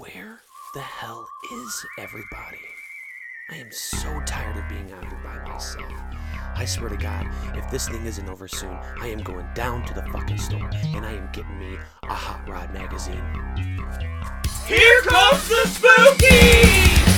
Where 0.00 0.40
the 0.72 0.80
hell 0.80 1.28
is 1.52 1.86
everybody? 1.98 2.64
I 3.50 3.56
am 3.56 3.70
so 3.70 4.08
tired 4.24 4.56
of 4.56 4.66
being 4.66 4.90
out 4.92 5.04
here 5.04 5.20
by 5.22 5.46
myself. 5.46 5.92
I 6.56 6.64
swear 6.64 6.88
to 6.88 6.96
God, 6.96 7.26
if 7.54 7.70
this 7.70 7.86
thing 7.86 8.06
isn't 8.06 8.26
over 8.26 8.48
soon, 8.48 8.78
I 8.98 9.08
am 9.08 9.18
going 9.18 9.46
down 9.54 9.84
to 9.84 9.92
the 9.92 10.02
fucking 10.04 10.38
store 10.38 10.70
and 10.72 11.04
I 11.04 11.12
am 11.12 11.28
getting 11.34 11.58
me 11.58 11.76
a 12.04 12.14
Hot 12.14 12.48
Rod 12.48 12.72
magazine. 12.72 13.22
Here 14.66 15.02
comes 15.02 15.46
the 15.50 15.66
spooky! 15.66 17.09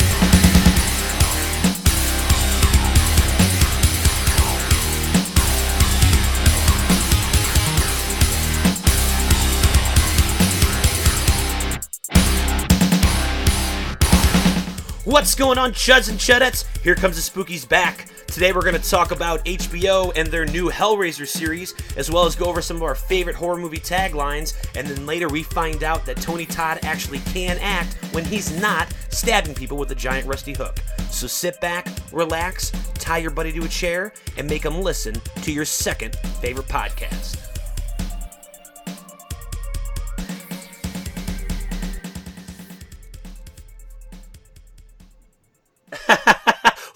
What's 15.13 15.35
going 15.35 15.59
on, 15.59 15.73
chuds 15.73 16.09
and 16.09 16.19
chudettes? 16.19 16.65
Here 16.83 16.95
comes 16.95 17.17
the 17.17 17.31
Spookies 17.31 17.69
back. 17.69 18.07
Today 18.29 18.51
we're 18.51 18.63
going 18.63 18.81
to 18.81 18.91
talk 18.91 19.11
about 19.11 19.45
HBO 19.45 20.11
and 20.17 20.27
their 20.27 20.47
new 20.47 20.71
Hellraiser 20.71 21.27
series, 21.27 21.75
as 21.99 22.11
well 22.11 22.25
as 22.25 22.35
go 22.35 22.47
over 22.47 22.63
some 22.63 22.79
of 22.79 22.83
our 22.83 22.95
favorite 22.95 23.37
horror 23.37 23.59
movie 23.59 23.77
taglines, 23.77 24.55
and 24.75 24.87
then 24.89 25.05
later 25.05 25.29
we 25.29 25.43
find 25.43 25.85
out 25.85 26.07
that 26.07 26.17
Tony 26.17 26.47
Todd 26.47 26.79
actually 26.83 27.19
can 27.19 27.59
act 27.61 27.93
when 28.15 28.25
he's 28.25 28.59
not 28.59 28.91
stabbing 29.11 29.55
people 29.55 29.77
with 29.77 29.91
a 29.91 29.95
giant 29.95 30.27
rusty 30.27 30.55
hook. 30.55 30.79
So 31.11 31.27
sit 31.27 31.61
back, 31.61 31.89
relax, 32.11 32.73
tie 32.95 33.19
your 33.19 33.33
buddy 33.33 33.53
to 33.53 33.65
a 33.67 33.69
chair, 33.69 34.15
and 34.39 34.49
make 34.49 34.65
him 34.65 34.81
listen 34.81 35.21
to 35.43 35.53
your 35.53 35.67
second 35.67 36.17
favorite 36.41 36.69
podcast. 36.69 37.52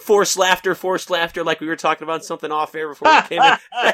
Forced 0.07 0.37
laughter, 0.37 0.75
forced 0.75 1.11
laughter, 1.11 1.43
like 1.43 1.61
we 1.61 1.67
were 1.67 1.77
talking 1.77 2.05
about 2.05 2.25
something 2.25 2.53
off 2.53 2.75
air 2.75 2.89
before 2.89 3.13
we 3.13 3.23
came 3.23 3.43
in. 3.43 3.59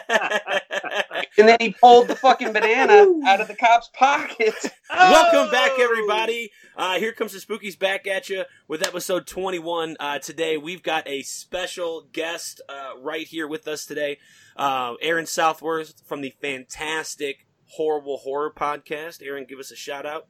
And 1.39 1.49
then 1.49 1.57
he 1.61 1.71
pulled 1.71 2.09
the 2.09 2.17
fucking 2.17 2.53
banana 2.53 3.07
out 3.27 3.41
of 3.41 3.49
the 3.49 3.55
cop's 3.55 3.89
pocket. 3.95 4.55
Welcome 4.91 5.51
back, 5.51 5.73
everybody. 5.81 6.51
Uh, 6.77 6.99
here 6.99 7.13
comes 7.13 7.33
the 7.33 7.39
Spookies 7.39 7.79
back 7.79 8.07
at 8.07 8.29
you 8.29 8.45
with 8.69 8.87
episode 8.87 9.27
21. 9.27 9.97
Uh, 9.99 10.19
today, 10.19 10.59
we've 10.59 10.83
got 10.83 11.09
a 11.09 11.23
special 11.23 12.07
guest 12.13 12.61
uh, 12.69 13.01
right 13.01 13.27
here 13.27 13.49
with 13.49 13.67
us 13.67 13.87
today. 13.87 14.19
Uh, 14.57 14.95
Aaron 15.01 15.25
Southworth 15.25 16.03
from 16.07 16.21
the 16.21 16.35
fantastic 16.43 17.47
Horrible 17.65 18.19
Horror 18.19 18.53
Podcast. 18.53 19.23
Aaron, 19.27 19.47
give 19.49 19.59
us 19.59 19.71
a 19.71 19.77
shout 19.77 20.05
out. 20.05 20.27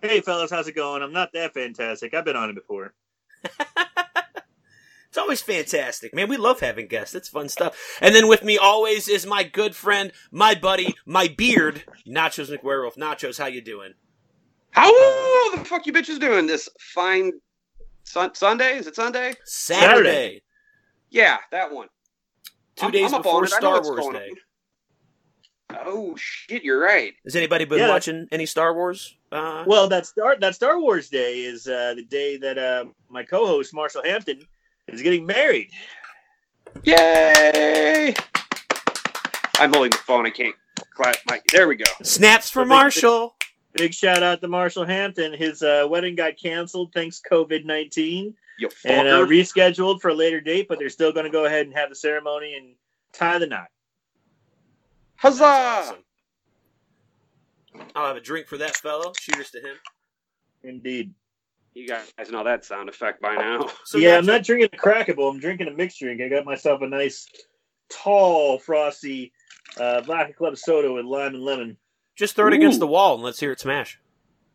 Hey 0.00 0.20
fellas, 0.20 0.52
how's 0.52 0.68
it 0.68 0.76
going? 0.76 1.02
I'm 1.02 1.12
not 1.12 1.32
that 1.32 1.52
fantastic. 1.52 2.14
I've 2.14 2.24
been 2.24 2.36
on 2.36 2.50
it 2.50 2.54
before. 2.54 2.94
It's 5.16 5.22
always 5.22 5.40
fantastic, 5.40 6.14
man. 6.14 6.28
We 6.28 6.36
love 6.36 6.60
having 6.60 6.88
guests. 6.88 7.14
It's 7.14 7.30
fun 7.30 7.48
stuff. 7.48 7.74
And 8.02 8.14
then 8.14 8.28
with 8.28 8.44
me 8.44 8.58
always 8.58 9.08
is 9.08 9.24
my 9.24 9.44
good 9.44 9.74
friend, 9.74 10.12
my 10.30 10.54
buddy, 10.54 10.94
my 11.06 11.26
beard, 11.26 11.84
Nachos 12.06 12.54
McWerewolf. 12.54 12.98
Nachos, 12.98 13.38
how 13.38 13.46
you 13.46 13.62
doing? 13.62 13.94
How 14.72 14.90
the 15.56 15.64
fuck 15.64 15.86
you 15.86 15.94
bitches 15.94 16.20
doing 16.20 16.46
this 16.46 16.68
fine 16.78 17.32
sun- 18.04 18.34
Sunday? 18.34 18.76
Is 18.76 18.86
it 18.88 18.94
Sunday? 18.94 19.36
Saturday. 19.46 19.80
Saturday. 20.10 20.42
Yeah, 21.08 21.38
that 21.50 21.72
one. 21.72 21.88
2 22.76 22.82
I'm- 22.82 22.92
days 22.92 23.10
I'm 23.14 23.22
before 23.22 23.38
on 23.38 23.44
it. 23.44 23.52
I 23.54 23.60
know 23.60 23.80
Star 23.82 23.82
Wars 23.96 24.12
Day. 24.12 24.28
on. 25.70 25.78
Oh 25.86 26.14
shit, 26.18 26.62
you're 26.62 26.78
right. 26.78 27.14
Has 27.24 27.34
anybody 27.36 27.64
been 27.64 27.78
Yeah. 27.78 27.88
watching 27.88 28.28
any 28.30 28.44
Star 28.44 28.74
Wars? 28.74 29.16
Uh, 29.32 29.64
Well, 29.66 29.88
that 29.88 30.04
Star 30.04 30.36
that 30.40 30.54
Star 30.54 30.78
Wars 30.78 31.08
Day 31.08 31.40
is 31.44 31.66
uh, 31.66 31.94
the 31.96 32.04
day 32.04 32.36
that 32.36 32.58
uh, 32.58 32.84
my 33.08 33.22
co-host 33.24 33.72
Marshall 33.72 34.02
Hampton 34.04 34.42
is 34.88 35.02
getting 35.02 35.26
married. 35.26 35.70
Yay! 36.84 38.14
I'm 39.58 39.72
holding 39.72 39.90
the 39.90 39.98
phone. 39.98 40.26
I 40.26 40.30
can't 40.30 40.54
clap 40.94 41.16
my. 41.28 41.40
There 41.52 41.68
we 41.68 41.76
go. 41.76 41.84
snaps 42.02 42.50
for 42.50 42.62
Big- 42.62 42.68
Marshall. 42.68 43.34
Big 43.72 43.92
shout 43.92 44.22
out 44.22 44.40
to 44.40 44.48
Marshall 44.48 44.86
Hampton. 44.86 45.34
His 45.34 45.62
uh, 45.62 45.86
wedding 45.88 46.14
got 46.14 46.38
canceled 46.38 46.92
thanks 46.94 47.20
COVID 47.30 47.64
nineteen 47.66 48.34
and 48.86 49.06
uh, 49.06 49.26
rescheduled 49.26 50.00
for 50.00 50.08
a 50.08 50.14
later 50.14 50.40
date, 50.40 50.66
but 50.68 50.78
they're 50.78 50.88
still 50.88 51.12
going 51.12 51.26
to 51.26 51.30
go 51.30 51.44
ahead 51.44 51.66
and 51.66 51.76
have 51.76 51.90
the 51.90 51.94
ceremony 51.94 52.54
and 52.54 52.74
tie 53.12 53.38
the 53.38 53.46
knot. 53.46 53.68
Huzzah! 55.16 55.44
Awesome. 55.44 55.96
I'll 57.94 58.06
have 58.06 58.16
a 58.16 58.20
drink 58.20 58.46
for 58.46 58.56
that 58.58 58.76
fellow. 58.76 59.12
Cheers 59.18 59.50
to 59.50 59.58
him. 59.58 59.76
Indeed. 60.62 61.12
You 61.76 61.86
guys 61.86 62.30
know 62.30 62.42
that 62.42 62.64
sound 62.64 62.88
effect 62.88 63.20
by 63.20 63.34
now. 63.34 63.68
So 63.84 63.98
yeah, 63.98 64.16
I'm 64.16 64.24
not 64.24 64.44
drinking 64.44 64.70
a 64.72 64.76
crackable. 64.78 65.30
I'm 65.30 65.38
drinking 65.38 65.68
a 65.68 65.72
mixed 65.72 65.98
drink. 66.00 66.22
I 66.22 66.28
got 66.28 66.46
myself 66.46 66.80
a 66.80 66.88
nice, 66.88 67.28
tall, 67.90 68.58
frosty 68.58 69.30
uh, 69.78 70.00
Vodka 70.00 70.32
Club 70.32 70.56
soda 70.56 70.90
with 70.90 71.04
lime 71.04 71.34
and 71.34 71.44
lemon. 71.44 71.76
just 72.16 72.34
throw 72.34 72.46
it 72.46 72.54
against 72.54 72.80
the 72.80 72.86
wall 72.86 73.16
and 73.16 73.22
let's 73.22 73.38
hear 73.38 73.52
it 73.52 73.60
smash. 73.60 74.00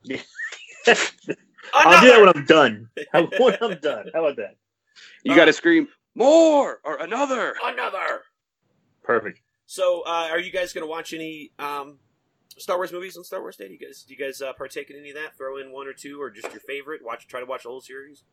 I'll 0.10 2.02
do 2.02 2.10
that 2.10 2.20
when 2.20 2.30
I'm 2.30 2.46
done. 2.46 2.90
How- 3.14 3.30
when 3.40 3.56
I'm 3.62 3.78
done. 3.80 4.08
How 4.16 4.26
about 4.26 4.38
that? 4.38 4.56
You 5.24 5.36
got 5.36 5.46
to 5.46 5.54
scream 5.54 5.90
more 6.16 6.80
or 6.84 6.98
another. 6.98 7.54
Another. 7.64 8.24
Perfect. 9.04 9.42
So, 9.68 10.02
uh, 10.08 10.30
are 10.32 10.40
you 10.40 10.52
guys 10.52 10.74
going 10.74 10.84
to 10.86 10.90
watch 10.90 11.14
any 11.14 11.52
um, 11.60 12.00
Star 12.58 12.78
Wars 12.78 12.92
movies 12.92 13.18
on 13.18 13.24
Star 13.24 13.42
Wars 13.42 13.56
Day? 13.58 13.68
Do 13.68 13.74
you 13.74 13.80
guys, 13.80 14.04
do 14.04 14.14
you 14.14 14.20
guys 14.20 14.42
uh, 14.42 14.54
partake 14.54 14.90
in 14.90 14.98
any 14.98 15.10
of 15.10 15.16
that? 15.16 15.38
Throw 15.38 15.58
in 15.58 15.72
one 15.72 15.88
or 15.88 15.94
two, 15.94 16.22
or 16.22 16.30
just 16.30 16.52
your 16.52 16.62
favorite? 16.62 17.02
Watch, 17.04 17.28
try 17.28 17.40
to 17.40 17.46
watch 17.46 17.64
the 17.64 17.70
whole 17.70 17.82
series. 17.82 18.24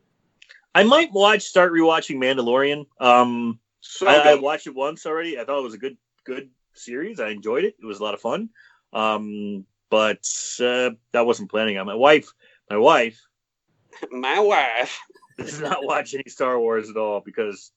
I 0.74 0.84
might 0.84 1.12
watch, 1.12 1.42
start 1.42 1.72
rewatching 1.72 2.16
Mandalorian. 2.16 2.86
Um, 3.00 3.58
So 3.80 4.06
I, 4.06 4.32
I 4.32 4.34
watched 4.34 4.66
it 4.66 4.74
once 4.74 5.06
already. 5.06 5.38
I 5.38 5.44
thought 5.44 5.58
it 5.58 5.64
was 5.64 5.74
a 5.74 5.78
good, 5.78 5.96
good 6.24 6.50
series. 6.74 7.20
I 7.20 7.28
enjoyed 7.30 7.64
it. 7.64 7.76
It 7.80 7.86
was 7.86 8.00
a 8.00 8.04
lot 8.04 8.14
of 8.14 8.20
fun. 8.20 8.50
Um, 8.92 9.64
but 9.90 10.26
uh, 10.60 10.90
I 11.14 11.22
wasn't 11.22 11.50
planning 11.50 11.78
on 11.78 11.86
my 11.86 11.94
wife. 11.94 12.32
My 12.70 12.76
wife 12.76 13.20
my 14.10 14.38
wife. 14.40 14.98
does 15.38 15.60
not 15.60 15.84
watch 15.84 16.14
any 16.14 16.24
Star 16.26 16.58
Wars 16.58 16.90
at 16.90 16.96
all 16.96 17.20
because 17.20 17.70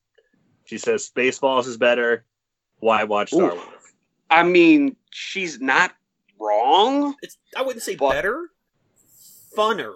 she 0.65 0.77
says 0.77 1.09
Spaceballs 1.15 1.67
is 1.67 1.77
better. 1.77 2.25
Why 2.79 3.03
watch 3.03 3.29
Star 3.29 3.51
Oof. 3.51 3.55
Wars? 3.55 3.93
I 4.29 4.43
mean, 4.43 4.95
she's 5.11 5.59
not 5.59 5.93
wrong. 6.41 7.15
It's 7.21 7.37
I 7.55 7.61
wouldn't 7.61 7.83
say 7.83 7.95
But- 7.95 8.11
better, 8.13 8.47
funner, 9.55 9.93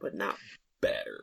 but 0.00 0.14
not 0.14 0.36
better. 0.80 1.20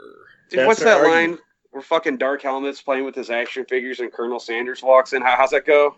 Dude, 0.49 0.67
what's 0.67 0.79
her 0.79 0.85
that 0.85 0.97
argument. 1.01 1.31
line 1.31 1.39
where 1.71 1.81
fucking 1.81 2.17
Dark 2.17 2.41
Helmet's 2.41 2.81
playing 2.81 3.05
with 3.05 3.15
his 3.15 3.29
action 3.29 3.65
figures 3.65 3.99
and 3.99 4.11
Colonel 4.11 4.39
Sandurz 4.39 4.83
walks 4.83 5.13
in? 5.13 5.21
How, 5.21 5.35
how's 5.37 5.51
that 5.51 5.65
go? 5.65 5.95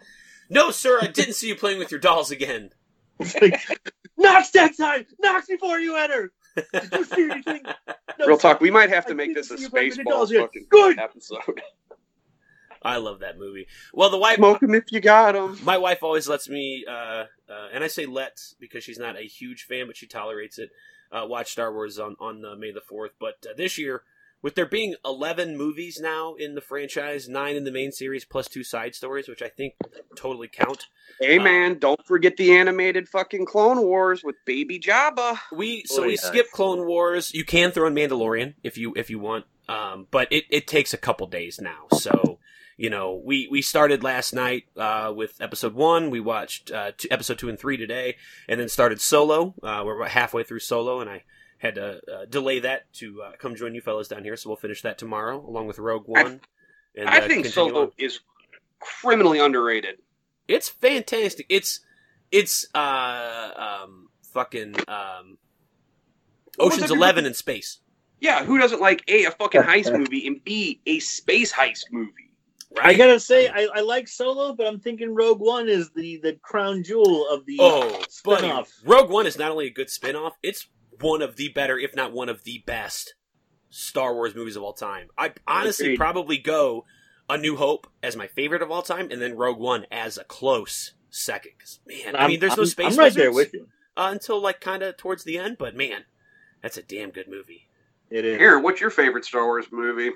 No, 0.50 0.72
sir, 0.72 1.00
I 1.02 1.08
didn't 1.08 1.34
see 1.34 1.48
you 1.48 1.56
playing 1.56 1.80
with 1.80 1.90
your 1.92 2.00
dolls 2.00 2.32
again. 2.32 2.70
It's 3.20 3.34
like, 3.42 3.60
Knox 4.18 4.52
that 4.52 4.78
time! 4.78 5.06
Knox 5.20 5.48
before 5.48 5.80
you 5.80 5.96
enter! 5.98 6.32
Did 6.56 6.90
you 6.94 7.04
see 7.06 7.30
anything? 7.32 7.62
No, 8.20 8.28
Real 8.28 8.38
talk, 8.38 8.62
we 8.62 8.70
might 8.70 8.92
have 8.92 9.08
to 9.08 9.14
I 9.14 9.16
make 9.16 9.34
this 9.34 9.50
a 9.50 9.58
see 9.58 9.64
you 9.64 9.70
play 9.72 9.88
with 9.88 9.96
the 9.98 10.04
dolls 10.04 10.30
Spaceballs 10.30 10.34
yet. 10.34 10.42
fucking 10.42 10.68
Good. 10.70 11.00
episode. 11.00 11.40
I 12.84 12.98
love 12.98 13.20
that 13.22 13.38
movie. 13.38 13.68
Well, 13.94 14.10
the 14.10 14.18
wife, 14.18 14.36
Smoke 14.38 14.62
him 14.62 14.74
if 14.76 14.92
you 14.92 15.00
got 15.00 15.34
them. 15.34 15.58
my 15.64 15.78
wife 15.78 16.04
always 16.04 16.28
lets 16.28 16.50
me, 16.50 16.86
uh, 16.88 16.92
uh, 17.50 17.68
and 17.74 17.84
I 17.84 17.88
say 17.88 18.06
let 18.06 18.40
because 18.60 18.84
she's 18.84 19.00
not 19.00 19.18
a 19.18 19.22
huge 19.24 19.64
fan, 19.64 19.88
but 19.88 19.96
she 19.98 20.08
tolerates 20.08 20.58
it. 20.60 20.70
Uh, 21.12 21.26
watch 21.28 21.52
Star 21.52 21.72
Wars 21.72 22.00
on 22.00 22.16
on 22.20 22.44
uh, 22.44 22.56
May 22.56 22.72
the 22.72 22.82
fourth. 22.82 23.12
But 23.20 23.46
uh, 23.50 23.54
this 23.56 23.78
year, 23.78 24.02
with 24.42 24.56
there 24.56 24.66
being 24.66 24.96
eleven 25.06 25.56
movies 25.56 26.00
now 26.02 26.34
in 26.34 26.56
the 26.56 26.62
franchise, 26.62 27.30
nine 27.30 27.56
in 27.56 27.64
the 27.64 27.72
main 27.72 27.92
series 27.92 28.26
plus 28.26 28.48
two 28.48 28.64
side 28.64 28.96
stories, 28.96 29.28
which 29.30 29.42
I 29.44 29.48
think 29.50 29.76
totally 30.16 30.48
count. 30.48 30.88
Hey 31.22 31.38
Uh, 31.38 31.44
man, 31.44 31.78
don't 31.78 32.04
forget 32.06 32.36
the 32.36 32.52
animated 32.54 33.08
fucking 33.08 33.46
Clone 33.46 33.82
Wars 33.84 34.24
with 34.24 34.36
Baby 34.46 34.80
Jabba. 34.80 35.38
We 35.56 35.84
so 35.86 36.04
Oh, 36.04 36.08
we 36.08 36.14
yeah. 36.14 36.20
skip 36.20 36.52
Clone 36.52 36.86
Wars. 36.88 37.34
You 37.34 37.46
can 37.46 37.72
throw 37.72 37.86
in 37.88 37.94
Mandalorian 37.94 38.56
if 38.64 38.78
you 38.78 38.94
if 38.98 39.10
you 39.12 39.20
want, 39.20 39.46
um, 39.70 40.08
but 40.10 40.28
it, 40.34 40.46
it 40.50 40.66
takes 40.68 40.94
a 40.94 40.98
couple 40.98 41.28
days 41.28 41.62
now. 41.62 41.86
So 41.94 42.40
you 42.78 42.90
know 42.90 43.22
we 43.24 43.48
we 43.50 43.62
started 43.62 44.04
last 44.04 44.34
night 44.34 44.66
uh, 44.78 45.12
with 45.16 45.40
episode 45.42 45.74
one. 45.74 46.10
We 46.10 46.20
watched 46.20 46.72
uh, 46.72 46.92
two, 46.98 47.08
episode 47.12 47.40
two 47.40 47.50
and 47.50 47.60
three 47.60 47.78
today, 47.78 48.18
and 48.48 48.60
then 48.60 48.70
started 48.70 49.02
Solo. 49.02 49.56
Uh, 49.62 49.84
we're 49.86 49.98
about 49.98 50.10
halfway 50.10 50.44
through 50.44 50.60
Solo, 50.60 51.00
and 51.00 51.10
I 51.10 51.24
had 51.58 51.76
to 51.76 52.02
uh, 52.12 52.26
delay 52.26 52.60
that 52.60 52.92
to 52.94 53.22
uh, 53.22 53.32
come 53.40 53.56
join 53.56 53.74
you 53.74 53.82
fellas 53.82 54.08
down 54.08 54.24
here. 54.24 54.36
So 54.36 54.50
we'll 54.50 54.58
finish 54.58 54.82
that 54.82 54.98
tomorrow 54.98 55.46
along 55.48 55.68
with 55.68 55.80
Rogue 55.80 56.08
One. 56.08 56.42
and 56.96 57.10
I 57.10 57.20
uh, 57.20 57.22
think 57.22 57.46
continue 57.46 57.52
Solo 57.52 57.82
on. 57.84 57.92
is 57.98 58.20
criminally 58.80 59.40
underrated. 59.40 60.00
It's 60.48 60.70
fantastic. 60.70 61.46
It's 61.50 61.80
it's 62.32 62.68
uh 62.76 63.80
um 63.84 64.10
fucking 64.34 64.76
um 64.88 65.38
Ocean's 66.60 66.92
Eleven 66.92 67.26
in 67.26 67.34
space. 67.34 67.80
Yeah, 68.20 68.46
who 68.46 68.58
doesn't 68.58 68.80
like 68.82 69.04
A, 69.08 69.26
a 69.26 69.32
fucking 69.32 69.62
heist 69.64 69.98
movie, 69.98 70.28
and 70.28 70.44
B, 70.44 70.82
a 70.86 71.00
space 71.00 71.52
heist 71.52 71.86
movie? 71.92 72.23
Right? 72.76 72.88
I 72.88 72.94
gotta 72.96 73.20
say, 73.20 73.48
I, 73.50 73.68
I 73.76 73.82
like 73.82 74.08
Solo, 74.08 74.54
but 74.54 74.66
I'm 74.66 74.80
thinking 74.80 75.14
Rogue 75.14 75.40
One 75.40 75.70
is 75.70 75.92
the 75.92 76.18
the 76.18 76.34
crown 76.42 76.84
jewel 76.84 77.28
of 77.30 77.46
the 77.46 77.58
oh, 77.60 78.02
buddy, 78.26 78.48
spinoff. 78.48 78.70
Rogue 78.86 79.10
One 79.12 79.28
is 79.28 79.38
not 79.38 79.52
only 79.52 79.68
a 79.68 79.72
good 79.72 79.90
spin-off, 79.90 80.34
it's 80.42 80.68
one 81.00 81.22
of 81.22 81.36
the 81.36 81.50
better, 81.50 81.78
if 81.78 81.96
not 81.96 82.14
one 82.14 82.30
of 82.30 82.44
the 82.46 82.64
best 82.66 83.14
Star 83.70 84.14
Wars 84.16 84.34
movies 84.36 84.56
of 84.56 84.64
all 84.64 84.74
time. 84.74 85.08
I 85.18 85.34
honestly 85.48 85.88
Agreed. 85.88 85.98
probably 85.98 86.38
go 86.38 86.86
A 87.30 87.38
New 87.38 87.56
Hope 87.58 87.88
as 88.02 88.16
my 88.16 88.28
favorite 88.28 88.62
of 88.64 88.72
all 88.72 88.82
time, 88.82 89.10
and 89.12 89.22
then 89.22 89.36
Rogue 89.38 89.60
One 89.60 89.86
as 89.92 90.18
a 90.18 90.24
close 90.24 90.94
second. 91.12 91.52
'Cause, 91.60 91.80
man, 91.86 92.16
I 92.16 92.22
I'm- 92.22 92.30
mean, 92.32 92.40
there's 92.40 92.58
no 92.58 92.64
I'm- 92.64 92.68
space 92.70 92.94
I'm 92.94 93.00
right 93.00 93.14
there 93.14 93.32
with 93.32 93.54
you. 93.54 93.68
uh, 93.96 94.10
until 94.12 94.40
like 94.42 94.62
kind 94.62 94.82
of 94.82 94.98
towards 94.98 95.24
the 95.24 95.38
end, 95.38 95.58
but 95.60 95.76
man, 95.76 96.06
that's 96.64 96.78
a 96.78 96.82
damn 96.84 97.12
good 97.12 97.28
movie. 97.28 97.70
It 98.10 98.26
is. 98.26 98.40
Aaron, 98.40 98.64
what's 98.64 98.82
your 98.82 98.90
favorite 98.90 99.26
Star 99.26 99.46
Wars 99.46 99.68
movie? 99.72 100.12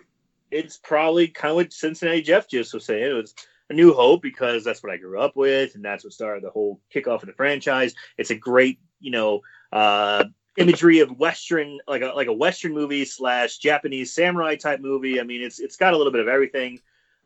It's 0.52 0.78
probably 0.78 1.28
kind 1.28 1.52
of 1.52 1.56
what 1.56 1.74
Cincinnati 1.74 2.22
Jeff 2.22 2.50
just 2.50 2.74
was 2.74 2.86
saying. 2.86 3.04
It 3.04 3.14
was 3.14 3.34
a 3.70 3.74
new 3.74 3.94
hope 3.94 4.22
because 4.22 4.64
that's 4.64 4.82
what 4.82 4.92
I 4.92 4.98
grew 4.98 5.20
up 5.20 5.36
with, 5.36 5.76
and 5.76 5.84
that's 5.84 6.04
what 6.04 6.14
started 6.14 6.44
the 6.44 6.50
whole 6.50 6.80
kickoff 6.94 7.22
of 7.22 7.28
the 7.28 7.34
franchise. 7.34 7.94
It's 8.18 8.32
a 8.32 8.36
great, 8.36 8.80
you 9.00 9.12
know, 9.12 9.42
uh, 9.72 10.26
imagery 10.58 11.00
of 11.00 11.18
Western, 11.18 11.80
like 11.88 12.02
a 12.02 12.08
like 12.08 12.28
a 12.28 12.34
Western 12.34 12.74
movie 12.74 13.06
slash 13.06 13.58
Japanese 13.58 14.14
samurai 14.14 14.56
type 14.56 14.80
movie. 14.80 15.20
I 15.20 15.24
mean, 15.24 15.42
it's 15.42 15.60
it's 15.60 15.78
got 15.78 15.94
a 15.94 15.98
little 15.98 16.12
bit 16.12 16.22
of 16.22 16.28
everything. 16.28 16.80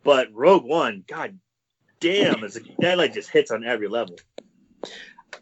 But 0.04 0.30
Rogue 0.34 0.66
One, 0.66 1.04
god 1.08 1.38
damn, 2.00 2.44
it's 2.44 2.60
that 2.80 2.98
like 2.98 3.14
just 3.14 3.30
hits 3.30 3.52
on 3.52 3.64
every 3.64 3.88
level. 3.88 4.18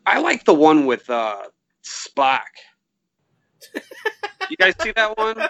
I 0.06 0.20
like 0.20 0.44
the 0.44 0.54
one 0.54 0.86
with 0.86 1.10
uh, 1.10 1.44
Spock. 1.84 2.42
you 4.50 4.58
guys 4.58 4.75
see 4.82 4.92
that 4.92 5.18
one? 5.18 5.38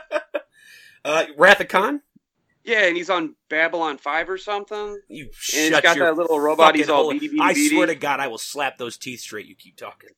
Uh, 1.05 1.23
Wrath 1.37 1.61
of 1.61 1.69
Khan, 1.69 2.01
Yeah, 2.63 2.85
and 2.85 2.95
he's 2.97 3.09
on 3.09 3.35
Babylon 3.49 3.97
Five 3.97 4.29
or 4.29 4.37
something. 4.37 4.99
you 5.07 5.25
And 5.25 5.33
shut 5.33 5.63
he's 5.63 5.81
got 5.81 5.95
your 5.97 6.07
that 6.07 6.17
little 6.21 6.39
robot. 6.39 6.75
He's 6.75 6.89
all 6.89 7.11
beady, 7.11 7.27
beady, 7.27 7.39
I 7.41 7.53
beady. 7.53 7.69
swear 7.69 7.87
to 7.87 7.95
God, 7.95 8.19
I 8.19 8.27
will 8.27 8.37
slap 8.37 8.77
those 8.77 8.97
teeth 8.97 9.21
straight. 9.21 9.45
You 9.47 9.55
keep 9.55 9.75
talking. 9.77 10.09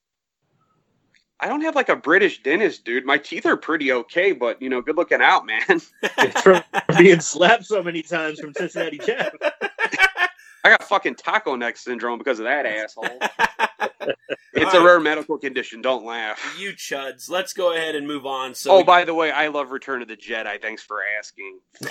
I 1.40 1.48
don't 1.48 1.62
have 1.62 1.76
like 1.76 1.90
a 1.90 1.96
British 1.96 2.44
dentist, 2.44 2.86
dude. 2.86 3.04
My 3.06 3.18
teeth 3.18 3.48
are 3.48 3.58
pretty 3.58 3.92
okay, 3.92 4.32
but 4.32 4.62
you 4.62 4.70
know, 4.70 4.82
good 4.82 4.96
looking 4.96 5.22
out, 5.22 5.46
man. 5.46 5.62
It's 6.18 6.42
from 6.42 6.62
being 6.98 7.20
slapped 7.20 7.66
so 7.66 7.82
many 7.82 8.04
times 8.04 8.40
from 8.40 8.54
Cincinnati 8.54 9.00
Jeff. 9.00 9.34
I 10.64 10.70
got 10.70 10.84
fucking 10.84 11.16
taco 11.16 11.56
neck 11.56 11.78
syndrome 11.78 12.20
because 12.20 12.40
of 12.40 12.46
that 12.46 12.66
asshole. 12.68 13.20
It's 14.54 14.74
All 14.74 14.82
a 14.82 14.84
right. 14.84 14.86
rare 14.86 15.00
medical 15.00 15.38
condition. 15.38 15.82
Don't 15.82 16.06
laugh. 16.06 16.56
you 16.60 16.72
chuds. 16.74 17.30
Let's 17.30 17.54
go 17.54 17.74
ahead 17.74 17.96
and 17.96 18.06
move 18.08 18.26
on. 18.26 18.54
So, 18.54 18.72
oh, 18.72 18.84
by 18.84 19.06
the 19.06 19.14
way, 19.14 19.32
I 19.32 19.48
love 19.48 19.72
Return 19.72 20.02
of 20.02 20.08
the 20.08 20.18
Jedi. 20.18 20.62
Thanks 20.62 20.84
for 20.84 21.00
asking. 21.20 21.60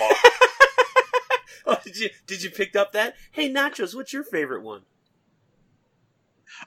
Oh, 1.63 1.77
did 1.83 1.95
you 1.95 2.09
did 2.25 2.41
you 2.41 2.49
pick 2.49 2.75
up 2.75 2.93
that? 2.93 3.13
Hey, 3.31 3.47
Nachos, 3.47 3.93
what's 3.93 4.11
your 4.11 4.23
favorite 4.23 4.63
one? 4.63 4.81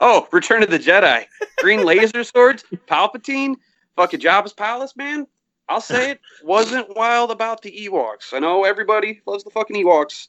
oh, 0.00 0.28
Return 0.30 0.62
of 0.62 0.70
the 0.70 0.78
Jedi. 0.78 1.24
Green 1.58 1.82
laser 1.84 2.22
swords, 2.22 2.64
Palpatine, 2.86 3.56
fucking 3.96 4.20
Jabba's 4.20 4.52
palace, 4.52 4.94
man. 4.96 5.26
I'll 5.68 5.80
say 5.80 6.12
it 6.12 6.20
wasn't 6.44 6.94
wild 6.96 7.32
about 7.32 7.62
the 7.62 7.72
Ewoks. 7.88 8.32
I 8.32 8.38
know 8.38 8.64
everybody 8.64 9.20
loves 9.26 9.42
the 9.42 9.50
fucking 9.50 9.74
Ewoks. 9.84 10.28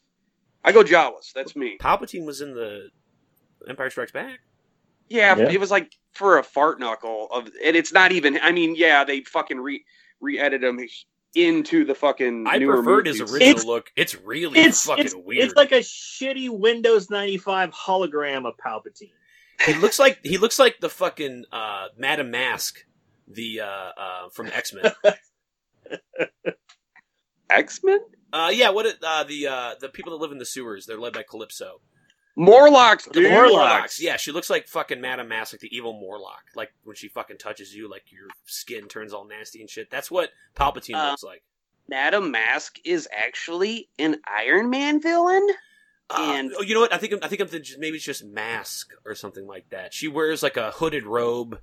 I 0.63 0.71
go 0.71 0.83
Jawas. 0.83 1.31
That's 1.33 1.55
me. 1.55 1.77
Palpatine 1.79 2.25
was 2.25 2.41
in 2.41 2.55
the 2.55 2.89
Empire 3.69 3.91
Strikes 3.91 4.11
Back. 4.13 4.39
Yeah, 5.09 5.37
Yeah. 5.37 5.49
it 5.51 5.59
was 5.59 5.71
like 5.71 5.91
for 6.13 6.37
a 6.37 6.43
fart 6.43 6.79
knuckle 6.79 7.27
of, 7.31 7.45
and 7.63 7.75
it's 7.75 7.91
not 7.93 8.11
even. 8.11 8.39
I 8.41 8.51
mean, 8.51 8.75
yeah, 8.75 9.03
they 9.03 9.21
fucking 9.21 9.59
re 9.59 9.83
re-edited 10.21 10.63
him 10.63 10.79
into 11.35 11.83
the 11.85 11.93
fucking. 11.95 12.45
I 12.47 12.57
newer 12.57 12.75
preferred 12.77 13.07
his 13.07 13.19
original 13.21 13.41
It's- 13.41 13.65
look. 13.65 13.91
It's 13.95 14.15
really 14.15 14.59
It's 14.59 14.83
fucking 14.85 15.05
it's, 15.05 15.15
weird. 15.15 15.43
it's 15.45 15.55
like 15.55 15.71
a 15.71 15.79
shitty 15.79 16.49
Windows 16.49 17.09
95 17.09 17.71
hologram 17.71 18.45
of 18.47 18.53
Palpatine. 18.57 19.11
he 19.65 19.73
looks 19.75 19.99
like 19.99 20.19
he 20.23 20.37
looks 20.37 20.57
like 20.59 20.79
the 20.79 20.89
fucking 20.89 21.45
uh, 21.51 21.87
Madame 21.97 22.31
Masque, 22.31 22.85
the 23.27 23.61
uh, 23.61 23.65
uh, 23.65 24.29
from 24.33 24.47
X 24.47 24.73
Men. 24.73 24.91
X 27.49 27.79
Men. 27.83 27.99
uh, 28.33 28.51
yeah, 28.53 28.69
what 28.69 28.85
it, 28.85 28.97
uh, 29.03 29.23
the 29.23 29.47
uh, 29.47 29.75
the 29.79 29.89
people 29.89 30.11
that 30.11 30.17
live 30.21 30.31
in 30.31 30.39
the 30.39 30.45
sewers? 30.45 30.85
They're 30.85 30.99
led 30.99 31.13
by 31.13 31.23
Calypso. 31.23 31.81
Morlocks, 32.35 33.05
The. 33.05 33.21
Morlocks. 33.29 34.01
Yeah, 34.01 34.17
she 34.17 34.31
looks 34.31 34.49
like 34.49 34.67
fucking 34.67 34.99
Madame 34.99 35.29
Mask, 35.29 35.53
like 35.53 35.61
the 35.61 35.75
evil 35.75 35.93
Morlock. 35.93 36.43
Like 36.55 36.73
when 36.83 36.95
she 36.95 37.07
fucking 37.07 37.37
touches 37.37 37.73
you, 37.73 37.89
like 37.89 38.03
your 38.11 38.27
skin 38.45 38.87
turns 38.87 39.13
all 39.13 39.25
nasty 39.25 39.61
and 39.61 39.69
shit. 39.69 39.89
That's 39.89 40.11
what 40.11 40.29
Palpatine 40.55 40.95
Uh, 40.95 41.11
looks 41.11 41.23
like. 41.23 41.43
Madame 41.87 42.31
Masque 42.31 42.79
is 42.83 43.07
actually 43.11 43.89
an 43.99 44.17
Iron 44.27 44.69
Man 44.69 45.01
villain. 45.01 45.47
Uh, 46.09 46.33
and- 46.35 46.51
oh, 46.57 46.61
you 46.61 46.73
know 46.73 46.81
what? 46.81 46.93
I 46.93 46.97
think 46.97 47.13
I'm, 47.13 47.19
I 47.23 47.27
think 47.27 47.41
I'm 47.41 47.47
thinking 47.47 47.75
maybe 47.79 47.95
it's 47.97 48.05
just 48.05 48.23
Mask 48.25 48.91
or 49.05 49.15
something 49.15 49.47
like 49.47 49.69
that. 49.69 49.93
She 49.93 50.07
wears 50.07 50.43
like 50.43 50.57
a 50.57 50.71
hooded 50.71 51.05
robe, 51.05 51.59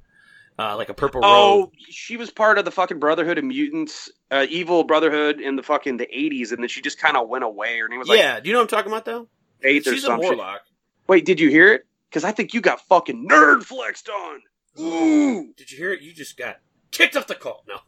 uh, 0.59 0.77
like 0.77 0.89
a 0.89 0.95
purple 0.95 1.21
robe. 1.21 1.31
Oh, 1.31 1.61
robe. 1.61 1.71
she 1.91 2.17
was 2.17 2.31
part 2.31 2.59
of 2.59 2.65
the 2.65 2.71
fucking 2.71 2.99
Brotherhood 2.99 3.39
of 3.39 3.45
Mutants, 3.45 4.11
uh, 4.31 4.47
evil 4.49 4.85
Brotherhood 4.85 5.41
in 5.41 5.57
the 5.57 5.63
fucking 5.63 5.97
the 5.99 6.09
eighties, 6.17 6.51
and 6.53 6.63
then 6.63 6.69
she 6.69 6.81
just 6.81 6.99
kind 6.99 7.17
of 7.17 7.29
went 7.29 7.45
away. 7.45 7.79
Her 7.79 7.89
name 7.89 7.99
was 7.99 8.09
like 8.09 8.19
yeah, 8.19 8.41
do 8.41 8.49
you 8.49 8.53
know 8.55 8.61
what 8.61 8.73
I'm 8.73 8.79
talking 8.79 8.91
about 8.91 9.05
though? 9.05 9.29
Faith 9.63 9.87
or 9.87 9.93
She's 9.93 10.05
a 10.05 10.07
some 10.09 10.21
shit. 10.21 10.31
Morlock. 10.37 10.61
Wait, 11.09 11.25
did 11.25 11.41
you 11.41 11.49
hear 11.51 11.73
it? 11.73 11.87
Because 12.09 12.25
I 12.25 12.33
think 12.33 12.53
you 12.55 12.61
got 12.61 12.81
fucking 12.89 13.29
nerd 13.29 13.63
flexed 13.63 14.09
on. 14.09 14.41
Ooh, 14.81 15.53
Did 15.57 15.71
you 15.71 15.79
hear 15.79 15.93
it? 15.93 16.01
You 16.03 16.13
just 16.15 16.37
got 16.37 16.59
kicked 16.91 17.17
off 17.17 17.27
the 17.27 17.35
call. 17.35 17.65
No. 17.69 17.79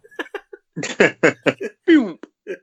Boom. 1.86 2.18
Dude, 2.46 2.58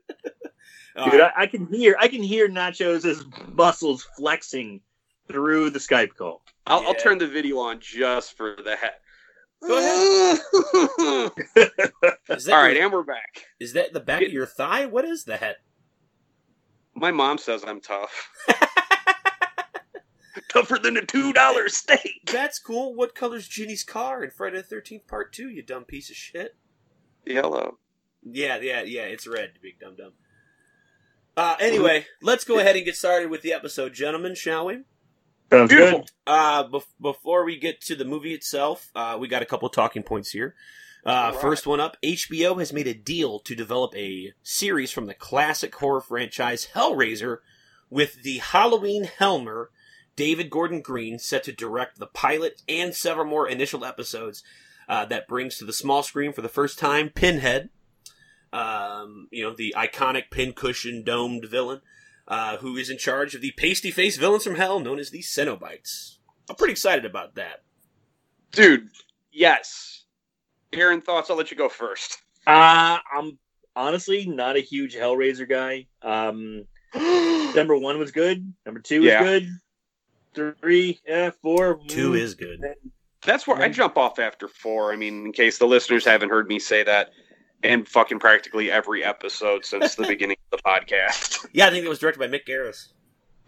right. 0.96 1.32
I, 1.36 1.42
I 1.42 1.46
can 1.46 1.66
hear 1.72 1.96
I 1.98 2.06
can 2.08 2.22
hear 2.22 2.48
Nachos' 2.48 3.24
muscles 3.54 4.06
flexing 4.16 4.80
through 5.28 5.70
the 5.70 5.78
Skype 5.78 6.14
call. 6.16 6.42
I'll, 6.66 6.86
I'll 6.86 6.94
turn 6.94 7.18
the 7.18 7.26
video 7.26 7.58
on 7.58 7.80
just 7.80 8.36
for 8.36 8.56
that. 8.64 9.00
Go 9.66 9.78
ahead. 9.78 10.38
That 12.28 12.48
All 12.50 12.62
right, 12.62 12.74
your- 12.76 12.84
and 12.84 12.92
we're 12.92 13.02
back. 13.04 13.44
is 13.60 13.72
that 13.74 13.92
the 13.92 14.00
back 14.00 14.22
of 14.22 14.32
your 14.32 14.46
thigh? 14.46 14.86
What 14.86 15.04
is 15.04 15.24
that? 15.24 15.56
My 16.94 17.10
mom 17.10 17.38
says 17.38 17.64
I'm 17.66 17.80
tough. 17.80 18.28
Tougher 20.48 20.78
than 20.78 20.96
a 20.96 21.04
two 21.04 21.32
dollar 21.32 21.68
steak. 21.68 22.22
That's 22.32 22.58
cool. 22.58 22.94
What 22.94 23.14
color's 23.14 23.48
Ginny's 23.48 23.84
car 23.84 24.22
in 24.24 24.30
Friday 24.30 24.58
the 24.58 24.62
Thirteenth 24.62 25.06
Part 25.06 25.32
Two? 25.32 25.48
You 25.48 25.62
dumb 25.62 25.84
piece 25.84 26.10
of 26.10 26.16
shit. 26.16 26.56
Yellow. 27.26 27.78
Yeah, 28.24 28.58
yeah, 28.60 28.82
yeah. 28.82 29.02
It's 29.02 29.26
red, 29.26 29.52
big 29.60 29.78
dum 29.80 29.96
dumb. 29.96 30.12
Uh, 31.36 31.56
anyway, 31.60 32.06
let's 32.20 32.44
go 32.44 32.58
ahead 32.58 32.76
and 32.76 32.84
get 32.84 32.96
started 32.96 33.30
with 33.30 33.42
the 33.42 33.52
episode, 33.52 33.94
gentlemen, 33.94 34.34
shall 34.34 34.66
we? 34.66 34.80
Sounds 35.50 35.68
Beautiful. 35.70 36.00
good. 36.00 36.10
Uh, 36.26 36.68
bef- 36.68 36.84
before 37.00 37.44
we 37.44 37.58
get 37.58 37.80
to 37.82 37.94
the 37.94 38.04
movie 38.04 38.34
itself, 38.34 38.90
uh, 38.94 39.16
we 39.18 39.28
got 39.28 39.42
a 39.42 39.46
couple 39.46 39.68
talking 39.68 40.02
points 40.02 40.30
here. 40.30 40.54
Uh, 41.04 41.10
All 41.10 41.32
right. 41.32 41.40
First 41.40 41.66
one 41.66 41.80
up 41.80 41.96
HBO 42.02 42.58
has 42.58 42.72
made 42.72 42.86
a 42.86 42.94
deal 42.94 43.38
to 43.40 43.54
develop 43.54 43.94
a 43.96 44.32
series 44.42 44.92
from 44.92 45.06
the 45.06 45.14
classic 45.14 45.74
horror 45.74 46.00
franchise 46.00 46.68
Hellraiser 46.74 47.38
with 47.90 48.22
the 48.22 48.38
Halloween 48.38 49.04
Helmer, 49.04 49.70
David 50.16 50.50
Gordon 50.50 50.80
Green, 50.80 51.18
set 51.18 51.44
to 51.44 51.52
direct 51.52 51.98
the 51.98 52.06
pilot 52.06 52.62
and 52.68 52.94
several 52.94 53.26
more 53.26 53.48
initial 53.48 53.84
episodes 53.84 54.42
uh, 54.88 55.04
that 55.06 55.28
brings 55.28 55.56
to 55.58 55.64
the 55.64 55.72
small 55.72 56.02
screen 56.02 56.32
for 56.32 56.42
the 56.42 56.48
first 56.48 56.78
time 56.78 57.08
Pinhead, 57.10 57.70
um, 58.52 59.28
you 59.30 59.42
know, 59.42 59.54
the 59.54 59.74
iconic 59.76 60.30
pincushion 60.30 61.02
domed 61.02 61.46
villain 61.46 61.80
uh, 62.28 62.58
who 62.58 62.76
is 62.76 62.90
in 62.90 62.98
charge 62.98 63.34
of 63.34 63.40
the 63.40 63.52
pasty 63.52 63.90
face 63.90 64.16
villains 64.16 64.44
from 64.44 64.56
hell 64.56 64.80
known 64.80 64.98
as 64.98 65.10
the 65.10 65.20
Cenobites. 65.22 66.18
I'm 66.48 66.56
pretty 66.56 66.72
excited 66.72 67.04
about 67.04 67.34
that. 67.36 67.62
Dude, 68.52 68.88
yes. 69.32 70.04
Aaron, 70.72 71.00
thoughts? 71.00 71.30
I'll 71.30 71.36
let 71.36 71.50
you 71.50 71.56
go 71.56 71.68
first. 71.68 72.18
Uh, 72.46 72.98
I'm 73.14 73.38
honestly 73.74 74.26
not 74.26 74.56
a 74.56 74.60
huge 74.60 74.94
Hellraiser 74.94 75.48
guy. 75.48 75.86
Um, 76.02 76.64
number 77.54 77.76
one 77.76 77.98
was 77.98 78.10
good. 78.12 78.52
Number 78.66 78.80
two 78.80 79.02
Yeah. 79.02 79.22
was 79.22 79.30
good. 79.30 79.48
Three, 80.34 81.00
yeah, 81.06 81.30
four. 81.42 81.80
Two 81.88 82.12
mm, 82.12 82.18
is 82.18 82.34
good. 82.34 82.62
That's 83.24 83.46
where 83.46 83.60
I 83.60 83.68
jump 83.68 83.96
off 83.96 84.18
after 84.18 84.48
four. 84.48 84.92
I 84.92 84.96
mean, 84.96 85.26
in 85.26 85.32
case 85.32 85.58
the 85.58 85.66
listeners 85.66 86.04
haven't 86.04 86.30
heard 86.30 86.48
me 86.48 86.58
say 86.58 86.82
that 86.84 87.10
in 87.62 87.84
fucking 87.84 88.18
practically 88.18 88.70
every 88.70 89.04
episode 89.04 89.64
since 89.64 89.94
the 89.94 90.06
beginning 90.08 90.36
of 90.52 90.58
the 90.58 90.62
podcast. 90.62 91.46
Yeah, 91.52 91.66
I 91.66 91.70
think 91.70 91.84
it 91.84 91.88
was 91.88 91.98
directed 91.98 92.18
by 92.18 92.28
Mick 92.28 92.46
Garris. 92.48 92.88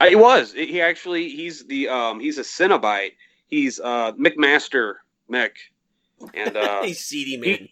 It 0.01 0.19
was. 0.19 0.53
He 0.53 0.81
actually 0.81 1.29
he's 1.31 1.65
the 1.67 1.89
um 1.89 2.21
he's 2.21 2.39
a 2.39 2.43
Cenobite. 2.43 3.13
He's 3.47 3.81
uh 3.81 4.13
McMaster 4.13 4.95
Mick. 5.31 5.53
And 6.35 6.57
uh 6.57 6.83
He's 6.85 7.01
seedy 7.01 7.37
man. 7.37 7.69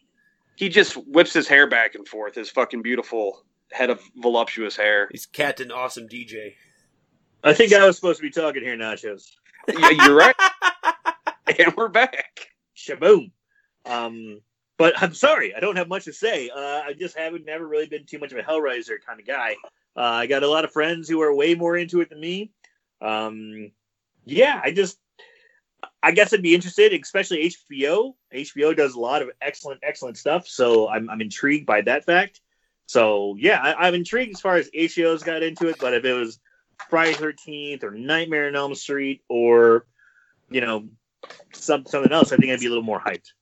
he 0.57 0.69
just 0.69 0.95
whips 0.95 1.33
his 1.33 1.49
hair 1.49 1.67
back 1.67 1.95
and 1.95 2.07
forth, 2.07 2.35
his 2.35 2.49
fucking 2.51 2.83
beautiful 2.83 3.45
head 3.73 3.91
of 3.91 4.01
voluptuous 4.17 4.77
hair. 4.77 5.09
He's 5.11 5.27
Captain 5.27 5.71
Awesome 5.71 6.09
DJ. 6.09 6.55
I 7.45 7.55
think 7.55 7.73
I 7.73 7.85
was 7.85 7.97
supposed 7.97 8.19
to 8.19 8.23
be 8.23 8.31
talking 8.31 8.63
here, 8.63 8.77
Nachos. 8.77 9.25
yeah, 9.69 9.91
you're 9.91 10.15
right. 10.15 10.37
and 11.59 11.75
we're 11.77 11.89
back. 11.89 12.49
Shaboom. 12.77 13.33
Um, 13.85 14.41
but 14.79 14.95
I'm 15.03 15.13
sorry, 15.13 15.55
I 15.55 15.59
don't 15.61 15.77
have 15.77 15.89
much 15.89 16.05
to 16.05 16.13
say. 16.13 16.51
Uh, 16.51 16.83
I 16.87 16.95
just 16.97 17.19
haven't 17.19 17.45
never 17.45 17.67
really 17.67 17.89
been 17.89 18.07
too 18.07 18.21
much 18.21 18.31
of 18.33 18.39
a 18.39 18.43
Hellraiser 18.43 18.97
kind 19.05 19.19
of 19.19 19.27
guy. 19.27 19.57
Uh, 19.97 20.03
I 20.03 20.27
got 20.27 20.45
a 20.45 20.49
lot 20.49 20.65
of 20.65 20.73
friends 20.73 21.09
who 21.09 21.21
are 21.21 21.35
way 21.35 21.55
more 21.55 21.77
into 21.77 22.01
it 22.01 22.11
than 22.11 22.21
me. 22.21 22.53
Um, 23.01 23.73
yeah, 24.25 24.61
I 24.63 24.71
just, 24.71 24.99
I 26.01 26.13
guess 26.13 26.33
I'd 26.33 26.43
be 26.43 26.55
interested, 26.55 26.93
especially 26.93 27.53
HBO. 27.73 28.15
HBO 28.33 28.77
does 28.77 28.95
a 28.95 29.01
lot 29.01 29.23
of 29.23 29.31
excellent, 29.41 29.81
excellent 29.83 30.17
stuff. 30.17 30.47
So 30.47 30.89
I'm, 30.89 31.11
I'm 31.11 31.21
intrigued 31.21 31.67
by 31.67 31.81
that 31.83 32.05
fact. 32.05 32.41
So 32.87 33.35
yeah, 33.37 33.61
I, 33.61 33.89
I'm 33.89 33.95
intrigued 33.95 34.37
as 34.37 34.41
far 34.41 34.57
as 34.57 34.71
HBO's 34.71 35.25
got 35.25 35.43
into 35.43 35.69
it. 35.69 35.77
But 35.81 35.95
if 35.95 36.05
it 36.05 36.13
was 36.13 36.39
Friday 36.91 37.15
Thirteenth 37.15 37.85
or 37.85 37.91
Nightmare 37.91 38.49
on 38.49 38.57
Elm 38.57 38.75
Street 38.75 39.23
or 39.29 39.87
you 40.51 40.61
know 40.61 40.89
some, 41.53 41.87
something 41.87 42.13
else, 42.13 42.33
I 42.33 42.37
think 42.37 42.53
I'd 42.53 42.61
be 42.61 42.67
a 42.67 42.71
little 42.71 42.85
more 42.85 43.01
hyped. 43.01 43.33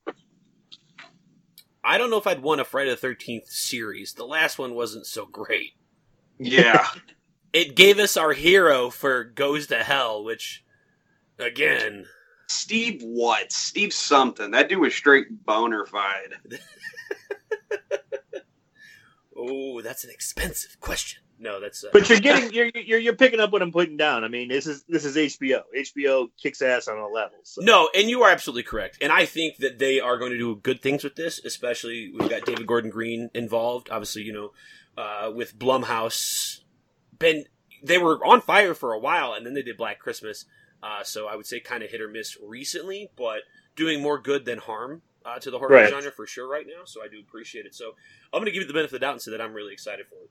I 1.82 1.98
don't 1.98 2.10
know 2.10 2.18
if 2.18 2.26
I'd 2.26 2.42
want 2.42 2.60
a 2.60 2.64
Friday 2.64 2.90
the 2.90 2.96
Thirteenth 2.96 3.48
series. 3.48 4.12
The 4.12 4.26
last 4.26 4.58
one 4.58 4.74
wasn't 4.74 5.06
so 5.06 5.26
great. 5.26 5.72
Yeah. 6.38 6.86
It 7.52 7.74
gave 7.74 7.98
us 7.98 8.16
our 8.16 8.32
hero 8.32 8.90
for 8.90 9.24
Goes 9.24 9.66
to 9.66 9.82
Hell, 9.82 10.22
which, 10.22 10.64
again, 11.36 12.06
Steve 12.48 13.02
what? 13.02 13.50
Steve 13.50 13.92
something. 13.92 14.52
That 14.52 14.68
dude 14.68 14.78
was 14.78 14.94
straight 14.94 15.44
bonerfied. 15.44 16.34
oh, 19.36 19.80
that's 19.80 20.04
an 20.04 20.10
expensive 20.10 20.78
question. 20.78 21.22
No, 21.42 21.58
that's. 21.58 21.82
Uh, 21.82 21.88
But 21.92 22.08
you're 22.10 22.20
getting 22.20 22.52
you're 22.52 22.70
you're 22.74 22.98
you're 22.98 23.16
picking 23.16 23.40
up 23.40 23.50
what 23.50 23.62
I'm 23.62 23.72
putting 23.72 23.96
down. 23.96 24.24
I 24.24 24.28
mean, 24.28 24.48
this 24.48 24.66
is 24.66 24.84
this 24.88 25.06
is 25.06 25.16
HBO. 25.16 25.62
HBO 25.74 26.28
kicks 26.40 26.60
ass 26.60 26.86
on 26.86 26.98
all 26.98 27.10
levels. 27.12 27.40
So. 27.44 27.62
No, 27.62 27.88
and 27.94 28.10
you 28.10 28.22
are 28.22 28.30
absolutely 28.30 28.62
correct. 28.64 28.98
And 29.00 29.10
I 29.10 29.24
think 29.24 29.56
that 29.56 29.78
they 29.78 30.00
are 30.00 30.18
going 30.18 30.32
to 30.32 30.38
do 30.38 30.56
good 30.56 30.82
things 30.82 31.02
with 31.02 31.16
this, 31.16 31.42
especially 31.44 32.12
we've 32.16 32.28
got 32.28 32.44
David 32.44 32.66
Gordon 32.66 32.90
Green 32.90 33.30
involved. 33.32 33.88
Obviously, 33.90 34.22
you 34.22 34.32
know, 34.34 34.52
uh, 35.02 35.30
with 35.34 35.58
Blumhouse, 35.58 36.60
been 37.18 37.44
they 37.82 37.96
were 37.96 38.22
on 38.26 38.42
fire 38.42 38.74
for 38.74 38.92
a 38.92 38.98
while, 38.98 39.32
and 39.32 39.46
then 39.46 39.54
they 39.54 39.62
did 39.62 39.76
Black 39.78 39.98
Christmas. 39.98 40.44
Uh, 40.82 41.02
so 41.02 41.26
I 41.26 41.36
would 41.36 41.46
say 41.46 41.60
kind 41.60 41.82
of 41.82 41.90
hit 41.90 42.00
or 42.02 42.08
miss 42.08 42.36
recently, 42.42 43.10
but 43.16 43.40
doing 43.76 44.02
more 44.02 44.18
good 44.18 44.44
than 44.44 44.58
harm 44.58 45.00
uh, 45.24 45.38
to 45.38 45.50
the 45.50 45.58
horror 45.58 45.74
Right. 45.74 45.90
genre 45.90 46.10
for 46.12 46.26
sure 46.26 46.48
right 46.48 46.66
now. 46.66 46.84
So 46.84 47.02
I 47.02 47.08
do 47.08 47.18
appreciate 47.20 47.64
it. 47.66 47.74
So 47.74 47.94
I'm 48.32 48.40
going 48.40 48.46
to 48.46 48.50
give 48.50 48.62
you 48.62 48.66
the 48.66 48.72
benefit 48.74 48.94
of 48.94 49.00
the 49.00 49.06
doubt 49.06 49.12
and 49.12 49.22
say 49.22 49.30
that 49.30 49.40
I'm 49.40 49.52
really 49.54 49.72
excited 49.72 50.06
for 50.06 50.16
it. 50.24 50.30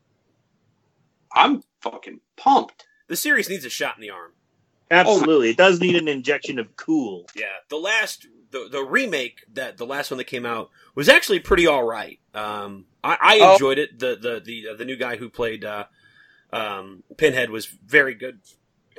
I'm 1.33 1.63
fucking 1.81 2.21
pumped. 2.37 2.85
The 3.07 3.15
series 3.15 3.49
needs 3.49 3.65
a 3.65 3.69
shot 3.69 3.95
in 3.95 4.01
the 4.01 4.09
arm. 4.09 4.31
Absolutely, 4.91 5.51
it 5.51 5.57
does 5.57 5.79
need 5.79 5.95
an 5.95 6.07
injection 6.07 6.57
of 6.59 6.75
cool. 6.75 7.27
Yeah, 7.35 7.45
the 7.69 7.77
last 7.77 8.25
the 8.51 8.67
the 8.71 8.81
remake 8.83 9.41
that 9.53 9.77
the 9.77 9.85
last 9.85 10.09
one 10.09 10.17
that 10.17 10.23
came 10.25 10.45
out 10.45 10.69
was 10.95 11.07
actually 11.07 11.39
pretty 11.39 11.67
all 11.67 11.83
right. 11.83 12.19
Um, 12.33 12.85
I, 13.03 13.17
I 13.21 13.39
Oh. 13.41 13.53
enjoyed 13.53 13.77
it. 13.77 13.99
The 13.99 14.15
the 14.15 14.41
the 14.43 14.69
uh, 14.69 14.75
the 14.75 14.85
new 14.85 14.95
guy 14.97 15.17
who 15.17 15.29
played 15.29 15.63
uh, 15.63 15.85
um, 16.51 17.03
Pinhead 17.17 17.51
was 17.51 17.67
very 17.67 18.15
good. 18.15 18.39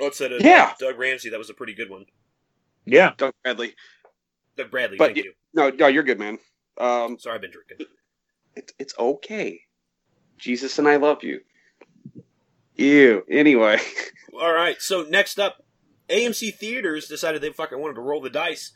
Outside 0.01 0.31
of 0.31 0.41
Yeah. 0.41 0.73
Doug 0.79 0.97
Ramsey, 0.97 1.29
that 1.29 1.37
was 1.37 1.49
a 1.49 1.53
pretty 1.53 1.73
good 1.73 1.89
one. 1.89 2.05
Yeah, 2.85 3.11
Doug 3.17 3.33
Bradley. 3.43 3.75
Doug 4.57 4.71
Bradley, 4.71 4.97
But 4.97 5.07
thank 5.13 5.17
y- 5.17 5.23
you. 5.25 5.33
No, 5.53 5.69
no, 5.69 5.87
you're 5.87 6.03
good, 6.03 6.19
man. 6.19 6.39
Um, 6.79 7.19
Sorry, 7.19 7.35
I've 7.35 7.41
been 7.41 7.51
drinking. 7.51 7.85
it's 8.55 8.73
it's 8.79 8.93
okay. 8.97 9.59
Jesus 10.37 10.79
and 10.79 10.87
I 10.87 10.95
love 10.95 11.23
you. 11.23 11.41
Ew. 12.81 13.23
Anyway, 13.29 13.79
All 14.33 14.53
right, 14.53 14.81
so 14.81 15.03
next 15.03 15.39
up, 15.39 15.63
AMC 16.09 16.55
Theaters 16.55 17.07
decided 17.07 17.41
they 17.41 17.51
fucking 17.51 17.79
wanted 17.79 17.95
to 17.95 18.01
roll 18.01 18.21
the 18.21 18.29
dice 18.29 18.71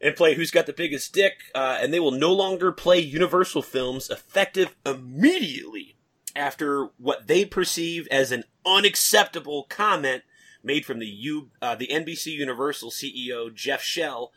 and 0.00 0.16
play 0.16 0.34
Who's 0.34 0.50
Got 0.50 0.66
the 0.66 0.72
Biggest 0.72 1.12
Dick, 1.14 1.34
uh, 1.54 1.78
and 1.80 1.94
they 1.94 2.00
will 2.00 2.10
no 2.10 2.32
longer 2.32 2.72
play 2.72 2.98
Universal 2.98 3.62
films 3.62 4.10
effective 4.10 4.76
immediately 4.84 5.96
after 6.34 6.90
what 6.98 7.26
they 7.26 7.44
perceive 7.44 8.08
as 8.10 8.32
an 8.32 8.44
unacceptable 8.66 9.64
comment 9.64 10.22
made 10.62 10.84
from 10.84 10.98
the 10.98 11.06
U, 11.06 11.50
uh, 11.60 11.74
the 11.74 11.88
NBC 11.88 12.32
Universal 12.32 12.90
CEO 12.90 13.52
Jeff 13.54 13.82
Shell 13.82 14.32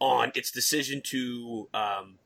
on 0.00 0.32
its 0.34 0.50
decision 0.50 1.00
to 1.02 1.68
um, 1.72 2.18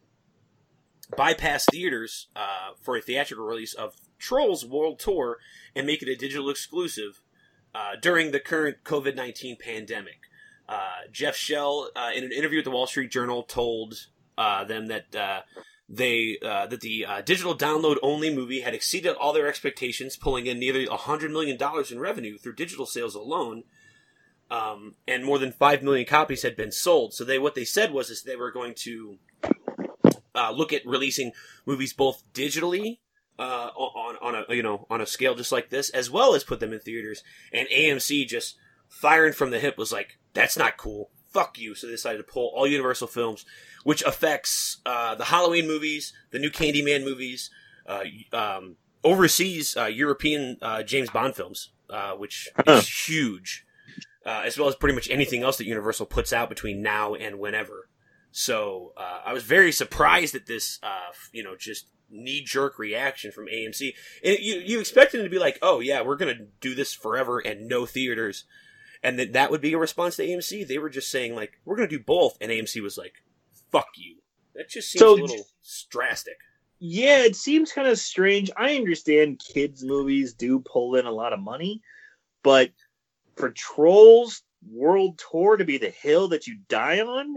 bypass 1.17 1.67
theaters 1.71 2.29
uh, 2.35 2.73
for 2.81 2.97
a 2.97 3.01
theatrical 3.01 3.45
release 3.45 3.75
of 3.75 3.95
Trolls 4.19 4.65
World 4.65 4.99
Tour 4.99 5.39
and 5.75 5.87
make 5.87 6.03
it 6.03 6.09
a 6.09 6.17
digital 6.17 6.51
exclusive 6.51 7.21
uh, 7.75 7.97
during 8.01 8.31
the 8.31 8.41
current 8.41 8.79
COVID 8.85 9.15
19 9.15 9.57
pandemic. 9.57 10.21
Uh, 10.69 11.07
Jeff 11.11 11.35
Shell, 11.35 11.91
uh, 11.97 12.11
in 12.15 12.25
an 12.25 12.33
interview 12.33 12.59
with 12.59 12.65
the 12.65 12.71
Wall 12.71 12.87
Street 12.87 13.11
Journal, 13.11 13.43
told 13.43 14.09
uh, 14.37 14.65
them 14.65 14.87
that 14.87 15.15
uh, 15.15 15.41
they 15.89 16.39
uh, 16.43 16.67
that 16.67 16.81
the 16.81 17.07
digital 17.25 17.57
download 17.57 17.97
only 18.03 18.35
movie 18.35 18.61
had 18.61 18.75
exceeded 18.75 19.15
all 19.17 19.33
their 19.33 19.49
expectations, 19.49 20.17
pulling 20.17 20.47
in 20.47 20.59
nearly 20.59 20.87
hundred 20.87 21.31
million 21.31 21.57
dollars 21.57 21.91
in 21.91 21.99
revenue 21.99 22.37
through 22.37 22.55
digital 22.55 22.87
sales 22.87 23.15
alone. 23.15 23.65
Um, 24.51 24.95
and 25.07 25.27
more 25.27 25.39
than 25.39 25.53
five 25.53 25.83
million 25.83 26.07
copies 26.07 26.43
had 26.43 26.57
been 26.57 26.73
sold. 26.73 27.13
So 27.13 27.23
they 27.23 27.39
what 27.39 27.55
they 27.55 27.65
said 27.65 27.93
was 27.93 28.09
is 28.11 28.23
they 28.23 28.37
were 28.37 28.51
going 28.51 28.75
to 28.77 29.19
uh, 30.35 30.53
look 30.53 30.73
at 30.73 30.87
releasing 30.87 31.33
movies 31.67 31.93
both 31.93 32.23
digitally 32.33 32.99
uh, 33.39 33.71
on 33.77 34.17
on 34.21 34.45
a 34.49 34.55
you 34.55 34.63
know 34.63 34.87
on 34.91 35.01
a 35.01 35.07
scale 35.07 35.35
just 35.35 35.53
like 35.53 35.71
this, 35.71 35.91
as 35.91 36.11
well 36.11 36.35
as 36.35 36.45
put 36.45 36.61
them 36.61 36.73
in 36.73 36.81
theaters. 36.81 37.23
And 37.53 37.69
AMC 37.69 38.27
just 38.27 38.57
firing 38.89 39.33
from 39.33 39.51
the 39.51 39.59
hip 39.61 39.77
was 39.79 39.93
like, 39.93 40.19
"That's 40.35 40.57
not 40.57 40.77
cool. 40.77 41.11
Fuck 41.29 41.59
you." 41.59 41.75
So 41.75 41.87
they 41.87 41.93
decided 41.95 42.19
to 42.19 42.25
pull 42.33 42.51
all 42.55 42.67
Universal 42.67 43.09
films, 43.09 43.45
which 43.85 44.03
affects 44.03 44.79
uh, 44.87 45.15
the 45.15 45.25
Halloween 45.27 45.67
movies, 45.67 46.13
the 46.31 46.39
new 46.39 46.51
Candyman 46.51 47.05
movies, 47.05 47.51
uh, 47.87 48.05
um, 48.33 48.77
overseas 49.05 49.77
uh, 49.77 49.85
European 49.87 50.57
uh, 50.63 50.83
James 50.83 51.11
Bond 51.11 51.35
films, 51.37 51.71
uh, 51.91 52.13
which 52.13 52.49
Huh. 52.57 52.73
is 52.79 53.09
huge, 53.09 53.65
uh, 54.27 54.43
as 54.45 54.59
well 54.59 54.69
as 54.69 54.75
pretty 54.75 54.95
much 54.95 55.09
anything 55.11 55.43
else 55.43 55.59
that 55.59 55.67
Universal 55.67 56.07
puts 56.07 56.33
out 56.33 56.49
between 56.49 56.83
now 56.83 57.15
and 57.15 57.39
whenever. 57.39 57.89
So 58.33 58.93
uh, 58.97 59.21
I 59.25 59.33
was 59.33 59.43
very 59.43 59.73
surprised 59.73 60.35
at 60.35 60.47
this, 60.47 60.79
uh, 60.83 61.13
you 61.33 61.43
know, 61.43 61.57
just 61.57 61.87
knee 62.11 62.43
jerk 62.43 62.79
reaction 62.79 63.31
from 63.33 63.47
AMC. 63.47 63.93
And 64.25 64.39
you 64.41 64.57
you 64.65 64.81
expected 64.81 65.21
it 65.21 65.25
to 65.25 65.31
be 65.31 65.39
like, 65.39 65.59
oh 65.63 65.81
yeah, 65.81 66.03
we're 66.03 66.17
gonna 66.17 66.47
do 66.61 66.75
this 66.75 66.93
forever 66.95 67.39
and 67.39 67.69
no 67.69 67.87
theaters, 67.87 68.45
and 69.03 69.19
that 69.19 69.33
that 69.35 69.51
would 69.51 69.61
be 69.61 69.73
a 69.75 69.79
response 69.79 70.17
to 70.17 70.27
AMC. 70.27 70.67
They 70.67 70.79
were 70.79 70.91
just 70.91 71.11
saying 71.11 71.35
like, 71.35 71.61
we're 71.65 71.77
gonna 71.77 71.89
do 71.89 72.01
both, 72.01 72.37
and 72.41 72.51
AMC 72.51 72.83
was 72.83 72.97
like, 72.99 73.15
fuck 73.71 73.89
you. 73.97 74.17
That 74.55 74.69
just 74.69 74.91
seems 74.91 75.01
So- 75.01 75.15
a 75.15 75.21
little 75.21 75.47
drastic. 75.91 76.37
yeah, 76.81 77.19
it 77.25 77.37
seems 77.37 77.73
kind 77.73 77.89
of 77.89 77.99
strange. 77.99 78.51
I 78.57 78.75
understand 78.77 79.41
kids' 79.41 79.85
movies 79.85 80.35
do 80.35 80.61
pull 80.61 80.95
in 80.97 81.07
a 81.07 81.13
lot 81.13 81.33
of 81.33 81.41
money, 81.41 81.81
but 82.43 82.71
for 83.37 83.51
Trolls 83.51 84.43
World 84.69 85.21
Tour 85.31 85.57
to 85.57 85.65
be 85.65 85.79
the 85.79 85.91
hill 85.91 86.29
that 86.29 86.47
you 86.49 86.59
die 86.69 87.01
on 87.01 87.37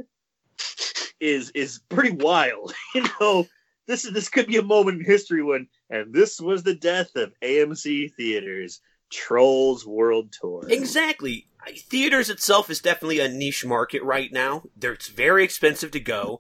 is 1.20 1.52
is 1.52 1.80
pretty 1.90 2.16
wild. 2.16 2.74
You 2.96 3.04
know, 3.20 3.46
this 3.92 4.06
is 4.06 4.14
this 4.14 4.30
could 4.30 4.48
be 4.48 4.58
a 4.58 4.64
moment 4.64 5.00
in 5.00 5.06
history 5.06 5.44
when, 5.44 5.68
and 5.90 6.14
this 6.14 6.40
was 6.40 6.64
the 6.64 6.76
death 6.76 7.16
of 7.16 7.34
AMC 7.44 8.14
theaters. 8.16 8.82
Trolls 9.12 9.86
World 9.86 10.32
Tour. 10.32 10.64
Exactly. 10.70 11.46
Theaters 11.78 12.30
itself 12.30 12.70
is 12.70 12.80
definitely 12.80 13.20
a 13.20 13.28
niche 13.28 13.66
market 13.66 14.02
right 14.04 14.32
now. 14.32 14.64
It's 14.82 15.10
very 15.10 15.44
expensive 15.44 15.92
to 15.92 16.00
go. 16.00 16.40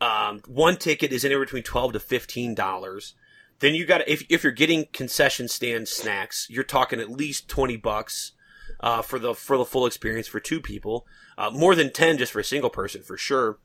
Um, 0.00 0.40
one 0.46 0.76
ticket 0.76 1.12
is 1.12 1.24
anywhere 1.24 1.44
between 1.44 1.64
twelve 1.64 1.92
to 1.92 2.00
fifteen 2.00 2.54
dollars. 2.54 3.14
Then 3.58 3.74
you 3.74 3.84
got 3.84 4.06
if 4.08 4.24
if 4.28 4.44
you're 4.44 4.52
getting 4.52 4.86
concession 4.92 5.48
stand 5.48 5.88
snacks, 5.88 6.46
you're 6.48 6.62
talking 6.62 7.00
at 7.00 7.10
least 7.10 7.48
twenty 7.48 7.76
bucks 7.76 8.32
uh, 8.80 9.02
for 9.02 9.18
the 9.18 9.34
for 9.34 9.58
the 9.58 9.64
full 9.64 9.86
experience 9.86 10.28
for 10.28 10.40
two 10.40 10.60
people. 10.60 11.06
Uh, 11.36 11.50
more 11.50 11.74
than 11.74 11.92
ten 11.92 12.16
just 12.16 12.32
for 12.32 12.38
a 12.40 12.44
single 12.44 12.70
person 12.70 13.02
for 13.02 13.16
sure. 13.16 13.58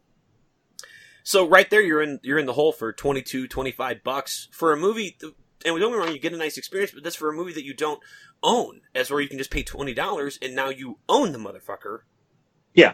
So 1.29 1.48
right 1.48 1.69
there, 1.69 1.79
you're 1.83 2.01
in 2.01 2.19
you're 2.24 2.39
in 2.39 2.48
the 2.48 2.53
hole 2.53 2.71
for 2.71 2.91
22, 2.91 3.48
25 3.48 4.03
bucks 4.03 4.48
for 4.51 4.74
a 4.74 4.77
movie. 4.77 5.15
And 5.21 5.31
don't 5.63 5.79
get 5.79 5.91
me 5.91 5.95
wrong, 5.95 6.12
you 6.12 6.17
get 6.17 6.33
a 6.33 6.38
nice 6.38 6.57
experience, 6.57 6.89
but 6.91 7.03
that's 7.03 7.15
for 7.15 7.29
a 7.29 7.36
movie 7.36 7.53
that 7.53 7.63
you 7.63 7.75
don't 7.75 8.00
own, 8.41 8.81
as 8.95 9.12
where 9.12 9.21
you 9.21 9.27
can 9.29 9.38
just 9.38 9.51
pay 9.51 9.62
twenty 9.62 9.93
dollars 9.93 10.39
and 10.41 10.55
now 10.55 10.69
you 10.69 10.98
own 11.07 11.31
the 11.31 11.38
motherfucker. 11.38 12.00
Yeah. 12.74 12.93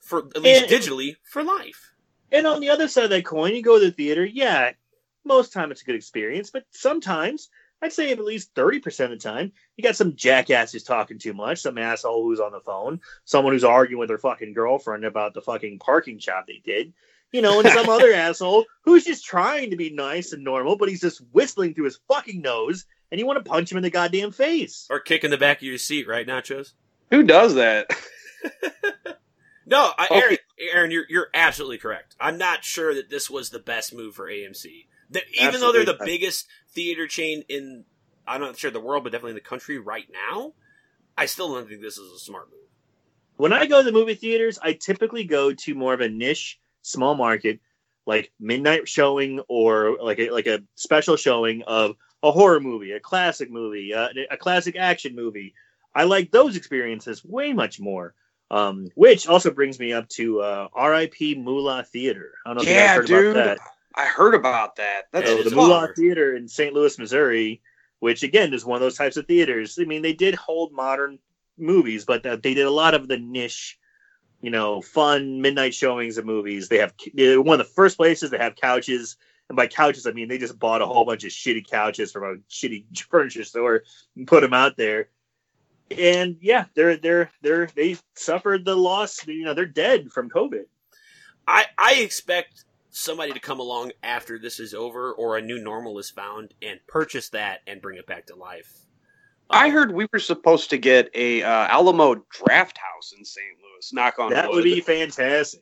For 0.00 0.20
at 0.34 0.40
least 0.40 0.62
And- 0.62 0.72
digitally 0.72 1.16
for 1.30 1.44
life. 1.44 1.92
And 2.32 2.46
on 2.46 2.60
the 2.60 2.70
other 2.70 2.88
side 2.88 3.04
of 3.04 3.10
that 3.10 3.26
coin, 3.26 3.54
you 3.54 3.62
go 3.62 3.78
to 3.78 3.84
the 3.84 3.92
theater. 3.92 4.24
Yeah, 4.24 4.72
most 5.22 5.52
time 5.52 5.70
it's 5.70 5.82
a 5.82 5.84
good 5.84 5.94
experience, 5.94 6.48
but 6.48 6.64
sometimes 6.70 7.50
I'd 7.82 7.92
say 7.92 8.10
at 8.12 8.18
least 8.18 8.54
thirty 8.54 8.78
percent 8.78 9.12
of 9.12 9.20
the 9.20 9.28
time, 9.28 9.52
you 9.76 9.84
got 9.84 9.94
some 9.94 10.16
jackass 10.16 10.72
who's 10.72 10.84
talking 10.84 11.18
too 11.18 11.34
much, 11.34 11.60
some 11.60 11.76
asshole 11.76 12.22
who's 12.24 12.40
on 12.40 12.52
the 12.52 12.60
phone, 12.60 13.02
someone 13.26 13.52
who's 13.52 13.62
arguing 13.62 13.98
with 14.00 14.08
their 14.08 14.16
fucking 14.16 14.54
girlfriend 14.54 15.04
about 15.04 15.34
the 15.34 15.42
fucking 15.42 15.80
parking 15.80 16.18
job 16.18 16.46
they 16.46 16.62
did, 16.64 16.94
you 17.34 17.42
know, 17.42 17.58
and 17.58 17.68
some 17.68 17.88
other 17.88 18.12
asshole 18.12 18.64
who's 18.82 19.04
just 19.04 19.24
trying 19.24 19.70
to 19.70 19.76
be 19.76 19.90
nice 19.90 20.32
and 20.32 20.44
normal, 20.44 20.76
but 20.76 20.88
he's 20.88 21.00
just 21.00 21.20
whistling 21.32 21.74
through 21.74 21.86
his 21.86 21.98
fucking 22.06 22.40
nose, 22.40 22.86
and 23.10 23.18
you 23.18 23.26
want 23.26 23.44
to 23.44 23.50
punch 23.50 23.72
him 23.72 23.76
in 23.76 23.82
the 23.82 23.90
goddamn 23.90 24.30
face. 24.30 24.86
Or 24.88 25.00
kick 25.00 25.24
in 25.24 25.32
the 25.32 25.36
back 25.36 25.56
of 25.58 25.64
your 25.64 25.76
seat, 25.78 26.06
right, 26.06 26.26
Nachos? 26.26 26.72
who 27.10 27.24
does 27.24 27.54
that? 27.56 27.90
No, 29.66 29.90
I, 29.96 30.06
Okay. 30.10 30.20
Aaron, 30.20 30.36
Aaron, 30.74 30.90
you're 30.90 31.06
you're 31.08 31.28
absolutely 31.32 31.78
correct. 31.78 32.14
I'm 32.20 32.36
not 32.36 32.64
sure 32.64 32.94
that 32.94 33.08
this 33.08 33.30
was 33.30 33.48
the 33.50 33.58
best 33.58 33.94
move 33.94 34.14
for 34.14 34.28
AMC. 34.28 34.86
That 35.10 35.22
even 35.40 35.60
though 35.60 35.72
they're 35.72 35.84
the 35.86 35.92
Absolutely. 35.92 36.18
biggest 36.18 36.46
theater 36.72 37.06
chain 37.06 37.44
in 37.48 37.84
I'm 38.26 38.42
not 38.42 38.58
sure 38.58 38.70
the 38.70 38.80
world, 38.80 39.04
but 39.04 39.12
definitely 39.12 39.30
in 39.30 39.36
the 39.36 39.40
country 39.40 39.78
right 39.78 40.06
now, 40.12 40.52
I 41.16 41.26
still 41.26 41.54
don't 41.54 41.68
think 41.68 41.80
this 41.80 41.98
is 41.98 42.12
a 42.12 42.18
smart 42.18 42.50
move. 42.50 42.60
When 43.36 43.52
I 43.52 43.66
go 43.66 43.78
to 43.78 43.84
the 43.84 43.92
movie 43.92 44.14
theaters, 44.14 44.58
I 44.62 44.74
typically 44.74 45.24
go 45.24 45.52
to 45.52 45.74
more 45.74 45.94
of 45.94 46.00
a 46.00 46.08
niche, 46.08 46.60
small 46.84 47.16
market, 47.16 47.60
like 48.06 48.32
midnight 48.38 48.88
showing 48.88 49.40
or 49.48 49.98
like 50.00 50.20
a, 50.20 50.30
like 50.30 50.46
a 50.46 50.62
special 50.76 51.16
showing 51.16 51.62
of 51.66 51.96
a 52.22 52.30
horror 52.32 52.60
movie, 52.60 52.92
a 52.92 53.00
classic 53.00 53.50
movie, 53.50 53.94
uh, 53.94 54.08
a 54.30 54.36
classic 54.36 54.76
action 54.76 55.14
movie. 55.16 55.54
I 55.94 56.04
like 56.04 56.30
those 56.30 56.56
experiences 56.56 57.24
way 57.24 57.52
much 57.52 57.80
more. 57.80 58.14
Um, 58.50 58.88
which 58.94 59.26
also 59.26 59.50
brings 59.50 59.80
me 59.80 59.92
up 59.92 60.08
to 60.10 60.40
uh, 60.42 60.68
R.I.P. 60.74 61.34
Moolah 61.36 61.82
Theater. 61.82 62.34
I 62.44 62.50
don't 62.50 62.56
know 62.56 62.62
if 62.62 62.68
you 62.68 62.74
Yeah, 62.74 62.94
heard 62.96 63.06
dude. 63.06 63.36
about 63.36 63.58
that. 63.58 63.58
I 63.96 64.06
heard 64.06 64.34
about 64.34 64.76
that. 64.76 65.04
That's 65.12 65.30
So 65.30 65.42
the 65.42 65.56
Moolah. 65.56 65.88
Theater 65.96 66.36
in 66.36 66.46
St. 66.48 66.72
Louis, 66.72 66.98
Missouri, 66.98 67.62
which 68.00 68.22
again 68.22 68.52
is 68.54 68.64
one 68.64 68.76
of 68.76 68.82
those 68.82 68.98
types 68.98 69.16
of 69.16 69.26
theaters. 69.26 69.78
I 69.80 69.84
mean, 69.84 70.02
they 70.02 70.12
did 70.12 70.34
hold 70.34 70.72
modern 70.72 71.18
movies, 71.58 72.04
but 72.04 72.24
uh, 72.26 72.36
they 72.36 72.54
did 72.54 72.66
a 72.66 72.70
lot 72.70 72.94
of 72.94 73.08
the 73.08 73.18
niche, 73.18 73.78
you 74.44 74.50
know, 74.50 74.82
fun 74.82 75.40
midnight 75.40 75.74
showings 75.74 76.18
of 76.18 76.26
movies. 76.26 76.68
They 76.68 76.78
have 76.78 76.94
one 77.14 77.60
of 77.60 77.66
the 77.66 77.72
first 77.72 77.96
places 77.96 78.30
that 78.30 78.40
have 78.42 78.56
couches, 78.56 79.16
and 79.48 79.56
by 79.56 79.66
couches 79.68 80.06
I 80.06 80.12
mean 80.12 80.28
they 80.28 80.38
just 80.38 80.58
bought 80.58 80.82
a 80.82 80.86
whole 80.86 81.06
bunch 81.06 81.24
of 81.24 81.30
shitty 81.30 81.68
couches 81.70 82.12
from 82.12 82.24
a 82.24 82.36
shitty 82.50 82.84
furniture 83.10 83.44
store 83.44 83.84
and 84.16 84.26
put 84.26 84.42
them 84.42 84.54
out 84.54 84.76
there. 84.76 85.08
And 85.96 86.36
yeah, 86.40 86.66
they're 86.74 86.96
they're 86.98 87.30
they're 87.42 87.68
they 87.74 87.96
suffered 88.16 88.64
the 88.64 88.76
loss. 88.76 89.26
You 89.26 89.44
know, 89.44 89.54
they're 89.54 89.66
dead 89.66 90.12
from 90.12 90.30
COVID. 90.30 90.64
I 91.46 91.66
I 91.78 91.94
expect 91.96 92.64
somebody 92.90 93.32
to 93.32 93.40
come 93.40 93.60
along 93.60 93.92
after 94.02 94.38
this 94.38 94.60
is 94.60 94.74
over 94.74 95.12
or 95.12 95.36
a 95.36 95.42
new 95.42 95.58
normal 95.62 95.98
is 95.98 96.10
found 96.10 96.54
and 96.62 96.80
purchase 96.86 97.30
that 97.30 97.60
and 97.66 97.82
bring 97.82 97.98
it 97.98 98.06
back 98.06 98.26
to 98.26 98.36
life. 98.36 98.72
I 99.50 99.68
Um, 99.68 99.72
heard 99.72 99.92
we 99.92 100.06
were 100.12 100.18
supposed 100.18 100.70
to 100.70 100.78
get 100.78 101.10
a 101.14 101.42
uh, 101.42 101.68
Alamo 101.68 102.14
Drafthouse 102.16 103.16
in 103.16 103.24
St. 103.24 103.46
Louis. 103.92 104.00
Knock 104.02 104.18
on 104.18 104.30
That 104.30 104.48
wood. 104.48 104.56
would 104.56 104.64
be 104.64 104.80
fantastic. 104.80 105.60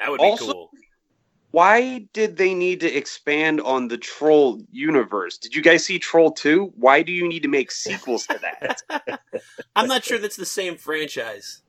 that 0.00 0.10
would 0.10 0.18
be 0.18 0.24
also- 0.24 0.52
cool. 0.52 0.70
Why 1.50 2.08
did 2.14 2.38
they 2.38 2.54
need 2.54 2.80
to 2.80 2.90
expand 2.90 3.60
on 3.60 3.88
the 3.88 3.98
Troll 3.98 4.62
universe? 4.70 5.36
Did 5.36 5.54
you 5.54 5.60
guys 5.60 5.84
see 5.84 5.98
Troll 5.98 6.32
2? 6.32 6.72
Why 6.76 7.02
do 7.02 7.12
you 7.12 7.28
need 7.28 7.42
to 7.42 7.48
make 7.48 7.70
sequels 7.70 8.26
to 8.28 8.40
that? 8.40 9.20
I'm 9.76 9.86
not 9.86 10.02
sure 10.02 10.16
that's 10.16 10.36
the 10.36 10.46
same 10.46 10.76
franchise. 10.78 11.60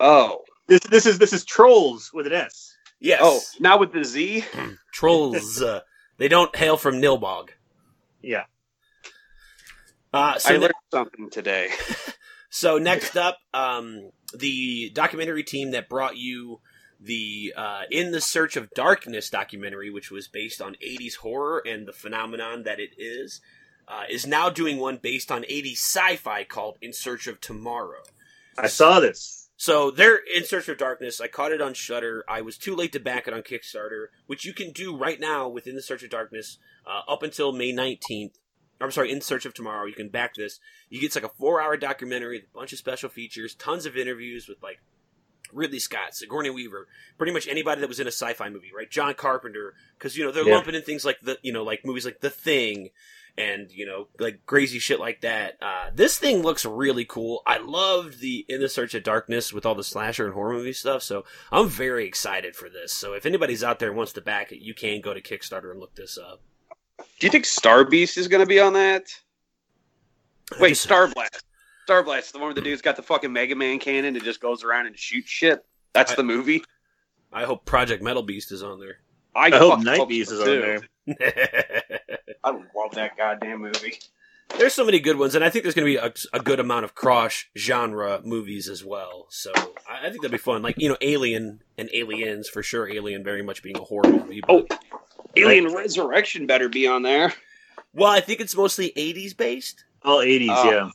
oh. 0.00 0.40
This 0.68 0.80
this 0.80 1.06
is 1.06 1.18
this 1.18 1.32
is 1.32 1.44
trolls 1.46 2.10
with 2.12 2.26
an 2.26 2.34
S. 2.34 2.74
Yes. 3.00 3.20
Oh, 3.22 3.40
now 3.58 3.78
with 3.78 3.92
the 3.92 4.04
Z? 4.04 4.44
trolls. 4.92 5.62
Uh, 5.62 5.80
they 6.18 6.28
don't 6.28 6.54
hail 6.54 6.76
from 6.76 7.00
Nilbog. 7.00 7.48
Yeah. 8.22 8.44
Uh, 10.12 10.38
so 10.38 10.50
I 10.50 10.52
ne- 10.54 10.58
learned 10.60 10.74
something 10.92 11.30
today. 11.30 11.68
So 12.50 12.78
next 12.78 13.16
up, 13.16 13.38
um, 13.52 14.10
the 14.34 14.90
documentary 14.90 15.42
team 15.42 15.72
that 15.72 15.88
brought 15.88 16.16
you 16.16 16.60
the 17.00 17.54
uh, 17.56 17.82
"In 17.90 18.10
the 18.10 18.20
Search 18.20 18.56
of 18.56 18.70
Darkness" 18.70 19.30
documentary, 19.30 19.90
which 19.90 20.10
was 20.10 20.28
based 20.28 20.60
on 20.60 20.76
'80s 20.84 21.16
horror 21.16 21.62
and 21.64 21.86
the 21.86 21.92
phenomenon 21.92 22.64
that 22.64 22.80
it 22.80 22.90
is, 22.96 23.40
uh, 23.86 24.04
is 24.08 24.26
now 24.26 24.50
doing 24.50 24.78
one 24.78 24.96
based 24.96 25.30
on 25.30 25.42
'80s 25.42 25.78
sci-fi 25.78 26.44
called 26.44 26.78
"In 26.80 26.92
Search 26.92 27.26
of 27.26 27.40
Tomorrow." 27.40 28.02
I 28.56 28.66
saw 28.66 28.98
this. 28.98 29.50
So 29.56 29.90
they're 29.90 30.16
in 30.16 30.44
Search 30.44 30.68
of 30.68 30.78
Darkness. 30.78 31.20
I 31.20 31.26
caught 31.26 31.52
it 31.52 31.60
on 31.60 31.74
Shudder. 31.74 32.24
I 32.28 32.42
was 32.42 32.56
too 32.56 32.76
late 32.76 32.92
to 32.92 33.00
back 33.00 33.26
it 33.26 33.34
on 33.34 33.42
Kickstarter, 33.42 34.06
which 34.26 34.44
you 34.44 34.52
can 34.52 34.70
do 34.70 34.96
right 34.96 35.18
now 35.18 35.48
within 35.48 35.74
the 35.74 35.82
Search 35.82 36.04
of 36.04 36.10
Darkness 36.10 36.58
uh, 36.86 37.10
up 37.10 37.22
until 37.22 37.52
May 37.52 37.72
nineteenth. 37.72 38.38
I'm 38.80 38.90
sorry, 38.90 39.10
in 39.10 39.20
Search 39.20 39.44
of 39.44 39.54
Tomorrow. 39.54 39.86
You 39.86 39.94
can 39.94 40.08
back 40.08 40.34
this. 40.34 40.60
You 40.88 41.00
get 41.00 41.14
like 41.14 41.24
a 41.24 41.34
four-hour 41.36 41.76
documentary 41.76 42.38
a 42.38 42.56
bunch 42.56 42.72
of 42.72 42.78
special 42.78 43.08
features, 43.08 43.54
tons 43.54 43.86
of 43.86 43.96
interviews 43.96 44.46
with 44.48 44.62
like 44.62 44.78
Ridley 45.52 45.78
Scott, 45.78 46.14
Sigourney 46.14 46.50
Weaver, 46.50 46.86
pretty 47.16 47.32
much 47.32 47.48
anybody 47.48 47.80
that 47.80 47.88
was 47.88 48.00
in 48.00 48.06
a 48.06 48.12
sci-fi 48.12 48.48
movie, 48.50 48.70
right? 48.76 48.90
John 48.90 49.14
Carpenter, 49.14 49.74
because 49.98 50.16
you 50.16 50.24
know 50.24 50.30
they're 50.30 50.46
Yeah. 50.46 50.54
lumping 50.56 50.74
in 50.74 50.82
things 50.82 51.04
like 51.04 51.20
the 51.22 51.38
you 51.42 51.52
know 51.52 51.64
like 51.64 51.84
movies 51.84 52.04
like 52.04 52.20
The 52.20 52.30
Thing 52.30 52.90
and 53.36 53.70
you 53.72 53.86
know 53.86 54.08
like 54.18 54.44
crazy 54.46 54.78
shit 54.78 55.00
like 55.00 55.22
that. 55.22 55.56
Uh, 55.62 55.90
this 55.94 56.18
thing 56.18 56.42
looks 56.42 56.64
really 56.66 57.04
cool. 57.04 57.42
I 57.46 57.58
loved 57.58 58.20
the 58.20 58.44
In 58.48 58.60
the 58.60 58.68
Search 58.68 58.94
of 58.94 59.02
Darkness 59.04 59.52
with 59.52 59.64
all 59.64 59.74
the 59.74 59.82
slasher 59.84 60.26
and 60.26 60.34
horror 60.34 60.52
movie 60.52 60.72
stuff, 60.72 61.02
so 61.02 61.24
I'm 61.50 61.68
very 61.68 62.06
excited 62.06 62.54
for 62.54 62.68
this. 62.68 62.92
So 62.92 63.14
if 63.14 63.24
anybody's 63.26 63.64
out 63.64 63.78
there 63.78 63.88
and 63.88 63.96
wants 63.96 64.12
to 64.14 64.20
back 64.20 64.52
it, 64.52 64.60
you 64.62 64.74
can 64.74 65.00
go 65.00 65.14
to 65.14 65.20
Kickstarter 65.22 65.70
and 65.70 65.80
look 65.80 65.94
this 65.94 66.18
up. 66.18 66.42
Do 66.98 67.26
you 67.26 67.30
think 67.30 67.44
Star 67.46 67.84
Beast 67.84 68.16
is 68.16 68.28
going 68.28 68.40
to 68.42 68.46
be 68.46 68.60
on 68.60 68.72
that? 68.74 69.04
Wait, 70.60 70.70
just- 70.70 70.82
Star 70.82 71.08
Blast. 71.08 71.44
Star 71.84 72.02
Blast, 72.02 72.32
the 72.32 72.38
one 72.38 72.48
where 72.48 72.54
the 72.54 72.60
dude's 72.60 72.82
got 72.82 72.96
the 72.96 73.02
fucking 73.02 73.32
Mega 73.32 73.54
Man 73.54 73.78
cannon 73.78 74.14
and 74.14 74.24
just 74.24 74.40
goes 74.40 74.62
around 74.62 74.86
and 74.86 74.98
shoots 74.98 75.28
shit. 75.30 75.64
That's 75.94 76.12
I- 76.12 76.16
the 76.16 76.22
movie. 76.22 76.62
I 77.32 77.44
hope 77.44 77.64
Project 77.66 78.02
Metal 78.02 78.22
Beast 78.22 78.52
is 78.52 78.62
on 78.62 78.80
there. 78.80 78.98
I, 79.34 79.46
I 79.48 79.58
hope 79.58 79.80
Night 79.80 80.08
Beast 80.08 80.30
so, 80.30 80.36
is 80.36 80.40
on 80.40 80.46
there. 80.46 80.80
I 82.44 82.50
love 82.50 82.94
that 82.94 83.16
goddamn 83.16 83.60
movie. 83.60 83.98
There's 84.56 84.72
so 84.72 84.84
many 84.86 84.98
good 84.98 85.18
ones, 85.18 85.34
and 85.34 85.44
I 85.44 85.50
think 85.50 85.62
there's 85.64 85.74
going 85.74 85.86
to 85.86 85.92
be 85.92 85.96
a, 85.96 86.12
a 86.32 86.40
good 86.40 86.58
amount 86.58 86.86
of 86.86 86.94
cross 86.94 87.44
genre 87.56 88.22
movies 88.24 88.66
as 88.68 88.82
well. 88.82 89.26
So 89.28 89.52
I, 89.54 90.06
I 90.06 90.10
think 90.10 90.22
that'd 90.22 90.30
be 90.32 90.38
fun. 90.38 90.62
Like 90.62 90.76
you 90.78 90.88
know, 90.88 90.96
Alien 91.02 91.60
and 91.76 91.90
Aliens 91.92 92.48
for 92.48 92.62
sure. 92.62 92.88
Alien 92.90 93.22
very 93.22 93.42
much 93.42 93.62
being 93.62 93.76
a 93.76 93.82
horror 93.82 94.10
movie. 94.10 94.40
But, 94.40 94.66
Oh. 94.72 94.76
Alien 95.36 95.72
Resurrection 95.74 96.46
better 96.46 96.68
be 96.68 96.86
on 96.86 97.02
there. 97.02 97.32
well, 97.92 98.10
I 98.12 98.20
think 98.20 98.40
it's 98.40 98.56
mostly 98.56 98.92
'80s 98.96 99.36
based, 99.36 99.84
All 100.04 100.18
80s, 100.18 100.48
Oh. 100.50 100.70
yeah. 100.70 100.90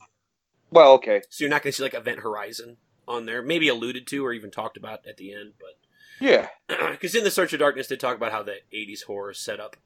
Well, 0.70 0.92
okay. 0.94 1.22
so 1.30 1.44
you're 1.44 1.50
not 1.50 1.62
going 1.62 1.70
to 1.72 1.76
see 1.76 1.82
like 1.82 1.94
Event 1.94 2.20
Horizon 2.20 2.78
on 3.06 3.26
there. 3.26 3.42
Maybe 3.42 3.68
alluded 3.68 4.06
to 4.08 4.24
or 4.26 4.32
even 4.32 4.50
talked 4.50 4.76
about 4.76 5.06
at 5.06 5.16
the 5.16 5.32
end, 5.32 5.52
but 5.60 5.76
Yeah. 6.20 6.48
because 6.90 7.14
in 7.14 7.22
the 7.24 7.30
Search 7.30 7.52
of 7.52 7.60
Darkness 7.60 7.86
they 7.86 7.96
talk 7.96 8.16
about 8.16 8.32
how 8.32 8.42
the 8.42 8.56
'80s 8.72 9.04
horror 9.04 9.32
set 9.34 9.60
up 9.60 9.76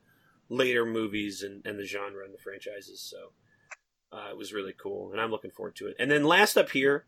later 0.49 0.87
movies 0.87 1.43
and, 1.43 1.65
and 1.67 1.79
the 1.79 1.85
genre 1.85 2.25
and 2.25 2.33
the 2.33 2.39
franchises. 2.39 3.01
So 3.03 3.33
uh, 4.11 4.31
it 4.31 4.39
was 4.39 4.53
really 4.55 4.73
cool, 4.77 5.13
and 5.13 5.21
I'm 5.21 5.31
looking 5.31 5.51
forward 5.51 5.77
to 5.77 5.89
it. 5.89 5.97
And 5.99 6.11
then 6.11 6.25
last 6.25 6.57
up 6.57 6.71
here, 6.71 7.05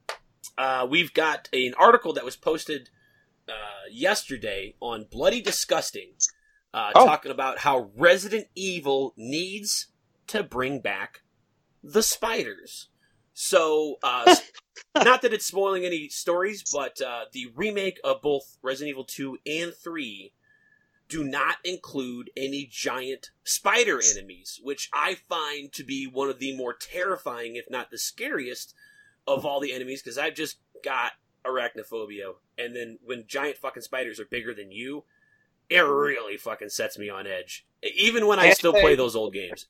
uh, 0.59 0.87
we've 0.91 1.15
got 1.15 1.49
an 1.55 1.73
article 1.79 2.13
that 2.13 2.25
was 2.25 2.37
posted 2.37 2.91
uh, 3.49 3.89
yesterday 3.91 4.75
on 4.81 5.07
Bloody 5.11 5.41
Disgusting, 5.41 6.11
uh, 6.73 6.93
Oh. 6.95 7.07
talking 7.07 7.31
about 7.31 7.59
how 7.59 7.91
Resident 7.97 8.47
Evil 8.55 9.13
needs 9.17 9.89
to 10.29 10.43
bring 10.43 10.81
back 10.81 11.23
the 11.83 12.03
spiders. 12.03 12.89
So, 13.33 13.97
uh, 14.03 14.37
not 14.95 15.23
that 15.23 15.33
it's 15.33 15.47
spoiling 15.47 15.85
any 15.85 16.09
stories, 16.09 16.63
but 16.73 17.01
uh, 17.01 17.25
the 17.33 17.47
remake 17.55 17.99
of 18.05 18.21
both 18.23 18.59
Resident 18.63 18.91
Evil 18.91 19.05
2 19.05 19.39
and 19.47 19.75
3 19.75 20.33
do 21.09 21.25
not 21.25 21.57
include 21.65 22.31
any 22.37 22.69
giant 22.71 23.31
spider 23.43 24.01
enemies, 24.15 24.61
which 24.63 24.89
I 24.93 25.15
find 25.29 25.73
to 25.73 25.83
be 25.83 26.07
one 26.07 26.29
of 26.31 26.39
the 26.39 26.57
more 26.57 26.73
terrifying, 26.75 27.57
if 27.57 27.69
not 27.69 27.91
the 27.91 27.99
scariest, 27.99 28.75
of 29.27 29.45
all 29.45 29.59
the 29.61 29.73
enemies, 29.73 30.03
because 30.03 30.19
I've 30.19 30.35
just 30.35 30.59
got 30.85 31.13
arachnophobia. 31.45 32.35
And 32.57 32.77
then 32.77 32.99
when 33.05 33.25
giant 33.27 33.57
fucking 33.57 33.83
spiders 33.83 34.21
are 34.21 34.25
bigger 34.25 34.55
than 34.55 34.71
you, 34.71 35.05
it 35.71 35.81
really 35.81 36.37
fucking 36.37 36.69
sets 36.69 36.99
me 36.99 37.09
on 37.09 37.27
edge. 37.27 37.65
Even 37.97 38.27
when 38.27 38.39
I 38.39 38.51
still 38.51 38.73
play 38.73 38.95
those 38.97 39.17
old 39.17 39.33
games. 39.33 39.67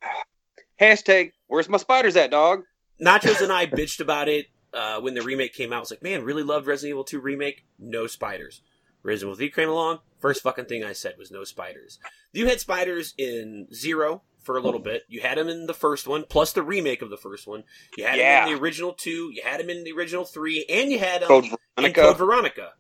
Hashtag, 0.81 1.33
where's 1.47 1.69
my 1.69 1.79
spiders 1.79 2.17
at, 2.17 2.31
dog? 2.31 2.63
Nachos 3.01 3.41
and 3.43 3.53
I 3.53 3.67
bitched 3.67 4.01
about 4.01 4.29
it 4.29 4.47
uh, 4.73 5.01
when 5.01 5.15
the 5.15 5.23
remake 5.23 5.55
came 5.55 5.73
out. 5.73 5.77
I 5.77 5.81
was 5.81 5.91
like, 5.91 6.03
man, 6.03 6.25
really 6.25 6.43
loved 6.43 6.67
Resident 6.67 6.91
Evil 6.95 7.05
2 7.05 7.21
remake. 7.21 7.65
No 7.79 8.07
spiders. 8.07 8.63
Resident 9.03 9.29
Evil 9.37 9.37
3 9.37 9.51
came 9.51 9.69
along. 9.69 9.99
First 10.19 10.43
fucking 10.43 10.67
thing 10.67 10.85
I 10.85 10.93
said 10.93 11.15
was 11.19 11.31
no 11.31 11.45
spiders. 11.45 11.99
You 12.33 12.47
had 12.47 12.61
spiders 12.61 13.15
in 13.19 13.69
Zero 13.73 14.23
for 14.43 14.57
a 14.57 14.61
little 14.63 14.81
bit. 14.81 15.03
You 15.09 15.21
had 15.21 15.37
them 15.39 15.49
in 15.49 15.67
the 15.67 15.75
first 15.75 16.07
one, 16.09 16.25
plus 16.29 16.53
the 16.53 16.63
remake 16.63 17.03
of 17.03 17.11
the 17.11 17.17
first 17.17 17.47
one. 17.47 17.65
You 17.97 18.05
had 18.07 18.19
Yeah. 18.19 18.41
them 18.45 18.49
in 18.49 18.55
the 18.57 18.63
original 18.63 18.93
two. 18.93 19.31
You 19.33 19.43
had 19.45 19.61
them 19.61 19.69
in 19.71 19.85
the 19.85 19.93
original 19.93 20.25
three, 20.25 20.65
and 20.69 20.91
you 20.91 20.99
had 20.99 21.23
them 21.23 21.29
Code 21.29 21.45
in 21.45 21.51
Veronica. 21.77 22.01
Code 22.03 22.19
Veronica. 22.19 22.73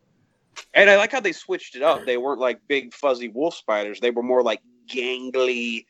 And 0.74 0.88
I 0.90 0.96
like 0.96 1.12
how 1.12 1.20
they 1.20 1.32
switched 1.32 1.76
it 1.76 1.82
up. 1.82 2.04
They 2.06 2.16
weren't 2.16 2.40
like 2.40 2.60
big 2.68 2.92
fuzzy 2.94 3.28
wolf 3.28 3.54
spiders. 3.54 4.00
They 4.00 4.10
were 4.10 4.22
more 4.22 4.42
like 4.42 4.60
gangly, 4.88 5.86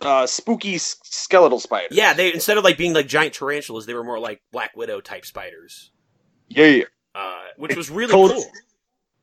uh, 0.00 0.26
spooky 0.26 0.74
s- 0.76 0.96
skeletal 1.04 1.60
spiders. 1.60 1.96
Yeah, 1.96 2.12
they 2.14 2.32
instead 2.32 2.58
of 2.58 2.64
like 2.64 2.76
being 2.78 2.92
like 2.94 3.06
giant 3.06 3.34
tarantulas, 3.34 3.86
they 3.86 3.94
were 3.94 4.04
more 4.04 4.18
like 4.18 4.42
Black 4.52 4.76
Widow 4.76 5.00
type 5.00 5.24
spiders, 5.24 5.90
yeah, 6.48 6.66
yeah. 6.66 6.84
uh, 7.14 7.42
which 7.56 7.76
was 7.76 7.90
really 7.90 8.12
Totally- 8.12 8.42
cool. 8.42 8.52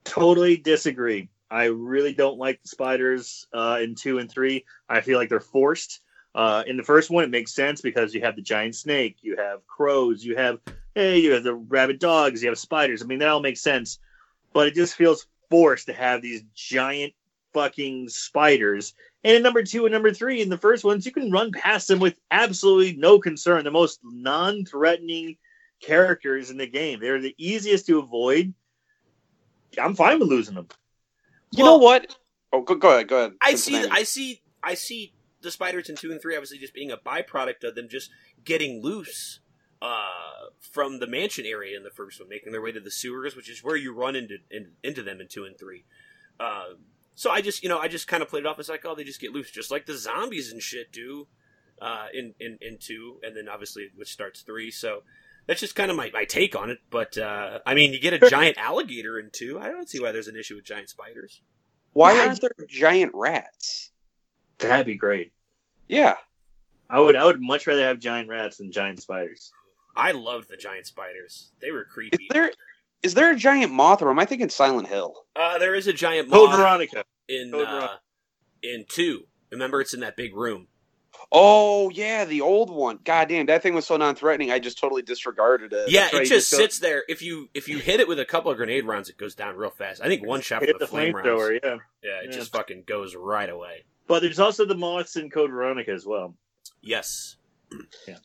Totally 0.04 0.58
disagree. 0.58 1.30
I 1.52 1.66
really 1.66 2.14
don't 2.14 2.38
like 2.40 2.62
the 2.64 2.70
spiders 2.70 3.46
uh, 3.54 3.80
in 3.82 3.94
two 3.94 4.18
and 4.18 4.32
three. 4.32 4.66
I 4.90 5.02
feel 5.02 5.18
like 5.20 5.30
they're 5.30 5.40
forced. 5.40 6.00
Uh, 6.34 6.64
in 6.66 6.78
the 6.78 6.84
first 6.84 7.10
one, 7.12 7.24
it 7.26 7.30
makes 7.30 7.54
sense 7.54 7.82
because 7.82 8.14
you 8.16 8.22
have 8.22 8.36
the 8.38 8.42
giant 8.42 8.74
snake, 8.74 9.18
you 9.22 9.36
have 9.38 9.68
crows, 9.68 10.24
you 10.24 10.36
have 10.38 10.60
hey, 10.96 11.20
you 11.20 11.32
have 11.34 11.44
the 11.44 11.54
rabbit 11.54 12.00
dogs, 12.00 12.42
you 12.42 12.50
have 12.50 12.58
spiders. 12.58 13.02
I 13.02 13.06
mean, 13.06 13.20
that 13.20 13.28
all 13.30 13.42
makes 13.42 13.62
sense. 13.62 14.00
But 14.54 14.68
it 14.68 14.74
just 14.76 14.96
feels 14.96 15.28
forced 15.50 15.88
to 15.88 15.94
have 15.94 16.22
these 16.22 16.44
giant 16.56 17.14
fucking 17.54 18.08
spiders 18.10 18.94
And 19.24 19.36
in 19.36 19.44
number 19.44 19.62
two 19.62 19.86
and 19.86 19.94
number 19.94 20.12
three, 20.12 20.42
in 20.42 20.50
the 20.50 20.58
first 20.58 20.84
ones, 20.84 21.06
you 21.06 21.12
can 21.12 21.30
run 21.32 21.52
past 21.52 21.88
them 21.88 22.00
with 22.00 22.18
absolutely 22.32 22.96
no 22.98 23.20
concern. 23.20 23.64
The 23.64 23.70
most 23.72 24.00
non-threatening 24.04 25.38
characters 25.80 26.50
in 26.50 26.58
the 26.58 26.66
game. 26.66 27.00
They're 27.00 27.22
the 27.22 27.36
easiest 27.38 27.86
to 27.88 28.00
avoid. 28.00 28.54
I'm 29.80 29.96
fine 29.96 30.20
with 30.20 30.30
losing 30.30 30.56
them. 30.56 30.68
You 31.52 31.64
Well- 31.64 31.78
know 31.78 31.84
what? 31.84 32.18
Oh, 32.54 32.62
go, 32.62 32.76
go 32.76 32.90
ahead. 32.90 33.08
Go 33.10 33.18
ahead. 33.18 33.34
I 33.42 33.56
see. 33.56 33.76
I 33.76 34.04
see. 34.04 34.42
I 34.64 34.74
see 34.74 35.14
the 35.42 35.52
spiders 35.52 35.90
in 35.90 35.96
two 35.96 36.12
and 36.12 36.22
three 36.22 36.36
obviously 36.36 36.58
just 36.58 36.74
being 36.74 36.92
a 36.92 36.98
byproduct 36.98 37.64
of 37.64 37.76
them 37.76 37.90
just 37.90 38.10
getting 38.44 38.82
loose 38.82 39.40
uh, 39.82 40.50
from 40.60 41.00
the 41.00 41.08
mansion 41.08 41.46
area 41.46 41.76
in 41.76 41.84
the 41.84 41.90
first 41.90 42.20
one, 42.20 42.30
making 42.30 42.52
their 42.52 42.62
way 42.62 42.72
to 42.72 42.80
the 42.80 42.92
sewers, 42.92 43.36
which 43.36 43.50
is 43.50 43.64
where 43.64 43.76
you 43.76 43.94
run 43.94 44.16
into 44.16 44.38
in, 44.50 44.72
into 44.84 45.02
them 45.02 45.20
in 45.20 45.28
two 45.28 45.44
and 45.44 45.58
three. 45.58 45.86
Uh, 46.40 46.76
so 47.16 47.32
I 47.32 47.42
just, 47.42 47.64
you 47.64 47.70
know, 47.70 47.80
I 47.80 47.88
just 47.88 48.08
kind 48.08 48.24
of 48.24 48.30
played 48.30 48.42
it 48.42 48.46
off 48.48 48.60
as 48.60 48.70
like, 48.70 48.86
oh, 48.86 48.96
they 48.96 49.04
just 49.04 49.22
get 49.22 49.32
loose, 49.32 49.52
just 49.52 49.72
like 49.72 49.86
the 49.86 49.98
zombies 49.98 50.52
and 50.52 50.62
shit 50.62 50.92
do 50.92 51.28
uh, 51.82 52.08
in, 52.14 52.34
in 52.40 52.58
in 52.62 52.78
two, 52.80 53.20
and 53.24 53.36
then 53.36 53.50
obviously 53.50 53.90
which 53.96 54.12
starts 54.12 54.42
three. 54.42 54.72
So 54.72 55.04
that's 55.48 55.60
just 55.60 55.76
kind 55.76 55.92
of 55.92 55.98
my, 55.98 56.12
my 56.14 56.26
take 56.26 56.56
on 56.56 56.70
it. 56.70 56.80
But 56.90 57.18
uh, 57.18 57.60
I 57.66 57.74
mean, 57.74 57.94
you 57.94 58.00
get 58.00 58.14
a 58.14 58.30
giant 58.30 58.58
alligator 58.58 59.20
in 59.20 59.30
two. 59.32 59.60
I 59.60 59.68
don't 59.68 59.90
see 59.90 60.00
why 60.00 60.12
there's 60.12 60.28
an 60.28 60.38
issue 60.38 60.56
with 60.56 60.66
giant 60.66 60.90
spiders. 60.90 61.42
Why 61.94 62.18
aren't 62.20 62.40
there 62.40 62.52
giant 62.70 63.12
rats? 63.14 63.92
That'd 64.60 64.86
be 64.86 64.96
great. 64.96 65.34
Yeah. 65.88 66.16
I 66.90 67.00
would. 67.00 67.16
I 67.16 67.26
would 67.26 67.42
much 67.42 67.68
rather 67.68 67.84
have 67.84 68.00
giant 68.00 68.30
rats 68.30 68.58
than 68.58 68.72
giant 68.72 69.02
spiders. 69.02 69.52
I 69.96 70.12
loved 70.12 70.50
the 70.50 70.58
giant 70.58 70.88
spiders. 70.88 71.52
They 71.62 71.72
were 71.72 71.82
Is 71.84 71.88
creepy. 71.94 72.28
there 72.32 72.52
is 73.04 73.14
there 73.16 73.32
a 73.32 73.36
giant 73.36 73.72
moth, 73.72 74.02
or 74.02 74.10
am 74.10 74.20
I 74.20 74.26
thinking 74.26 74.50
Silent 74.50 74.88
Hill? 74.88 75.16
Uh, 75.36 75.58
there 75.58 75.74
is 75.76 75.88
a 75.88 75.94
giant 75.94 76.30
Code 76.32 76.50
moth 76.50 76.60
Veronica. 76.60 77.04
in 77.28 77.52
Code 77.52 77.68
uh, 77.68 77.72
Veronica. 77.72 78.00
in 78.64 78.86
two. 78.88 79.24
Remember, 79.52 79.82
it's 79.82 79.94
in 79.94 80.00
that 80.02 80.16
big 80.16 80.36
room. 80.36 80.68
Oh 81.32 81.90
yeah, 81.92 82.26
the 82.26 82.42
old 82.42 82.70
one. 82.70 83.00
God 83.04 83.30
damn, 83.30 83.46
that 83.48 83.62
thing 83.64 83.74
was 83.74 83.86
so 83.86 83.96
non-threatening. 83.98 84.52
I 84.52 84.60
just 84.60 84.78
totally 84.80 85.02
disregarded 85.02 85.72
it. 85.74 85.90
Yeah, 85.90 86.08
it 86.08 86.14
you 86.14 86.20
just 86.20 86.30
just 86.32 86.52
go- 86.52 86.58
sits 86.58 86.80
there. 86.80 87.04
If 87.08 87.22
you 87.22 87.50
if 87.54 87.68
you 87.70 87.78
hit 87.80 88.00
it 88.00 88.08
with 88.08 88.20
a 88.20 88.26
couple 88.26 88.52
of 88.52 88.58
grenade 88.58 88.86
rounds, 88.86 89.10
it 89.10 89.18
goes 89.18 89.36
down 89.36 89.56
real 89.56 89.70
fast. 89.70 90.02
I 90.02 90.08
think 90.08 90.26
one 90.26 90.42
shot 90.42 90.62
with 90.62 90.72
the 90.72 90.78
the 90.80 90.88
flame 90.88 91.14
rounds. 91.16 91.28
flamethrower. 91.28 91.60
Yeah. 91.64 91.76
Yeah, 92.04 92.10
it 92.24 92.26
Yeah. 92.26 92.32
just 92.32 92.52
fucking 92.52 92.84
goes 92.88 93.16
right 93.16 93.50
away. 93.50 93.84
But 94.08 94.22
there's 94.22 94.40
also 94.40 94.66
the 94.66 94.76
moths 94.76 95.16
in 95.16 95.30
Code 95.30 95.52
Veronica 95.52 95.92
as 95.92 96.06
well. 96.06 96.36
Yes. 96.82 97.38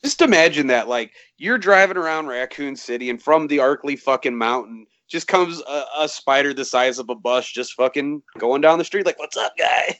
Just 0.03 0.21
imagine 0.21 0.67
that, 0.67 0.87
like 0.87 1.11
you're 1.37 1.57
driving 1.57 1.97
around 1.97 2.27
Raccoon 2.27 2.75
City, 2.75 3.09
and 3.09 3.21
from 3.21 3.47
the 3.47 3.57
Arklay 3.57 3.97
fucking 3.99 4.37
mountain 4.37 4.85
just 5.07 5.27
comes 5.27 5.61
a, 5.61 5.83
a 5.99 6.09
spider 6.09 6.53
the 6.53 6.65
size 6.65 6.99
of 6.99 7.09
a 7.09 7.15
bus, 7.15 7.49
just 7.49 7.73
fucking 7.73 8.21
going 8.37 8.61
down 8.61 8.77
the 8.77 8.85
street. 8.85 9.05
Like, 9.05 9.19
what's 9.19 9.37
up, 9.37 9.53
guy? 9.57 9.99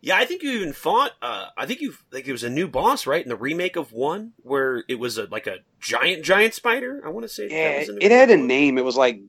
Yeah, 0.00 0.16
I 0.16 0.24
think 0.24 0.42
you 0.42 0.52
even 0.52 0.72
fought. 0.72 1.12
Uh, 1.20 1.46
I 1.56 1.66
think 1.66 1.80
you 1.80 1.92
like 2.12 2.26
it 2.26 2.32
was 2.32 2.44
a 2.44 2.50
new 2.50 2.68
boss, 2.68 3.06
right? 3.06 3.22
In 3.22 3.28
the 3.28 3.36
remake 3.36 3.76
of 3.76 3.92
one, 3.92 4.32
where 4.38 4.84
it 4.88 4.98
was 4.98 5.18
a 5.18 5.24
like 5.24 5.46
a 5.46 5.58
giant 5.80 6.24
giant 6.24 6.54
spider. 6.54 7.02
I 7.04 7.08
want 7.08 7.24
to 7.24 7.28
say 7.28 7.48
that 7.48 7.54
Yeah, 7.54 7.78
was 7.80 7.88
in 7.88 7.98
it 8.00 8.10
had 8.12 8.30
a 8.30 8.36
name. 8.36 8.78
It 8.78 8.84
was 8.84 8.96
like 8.96 9.20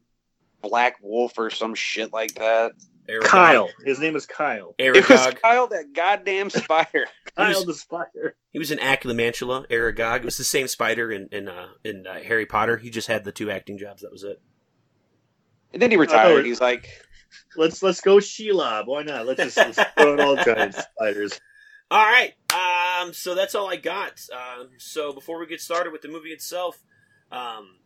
Black 0.61 0.97
Wolf 1.01 1.37
or 1.37 1.49
some 1.49 1.73
shit 1.73 2.13
like 2.13 2.35
that. 2.35 2.73
Aragog. 3.09 3.23
Kyle. 3.23 3.69
His 3.83 3.99
name 3.99 4.15
is 4.15 4.27
Kyle. 4.27 4.75
It 4.77 4.91
was 4.91 5.27
Kyle, 5.41 5.67
that 5.67 5.93
goddamn 5.93 6.51
spider. 6.51 7.07
Kyle 7.39 7.55
was- 7.55 7.65
the 7.65 7.73
spider. 7.73 8.35
He 8.51 8.59
was 8.59 8.71
in 8.71 8.79
Acromantula, 8.79 9.67
Aragog. 9.69 10.17
It 10.19 10.25
was 10.25 10.37
the 10.37 10.43
same 10.43 10.67
spider 10.67 11.11
in 11.11 11.27
in 11.31 11.47
uh, 11.47 11.69
in 11.83 12.05
uh, 12.07 12.19
Harry 12.21 12.45
Potter. 12.45 12.77
He 12.77 12.89
just 12.89 13.07
had 13.07 13.23
the 13.23 13.31
two 13.31 13.51
acting 13.51 13.77
jobs. 13.77 14.01
That 14.01 14.11
was 14.11 14.23
it. 14.23 14.41
And 15.71 15.81
then 15.81 15.91
he 15.91 15.97
retired. 15.97 16.39
Oh. 16.39 16.43
He's 16.43 16.59
like, 16.61 16.89
Let's 17.55 17.83
let's 17.83 18.01
go 18.01 18.17
Shelob. 18.17 18.87
Why 18.87 19.03
not? 19.03 19.25
Let's 19.25 19.53
just 19.53 19.57
let's 19.57 19.79
throw 19.97 20.13
out 20.13 20.19
all 20.19 20.35
giant 20.37 20.75
spiders. 20.75 21.39
All 21.91 22.05
right. 22.05 22.33
Um. 22.53 23.13
So 23.13 23.33
that's 23.33 23.55
all 23.55 23.67
I 23.67 23.75
got. 23.75 24.21
Um. 24.31 24.69
So 24.77 25.11
before 25.11 25.39
we 25.39 25.47
get 25.47 25.59
started 25.59 25.91
with 25.91 26.03
the 26.03 26.07
movie 26.07 26.29
itself, 26.29 26.83
um, 27.31 27.77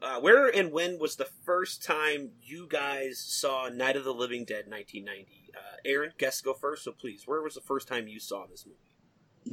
uh, 0.00 0.20
where 0.20 0.48
and 0.48 0.72
when 0.72 0.98
was 0.98 1.16
the 1.16 1.28
first 1.44 1.82
time 1.82 2.30
you 2.42 2.66
guys 2.68 3.18
saw 3.18 3.68
Night 3.68 3.96
of 3.96 4.04
the 4.04 4.14
Living 4.14 4.44
Dead, 4.44 4.66
1990? 4.68 5.52
Uh, 5.56 5.76
Aaron, 5.84 6.12
guess 6.18 6.40
go 6.40 6.54
first. 6.54 6.84
So 6.84 6.92
please, 6.92 7.26
where 7.26 7.42
was 7.42 7.54
the 7.54 7.60
first 7.60 7.88
time 7.88 8.06
you 8.06 8.20
saw 8.20 8.46
this 8.46 8.64
movie? 8.66 8.78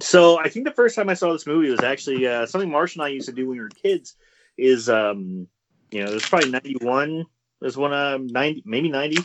So 0.03 0.39
I 0.39 0.49
think 0.49 0.65
the 0.65 0.73
first 0.73 0.95
time 0.95 1.09
I 1.09 1.13
saw 1.13 1.31
this 1.31 1.47
movie 1.47 1.69
was 1.69 1.83
actually 1.83 2.27
uh, 2.27 2.45
something 2.45 2.69
Marsh 2.69 2.95
and 2.95 3.03
I 3.03 3.09
used 3.09 3.27
to 3.27 3.33
do 3.33 3.47
when 3.47 3.57
we 3.57 3.63
were 3.63 3.69
kids. 3.69 4.15
Is 4.57 4.87
um, 4.89 5.47
you 5.91 6.03
know, 6.03 6.11
it 6.11 6.13
was 6.13 6.29
probably 6.29 6.51
ninety 6.51 6.77
one. 6.79 7.25
Was 7.61 7.77
one 7.77 7.93
um 7.93 8.27
ninety, 8.27 8.61
maybe 8.65 8.89
ninety. 8.89 9.17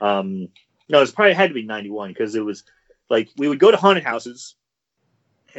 Um, 0.00 0.48
no, 0.88 1.02
it's 1.02 1.10
probably 1.10 1.34
had 1.34 1.48
to 1.48 1.54
be 1.54 1.64
ninety 1.64 1.90
one 1.90 2.10
because 2.10 2.34
it 2.34 2.44
was 2.44 2.64
like 3.10 3.30
we 3.36 3.48
would 3.48 3.58
go 3.58 3.70
to 3.70 3.76
haunted 3.76 4.04
houses, 4.04 4.54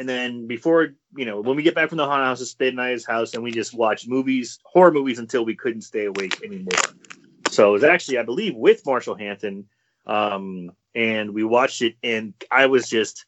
and 0.00 0.08
then 0.08 0.46
before 0.46 0.94
you 1.14 1.26
know, 1.26 1.42
when 1.42 1.56
we 1.56 1.62
get 1.62 1.74
back 1.74 1.90
from 1.90 1.98
the 1.98 2.06
haunted 2.06 2.24
houses, 2.24 2.50
stay 2.50 2.68
at 2.68 2.74
Nia's 2.74 3.04
house, 3.04 3.34
and 3.34 3.42
we 3.42 3.50
just 3.50 3.74
watch 3.74 4.08
movies, 4.08 4.58
horror 4.64 4.90
movies, 4.90 5.18
until 5.18 5.44
we 5.44 5.54
couldn't 5.54 5.82
stay 5.82 6.06
awake 6.06 6.42
anymore. 6.42 6.80
So 7.50 7.68
it 7.68 7.72
was 7.72 7.84
actually, 7.84 8.16
I 8.16 8.22
believe, 8.22 8.56
with 8.56 8.86
Marshall 8.86 9.14
Hampton, 9.14 9.66
um, 10.06 10.72
and 10.94 11.34
we 11.34 11.44
watched 11.44 11.82
it, 11.82 11.96
and 12.02 12.32
I 12.50 12.64
was 12.64 12.88
just 12.88 13.26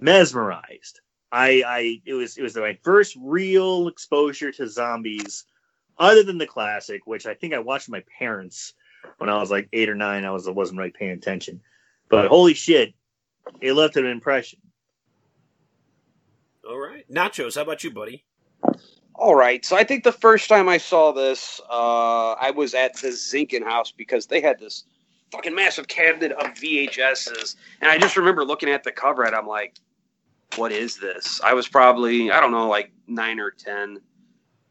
mesmerized. 0.00 1.00
I, 1.30 1.62
I, 1.66 2.02
it 2.06 2.14
was, 2.14 2.38
it 2.38 2.42
was 2.42 2.56
my 2.56 2.78
first 2.82 3.14
real 3.20 3.88
exposure 3.88 4.50
to 4.52 4.66
zombies, 4.66 5.44
other 5.98 6.22
than 6.22 6.38
the 6.38 6.46
classic, 6.46 7.06
which 7.06 7.26
I 7.26 7.34
think 7.34 7.52
I 7.52 7.58
watched 7.58 7.90
my 7.90 8.02
parents 8.18 8.72
when 9.18 9.28
I 9.28 9.36
was 9.36 9.50
like 9.50 9.68
eight 9.74 9.90
or 9.90 9.94
nine. 9.94 10.24
I 10.24 10.30
was, 10.30 10.48
I 10.48 10.52
wasn't 10.52 10.78
really 10.78 10.90
paying 10.90 11.10
attention, 11.10 11.60
but 12.08 12.28
holy 12.28 12.54
shit, 12.54 12.94
it 13.60 13.74
left 13.74 13.98
an 13.98 14.06
impression. 14.06 14.60
All 16.68 16.78
right, 16.78 17.04
Nachos. 17.10 17.56
How 17.56 17.62
about 17.62 17.84
you, 17.84 17.90
buddy? 17.90 18.24
All 19.14 19.34
right. 19.34 19.64
So 19.64 19.76
I 19.76 19.84
think 19.84 20.02
the 20.02 20.12
first 20.12 20.48
time 20.48 20.68
I 20.68 20.78
saw 20.78 21.12
this, 21.12 21.60
uh, 21.70 22.32
I 22.32 22.50
was 22.50 22.74
at 22.74 22.94
the 23.00 23.08
Zinken 23.08 23.62
house 23.62 23.92
because 23.92 24.26
they 24.26 24.40
had 24.40 24.58
this 24.58 24.84
fucking 25.30 25.54
massive 25.54 25.88
cabinet 25.88 26.32
of 26.32 26.54
VHSs. 26.54 27.56
And 27.80 27.90
I 27.90 27.98
just 27.98 28.16
remember 28.16 28.44
looking 28.44 28.68
at 28.68 28.82
the 28.82 28.92
cover 28.92 29.24
and 29.24 29.34
I'm 29.34 29.46
like, 29.46 29.76
what 30.56 30.72
is 30.72 30.96
this? 30.96 31.40
I 31.44 31.54
was 31.54 31.68
probably, 31.68 32.30
I 32.30 32.40
don't 32.40 32.50
know, 32.50 32.68
like 32.68 32.92
nine 33.06 33.38
or 33.38 33.50
10. 33.50 33.98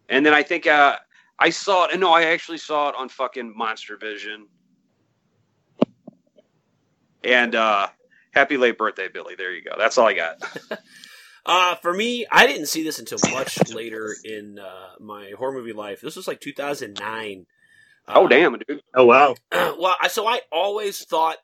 And 0.09 0.25
then 0.25 0.33
I 0.33 0.43
think 0.43 0.67
uh, 0.67 0.97
I 1.39 1.49
saw 1.49 1.85
it. 1.85 1.91
And 1.91 2.01
no, 2.01 2.11
I 2.11 2.23
actually 2.25 2.57
saw 2.57 2.89
it 2.89 2.95
on 2.97 3.09
fucking 3.09 3.55
Monster 3.55 3.97
Vision. 3.97 4.47
And 7.23 7.55
uh, 7.55 7.87
happy 8.31 8.57
late 8.57 8.77
birthday, 8.77 9.07
Billy. 9.07 9.35
There 9.35 9.53
you 9.53 9.63
go. 9.63 9.75
That's 9.77 9.97
all 9.97 10.07
I 10.07 10.13
got. 10.13 10.37
Uh, 11.45 11.75
for 11.75 11.93
me, 11.93 12.25
I 12.31 12.47
didn't 12.47 12.67
see 12.67 12.83
this 12.83 12.99
until 12.99 13.17
much 13.31 13.57
later 13.73 14.15
in 14.23 14.59
uh, 14.59 14.91
my 14.99 15.31
horror 15.37 15.51
movie 15.53 15.73
life. 15.73 15.99
This 16.01 16.15
was 16.15 16.27
like 16.27 16.39
2009. 16.39 17.45
Oh, 18.07 18.25
Uh, 18.25 18.27
damn, 18.27 18.57
dude. 18.67 18.81
Oh 18.93 19.05
wow! 19.05 19.35
well, 19.51 19.95
I, 20.01 20.07
so 20.07 20.27
I 20.27 20.41
always 20.51 21.03
thought 21.05 21.37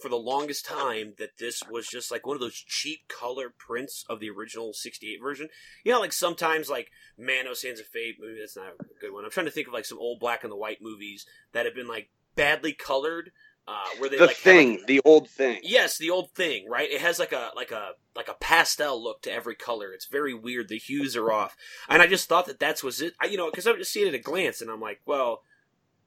for 0.00 0.08
the 0.08 0.16
longest 0.16 0.64
time 0.64 1.14
that 1.18 1.36
this 1.38 1.60
was 1.70 1.86
just 1.88 2.10
like 2.10 2.26
one 2.26 2.36
of 2.36 2.40
those 2.40 2.54
cheap 2.54 3.00
color 3.08 3.52
prints 3.58 4.04
of 4.08 4.20
the 4.20 4.30
original 4.30 4.72
68 4.72 5.18
version. 5.20 5.48
You 5.84 5.92
know, 5.92 6.00
like 6.00 6.12
sometimes 6.12 6.68
like 6.70 6.88
Manos 7.18 7.62
Hands 7.62 7.80
of 7.80 7.86
Fate 7.86 8.16
movie, 8.20 8.38
that's 8.40 8.56
not 8.56 8.68
a 8.80 9.00
good 9.00 9.12
one. 9.12 9.24
I'm 9.24 9.30
trying 9.30 9.46
to 9.46 9.52
think 9.52 9.66
of 9.66 9.74
like 9.74 9.84
some 9.86 9.98
old 9.98 10.20
black 10.20 10.44
and 10.44 10.52
the 10.52 10.56
white 10.56 10.78
movies 10.80 11.26
that 11.52 11.66
have 11.66 11.74
been 11.74 11.88
like 11.88 12.10
badly 12.36 12.72
colored, 12.72 13.32
uh, 13.68 13.84
where 13.98 14.08
they 14.08 14.16
The 14.16 14.26
like 14.26 14.36
thing, 14.36 14.78
like- 14.78 14.86
the 14.86 15.00
old 15.04 15.28
thing. 15.28 15.60
Yes, 15.62 15.98
the 15.98 16.08
old 16.10 16.30
thing, 16.32 16.66
right? 16.68 16.90
It 16.90 17.02
has 17.02 17.18
like 17.18 17.32
a 17.32 17.50
like 17.54 17.70
a 17.70 17.90
like 18.16 18.28
a 18.28 18.34
pastel 18.34 19.02
look 19.02 19.20
to 19.22 19.32
every 19.32 19.54
color. 19.54 19.92
It's 19.92 20.06
very 20.06 20.32
weird. 20.32 20.68
The 20.68 20.78
hues 20.78 21.16
are 21.16 21.30
off, 21.30 21.54
and 21.88 22.00
I 22.00 22.06
just 22.06 22.28
thought 22.28 22.46
that 22.46 22.58
that's 22.58 22.82
was 22.82 23.02
it. 23.02 23.12
I, 23.20 23.26
you 23.26 23.36
know, 23.36 23.50
because 23.50 23.66
I 23.66 23.70
would 23.72 23.78
just 23.80 23.92
see 23.92 24.02
it 24.02 24.08
at 24.08 24.14
a 24.14 24.18
glance, 24.18 24.62
and 24.62 24.70
I'm 24.70 24.80
like, 24.80 25.00
well, 25.04 25.42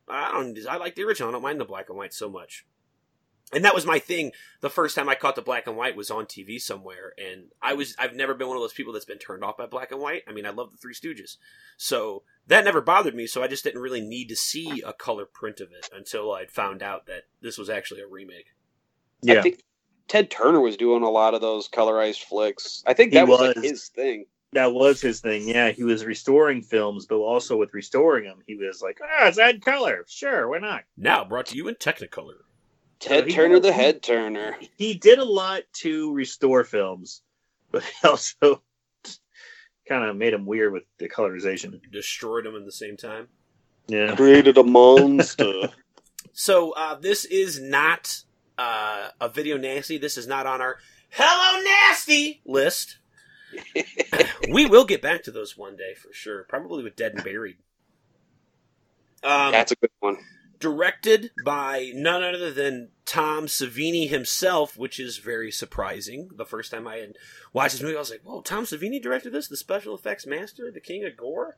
I 0.08 0.32
don't. 0.32 0.58
I 0.68 0.78
like 0.78 0.96
the 0.96 1.04
original. 1.04 1.30
I 1.30 1.32
don't 1.34 1.44
mind 1.44 1.60
the 1.62 1.66
black 1.66 1.90
and 1.90 1.98
white 1.98 2.14
so 2.14 2.30
much. 2.30 2.66
And 3.54 3.66
that 3.66 3.76
was 3.76 3.86
my 3.86 4.00
thing. 4.00 4.32
The 4.62 4.70
first 4.70 4.96
time 4.96 5.10
I 5.10 5.16
caught 5.16 5.36
the 5.36 5.42
black 5.42 5.68
and 5.68 5.76
white 5.76 5.96
was 5.96 6.10
on 6.10 6.26
TV 6.26 6.60
somewhere, 6.60 7.14
and 7.18 7.48
I 7.62 7.74
was 7.74 7.96
I've 8.00 8.16
never 8.16 8.34
been 8.34 8.48
one 8.48 8.56
of 8.58 8.64
those 8.64 8.74
people 8.74 8.94
that's 8.94 9.06
been 9.06 9.18
turned 9.18 9.44
off 9.44 9.58
by 9.58 9.66
black 9.66 9.92
and 9.92 10.00
white. 10.00 10.24
I 10.28 10.32
mean, 10.32 10.46
I 10.46 10.52
love 10.52 10.72
the 10.72 10.78
Three 10.78 10.94
Stooges, 10.94 11.38
so 11.78 12.24
that 12.48 12.64
never 12.64 12.80
bothered 12.82 13.16
me. 13.16 13.28
So 13.28 13.44
I 13.44 13.48
just 13.48 13.64
didn't 13.64 13.82
really 13.82 14.02
need 14.02 14.30
to 14.30 14.36
see 14.36 14.82
a 14.86 14.94
color 14.94 15.26
print 15.26 15.60
of 15.60 15.70
it 15.72 15.90
until 15.94 16.32
I'd 16.32 16.52
found 16.52 16.82
out 16.82 17.08
that 17.08 17.24
this 17.42 17.58
was 17.58 17.70
actually 17.70 18.02
a 18.02 18.08
remake. 18.08 18.48
Yeah, 19.22 19.40
I 19.40 19.42
think 19.42 19.64
Ted 20.08 20.32
Turner 20.32 20.62
was 20.62 20.78
doing 20.78 21.04
a 21.04 21.10
lot 21.10 21.34
of 21.34 21.42
those 21.42 21.68
colorized 21.70 22.24
flicks. 22.24 22.84
I 22.88 22.94
think 22.94 23.12
He 23.12 23.18
that 23.18 23.28
was, 23.28 23.40
like 23.40 23.58
his 23.64 23.90
thing. 23.90 24.26
that 24.54 24.74
was 24.74 25.02
his 25.02 25.20
thing. 25.20 25.48
Yeah, 25.48 25.72
he 25.72 25.84
was 25.84 26.06
restoring 26.06 26.62
films, 26.62 27.06
but 27.06 27.18
also 27.18 27.58
with 27.58 27.74
restoring 27.74 28.26
them, 28.26 28.40
he 28.48 28.56
was 28.56 28.82
like, 28.82 29.00
ah, 29.04 29.28
it's 29.28 29.38
add 29.38 29.62
color. 29.64 30.06
Sure, 30.08 30.48
why 30.50 30.60
not? 30.60 30.84
Now 30.98 31.24
brought 31.26 31.48
to 31.48 31.56
you 31.58 31.68
in 31.68 31.76
Technicolor. 31.76 32.40
Ted 33.02 33.28
he 33.28 33.34
Turner, 33.34 33.56
was- 33.56 33.64
the 33.64 33.72
head 33.74 34.02
turner. 34.02 34.56
He 34.78 34.94
did 34.94 35.20
a 35.20 35.26
lot 35.26 35.64
to 35.82 36.14
restore 36.14 36.64
films, 36.64 37.22
but 37.72 37.84
he 37.84 37.92
also 38.08 38.62
kind 39.88 40.06
of 40.06 40.16
made 40.16 40.34
them 40.34 40.46
weird 40.46 40.72
with 40.72 40.84
the 41.00 41.10
colorization. 41.10 41.80
destroyed 41.92 42.46
them 42.46 42.56
at 42.56 42.64
the 42.66 42.72
same 42.72 42.96
time. 42.96 43.28
Yeah. 43.88 44.16
Created 44.16 44.58
a 44.58 44.64
monster. 44.64 45.70
So 46.34 46.72
uh, 46.72 46.96
this 46.96 47.26
is 47.26 47.60
not 47.60 48.24
uh, 48.58 49.10
a 49.20 49.28
video 49.28 49.58
nasty. 49.58 49.98
This 49.98 50.18
is 50.18 50.28
not 50.28 50.46
on 50.46 50.62
our 50.62 50.78
Hello 51.10 51.62
Nasty 51.62 52.42
list. 52.46 53.00
we 54.50 54.66
will 54.66 54.86
get 54.86 55.02
back 55.02 55.24
to 55.24 55.32
those 55.32 55.58
one 55.58 55.76
day 55.76 55.94
for 55.94 56.14
sure. 56.14 56.44
Probably 56.48 56.84
with 56.84 56.96
Dead 56.96 57.14
and 57.16 57.24
Buried. 57.24 57.58
Um, 59.24 59.52
That's 59.52 59.74
a 59.74 59.76
good 59.76 59.92
one. 60.00 60.18
Directed 60.62 61.32
by 61.44 61.92
none 61.94 62.24
other 62.24 62.52
than 62.52 62.90
Tom 63.06 63.48
Savini 63.48 64.08
himself, 64.10 64.78
which 64.78 65.00
is 65.00 65.18
very 65.18 65.52
surprising. 65.52 66.30
The 66.36 66.46
first 66.46 66.72
time 66.72 66.88
I 66.88 66.98
had 66.98 67.16
watched 67.52 67.74
this 67.74 67.82
movie, 67.82 67.96
I 67.96 68.00
was 68.00 68.12
like, 68.12 68.22
"Whoa, 68.24 68.42
Tom 68.42 68.64
Savini 68.66 69.02
directed 69.02 69.32
this? 69.34 69.48
The 69.50 69.58
special 69.58 69.94
effects 69.96 70.26
master, 70.26 70.72
the 70.72 70.80
king 70.80 71.04
of 71.06 71.18
gore." 71.18 71.58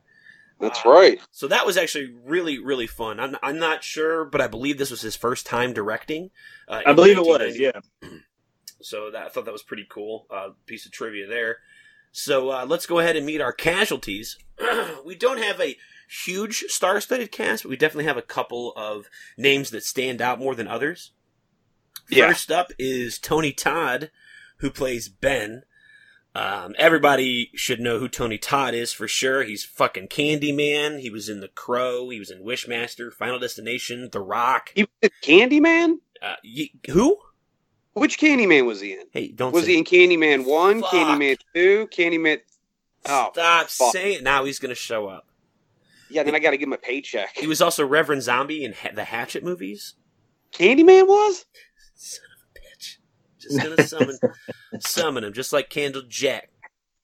That's 0.60 0.84
Uh, 0.84 0.90
right. 0.90 1.20
So 1.32 1.48
that 1.48 1.66
was 1.66 1.76
actually 1.76 2.14
really, 2.24 2.58
really 2.58 2.86
fun. 2.86 3.18
I'm, 3.18 3.36
I'm 3.42 3.58
not 3.58 3.82
sure, 3.82 4.24
but 4.24 4.40
I 4.40 4.46
believe 4.46 4.78
this 4.78 4.90
was 4.90 5.00
his 5.02 5.16
first 5.16 5.46
time 5.46 5.72
directing. 5.72 6.30
Uh, 6.68 6.82
I 6.86 6.92
believe 6.92 7.18
it 7.18 7.24
was. 7.24 7.58
Yeah. 7.58 7.80
So 8.80 9.10
that, 9.12 9.24
I 9.24 9.28
thought 9.30 9.46
that 9.46 9.52
was 9.52 9.62
pretty 9.62 9.86
cool. 9.88 10.26
Uh, 10.30 10.50
piece 10.66 10.84
of 10.84 10.92
trivia 10.92 11.26
there. 11.26 11.56
So 12.12 12.50
uh, 12.50 12.66
let's 12.68 12.84
go 12.84 12.98
ahead 12.98 13.16
and 13.16 13.24
meet 13.24 13.40
our 13.40 13.52
casualties. 13.52 14.36
we 15.06 15.14
don't 15.14 15.38
have 15.42 15.58
a 15.58 15.76
huge 16.08 16.64
star-studded 16.68 17.32
cast, 17.32 17.62
but 17.64 17.70
we 17.70 17.76
definitely 17.76 18.04
have 18.04 18.16
a 18.16 18.22
couple 18.22 18.72
of 18.76 19.06
names 19.36 19.70
that 19.70 19.84
stand 19.84 20.20
out 20.22 20.38
more 20.38 20.54
than 20.54 20.68
others. 20.68 21.12
Yeah. 22.10 22.28
First 22.28 22.50
up 22.52 22.70
is 22.78 23.18
Tony 23.18 23.52
Todd, 23.52 24.10
who 24.58 24.70
plays 24.70 25.08
Ben. 25.08 25.62
Um, 26.36 26.74
everybody 26.78 27.50
should 27.54 27.78
know 27.80 27.98
who 28.00 28.08
Tony 28.08 28.38
Todd 28.38 28.74
is 28.74 28.92
for 28.92 29.06
sure. 29.06 29.44
He's 29.44 29.64
fucking 29.64 30.08
Candyman. 30.08 30.98
He 31.00 31.08
was 31.08 31.28
in 31.28 31.40
The 31.40 31.48
Crow. 31.48 32.08
He 32.10 32.18
was 32.18 32.30
in 32.30 32.42
Wishmaster, 32.42 33.12
Final 33.12 33.38
Destination, 33.38 34.08
The 34.10 34.20
Rock. 34.20 34.70
He 34.74 34.86
was 35.00 35.10
Candyman. 35.22 35.98
Uh, 36.20 36.34
y- 36.44 36.70
who? 36.90 37.18
Which 37.92 38.18
Candyman 38.18 38.66
was 38.66 38.80
he 38.80 38.92
in? 38.94 39.04
Hey, 39.12 39.28
don't 39.28 39.52
Was 39.52 39.66
he 39.66 39.78
in 39.78 39.84
Candyman 39.84 40.44
one, 40.44 40.80
Fuck. 40.80 40.90
Candyman 40.90 41.36
two, 41.54 41.86
Candyman? 41.92 42.40
Oh, 43.06 43.30
Stop 43.32 43.68
fuck. 43.68 43.92
saying. 43.92 44.24
Now 44.24 44.44
he's 44.44 44.58
going 44.58 44.70
to 44.70 44.74
show 44.74 45.06
up. 45.06 45.28
Yeah. 46.14 46.22
Then 46.22 46.34
I 46.34 46.38
got 46.38 46.52
to 46.52 46.56
give 46.56 46.68
him 46.68 46.72
a 46.72 46.78
paycheck. 46.78 47.36
He 47.36 47.46
was 47.46 47.60
also 47.60 47.84
Reverend 47.86 48.22
Zombie 48.22 48.64
in 48.64 48.72
ha- 48.72 48.90
the 48.94 49.04
Hatchet 49.04 49.44
movies. 49.44 49.94
Candyman 50.52 51.06
was. 51.06 51.44
Son 51.94 52.24
of 52.36 52.56
a 52.56 52.58
bitch. 52.58 52.96
Just 53.38 53.60
going 53.60 53.76
to 53.76 53.82
summon 53.86 54.18
summon 54.80 55.24
him, 55.24 55.32
just 55.32 55.52
like 55.52 55.68
Candle 55.70 56.02
Jack. 56.08 56.50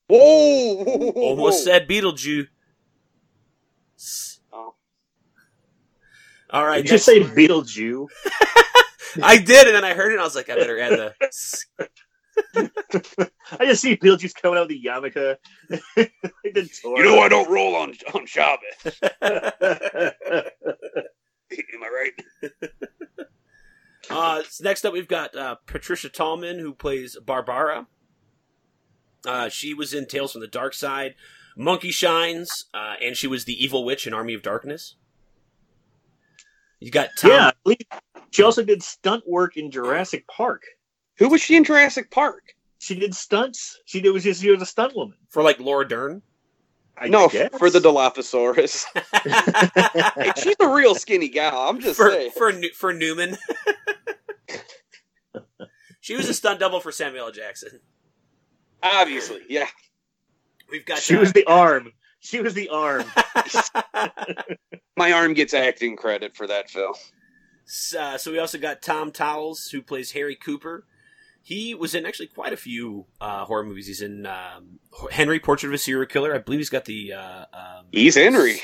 Whoa! 0.09 0.75
whoa, 0.77 0.85
whoa, 0.85 1.13
whoa. 1.13 1.23
Almost 1.23 1.65
said 1.65 1.89
Beetlejuice. 1.89 2.47
Oh. 4.53 4.75
All 6.51 6.65
right. 6.65 6.79
Did 6.83 6.87
you 6.87 6.93
next- 6.93 7.05
say 7.05 7.21
Beetlejuice? 7.21 8.09
I 9.23 9.39
did, 9.39 9.67
and 9.67 9.75
then 9.75 9.85
I 9.85 9.95
heard 9.95 10.13
it, 10.13 10.15
and 10.15 10.21
I 10.21 10.25
was 10.25 10.37
like, 10.37 10.49
I 10.51 10.55
better 10.55 10.79
add 10.79 10.93
the. 10.93 11.15
I 12.55 13.65
just 13.65 13.83
see 13.83 13.97
Beetlejuice 13.97 14.35
coming 14.35 14.59
out 14.59 14.65
of 14.65 14.69
the 14.69 14.83
yarmulke. 14.83 15.37
You 16.85 17.05
know 17.05 17.21
I 17.21 17.29
don't 17.29 17.51
roll 17.51 17.77
on 17.77 17.95
on 18.15 18.27
Shabbos. 18.27 18.63
Am 21.73 21.83
I 21.83 21.89
right? 21.89 22.13
Uh, 24.09 24.43
next 24.61 24.85
up, 24.85 24.93
we've 24.93 25.07
got 25.07 25.37
uh, 25.37 25.55
Patricia 25.67 26.09
Tallman, 26.09 26.59
who 26.59 26.75
plays 26.75 27.17
Barbara. 27.25 27.87
Uh, 29.25 29.49
she 29.49 29.73
was 29.73 29.95
in 29.95 30.07
Tales 30.07 30.33
from 30.33 30.41
the 30.41 30.49
Dark 30.49 30.75
Side, 30.75 31.15
Monkey 31.57 31.93
Shines, 31.93 32.65
uh, 32.75 32.95
and 33.01 33.17
she 33.17 33.29
was 33.29 33.45
the 33.45 33.63
evil 33.63 33.85
witch 33.85 34.09
in 34.09 34.15
Army 34.15 34.35
of 34.35 34.43
Darkness. 34.43 34.97
You 36.81 36.91
got 36.91 37.11
Tom. 37.17 37.53
yeah, 37.67 37.75
she 38.31 38.43
also 38.43 38.65
did 38.65 38.83
stunt 38.83 39.23
work 39.29 39.57
in 39.57 39.71
Jurassic 39.71 40.27
Park. 40.27 40.65
Who 41.21 41.29
was 41.29 41.43
she 41.43 41.55
in 41.55 41.65
Jurassic 41.65 42.11
Park? 42.11 42.55
She 42.79 42.95
did 42.95 43.15
stunts. 43.15 43.79
She 43.85 44.01
did 44.01 44.11
was 44.11 44.25
just 44.25 44.41
she 44.41 44.51
was 44.51 44.63
a 44.63 44.67
stunt 44.67 44.97
woman. 44.97 45.17
for 45.29 45.43
like 45.43 45.61
Laura 45.61 45.87
Dern. 45.87 46.23
I 46.97 47.09
no, 47.09 47.29
guess. 47.29 47.51
for 47.59 47.71
the 47.71 47.79
Dilophosaurus. 47.79 48.85
Hey, 50.17 50.33
she's 50.43 50.57
a 50.61 50.69
real 50.69 50.95
skinny 50.95 51.29
gal. 51.29 51.69
I'm 51.69 51.81
just 51.81 51.97
for 51.97 52.11
saying. 52.11 52.31
for 52.37 52.53
for 52.75 52.93
Newman. 52.95 53.37
she 56.01 56.17
was 56.17 56.29
a 56.29 56.35
stunt 56.35 56.59
double 56.59 56.81
for 56.81 56.91
Samuel 56.91 57.27
L. 57.27 57.33
Jackson. 57.33 57.81
Obviously, 58.83 59.43
yeah. 59.49 59.67
We've 60.71 60.87
got 60.87 60.99
she 60.99 61.17
was 61.17 61.35
the 61.35 61.45
arm. 61.45 61.93
She 62.21 62.41
was 62.41 62.55
the 62.55 62.71
arm. 62.71 63.05
My 64.97 65.13
arm 65.13 65.35
gets 65.35 65.53
acting 65.53 65.97
credit 65.97 66.35
for 66.35 66.47
that, 66.47 66.71
Phil. 66.71 66.95
uh, 67.99 68.17
so 68.17 68.33
we 68.33 68.39
also 68.39 68.59
got 68.59 68.81
Tom 68.83 69.11
Towles, 69.11 69.69
who 69.69 69.83
plays 69.83 70.13
Harry 70.13 70.37
Cooper. 70.37 70.87
He 71.43 71.75
was 71.75 71.95
in 71.95 72.07
actually 72.07 72.29
quite 72.29 72.53
a 72.53 72.57
few 72.57 73.07
uh, 73.21 73.45
horror 73.45 73.65
movies. 73.65 73.87
He's 73.87 74.03
in 74.03 74.27
um, 74.27 74.79
Henry, 75.11 75.41
Portrait 75.41 75.69
of 75.69 75.75
a 75.75 75.79
Serial 75.79 76.07
Killer. 76.07 76.35
I 76.35 76.39
believe 76.39 76.61
he's 76.61 76.71
got 76.71 76.85
the. 76.85 77.15
Uh, 77.15 77.45
um, 77.53 77.87
He's 77.93 78.15
Henry. 78.15 78.61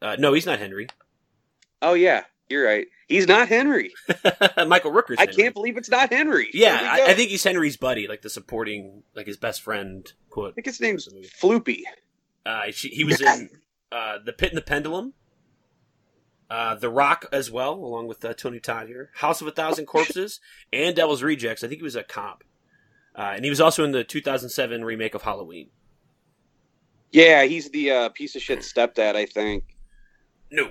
Uh, 0.00 0.16
no, 0.18 0.32
he's 0.32 0.46
not 0.46 0.58
Henry. 0.58 0.88
Oh 1.80 1.94
yeah, 1.94 2.24
you're 2.48 2.64
right. 2.64 2.86
He's 3.08 3.26
not 3.26 3.48
Henry. 3.48 3.92
Michael 4.66 4.92
Rooker's. 4.92 5.18
I 5.18 5.26
can't 5.26 5.54
believe 5.54 5.76
it's 5.76 5.90
not 5.90 6.12
Henry. 6.12 6.48
Yeah, 6.52 6.80
There 6.80 6.92
we 6.92 6.96
go. 6.98 7.04
I, 7.04 7.10
I 7.10 7.14
think 7.14 7.30
he's 7.30 7.44
Henry's 7.44 7.76
buddy, 7.76 8.06
like 8.08 8.22
the 8.22 8.30
supporting, 8.30 9.02
like 9.14 9.26
his 9.26 9.36
best 9.36 9.62
friend. 9.62 10.10
Quote. 10.30 10.50
I 10.50 10.54
think 10.54 10.66
his 10.66 10.80
name's 10.80 11.08
Floopy. 11.40 11.82
Uh, 12.44 12.70
she, 12.70 12.88
he 12.88 13.04
was 13.04 13.20
in 13.20 13.50
uh, 13.90 14.18
The 14.24 14.32
Pit 14.32 14.50
and 14.50 14.58
the 14.58 14.62
Pendulum, 14.62 15.14
uh, 16.52 16.74
The 16.74 16.90
Rock 16.90 17.26
as 17.32 17.50
well, 17.50 17.72
along 17.74 18.08
with 18.08 18.24
uh, 18.24 18.34
Tony 18.34 18.60
Todd 18.60 18.86
here, 18.88 19.10
House 19.14 19.40
of 19.40 19.46
a 19.46 19.50
Thousand 19.52 19.86
Corpses, 19.86 20.40
and 20.72 20.94
Devil's 20.94 21.22
Rejects. 21.22 21.64
I 21.64 21.68
think 21.68 21.78
he 21.80 21.84
was 21.84 21.96
a 21.96 22.02
cop. 22.02 22.44
Uh, 23.16 23.32
and 23.36 23.44
he 23.44 23.50
was 23.50 23.60
also 23.60 23.84
in 23.84 23.92
the 23.92 24.04
2007 24.04 24.84
remake 24.84 25.14
of 25.14 25.22
Halloween. 25.22 25.68
Yeah, 27.10 27.44
he's 27.44 27.70
the 27.70 27.90
uh, 27.90 28.08
piece 28.10 28.36
of 28.36 28.42
shit 28.42 28.60
stepdad. 28.60 29.16
I 29.16 29.26
think. 29.26 29.64
No, 30.50 30.70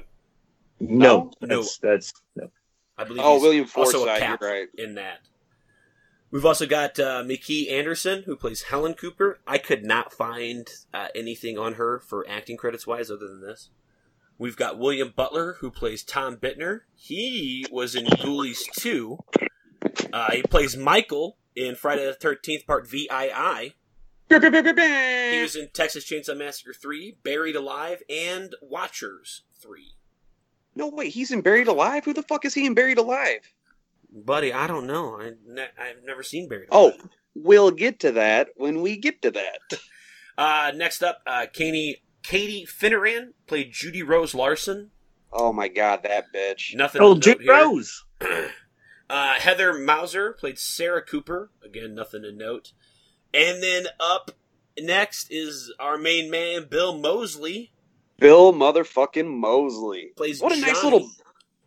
No, 0.80 1.32
No? 1.42 1.58
that's 1.58 1.78
that's 1.78 2.14
no. 2.36 2.50
I 2.98 3.04
believe 3.04 3.22
Oh, 3.24 3.34
he's 3.36 3.42
William 3.44 3.68
also 3.76 4.04
a 4.04 4.06
Forsythe. 4.06 4.20
cap 4.20 4.42
You're 4.42 4.52
right. 4.52 4.68
in 4.78 4.96
that. 4.96 5.20
We've 6.32 6.46
also 6.46 6.66
got 6.66 6.98
uh, 7.00 7.24
McKee 7.24 7.70
Anderson, 7.72 8.24
who 8.24 8.36
plays 8.36 8.64
Helen 8.64 8.94
Cooper. 8.94 9.40
I 9.46 9.58
could 9.58 9.84
not 9.84 10.14
find 10.14 10.68
uh, 10.94 11.08
anything 11.14 11.58
on 11.58 11.74
her 11.74 12.00
for 12.00 12.26
acting 12.30 12.58
credits 12.58 12.88
wise 12.88 13.12
other 13.12 13.28
than 13.28 13.42
this. 13.42 13.70
We've 14.42 14.58
got 14.58 14.80
William 14.80 15.14
Butler, 15.16 15.58
who 15.60 15.70
plays 15.70 16.02
Tom 16.04 16.36
Bittner. 16.36 16.80
He 16.96 17.64
was 17.72 17.94
in 17.94 18.06
Ghoulies 18.08 18.64
2. 18.80 19.20
Uh, 20.12 20.32
he 20.32 20.42
plays 20.42 20.76
Michael 20.76 21.38
in 21.56 21.76
Friday 21.76 22.06
the 22.06 22.14
13th, 22.14 22.66
part 22.66 22.88
VII. 22.90 23.76
He 25.36 25.42
was 25.44 25.56
in 25.56 25.70
Texas 25.72 26.10
Chainsaw 26.10 26.36
Massacre 26.36 26.74
3, 26.74 27.18
Buried 27.22 27.56
Alive, 27.56 28.02
and 28.10 28.56
Watchers 28.64 29.44
3. 29.62 29.94
No 30.74 30.88
way, 30.88 31.10
he's 31.10 31.30
in 31.30 31.42
Buried 31.42 31.68
Alive. 31.68 32.04
Who 32.06 32.14
the 32.14 32.24
fuck 32.24 32.44
is 32.44 32.56
he 32.56 32.66
in 32.66 32.74
Buried 32.74 32.98
Alive? 32.98 33.54
Buddy, 34.12 34.52
I 34.52 34.66
don't 34.66 34.88
know. 34.88 35.22
I 35.22 35.34
ne- 35.46 35.70
I've 35.78 36.04
never 36.04 36.24
seen 36.24 36.50
Buried 36.50 36.70
Oh, 36.72 36.94
we'll 37.36 37.70
get 37.70 38.00
to 38.00 38.14
that 38.14 38.50
when 38.56 38.82
we 38.82 38.98
get 38.98 39.22
to 39.22 39.30
that. 39.30 39.60
Uh, 40.36 40.72
next 40.74 41.04
up, 41.04 41.22
uh, 41.28 41.46
Katie, 41.54 42.02
Katie 42.24 42.66
Finneran 42.66 43.34
played 43.48 43.72
Judy 43.72 44.04
Rose 44.04 44.34
Larson. 44.34 44.92
Oh 45.34 45.54
my 45.54 45.68
god, 45.68 46.04
that 46.04 46.26
bitch. 46.34 46.76
Nothing. 46.76 47.02
Oh, 47.02 47.16
to 47.16 47.20
Jim 47.20 47.38
note 47.40 47.44
here. 47.44 47.54
Rose. 47.54 48.06
Uh, 49.12 49.34
Heather 49.34 49.74
Mazur 49.74 50.32
played 50.32 50.58
Sarah 50.58 51.02
Cooper. 51.02 51.52
Again, 51.66 51.94
nothing 51.94 52.22
to 52.22 52.32
note. 52.32 52.72
And 53.34 53.62
then 53.62 53.88
up 54.00 54.32
next 54.80 55.28
is 55.30 55.74
our 55.82 55.98
main 55.98 56.32
man, 56.32 56.68
Bill 56.70 56.98
Moseley. 56.98 57.74
Bill 58.20 58.54
motherfucking 58.54 59.28
Moseley. 59.28 60.14
Plays 60.16 60.42
What 60.42 60.54
a 60.54 60.62
nice 60.62 60.82
little, 60.82 61.10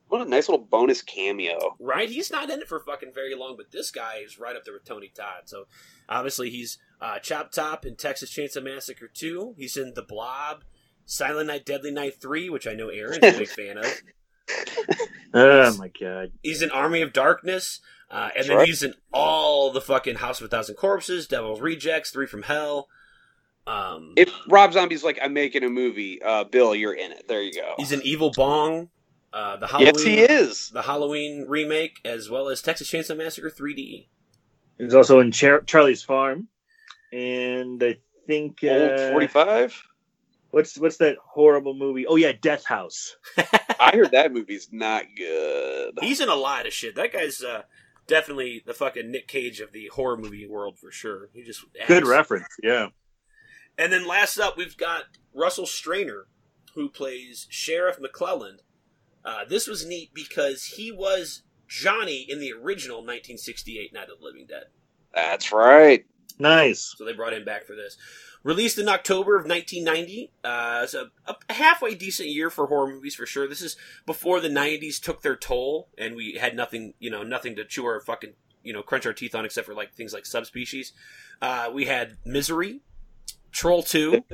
what 0.08 0.22
a 0.22 0.24
nice 0.24 0.48
little 0.48 0.64
bonus 0.64 1.02
cameo. 1.02 1.76
Right? 1.78 2.08
He's 2.08 2.30
not 2.30 2.48
in 2.48 2.60
it 2.60 2.68
for 2.68 2.80
fucking 2.80 3.12
very 3.14 3.34
long, 3.34 3.58
but 3.58 3.70
this 3.70 3.90
guy 3.90 4.22
is 4.24 4.38
right 4.38 4.56
up 4.56 4.64
there 4.64 4.72
with 4.72 4.86
Tony 4.86 5.12
Todd. 5.14 5.42
So 5.44 5.66
obviously 6.08 6.50
he's 6.50 6.78
uh, 7.00 7.18
Chop 7.18 7.52
Top 7.52 7.84
in 7.84 7.96
Texas 7.96 8.30
Chainsaw 8.30 8.62
Massacre 8.62 9.08
2. 9.12 9.54
He's 9.58 9.76
in 9.76 9.94
The 9.94 10.02
Blob, 10.02 10.64
Silent 11.06 11.48
Night, 11.48 11.66
Deadly 11.66 11.90
Night 11.90 12.20
3, 12.20 12.48
which 12.50 12.66
I 12.66 12.72
know 12.74 12.88
Aaron's 12.88 13.18
a 13.18 13.38
big 13.38 13.48
fan 13.48 13.78
of. 13.78 13.86
Oh 15.36 15.76
my 15.78 15.88
god. 15.88 16.32
He's 16.42 16.62
in 16.62 16.70
Army 16.70 17.02
of 17.02 17.12
Darkness, 17.12 17.80
uh, 18.10 18.24
and 18.24 18.32
That's 18.36 18.48
then 18.48 18.56
right. 18.58 18.66
he's 18.68 18.82
in 18.82 18.94
all 19.12 19.72
the 19.72 19.80
fucking 19.80 20.16
House 20.16 20.40
of 20.40 20.46
a 20.46 20.48
Thousand 20.48 20.76
Corpses, 20.76 21.26
Devil's 21.26 21.60
Rejects, 21.60 22.10
Three 22.10 22.26
from 22.26 22.42
Hell. 22.42 22.88
Um, 23.66 24.12
If 24.16 24.32
Rob 24.48 24.72
Zombie's 24.72 25.02
like, 25.02 25.18
I'm 25.22 25.32
making 25.32 25.64
a 25.64 25.68
movie, 25.68 26.22
uh, 26.22 26.44
Bill, 26.44 26.74
you're 26.74 26.94
in 26.94 27.10
it. 27.12 27.26
There 27.26 27.42
you 27.42 27.52
go. 27.52 27.74
he's 27.78 27.90
an 27.92 28.02
Evil 28.04 28.30
Bong, 28.30 28.90
uh, 29.32 29.56
the 29.56 29.66
Halloween, 29.66 29.94
yes, 29.96 30.02
he 30.04 30.18
is. 30.20 30.70
the 30.70 30.82
Halloween 30.82 31.46
remake, 31.48 31.98
as 32.04 32.30
well 32.30 32.48
as 32.48 32.62
Texas 32.62 32.88
Chainsaw 32.90 33.16
Massacre 33.16 33.50
3D. 33.50 34.06
He 34.78 34.84
was 34.84 34.94
also 34.94 35.20
in 35.20 35.30
Char- 35.30 35.62
Charlie's 35.62 36.02
Farm, 36.02 36.48
and 37.12 37.82
I 37.82 37.98
think 38.26 38.64
uh, 38.64 39.10
Old 39.12 39.12
45. 39.12 39.82
What's 40.50 40.78
what's 40.78 40.98
that 40.98 41.16
horrible 41.20 41.74
movie? 41.74 42.06
Oh 42.06 42.16
yeah, 42.16 42.32
Death 42.40 42.64
House. 42.64 43.16
I 43.80 43.90
heard 43.94 44.12
that 44.12 44.32
movie's 44.32 44.68
not 44.70 45.04
good. 45.16 45.94
He's 46.00 46.20
in 46.20 46.28
a 46.28 46.34
lot 46.34 46.66
of 46.66 46.72
shit. 46.72 46.94
That 46.94 47.12
guy's 47.12 47.42
uh, 47.42 47.62
definitely 48.06 48.62
the 48.64 48.74
fucking 48.74 49.10
Nick 49.10 49.26
Cage 49.26 49.60
of 49.60 49.72
the 49.72 49.88
horror 49.88 50.16
movie 50.16 50.46
world 50.46 50.78
for 50.78 50.90
sure. 50.90 51.28
He 51.32 51.42
just 51.42 51.64
Good 51.86 52.06
reference. 52.06 52.46
Yeah. 52.62 52.88
And 53.76 53.92
then 53.92 54.06
last 54.06 54.38
up, 54.38 54.56
we've 54.56 54.76
got 54.76 55.04
Russell 55.34 55.64
Streiner, 55.64 56.24
who 56.74 56.88
plays 56.88 57.46
Sheriff 57.50 57.98
McClelland. 57.98 58.58
Uh, 59.24 59.44
this 59.48 59.66
was 59.66 59.86
neat 59.86 60.12
because 60.14 60.64
he 60.64 60.92
was 60.92 61.42
Johnny 61.74 62.24
in 62.28 62.38
the 62.38 62.52
original 62.52 62.98
1968 62.98 63.92
Night 63.92 64.08
of 64.08 64.20
the 64.20 64.24
Living 64.24 64.46
Dead. 64.46 64.64
That's 65.12 65.52
right. 65.52 66.04
Nice. 66.38 66.94
So 66.96 67.04
they 67.04 67.12
brought 67.12 67.34
him 67.34 67.44
back 67.44 67.66
for 67.66 67.74
this. 67.74 67.96
Released 68.44 68.78
in 68.78 68.88
October 68.88 69.36
of 69.36 69.46
1990. 69.46 70.32
Uh, 70.44 70.80
it's 70.84 70.94
a, 70.94 71.10
a 71.26 71.52
halfway 71.52 71.94
decent 71.94 72.28
year 72.28 72.50
for 72.50 72.66
horror 72.66 72.88
movies 72.88 73.14
for 73.14 73.26
sure. 73.26 73.48
This 73.48 73.62
is 73.62 73.76
before 74.06 74.40
the 74.40 74.48
90s 74.48 75.00
took 75.00 75.22
their 75.22 75.36
toll 75.36 75.88
and 75.98 76.14
we 76.14 76.38
had 76.40 76.54
nothing, 76.54 76.94
you 77.00 77.10
know, 77.10 77.22
nothing 77.22 77.56
to 77.56 77.64
chew 77.64 77.86
our 77.86 78.00
fucking, 78.00 78.34
you 78.62 78.72
know, 78.72 78.82
crunch 78.82 79.06
our 79.06 79.12
teeth 79.12 79.34
on 79.34 79.44
except 79.44 79.66
for 79.66 79.74
like 79.74 79.94
things 79.94 80.12
like 80.12 80.26
subspecies. 80.26 80.92
Uh, 81.42 81.70
we 81.72 81.86
had 81.86 82.18
Misery, 82.24 82.82
Troll 83.50 83.82
2, 83.82 84.24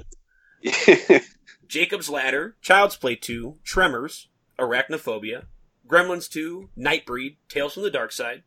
Jacob's 1.68 2.10
Ladder, 2.10 2.56
Child's 2.60 2.96
Play 2.96 3.14
2, 3.14 3.56
Tremors, 3.64 4.28
Arachnophobia, 4.58 5.44
Gremlins 5.90 6.28
2, 6.30 6.70
Nightbreed, 6.78 7.36
Tales 7.48 7.74
from 7.74 7.82
the 7.82 7.90
Dark 7.90 8.12
Side, 8.12 8.42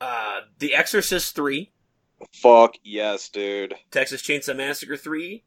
uh, 0.00 0.40
The 0.58 0.74
Exorcist 0.74 1.34
3, 1.34 1.72
Fuck 2.32 2.76
yes, 2.84 3.28
dude. 3.28 3.74
Texas 3.90 4.22
Chainsaw 4.22 4.56
Massacre 4.56 4.96
3, 4.96 5.42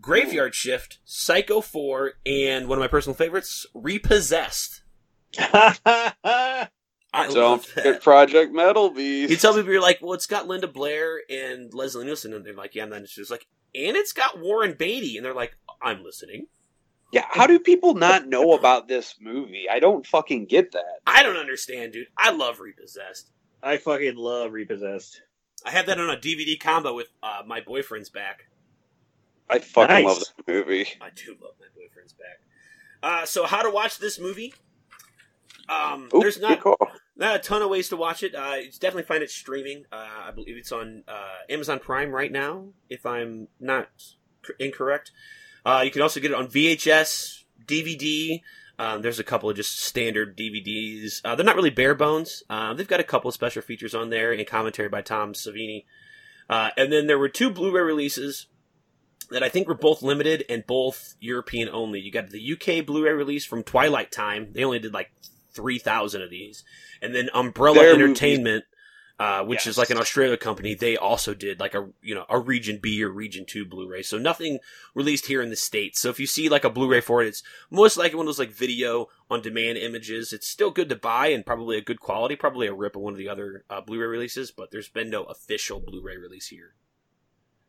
Graveyard 0.00 0.54
Shift, 0.54 0.98
Psycho 1.04 1.60
4, 1.60 2.12
and 2.24 2.68
one 2.68 2.78
of 2.78 2.80
my 2.80 2.88
personal 2.88 3.16
favorites, 3.16 3.66
Repossessed. 3.74 4.82
I 5.38 6.68
Don't 7.28 7.64
forget. 7.64 8.02
Project 8.02 8.52
Metal 8.52 8.90
Beast. 8.90 9.30
You 9.30 9.36
tell 9.36 9.54
people 9.54 9.72
you're 9.72 9.82
like, 9.82 9.98
well, 10.00 10.12
it's 10.12 10.26
got 10.26 10.46
Linda 10.46 10.68
Blair 10.68 11.20
and 11.28 11.72
Leslie 11.74 12.04
Nielsen, 12.04 12.32
and 12.32 12.44
they're 12.44 12.54
like, 12.54 12.74
yeah, 12.74 12.84
and 12.84 12.92
then 12.92 13.06
she's 13.06 13.30
like, 13.30 13.46
and 13.74 13.96
it's 13.96 14.12
got 14.12 14.40
Warren 14.40 14.74
Beatty, 14.78 15.16
and 15.16 15.24
they're 15.24 15.34
like, 15.34 15.56
I'm 15.82 16.04
listening. 16.04 16.46
Yeah, 17.12 17.24
how 17.28 17.46
do 17.46 17.58
people 17.58 17.94
not 17.94 18.28
know 18.28 18.52
about 18.52 18.86
this 18.86 19.16
movie? 19.20 19.64
I 19.70 19.80
don't 19.80 20.06
fucking 20.06 20.46
get 20.46 20.72
that. 20.72 21.00
I 21.06 21.22
don't 21.24 21.36
understand, 21.36 21.92
dude. 21.92 22.06
I 22.16 22.30
love 22.30 22.60
Repossessed. 22.60 23.30
I 23.62 23.78
fucking 23.78 24.16
love 24.16 24.52
Repossessed. 24.52 25.20
I 25.66 25.70
have 25.70 25.86
that 25.86 25.98
on 26.00 26.08
a 26.08 26.16
DVD 26.16 26.58
combo 26.58 26.94
with 26.94 27.08
uh, 27.22 27.42
my 27.46 27.60
boyfriend's 27.60 28.10
back. 28.10 28.46
I 29.48 29.58
fucking 29.58 29.92
Nice. 29.92 30.04
love 30.04 30.18
this 30.18 30.32
movie. 30.46 30.86
I 31.00 31.10
do 31.14 31.36
love 31.42 31.54
my 31.58 31.66
boyfriend's 31.74 32.12
back. 32.12 32.40
Uh, 33.02 33.26
so, 33.26 33.44
how 33.44 33.62
to 33.62 33.70
watch 33.70 33.98
this 33.98 34.18
movie? 34.20 34.54
Um, 35.68 36.08
Ooh, 36.14 36.20
there's 36.20 36.40
not 36.40 36.60
not 37.16 37.36
a 37.36 37.38
ton 37.38 37.62
of 37.62 37.70
ways 37.70 37.88
to 37.90 37.96
watch 37.96 38.22
it. 38.22 38.34
Uh, 38.34 38.54
it's 38.56 38.78
definitely 38.78 39.04
find 39.04 39.22
it 39.22 39.30
streaming. 39.30 39.84
Uh, 39.92 40.06
I 40.26 40.30
believe 40.32 40.56
it's 40.56 40.72
on 40.72 41.04
uh, 41.08 41.38
Amazon 41.48 41.78
Prime 41.78 42.10
right 42.10 42.30
now, 42.32 42.68
if 42.88 43.04
I'm 43.06 43.48
not 43.58 43.88
c- 43.98 44.54
incorrect. 44.58 45.12
Uh, 45.64 45.82
you 45.84 45.90
can 45.90 46.02
also 46.02 46.20
get 46.20 46.30
it 46.30 46.36
on 46.36 46.48
VHS, 46.48 47.44
DVD. 47.66 48.40
Um, 48.78 49.02
there's 49.02 49.18
a 49.18 49.24
couple 49.24 49.50
of 49.50 49.56
just 49.56 49.78
standard 49.78 50.36
DVDs. 50.36 51.20
Uh, 51.24 51.34
they're 51.34 51.44
not 51.44 51.56
really 51.56 51.70
bare 51.70 51.94
bones. 51.94 52.42
Uh, 52.48 52.72
they've 52.72 52.88
got 52.88 53.00
a 53.00 53.04
couple 53.04 53.28
of 53.28 53.34
special 53.34 53.60
features 53.60 53.94
on 53.94 54.08
there 54.08 54.32
and 54.32 54.40
a 54.40 54.44
commentary 54.44 54.88
by 54.88 55.02
Tom 55.02 55.34
Savini. 55.34 55.84
Uh, 56.48 56.70
and 56.76 56.90
then 56.92 57.06
there 57.06 57.18
were 57.18 57.28
two 57.28 57.50
Blu-ray 57.50 57.82
releases 57.82 58.46
that 59.30 59.42
I 59.42 59.48
think 59.48 59.68
were 59.68 59.74
both 59.74 60.02
limited 60.02 60.44
and 60.48 60.66
both 60.66 61.14
European 61.20 61.68
only. 61.68 62.00
You 62.00 62.10
got 62.10 62.30
the 62.30 62.52
UK 62.52 62.84
Blu-ray 62.84 63.12
release 63.12 63.44
from 63.44 63.62
Twilight 63.62 64.10
Time. 64.10 64.52
They 64.52 64.64
only 64.64 64.78
did 64.78 64.92
like 64.92 65.12
three 65.52 65.78
thousand 65.78 66.22
of 66.22 66.30
these, 66.30 66.64
and 67.02 67.14
then 67.14 67.28
Umbrella 67.34 67.80
Their 67.80 67.94
Entertainment, 67.94 68.64
uh, 69.20 69.44
which 69.44 69.66
is 69.66 69.76
like 69.76 69.90
an 69.90 69.98
Australia 69.98 70.38
company. 70.38 70.74
They 70.74 70.96
also 70.96 71.34
did 71.34 71.60
like 71.60 71.74
a 71.74 71.90
you 72.00 72.14
know 72.14 72.24
a 72.30 72.38
Region 72.38 72.78
B 72.82 73.04
or 73.04 73.10
Region 73.10 73.44
Two 73.46 73.66
Blu-ray. 73.66 74.02
So 74.02 74.16
nothing 74.16 74.60
released 74.94 75.26
here 75.26 75.42
in 75.42 75.50
the 75.50 75.56
states. 75.56 76.00
So 76.00 76.08
if 76.08 76.18
you 76.18 76.26
see 76.26 76.48
like 76.48 76.64
a 76.64 76.70
Blu-ray 76.70 77.02
for 77.02 77.22
it, 77.22 77.28
it's 77.28 77.42
most 77.70 77.98
likely 77.98 78.16
one 78.16 78.24
of 78.24 78.28
those 78.28 78.38
like 78.38 78.50
video 78.50 79.08
on 79.30 79.42
demand 79.42 79.76
images. 79.76 80.32
It's 80.32 80.48
still 80.48 80.70
good 80.70 80.88
to 80.88 80.96
buy 80.96 81.26
and 81.26 81.44
probably 81.44 81.76
a 81.76 81.82
good 81.82 82.00
quality. 82.00 82.34
Probably 82.34 82.66
a 82.66 82.72
rip 82.72 82.96
of 82.96 83.02
one 83.02 83.12
of 83.12 83.18
the 83.18 83.28
other 83.28 83.66
uh, 83.68 83.82
Blu-ray 83.82 84.06
releases, 84.06 84.50
but 84.50 84.70
there's 84.70 84.88
been 84.88 85.10
no 85.10 85.24
official 85.24 85.80
Blu-ray 85.80 86.16
release 86.16 86.48
here. 86.48 86.72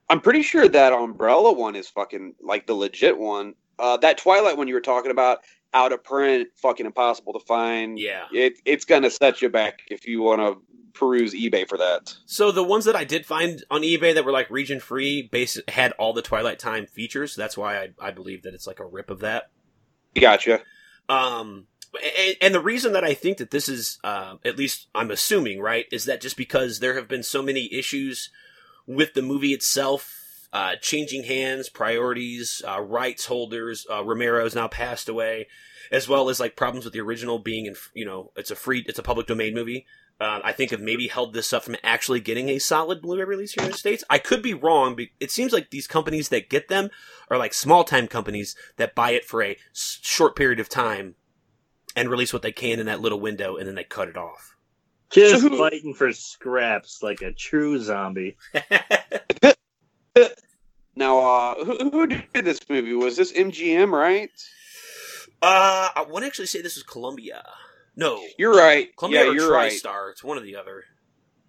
I'm 0.10 0.22
pretty 0.22 0.44
sure 0.44 0.70
that 0.70 0.94
Umbrella 0.94 1.52
one 1.52 1.76
is 1.76 1.90
fucking 1.90 2.36
like 2.40 2.66
the 2.66 2.76
legit 2.76 3.18
one. 3.18 3.56
Uh, 3.78 3.98
that 3.98 4.18
Twilight 4.18 4.58
one 4.58 4.70
you 4.70 4.74
were 4.74 4.80
talking 4.80 5.12
about, 5.12 5.40
out 5.74 5.94
of 5.94 6.04
print, 6.04 6.50
fucking 6.56 6.86
impossible 6.86 7.34
to 7.34 7.40
find. 7.40 7.98
Yeah. 7.98 8.26
It, 8.32 8.60
it's 8.66 8.86
gonna 8.86 9.10
set 9.10 9.42
you 9.42 9.50
back 9.50 9.80
if 9.90 10.08
you 10.08 10.22
want 10.22 10.42
to 10.42 10.62
peruse 10.94 11.34
eBay 11.34 11.68
for 11.68 11.78
that. 11.78 12.14
So 12.26 12.52
the 12.52 12.64
ones 12.64 12.86
that 12.86 12.96
I 12.96 13.04
did 13.04 13.26
find 13.26 13.64
on 13.72 13.82
eBay 13.82 14.14
that 14.14 14.26
were 14.26 14.32
like 14.32 14.50
region 14.50 14.80
free, 14.80 15.22
base 15.22 15.58
had 15.68 15.94
all 15.94 16.14
the 16.14 16.22
Twilight 16.22 16.60
Time 16.60 16.86
features. 16.86 17.36
That's 17.36 17.58
why 17.58 17.78
I, 17.78 17.90
I 18.00 18.12
believe 18.12 18.44
that 18.44 18.54
it's 18.54 18.68
like 18.68 18.80
a 18.80 18.86
rip 18.86 19.10
of 19.10 19.20
that. 19.20 19.50
Gotcha. 20.20 20.62
Um, 21.08 21.68
and, 22.18 22.36
and 22.42 22.54
the 22.54 22.62
reason 22.62 22.94
that 22.94 23.04
I 23.04 23.14
think 23.14 23.38
that 23.38 23.52
this 23.52 23.70
is, 23.70 24.00
uh, 24.04 24.36
at 24.44 24.58
least 24.58 24.88
I'm 24.94 25.12
assuming, 25.12 25.62
right, 25.62 25.86
is 25.92 26.06
that 26.06 26.22
just 26.22 26.38
because 26.38 26.80
there 26.80 26.96
have 26.96 27.08
been 27.08 27.24
so 27.24 27.42
many 27.42 27.74
issues 27.74 28.30
with 28.86 29.14
the 29.14 29.22
movie 29.22 29.54
itself, 29.54 30.21
uh, 30.54 30.76
changing 30.82 31.24
hands, 31.24 31.70
priorities, 31.70 32.62
uh, 32.68 32.82
rights 32.82 33.26
holders. 33.26 33.86
Uh, 33.90 34.04
Romero's 34.04 34.56
now 34.56 34.68
passed 34.68 35.08
away, 35.10 35.48
as 35.92 36.08
well 36.08 36.30
as 36.30 36.40
like 36.40 36.56
problems 36.56 36.86
with 36.86 36.94
the 36.94 37.00
original 37.02 37.40
being 37.40 37.66
in, 37.66 37.76
you 37.94 38.06
know, 38.06 38.32
it's 38.36 38.52
a 38.52 38.56
free, 38.56 38.84
it's 38.88 39.00
a 39.00 39.04
public 39.04 39.28
domain 39.28 39.54
movie. 39.54 39.86
Uh, 40.20 40.40
I 40.44 40.52
think 40.52 40.70
have 40.70 40.82
maybe 40.82 41.08
held 41.08 41.34
this 41.34 41.52
up 41.52 41.64
from 41.64 41.76
actually 41.84 42.20
getting 42.20 42.48
a 42.50 42.60
solid 42.60 43.02
Blu-ray 43.02 43.24
release 43.26 43.54
here 43.54 43.64
in 43.66 43.72
the 43.72 43.78
states. 43.78 44.04
I 44.08 44.20
could 44.20 44.44
be 44.44 44.54
wrong. 44.54 44.96
But 44.96 45.06
it 45.20 45.32
seems 45.32 45.52
like 45.52 45.72
these 45.72 45.88
companies 45.88 46.30
that 46.30 46.48
get 46.48 46.68
them 46.68 46.92
are 47.32 47.40
like 47.40 47.56
small-time 47.56 48.08
companies 48.08 48.56
that 48.78 48.94
buy 48.94 49.12
it 49.12 49.26
for 49.26 49.42
a 49.42 49.58
short 49.74 50.36
period 50.36 50.60
of 50.60 50.70
time 50.70 51.16
and 51.96 52.08
release 52.08 52.34
what 52.34 52.44
they 52.44 52.52
can 52.52 52.80
in 52.80 52.86
that 52.86 53.02
little 53.02 53.20
window, 53.20 53.56
and 53.58 53.68
then 53.68 53.74
they 53.74 53.84
cut 53.84 54.10
it 54.10 54.16
off. 54.18 54.56
Just 55.10 55.42
So 55.42 55.50
who- 55.50 55.58
fighting 55.58 55.96
for 55.96 56.14
scraps 56.14 57.02
like 57.02 57.22
a 57.24 57.32
true 57.32 57.80
zombie. 57.80 58.38
Now, 60.96 61.20
uh, 61.20 61.64
who, 61.64 61.90
who 61.90 62.08
did 62.08 62.26
this 62.44 62.60
movie? 62.70 62.94
Was 62.94 63.16
this 63.16 63.32
MGM, 63.32 63.92
right? 63.92 64.30
uh, 65.42 65.90
I 65.96 66.06
want 66.10 66.24
to 66.24 66.28
actually 66.28 66.48
say 66.48 66.62
this 66.62 66.76
is 66.76 66.84
Columbia. 66.84 67.44
No, 67.96 68.22
You're 68.38 68.54
right. 68.56 68.96
Columbia 68.98 69.24
yeah, 69.24 69.30
or 69.30 69.34
you're 69.34 69.52
right. 69.52 69.72
TriStar. 69.72 70.12
It's 70.12 70.24
one 70.24 70.38
or 70.38 70.42
the 70.42 70.56
other. 70.56 70.84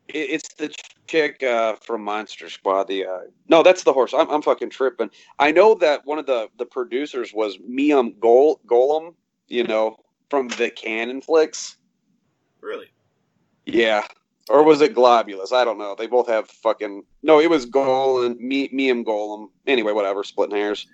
It, 0.08 0.30
it's 0.30 0.54
the 0.54 0.74
chick 1.06 1.42
uh, 1.42 1.76
from 1.76 2.02
Monster 2.02 2.48
Squad. 2.50 2.88
The 2.88 3.06
uh, 3.06 3.18
no, 3.48 3.62
that's 3.62 3.84
the 3.84 3.92
horse. 3.92 4.12
I'm, 4.14 4.30
I'm 4.30 4.42
fucking 4.42 4.70
tripping. 4.70 5.10
I 5.38 5.52
know 5.52 5.74
that 5.76 6.04
one 6.04 6.18
of 6.18 6.26
the 6.26 6.48
the 6.58 6.66
producers 6.66 7.32
was 7.32 7.58
Miam 7.66 8.14
Gol- 8.18 8.60
Golan. 8.66 9.14
You 9.48 9.64
know, 9.64 9.96
from 10.30 10.48
the 10.48 10.70
Cannon 10.70 11.20
flicks. 11.20 11.76
Really? 12.60 12.86
Yeah. 13.66 14.06
Or 14.48 14.64
was 14.64 14.80
it 14.80 14.94
Globulus? 14.94 15.52
I 15.52 15.64
don't 15.64 15.78
know. 15.78 15.94
They 15.96 16.06
both 16.06 16.28
have 16.28 16.48
fucking 16.48 17.04
no. 17.22 17.40
It 17.40 17.48
was 17.50 17.66
Golan, 17.66 18.36
Me, 18.40 18.68
Menahem 18.72 19.04
Golan. 19.04 19.48
Anyway, 19.66 19.92
whatever. 19.92 20.24
Splitting 20.24 20.56
hairs. 20.56 20.86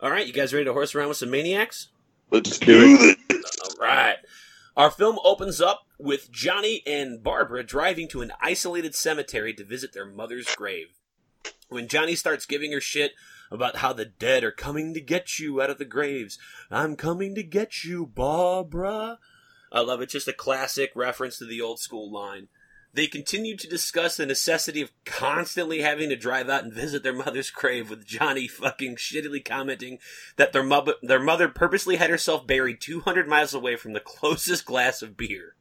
All 0.00 0.10
right, 0.10 0.26
you 0.26 0.32
guys 0.32 0.52
ready 0.52 0.64
to 0.64 0.72
horse 0.72 0.94
around 0.94 1.08
with 1.08 1.18
some 1.18 1.30
maniacs? 1.30 1.88
Let's 2.30 2.58
do 2.58 2.96
it. 3.00 3.18
All 3.64 3.86
right. 3.86 4.16
Our 4.76 4.90
film 4.90 5.18
opens 5.24 5.60
up 5.60 5.82
with 5.98 6.30
Johnny 6.30 6.82
and 6.86 7.22
Barbara 7.22 7.62
driving 7.62 8.08
to 8.08 8.22
an 8.22 8.32
isolated 8.40 8.94
cemetery 8.94 9.52
to 9.54 9.64
visit 9.64 9.92
their 9.92 10.06
mother's 10.06 10.54
grave. 10.54 10.94
When 11.68 11.88
Johnny 11.88 12.14
starts 12.14 12.46
giving 12.46 12.72
her 12.72 12.80
shit 12.80 13.12
about 13.50 13.76
how 13.76 13.92
the 13.92 14.04
dead 14.06 14.44
are 14.44 14.52
coming 14.52 14.94
to 14.94 15.00
get 15.00 15.38
you 15.38 15.60
out 15.60 15.70
of 15.70 15.78
the 15.78 15.84
graves, 15.84 16.38
I'm 16.70 16.96
coming 16.96 17.34
to 17.34 17.42
get 17.42 17.84
you, 17.84 18.06
Barbara. 18.06 19.18
I 19.72 19.80
love 19.80 20.00
it. 20.00 20.08
Just 20.08 20.28
a 20.28 20.32
classic 20.32 20.92
reference 20.94 21.38
to 21.38 21.46
the 21.46 21.60
old 21.60 21.78
school 21.78 22.10
line. 22.10 22.48
They 22.92 23.06
continued 23.06 23.60
to 23.60 23.68
discuss 23.68 24.16
the 24.16 24.26
necessity 24.26 24.82
of 24.82 24.90
constantly 25.04 25.80
having 25.80 26.08
to 26.08 26.16
drive 26.16 26.48
out 26.48 26.64
and 26.64 26.72
visit 26.72 27.02
their 27.02 27.12
mother's 27.12 27.50
grave, 27.50 27.88
with 27.88 28.04
Johnny 28.04 28.48
fucking 28.48 28.96
shittily 28.96 29.44
commenting 29.44 29.98
that 30.36 30.52
their 30.52 30.64
mother 30.64 30.94
their 31.02 31.20
mother 31.20 31.48
purposely 31.48 31.96
had 31.96 32.10
herself 32.10 32.46
buried 32.46 32.80
200 32.80 33.28
miles 33.28 33.54
away 33.54 33.76
from 33.76 33.92
the 33.92 34.00
closest 34.00 34.64
glass 34.64 35.02
of 35.02 35.16
beer. 35.16 35.54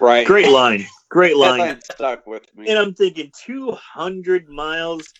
Right. 0.00 0.26
Great 0.26 0.48
line. 0.48 0.86
Great 1.08 1.36
line. 1.36 1.58
line 1.58 1.80
stuck 1.82 2.26
with 2.26 2.44
me. 2.56 2.68
And 2.68 2.78
I'm 2.78 2.94
thinking 2.94 3.32
200 3.44 4.48
miles. 4.48 5.12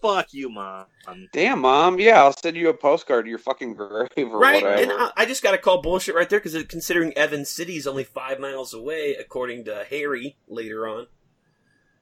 Fuck 0.00 0.32
you, 0.32 0.48
mom. 0.48 0.86
Damn, 1.32 1.60
mom. 1.60 2.00
Yeah, 2.00 2.22
I'll 2.22 2.32
send 2.32 2.56
you 2.56 2.68
a 2.68 2.74
postcard 2.74 3.26
to 3.26 3.28
your 3.28 3.38
fucking 3.38 3.74
grave 3.74 4.08
or 4.16 4.38
right, 4.38 4.62
whatever. 4.62 4.82
and 4.82 4.92
I, 4.92 5.10
I 5.16 5.26
just 5.26 5.42
got 5.42 5.52
to 5.52 5.58
call 5.58 5.82
bullshit 5.82 6.14
right 6.14 6.28
there 6.28 6.40
because 6.40 6.62
considering 6.64 7.12
Evans 7.16 7.50
City 7.50 7.76
is 7.76 7.86
only 7.86 8.04
five 8.04 8.40
miles 8.40 8.72
away, 8.72 9.14
according 9.18 9.64
to 9.66 9.84
Harry 9.88 10.36
later 10.48 10.88
on. 10.88 11.06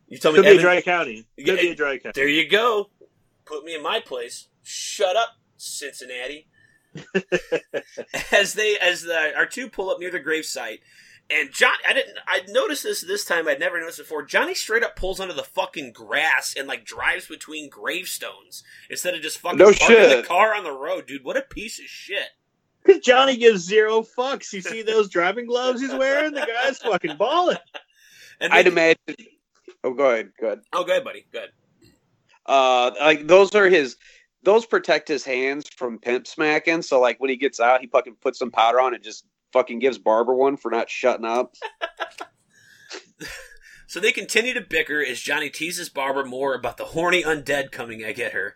You 0.07 0.19
tell 0.19 0.33
me 0.33 0.39
Could 0.39 0.45
be 0.47 0.57
a 0.57 0.61
dry 0.61 0.81
county. 0.81 1.27
Could 1.37 1.47
Yeah, 1.47 1.55
be 1.57 1.71
a 1.71 1.75
dry 1.75 1.99
county. 1.99 2.13
There 2.15 2.29
you 2.29 2.49
go. 2.49 2.91
Put 3.45 3.65
me 3.65 3.75
in 3.75 3.83
my 3.83 4.01
place. 4.01 4.49
Shut 4.63 5.17
up, 5.17 5.31
Cincinnati. 5.57 6.47
as 8.33 8.55
they 8.55 8.77
as 8.79 9.03
the 9.03 9.33
our 9.37 9.47
two 9.47 9.69
pull 9.69 9.91
up 9.91 10.01
near 10.01 10.11
the 10.11 10.19
gravesite, 10.21 10.79
And 11.31 11.53
John, 11.53 11.75
I 11.87 11.93
didn't. 11.93 12.17
I 12.27 12.41
noticed 12.49 12.83
this 12.85 13.03
this 13.03 13.25
time. 13.25 13.49
I'd 13.49 13.61
never 13.61 13.79
noticed 13.79 13.99
before. 13.99 14.23
Johnny 14.23 14.55
straight 14.55 14.83
up 14.83 14.97
pulls 14.97 15.21
onto 15.21 15.35
the 15.35 15.43
fucking 15.43 15.93
grass 15.93 16.55
and 16.57 16.67
like 16.67 16.87
drives 16.87 17.27
between 17.27 17.69
gravestones 17.69 18.63
instead 18.89 19.15
of 19.15 19.21
just 19.21 19.39
fucking 19.39 19.59
No 19.59 19.73
parking 19.73 19.97
the 20.09 20.25
car 20.27 20.55
on 20.55 20.65
the 20.65 20.73
road, 20.73 21.07
dude. 21.07 21.25
What 21.25 21.37
a 21.37 21.43
piece 21.43 21.79
of 21.79 21.85
shit. 21.85 22.29
Because 22.83 23.01
Johnny 23.05 23.37
gives 23.37 23.63
zero 23.63 24.01
fucks. 24.03 24.53
You 24.55 24.63
see 24.63 24.81
those 24.81 25.11
driving 25.11 25.45
gloves 25.47 25.83
he's 25.83 25.93
wearing? 25.93 26.33
The 26.33 26.47
guy's 26.47 26.79
fucking 26.83 27.19
balling. 27.19 27.59
And 28.41 28.51
I'd 28.53 28.65
then- 28.65 28.73
imagine. 28.73 29.27
Oh, 29.85 29.93
go 29.93 30.11
ahead. 30.11 30.33
Go 30.41 30.47
ahead. 30.47 30.61
Oh, 30.73 30.85
good, 30.85 31.05
buddy. 31.05 31.27
Good. 31.31 31.51
Uh, 32.47 32.93
like 33.01 33.27
those 33.27 33.55
are 33.55 33.69
his. 33.69 33.97
Those 34.45 34.65
protect 34.65 35.09
his 35.09 35.25
hands 35.25 35.69
from 35.77 35.99
pimp 35.99 36.27
smacking. 36.27 36.81
So 36.81 37.01
like 37.01 37.21
when 37.21 37.29
he 37.29 37.37
gets 37.37 37.61
out, 37.61 37.83
he 37.83 37.87
fucking 37.89 38.17
puts 38.23 38.39
some 38.39 38.51
powder 38.51 38.81
on 38.81 38.95
and 38.95 39.03
just 39.05 39.27
fucking 39.53 39.79
gives 39.79 39.99
Barbara 39.99 40.37
one 40.37 40.57
for 40.57 40.71
not 40.71 40.91
shutting 40.91 41.25
up. 41.27 41.55
So 43.91 44.01
they 44.01 44.13
continue 44.13 44.53
to 44.53 44.61
bicker 44.61 45.03
as 45.03 45.19
Johnny 45.19 45.49
teases 45.49 45.89
Barbara 45.89 46.27
more 46.27 46.55
about 46.55 46.77
the 46.77 46.85
horny 46.85 47.23
undead 47.23 47.73
coming 47.73 48.01
to 48.01 48.13
get 48.13 48.33
her. 48.33 48.55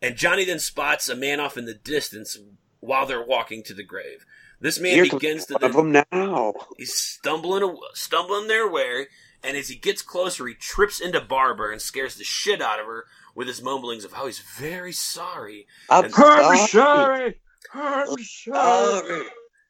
And 0.00 0.14
Johnny 0.16 0.44
then 0.44 0.60
spots 0.60 1.08
a 1.08 1.16
man 1.16 1.40
off 1.40 1.56
in 1.56 1.64
the 1.64 1.74
distance 1.74 2.38
while 2.78 3.04
they're 3.04 3.20
walking 3.26 3.64
to 3.64 3.74
the 3.74 3.82
grave. 3.82 4.24
This 4.60 4.78
man 4.78 4.92
Here 4.92 5.06
comes 5.06 5.20
begins 5.20 5.46
to 5.46 5.54
one 5.54 5.64
of 5.64 5.72
them 5.74 5.90
now. 6.12 6.54
he's 6.76 6.94
stumbling 6.94 7.76
stumbling 7.94 8.46
their 8.46 8.70
way, 8.70 9.08
and 9.42 9.56
as 9.56 9.66
he 9.68 9.74
gets 9.74 10.00
closer, 10.00 10.46
he 10.46 10.54
trips 10.54 11.00
into 11.00 11.20
Barbara 11.20 11.72
and 11.72 11.82
scares 11.82 12.14
the 12.14 12.22
shit 12.22 12.62
out 12.62 12.78
of 12.78 12.86
her 12.86 13.06
with 13.34 13.48
his 13.48 13.60
mumblings 13.60 14.04
of 14.04 14.12
how 14.12 14.26
he's 14.26 14.38
very 14.38 14.92
sorry. 14.92 15.66
I'm 15.90 16.04
And- 16.04 16.14
sorry. 16.14 17.40
I'm 17.74 18.16
sorry. 18.22 19.24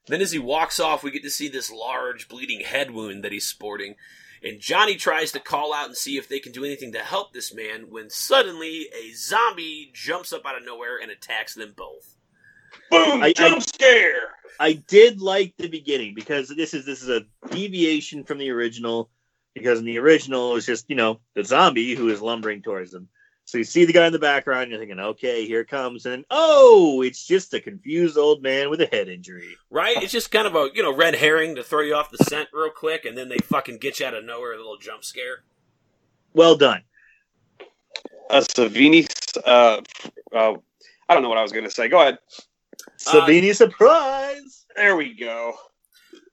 Then, 0.09 0.21
as 0.21 0.33
he 0.33 0.39
walks 0.39 0.81
off, 0.81 1.03
we 1.03 1.11
get 1.11 1.23
to 1.23 1.31
see 1.31 1.49
this 1.49 1.71
large 1.71 2.29
bleeding 2.29 2.61
head 2.61 2.91
wound 2.91 3.23
that 3.25 3.33
he's 3.33 3.47
sporting. 3.47 3.95
And 4.43 4.61
Johnny 4.61 4.95
tries 4.97 5.33
to 5.33 5.41
call 5.41 5.75
out 5.75 5.87
and 5.87 5.97
see 5.97 6.17
if 6.17 6.29
they 6.29 6.39
can 6.39 6.53
do 6.53 6.65
anything 6.65 6.93
to 6.93 7.01
help 7.01 7.33
this 7.33 7.53
man 7.53 7.87
when 7.91 8.09
suddenly 8.09 8.89
a 8.95 9.13
zombie 9.15 9.91
jumps 9.93 10.33
up 10.33 10.47
out 10.47 10.57
of 10.57 10.65
nowhere 10.65 10.99
and 11.01 11.11
attacks 11.11 11.55
them 11.55 11.75
both. 11.77 12.15
Boom! 12.91 13.23
I- 13.23 13.33
jump 13.33 13.57
I- 13.57 13.61
scare. 13.61 14.35
I 14.61 14.73
did 14.73 15.21
like 15.21 15.55
the 15.57 15.69
beginning 15.69 16.15
because 16.15 16.49
this 16.49 16.75
is 16.75 16.85
this 16.85 17.03
is 17.03 17.09
a 17.09 17.25
deviation 17.51 18.25
from 18.25 18.39
the 18.39 18.51
original. 18.51 19.11
Because 19.55 19.81
in 19.81 19.85
the 19.87 19.99
original, 19.99 20.53
it 20.53 20.55
was 20.55 20.67
just 20.67 20.89
you 20.89 20.97
know 20.97 21.21
the 21.35 21.45
zombie 21.45 21.95
who 21.97 22.09
is 22.09 22.23
lumbering 22.23 22.63
towards 22.63 22.93
them. 22.93 23.09
So 23.49 23.57
you 23.57 23.65
see 23.65 23.87
the 23.87 23.95
guy 23.95 24.07
in 24.07 24.13
the 24.13 24.19
background, 24.19 24.65
and 24.65 24.73
you're 24.73 24.79
thinking, 24.79 25.01
okay, 25.01 25.47
here 25.47 25.61
it 25.61 25.69
comes, 25.69 26.05
and 26.05 26.23
oh, 26.31 27.01
it's 27.01 27.27
just 27.27 27.55
a 27.55 27.61
confused 27.61 28.19
old 28.19 28.43
man 28.43 28.69
with 28.69 28.79
a 28.83 28.85
head 28.85 29.09
injury. 29.09 29.57
Right? 29.71 29.97
It's 30.03 30.13
just 30.13 30.31
kind 30.31 30.47
of 30.47 30.55
a, 30.55 30.69
you 30.75 30.83
know, 30.83 30.95
red 30.95 31.15
herring 31.15 31.55
to 31.55 31.63
throw 31.63 31.81
you 31.81 31.95
off 31.95 32.11
the 32.11 32.23
scent 32.25 32.51
real 32.53 32.69
quick, 32.69 33.07
and 33.07 33.17
then 33.17 33.31
they 33.31 33.39
fucking 33.39 33.79
get 33.79 34.01
you 34.01 34.07
out 34.07 34.13
of 34.13 34.27
nowhere, 34.27 34.53
a 34.53 34.59
little 34.59 34.77
jump 34.77 35.03
scare. 35.03 35.45
Well 36.35 36.57
done. 36.57 36.83
A 38.29 38.41
Savini. 38.41 39.09
Uh, 39.47 39.81
uh, 40.31 40.59
I 41.09 41.15
don't 41.15 41.23
know 41.23 41.31
what 41.31 41.39
I 41.39 41.43
was 41.43 41.53
going 41.53 41.65
to 41.65 41.71
say. 41.71 41.89
Go 41.89 42.03
ahead. 42.03 42.19
Savini 42.99 43.57
surprise. 43.57 44.67
There 44.77 44.95
we 44.95 45.15
go. 45.15 45.55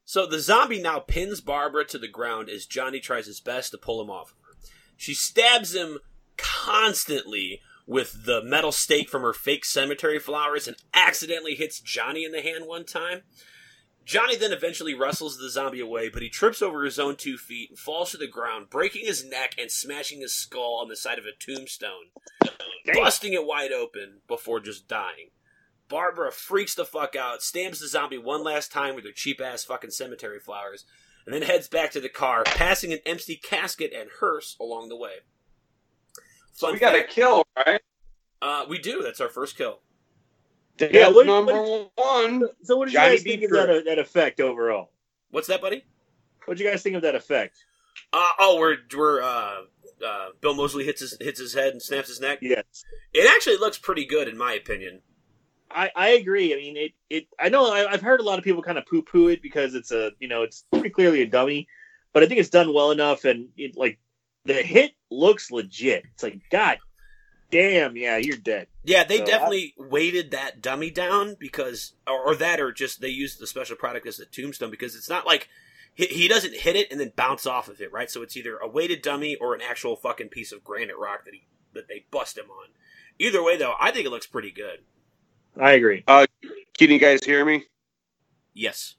So 0.04 0.28
the 0.28 0.42
zombie 0.42 0.82
now 0.82 1.00
pins 1.00 1.40
Barbara 1.40 1.86
to 1.86 1.98
the 1.98 2.10
ground 2.10 2.50
as 2.50 2.66
Johnny 2.66 3.00
tries 3.00 3.26
his 3.26 3.40
best 3.40 3.72
to 3.72 3.78
pull 3.78 4.02
him 4.02 4.10
off. 4.10 4.36
She 4.98 5.14
stabs 5.14 5.74
him 5.74 6.00
constantly 6.38 7.62
with 7.88 8.26
the 8.26 8.44
metal 8.44 8.72
stake 8.72 9.10
from 9.10 9.22
her 9.22 9.34
fake 9.34 9.66
cemetery 9.66 10.20
flowers 10.20 10.68
and 10.68 10.78
accidentally 10.94 11.56
hits 11.56 11.80
Johnny 11.80 12.24
in 12.26 12.32
the 12.32 12.42
hand 12.42 12.66
one 12.66 12.86
time. 12.86 13.22
Johnny 14.06 14.36
then 14.36 14.54
eventually 14.54 14.94
wrestles 14.94 15.38
the 15.38 15.50
zombie 15.50 15.80
away, 15.80 16.10
but 16.10 16.22
he 16.22 16.30
trips 16.30 16.62
over 16.62 16.84
his 16.84 17.00
own 17.00 17.16
two 17.16 17.38
feet 17.38 17.72
and 17.72 17.80
falls 17.80 18.12
to 18.12 18.18
the 18.18 18.28
ground, 18.28 18.70
breaking 18.70 19.06
his 19.06 19.26
neck 19.26 19.56
and 19.58 19.72
smashing 19.72 20.22
his 20.22 20.36
skull 20.36 20.80
on 20.80 20.90
the 20.90 20.96
side 20.96 21.18
of 21.18 21.26
a 21.26 21.32
tombstone, 21.40 22.12
busting 22.94 23.34
it 23.34 23.46
wide 23.46 23.72
open 23.72 24.22
before 24.28 24.60
just 24.60 24.88
dying. 24.88 25.30
Barbara 25.88 26.32
freaks 26.32 26.76
the 26.76 26.86
fuck 26.86 27.16
out, 27.16 27.42
stamps 27.42 27.80
the 27.80 27.88
zombie 27.88 28.18
one 28.18 28.44
last 28.44 28.72
time 28.72 28.96
with 28.96 29.06
her 29.06 29.12
cheap 29.12 29.42
ass 29.42 29.64
fucking 29.64 29.92
cemetery 29.92 30.40
flowers, 30.40 30.86
and 31.26 31.34
then 31.34 31.42
heads 31.42 31.68
back 31.68 31.92
to 31.92 32.00
the 32.00 32.10
car, 32.10 32.44
passing 32.44 32.94
an 32.94 33.00
empty 33.06 33.36
casket 33.36 33.92
and 33.92 34.10
hearse 34.20 34.56
along 34.60 34.90
the 34.90 34.96
way. 34.96 35.18
So 36.56 36.68
Fun 36.68 36.74
we 36.76 36.80
got 36.80 36.96
a 36.96 37.04
kill, 37.04 37.46
right? 37.58 37.82
uh, 38.42 38.66
we 38.70 38.80
do. 38.80 39.02
That's 39.04 39.20
our 39.20 39.28
first 39.28 39.58
kill. 39.58 39.82
Death 40.78 40.92
Yeah, 40.94 41.10
what- 41.10 41.26
number 41.26 41.52
what- 41.62 41.92
one. 41.96 42.44
So 42.64 42.78
what 42.78 42.86
did 42.86 42.94
Johnny 42.94 43.12
you 43.12 43.18
guys 43.18 43.24
think 43.24 43.40
B. 43.42 43.46
of 43.46 43.52
that, 43.52 43.84
that 43.86 44.00
effect 44.00 44.40
overall? 44.40 44.92
What's 45.32 45.48
that, 45.48 45.62
buddy? 45.62 45.84
What 46.46 46.58
did 46.58 46.64
you 46.64 46.70
guys 46.72 46.82
think 46.82 46.96
of 46.96 47.02
that 47.02 47.14
effect? 47.16 47.58
Uh, 48.14 48.30
oh, 48.40 48.58
we're 48.58 48.78
we're 48.96 49.22
uh, 49.22 49.64
uh, 50.06 50.28
Bill 50.40 50.54
Moseley 50.54 50.86
hits 50.86 51.02
his 51.02 51.18
hits 51.20 51.40
his 51.42 51.54
head 51.54 51.74
and 51.74 51.82
snaps 51.82 52.08
his 52.08 52.22
neck. 52.22 52.40
Yes. 52.42 52.64
It 53.14 53.30
actually 53.36 53.58
looks 53.58 53.78
pretty 53.78 54.06
good 54.06 54.30
in 54.30 54.38
my 54.38 54.54
opinion. 54.54 55.02
I, 55.70 55.92
I 55.94 56.08
agree. 56.12 56.54
I 56.54 56.58
mean, 56.58 56.78
it, 56.78 56.92
it. 57.10 57.28
I 57.38 57.50
know 57.50 57.70
I, 57.70 57.92
I've 57.92 58.02
heard 58.02 58.22
a 58.22 58.24
lot 58.24 58.38
of 58.40 58.46
people 58.46 58.62
kind 58.62 58.78
of 58.78 58.86
poo 58.86 59.02
poo 59.02 59.28
it 59.28 59.42
because 59.42 59.76
it's 59.76 59.92
a, 59.92 60.12
you 60.20 60.28
know, 60.30 60.44
it's 60.44 60.64
pretty 60.72 60.90
clearly 60.92 61.22
a 61.22 61.26
dummy, 61.28 61.68
but 62.14 62.24
I 62.24 62.28
think 62.28 62.40
it's 62.40 62.50
done 62.50 62.74
well 62.74 62.92
enough, 62.92 63.26
and 63.26 63.50
it 63.58 63.76
like 63.76 64.00
the 64.46 64.54
hit 64.54 64.92
looks 65.16 65.52
legit. 65.52 66.04
It's 66.14 66.24
like, 66.24 66.42
God 66.52 66.78
damn, 67.52 67.96
yeah, 67.96 68.18
you're 68.18 68.38
dead. 68.38 68.68
Yeah, 68.84 69.04
they 69.04 69.18
So 69.20 69.26
definitely 69.26 69.74
weighted 69.78 70.32
that 70.32 70.62
dummy 70.62 70.90
down 70.92 71.36
because, 71.40 71.94
or, 72.08 72.32
or 72.32 72.36
that, 72.36 72.60
or 72.60 72.72
just 72.72 73.02
they 73.02 73.10
used 73.10 73.40
the 73.40 73.48
special 73.48 73.76
product 73.76 74.06
as 74.08 74.20
a 74.20 74.26
tombstone 74.26 74.72
because 74.72 74.96
it's 74.96 75.10
not 75.10 75.26
like 75.26 75.48
he, 75.94 76.06
he 76.06 76.28
doesn't 76.28 76.54
hit 76.54 76.76
it 76.76 76.92
and 76.92 77.00
then 77.00 77.14
bounce 77.16 77.46
off 77.46 77.68
of 77.68 77.82
it, 77.82 77.92
right? 77.92 78.10
So 78.10 78.22
it's 78.22 78.36
either 78.36 78.58
a 78.58 78.68
weighted 78.68 79.02
dummy 79.02 79.36
or 79.36 79.56
an 79.56 79.62
actual 79.62 79.96
fucking 79.96 80.30
piece 80.30 80.52
of 80.52 80.64
granite 80.64 80.98
rock 81.00 81.26
that 81.26 81.34
he 81.34 81.46
that 81.74 81.88
they 81.88 82.06
bust 82.12 82.38
him 82.38 82.50
on. 82.50 82.68
Either 83.20 83.44
way, 83.44 83.58
though, 83.58 83.74
I 83.80 83.92
think 83.92 84.06
it 84.06 84.10
looks 84.10 84.28
pretty 84.28 84.52
good. 84.52 84.80
I 85.60 85.72
agree. 85.72 86.04
Uh, 86.08 86.26
can 86.78 86.90
you 86.90 87.00
guys 87.00 87.24
hear 87.24 87.46
me? 87.46 87.64
Yes. 88.54 88.96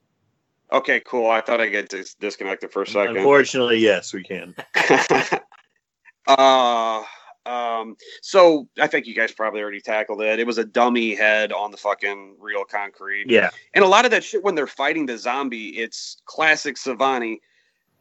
Okay, 0.73 1.01
cool. 1.07 1.31
I 1.31 1.41
thought 1.43 1.61
I 1.61 1.69
got 1.69 1.89
dis- 1.89 2.15
disconnected 2.15 2.73
for 2.73 2.83
a 2.83 2.87
second. 2.87 3.19
Unfortunately, 3.19 3.79
yes, 3.79 4.13
we 4.13 4.25
can. 4.25 4.55
uh, 6.27 7.03
um, 7.47 7.97
so 8.23 8.69
I 8.81 8.87
think 8.89 9.07
you 9.07 9.15
guys 9.15 9.33
probably 9.33 9.61
already 9.61 9.81
tackled 9.81 10.21
it. 10.21 10.39
It 10.39 10.47
was 10.47 10.59
a 10.59 10.65
dummy 10.65 11.15
head 11.15 11.53
on 11.53 11.71
the 11.71 11.77
fucking 11.77 12.37
real 12.41 12.65
concrete. 12.65 13.31
Yeah, 13.31 13.51
And 13.75 13.85
a 13.85 13.89
lot 13.89 14.05
of 14.05 14.11
that 14.11 14.25
shit 14.25 14.43
when 14.43 14.55
they're 14.55 14.67
fighting 14.67 15.07
the 15.07 15.17
zombie, 15.17 15.69
it's 15.79 16.17
classic 16.25 16.77
Savini. 16.77 17.39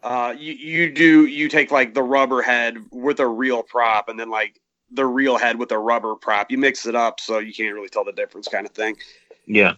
Uh, 0.02 0.36
you, 0.38 0.54
you 0.54 0.92
do 0.92 1.26
you 1.26 1.50
take 1.50 1.72
like 1.72 1.94
the 1.94 2.04
rubber 2.04 2.42
head 2.42 2.78
with 2.92 3.20
a 3.20 3.28
real 3.28 3.64
prop, 3.64 4.10
and 4.10 4.20
then 4.20 4.30
like 4.30 4.60
the 4.92 5.06
real 5.06 5.38
head 5.38 5.58
with 5.58 5.72
a 5.72 5.78
rubber 5.78 6.16
prop. 6.16 6.52
You 6.52 6.58
mix 6.58 6.86
it 6.86 6.96
up 6.96 7.20
so 7.20 7.40
you 7.40 7.54
can't 7.54 7.74
really 7.74 7.90
tell 7.90 8.04
the 8.04 8.12
difference, 8.12 8.48
kind 8.48 8.66
of 8.66 8.72
thing. 8.74 8.98
yeah. 9.46 9.74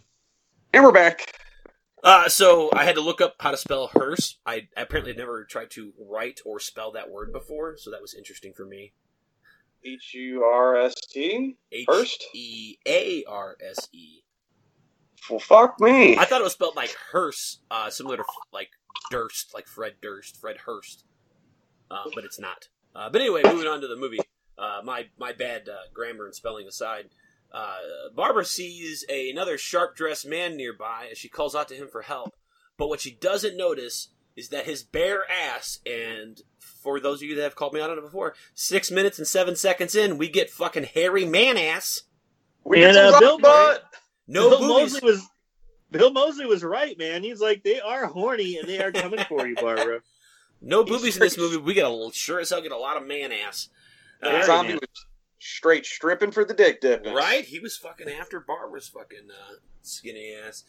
And 0.73 0.83
we're 0.83 0.91
back. 0.91 1.33
Uh, 2.03 2.29
so 2.29 2.69
I 2.73 2.85
had 2.85 2.95
to 2.95 3.01
look 3.01 3.21
up 3.21 3.35
how 3.39 3.51
to 3.51 3.57
spell 3.57 3.89
hearse. 3.93 4.37
I 4.45 4.67
apparently 4.77 5.11
had 5.11 5.17
never 5.17 5.43
tried 5.43 5.71
to 5.71 5.93
write 5.99 6.39
or 6.45 6.59
spell 6.59 6.91
that 6.91 7.09
word 7.09 7.33
before, 7.33 7.75
so 7.77 7.89
that 7.91 8.01
was 8.01 8.13
interesting 8.13 8.53
for 8.53 8.65
me. 8.65 8.93
H 9.83 10.13
U 10.13 10.43
R 10.43 10.75
S 10.77 10.95
T. 11.09 11.57
Hearst? 11.87 12.25
E 12.33 12.77
A 12.87 13.23
R 13.27 13.57
S 13.67 13.89
E. 13.91 14.21
Well, 15.29 15.39
fuck 15.39 15.79
me. 15.79 16.17
I 16.17 16.25
thought 16.25 16.41
it 16.41 16.43
was 16.43 16.53
spelled 16.53 16.75
like 16.75 16.95
hearse, 17.11 17.59
uh, 17.69 17.89
similar 17.89 18.17
to 18.17 18.23
like 18.53 18.69
Durst, 19.11 19.53
like 19.53 19.67
Fred 19.67 19.95
Durst, 20.01 20.39
Fred 20.39 20.57
Hurst, 20.65 21.03
uh, 21.91 22.09
but 22.15 22.23
it's 22.23 22.39
not. 22.39 22.69
Uh, 22.95 23.09
but 23.09 23.21
anyway, 23.21 23.41
moving 23.43 23.67
on 23.67 23.81
to 23.81 23.87
the 23.87 23.95
movie. 23.95 24.19
Uh, 24.57 24.81
my 24.83 25.07
my 25.17 25.33
bad 25.33 25.69
uh, 25.69 25.77
grammar 25.93 26.25
and 26.25 26.35
spelling 26.35 26.67
aside, 26.67 27.09
uh, 27.51 27.77
Barbara 28.15 28.45
sees 28.45 29.05
a, 29.09 29.29
another 29.29 29.57
sharp 29.57 29.95
dressed 29.95 30.27
man 30.27 30.55
nearby 30.57 31.07
as 31.11 31.17
she 31.17 31.29
calls 31.29 31.55
out 31.55 31.67
to 31.69 31.75
him 31.75 31.87
for 31.87 32.01
help. 32.03 32.35
But 32.77 32.89
what 32.89 33.01
she 33.01 33.11
doesn't 33.11 33.57
notice 33.57 34.09
is 34.35 34.49
that 34.49 34.65
his 34.65 34.83
bare 34.83 35.23
ass, 35.31 35.79
and 35.85 36.41
for 36.59 36.99
those 36.99 37.21
of 37.21 37.27
you 37.27 37.35
that 37.35 37.43
have 37.43 37.55
called 37.55 37.73
me 37.73 37.81
out 37.81 37.89
on 37.89 37.97
it 37.97 38.03
before, 38.03 38.35
six 38.53 38.91
minutes 38.91 39.17
and 39.17 39.27
seven 39.27 39.55
seconds 39.55 39.95
in, 39.95 40.17
we 40.17 40.29
get 40.29 40.49
fucking 40.51 40.83
hairy 40.83 41.25
man 41.25 41.57
ass. 41.57 42.03
We 42.63 42.83
And, 42.83 42.93
get 42.93 42.95
some 42.95 43.15
uh, 43.15 43.19
Bill 43.19 43.39
butt. 43.39 43.83
No 44.27 44.49
Bill 44.49 44.59
boobies. 44.59 44.93
Moseley 44.93 45.11
was 45.11 45.27
Bill 45.89 46.11
Moseley 46.11 46.45
was 46.45 46.63
right, 46.63 46.97
man. 46.97 47.23
He's 47.23 47.39
like, 47.39 47.63
they 47.63 47.79
are 47.79 48.05
horny 48.07 48.57
and 48.57 48.67
they 48.67 48.79
are 48.79 48.91
coming 48.91 49.23
for 49.27 49.47
you, 49.47 49.55
Barbara. 49.55 50.01
No 50.61 50.83
boobies 50.83 51.15
in 51.15 51.21
this 51.21 51.37
movie. 51.37 51.57
We 51.57 51.73
get 51.73 51.85
a 51.85 52.09
sure 52.13 52.39
as 52.39 52.49
hell 52.49 52.61
get 52.61 52.71
a 52.71 52.77
lot 52.77 52.97
of 52.97 53.07
man 53.07 53.31
ass. 53.31 53.69
The 54.21 54.37
Uh, 54.37 54.43
zombie 54.45 54.73
was 54.73 55.05
straight 55.39 55.85
stripping 55.85 56.31
for 56.31 56.45
the 56.45 56.53
dick 56.53 56.81
dipping. 56.81 57.13
right? 57.13 57.45
He 57.45 57.59
was 57.59 57.77
fucking 57.77 58.09
after 58.09 58.39
Barbara's 58.39 58.87
fucking 58.87 59.29
uh, 59.29 59.55
skinny 59.81 60.35
ass. 60.35 60.63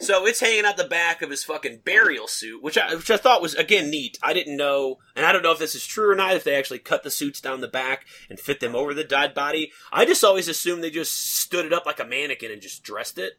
So 0.00 0.26
it's 0.26 0.40
hanging 0.40 0.64
out 0.64 0.76
the 0.76 0.84
back 0.84 1.22
of 1.22 1.30
his 1.30 1.44
fucking 1.44 1.82
burial 1.84 2.26
suit, 2.26 2.60
which 2.62 2.76
I 2.76 2.94
which 2.94 3.10
I 3.10 3.16
thought 3.16 3.42
was 3.42 3.54
again 3.54 3.88
neat. 3.88 4.18
I 4.20 4.32
didn't 4.32 4.56
know, 4.56 4.98
and 5.14 5.24
I 5.24 5.30
don't 5.30 5.42
know 5.42 5.52
if 5.52 5.60
this 5.60 5.76
is 5.76 5.86
true 5.86 6.10
or 6.10 6.16
not. 6.16 6.34
If 6.34 6.42
they 6.42 6.56
actually 6.56 6.80
cut 6.80 7.04
the 7.04 7.10
suits 7.10 7.40
down 7.40 7.60
the 7.60 7.68
back 7.68 8.04
and 8.28 8.40
fit 8.40 8.58
them 8.58 8.74
over 8.74 8.94
the 8.94 9.04
dead 9.04 9.32
body, 9.32 9.70
I 9.92 10.04
just 10.04 10.24
always 10.24 10.48
assumed 10.48 10.82
they 10.82 10.90
just 10.90 11.12
stood 11.12 11.66
it 11.66 11.72
up 11.72 11.86
like 11.86 12.00
a 12.00 12.04
mannequin 12.04 12.50
and 12.50 12.60
just 12.60 12.82
dressed 12.82 13.16
it. 13.16 13.34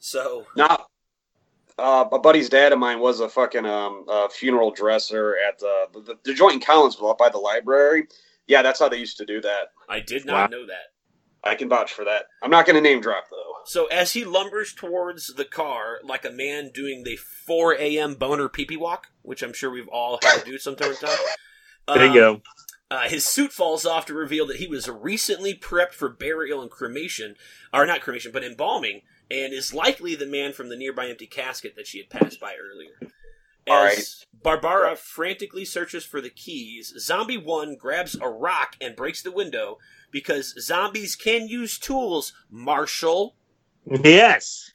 So 0.00 0.46
Now, 0.56 0.86
uh, 1.78 2.06
a 2.10 2.18
buddy's 2.18 2.48
dad 2.48 2.72
of 2.72 2.78
mine 2.78 2.98
was 2.98 3.20
a 3.20 3.28
fucking 3.28 3.66
um, 3.66 4.04
uh, 4.08 4.28
funeral 4.28 4.72
dresser 4.72 5.36
at 5.46 5.60
the, 5.60 5.86
the 5.92 6.18
the 6.24 6.34
joint 6.34 6.54
in 6.54 6.60
Collinsville 6.60 7.10
up 7.10 7.18
by 7.18 7.28
the 7.28 7.38
library. 7.38 8.08
Yeah, 8.50 8.62
that's 8.62 8.80
how 8.80 8.88
they 8.88 8.98
used 8.98 9.18
to 9.18 9.24
do 9.24 9.40
that. 9.42 9.68
I 9.88 10.00
did 10.00 10.26
not 10.26 10.50
Wow. 10.50 10.58
know 10.58 10.66
that. 10.66 10.92
I 11.44 11.54
can 11.54 11.68
vouch 11.68 11.92
for 11.92 12.04
that. 12.04 12.26
I'm 12.42 12.50
not 12.50 12.66
going 12.66 12.74
to 12.74 12.82
name 12.82 13.00
drop 13.00 13.26
though. 13.30 13.52
So 13.64 13.86
as 13.86 14.12
he 14.12 14.24
lumbers 14.24 14.74
towards 14.74 15.28
the 15.34 15.44
car 15.44 16.00
like 16.02 16.24
a 16.24 16.30
man 16.32 16.70
doing 16.74 17.04
the 17.04 17.14
4 17.14 17.74
a.m. 17.74 18.16
boner 18.16 18.48
pee 18.48 18.64
pee 18.64 18.76
walk, 18.76 19.06
which 19.22 19.42
I'm 19.42 19.52
sure 19.52 19.70
we've 19.70 19.86
all 19.86 20.18
had 20.20 20.40
to 20.40 20.44
do 20.50 20.58
sometime 20.58 20.90
in 20.90 20.96
time. 20.96 21.18
There 21.86 22.04
you 22.06 22.10
um, 22.10 22.14
go. 22.14 22.42
Uh, 22.90 23.08
his 23.08 23.24
suit 23.24 23.52
falls 23.52 23.86
off 23.86 24.04
to 24.06 24.14
reveal 24.14 24.48
that 24.48 24.56
he 24.56 24.66
was 24.66 24.88
recently 24.88 25.54
prepped 25.54 25.92
for 25.92 26.08
burial 26.08 26.60
and 26.60 26.72
cremation, 26.72 27.36
or 27.72 27.86
not 27.86 28.00
cremation, 28.00 28.32
but 28.32 28.42
embalming, 28.42 29.02
and 29.30 29.52
is 29.52 29.72
likely 29.72 30.16
the 30.16 30.26
man 30.26 30.52
from 30.52 30.70
the 30.70 30.76
nearby 30.76 31.06
empty 31.06 31.26
casket 31.26 31.76
that 31.76 31.86
she 31.86 31.98
had 31.98 32.10
passed 32.10 32.40
by 32.40 32.54
earlier. 32.56 33.12
As 33.66 33.72
All 33.72 33.84
right. 33.84 34.26
Barbara 34.42 34.96
frantically 34.96 35.64
searches 35.64 36.04
for 36.04 36.20
the 36.20 36.30
keys, 36.30 36.94
Zombie 36.98 37.36
1 37.36 37.76
grabs 37.76 38.16
a 38.20 38.28
rock 38.28 38.76
and 38.80 38.96
breaks 38.96 39.22
the 39.22 39.30
window 39.32 39.78
because 40.10 40.54
zombies 40.58 41.14
can 41.14 41.46
use 41.46 41.78
tools, 41.78 42.32
Marshall, 42.50 43.36
Yes. 43.86 44.72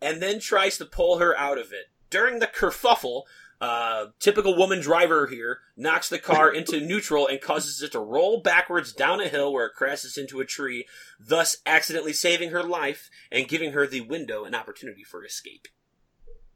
and 0.00 0.22
then 0.22 0.38
tries 0.38 0.78
to 0.78 0.84
pull 0.86 1.18
her 1.18 1.36
out 1.36 1.58
of 1.58 1.72
it. 1.72 1.86
During 2.08 2.38
the 2.38 2.46
kerfuffle, 2.46 3.22
uh, 3.60 4.06
typical 4.20 4.56
woman 4.56 4.80
driver 4.80 5.26
here 5.26 5.58
knocks 5.76 6.08
the 6.08 6.18
car 6.18 6.50
into 6.54 6.80
neutral 6.80 7.26
and 7.26 7.40
causes 7.40 7.82
it 7.82 7.92
to 7.92 7.98
roll 7.98 8.40
backwards 8.40 8.92
down 8.92 9.20
a 9.20 9.28
hill 9.28 9.52
where 9.52 9.66
it 9.66 9.74
crashes 9.74 10.16
into 10.16 10.40
a 10.40 10.44
tree, 10.46 10.86
thus 11.18 11.56
accidentally 11.66 12.12
saving 12.12 12.50
her 12.50 12.62
life 12.62 13.10
and 13.30 13.48
giving 13.48 13.72
her 13.72 13.86
the 13.86 14.00
window 14.02 14.44
an 14.44 14.54
opportunity 14.54 15.02
for 15.04 15.24
escape. 15.24 15.68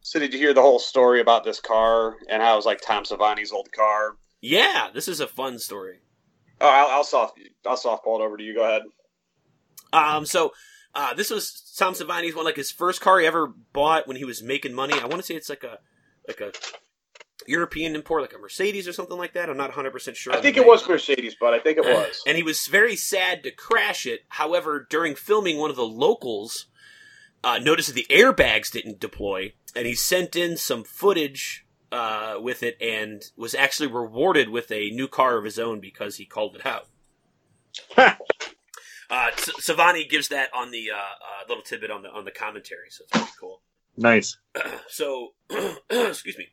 So 0.04 0.18
did 0.18 0.34
you 0.34 0.38
hear 0.38 0.52
the 0.52 0.60
whole 0.60 0.78
story 0.78 1.22
about 1.22 1.44
this 1.44 1.60
car 1.60 2.16
and 2.28 2.42
how 2.42 2.52
it 2.52 2.56
was 2.56 2.66
like 2.66 2.82
Tom 2.82 3.04
Savini's 3.04 3.52
old 3.52 3.72
car? 3.72 4.16
Yeah, 4.42 4.88
this 4.92 5.08
is 5.08 5.18
a 5.18 5.26
fun 5.26 5.58
story. 5.58 6.00
Oh, 6.60 6.68
I'll, 6.68 6.98
I'll 6.98 7.04
soft 7.04 7.40
I'll 7.66 7.78
softball 7.78 8.20
it 8.20 8.22
over 8.22 8.36
to 8.36 8.44
you. 8.44 8.54
Go 8.54 8.64
ahead. 8.64 8.82
Um, 9.94 10.26
so 10.26 10.52
uh, 10.94 11.14
this 11.14 11.30
was 11.30 11.74
Tom 11.78 11.94
Savini's 11.94 12.34
one, 12.34 12.44
like 12.44 12.56
his 12.56 12.70
first 12.70 13.00
car 13.00 13.18
he 13.18 13.26
ever 13.26 13.46
bought 13.72 14.06
when 14.06 14.18
he 14.18 14.26
was 14.26 14.42
making 14.42 14.74
money. 14.74 14.92
I 14.92 15.06
want 15.06 15.16
to 15.16 15.22
say 15.22 15.36
it's 15.36 15.48
like 15.48 15.64
a 15.64 15.78
like 16.28 16.42
a 16.42 16.52
European 17.46 17.94
import, 17.94 18.20
like 18.20 18.34
a 18.34 18.38
Mercedes 18.38 18.86
or 18.86 18.92
something 18.92 19.16
like 19.16 19.32
that. 19.32 19.48
I'm 19.48 19.56
not 19.56 19.70
100 19.70 19.90
percent 19.90 20.18
sure. 20.18 20.34
I 20.34 20.40
think 20.42 20.58
it 20.58 20.66
was 20.66 20.86
Mercedes, 20.86 21.34
but 21.40 21.54
I 21.54 21.60
think 21.60 21.78
it 21.78 21.84
was. 21.84 22.20
and 22.26 22.36
he 22.36 22.42
was 22.42 22.66
very 22.66 22.94
sad 22.94 23.42
to 23.44 23.50
crash 23.50 24.04
it. 24.04 24.20
However, 24.28 24.86
during 24.90 25.14
filming, 25.14 25.56
one 25.56 25.70
of 25.70 25.76
the 25.76 25.86
locals 25.86 26.66
uh, 27.42 27.58
noticed 27.58 27.88
that 27.88 27.94
the 27.94 28.06
airbags 28.14 28.70
didn't 28.70 29.00
deploy, 29.00 29.54
and 29.76 29.86
he 29.86 29.94
sent 29.94 30.36
in 30.36 30.56
some 30.56 30.84
footage 30.84 31.66
uh, 31.92 32.36
with 32.40 32.62
it, 32.62 32.76
and 32.80 33.22
was 33.36 33.54
actually 33.54 33.88
rewarded 33.88 34.48
with 34.48 34.70
a 34.70 34.90
new 34.90 35.08
car 35.08 35.36
of 35.38 35.44
his 35.44 35.58
own 35.58 35.80
because 35.80 36.16
he 36.16 36.24
called 36.24 36.56
it 36.56 36.66
out. 36.66 36.88
Uh, 39.10 39.28
S- 39.34 39.50
Savini 39.60 40.08
gives 40.08 40.28
that 40.28 40.48
on 40.54 40.70
the 40.70 40.90
uh, 40.90 40.96
uh, 40.96 41.46
little 41.46 41.62
tidbit 41.62 41.90
on 41.90 42.02
the 42.02 42.10
on 42.10 42.24
the 42.24 42.30
commentary, 42.30 42.88
so 42.88 43.04
it's 43.04 43.10
pretty 43.12 43.30
cool. 43.38 43.60
nice. 43.96 44.38
so, 44.88 45.34
excuse 45.90 46.38
me. 46.38 46.48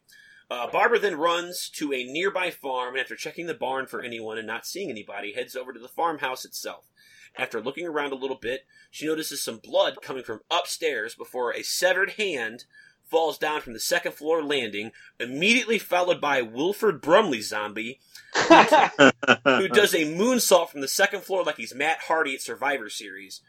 Uh, 0.50 0.70
Barbara 0.70 1.00
then 1.00 1.16
runs 1.16 1.70
to 1.76 1.94
a 1.94 2.04
nearby 2.04 2.52
farm, 2.52 2.96
and 2.96 3.02
after 3.02 3.16
checking 3.16 3.48
the 3.48 3.54
barn 3.54 3.88
for 3.88 4.02
anyone 4.02 4.38
and 4.38 4.46
not 4.46 4.66
seeing 4.66 4.90
anybody, 4.90 5.32
heads 5.34 5.56
over 5.56 5.72
to 5.72 5.80
the 5.80 5.88
farmhouse 5.88 6.44
itself. 6.44 6.90
After 7.38 7.62
looking 7.62 7.88
around 7.88 8.12
a 8.12 8.16
little 8.18 8.38
bit, 8.38 8.66
she 8.90 9.08
notices 9.08 9.42
some 9.42 9.60
blood 9.64 10.02
coming 10.02 10.24
from 10.24 10.42
upstairs 10.52 11.16
before 11.16 11.54
a 11.54 11.64
severed 11.64 12.12
hand 12.12 12.66
falls 13.12 13.38
down 13.38 13.62
from 13.62 13.74
the 13.74 13.80
second 13.80 14.14
floor 14.14 14.42
landing, 14.42 14.92
immediately 15.20 15.78
followed 15.78 16.22
by 16.22 16.42
Wilford 16.42 17.02
Brimley 17.02 17.42
zombie 17.42 18.00
who 18.34 19.68
does 19.68 19.94
a 19.94 20.06
moonsault 20.06 20.70
from 20.70 20.80
the 20.82 20.88
second 20.88 21.22
floor 21.22 21.44
like 21.44 21.58
he's 21.58 21.76
Matt 21.76 22.00
Hardy 22.08 22.34
at 22.34 22.42
Survivor 22.42 22.90
Series. 22.90 23.42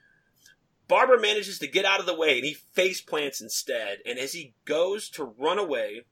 Barbara 0.88 1.20
manages 1.20 1.60
to 1.60 1.68
get 1.68 1.84
out 1.84 2.00
of 2.00 2.06
the 2.06 2.16
way 2.16 2.36
and 2.36 2.44
he 2.44 2.54
face 2.54 3.00
plants 3.00 3.40
instead. 3.40 3.98
And 4.04 4.18
as 4.18 4.32
he 4.32 4.54
goes 4.64 5.08
to 5.10 5.24
run 5.24 5.58
away, 5.58 6.02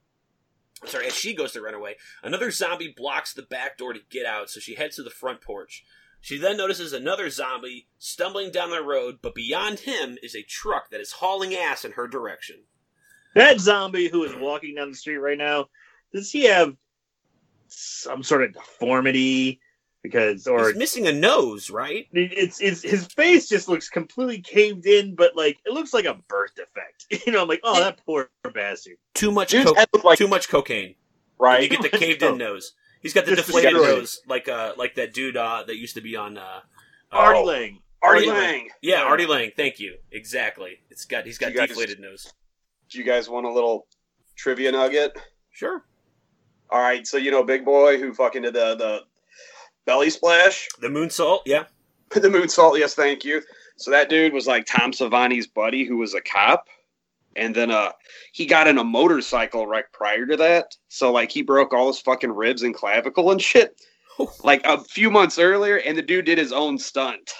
sorry, 0.86 1.08
as 1.08 1.14
she 1.14 1.34
goes 1.34 1.52
to 1.52 1.60
run 1.60 1.74
away, 1.74 1.96
another 2.22 2.52
zombie 2.52 2.94
blocks 2.96 3.34
the 3.34 3.42
back 3.42 3.76
door 3.76 3.92
to 3.92 4.00
get 4.08 4.24
out, 4.24 4.48
so 4.48 4.60
she 4.60 4.76
heads 4.76 4.96
to 4.96 5.02
the 5.02 5.10
front 5.10 5.40
porch. 5.40 5.84
She 6.20 6.38
then 6.38 6.56
notices 6.56 6.92
another 6.92 7.30
zombie 7.30 7.88
stumbling 7.98 8.52
down 8.52 8.70
the 8.70 8.82
road, 8.82 9.18
but 9.20 9.34
beyond 9.34 9.80
him 9.80 10.18
is 10.22 10.36
a 10.36 10.42
truck 10.42 10.90
that 10.90 11.00
is 11.00 11.12
hauling 11.12 11.54
ass 11.54 11.84
in 11.84 11.92
her 11.92 12.06
direction. 12.06 12.64
That 13.34 13.60
zombie 13.60 14.08
who 14.08 14.24
is 14.24 14.34
walking 14.34 14.74
down 14.74 14.90
the 14.90 14.96
street 14.96 15.18
right 15.18 15.38
now, 15.38 15.66
does 16.12 16.30
he 16.30 16.44
have 16.44 16.74
some 17.68 18.22
sort 18.22 18.42
of 18.44 18.52
deformity? 18.52 19.60
Because 20.02 20.46
or 20.46 20.68
He's 20.68 20.76
missing 20.78 21.06
a 21.08 21.12
nose, 21.12 21.68
right? 21.68 22.06
it's, 22.12 22.58
it's 22.62 22.82
his 22.82 23.06
face 23.06 23.48
just 23.50 23.68
looks 23.68 23.90
completely 23.90 24.40
caved 24.40 24.86
in, 24.86 25.14
but 25.14 25.36
like 25.36 25.58
it 25.66 25.72
looks 25.74 25.92
like 25.92 26.06
a 26.06 26.14
birth 26.26 26.52
defect. 26.56 27.04
You 27.26 27.32
know, 27.32 27.42
I'm 27.42 27.48
like, 27.48 27.60
oh, 27.64 27.78
that 27.80 28.00
poor 28.06 28.30
bastard. 28.54 28.96
Too 29.14 29.30
much, 29.30 29.52
co- 29.52 29.74
like 30.02 30.16
too 30.18 30.26
much 30.28 30.48
cocaine. 30.48 30.94
right. 31.38 31.62
You 31.62 31.68
get 31.68 31.82
the 31.82 31.90
caved 31.96 32.20
go. 32.20 32.32
in 32.32 32.38
nose. 32.38 32.72
He's 33.02 33.12
got 33.12 33.26
the 33.26 33.34
Just 33.36 33.46
deflated 33.48 33.74
steroids. 33.74 33.86
nose, 33.98 34.20
like 34.26 34.48
uh, 34.48 34.72
like 34.78 34.94
that 34.94 35.12
dude 35.12 35.36
uh, 35.36 35.64
that 35.66 35.76
used 35.76 35.94
to 35.96 36.00
be 36.00 36.16
on. 36.16 36.38
Uh, 36.38 36.60
uh, 37.12 37.16
Artie. 37.16 37.40
Lange. 37.44 37.78
Artie 38.02 38.28
Artie 38.28 38.40
Lange. 38.40 38.68
Yeah, 38.80 39.02
Artie 39.02 39.26
Lange. 39.26 39.52
Thank 39.54 39.80
you. 39.80 39.96
Exactly. 40.12 40.78
It's 40.88 41.04
got 41.04 41.26
he's 41.26 41.36
got 41.36 41.52
You 41.52 41.58
guys- 41.58 41.68
deflated 41.68 42.00
nose. 42.00 42.32
Do 42.90 42.98
you 42.98 43.04
guys 43.04 43.28
want 43.28 43.46
a 43.46 43.52
little 43.52 43.86
trivia 44.36 44.72
nugget? 44.72 45.16
Sure. 45.52 45.84
All 46.70 46.80
right, 46.80 47.06
so 47.06 47.16
you 47.16 47.30
know 47.30 47.42
Big 47.42 47.64
Boy 47.64 47.98
who 47.98 48.12
fucking 48.12 48.42
did 48.42 48.54
the 48.54 48.74
the 48.76 49.00
belly 49.86 50.10
splash, 50.10 50.68
The 50.80 50.88
moonsault. 50.88 51.40
Yeah. 51.46 51.64
the 52.10 52.20
moonsault. 52.28 52.78
Yes, 52.78 52.94
thank 52.94 53.24
you. 53.24 53.42
So 53.76 53.90
that 53.90 54.08
dude 54.08 54.32
was 54.32 54.46
like 54.46 54.66
Tom 54.66 54.92
Savini's 54.92 55.46
buddy, 55.46 55.84
who 55.84 55.96
was 55.96 56.14
a 56.14 56.20
cop, 56.20 56.68
and 57.36 57.54
then 57.54 57.70
uh 57.70 57.92
he 58.32 58.46
got 58.46 58.66
in 58.68 58.78
a 58.78 58.84
motorcycle 58.84 59.66
wreck 59.66 59.92
prior 59.92 60.26
to 60.26 60.36
that. 60.36 60.76
So 60.88 61.12
like 61.12 61.30
he 61.30 61.42
broke 61.42 61.72
all 61.72 61.86
his 61.88 62.00
fucking 62.00 62.32
ribs 62.32 62.62
and 62.62 62.74
clavicle 62.74 63.30
and 63.30 63.40
shit. 63.40 63.80
Like 64.44 64.60
a 64.66 64.78
few 64.84 65.10
months 65.10 65.38
earlier, 65.38 65.76
and 65.78 65.96
the 65.96 66.02
dude 66.02 66.26
did 66.26 66.36
his 66.36 66.52
own 66.52 66.76
stunt. 66.78 67.32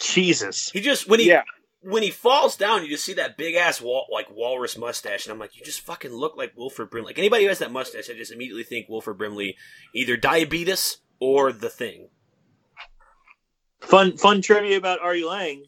Jesus. 0.00 0.70
He 0.70 0.80
just 0.80 1.08
when 1.08 1.20
he 1.20 1.28
Yeah. 1.28 1.42
When 1.82 2.02
he 2.02 2.10
falls 2.10 2.56
down, 2.56 2.82
you 2.82 2.88
just 2.88 3.04
see 3.04 3.14
that 3.14 3.36
big 3.36 3.54
ass 3.54 3.80
wal- 3.80 4.08
like 4.10 4.28
walrus 4.30 4.76
mustache, 4.76 5.24
and 5.26 5.32
I'm 5.32 5.38
like, 5.38 5.56
you 5.56 5.64
just 5.64 5.80
fucking 5.80 6.12
look 6.12 6.36
like 6.36 6.56
Wilford 6.56 6.90
Brimley. 6.90 7.10
Like 7.10 7.18
anybody 7.18 7.44
who 7.44 7.48
has 7.48 7.60
that 7.60 7.70
mustache, 7.70 8.10
I 8.10 8.14
just 8.14 8.32
immediately 8.32 8.64
think 8.64 8.88
Wilford 8.88 9.18
Brimley, 9.18 9.56
either 9.94 10.16
diabetes 10.16 10.98
or 11.20 11.52
the 11.52 11.68
thing. 11.68 12.08
Fun 13.80 14.16
fun 14.16 14.42
trivia 14.42 14.78
about 14.78 15.00
Artie 15.00 15.24
Lange. 15.24 15.66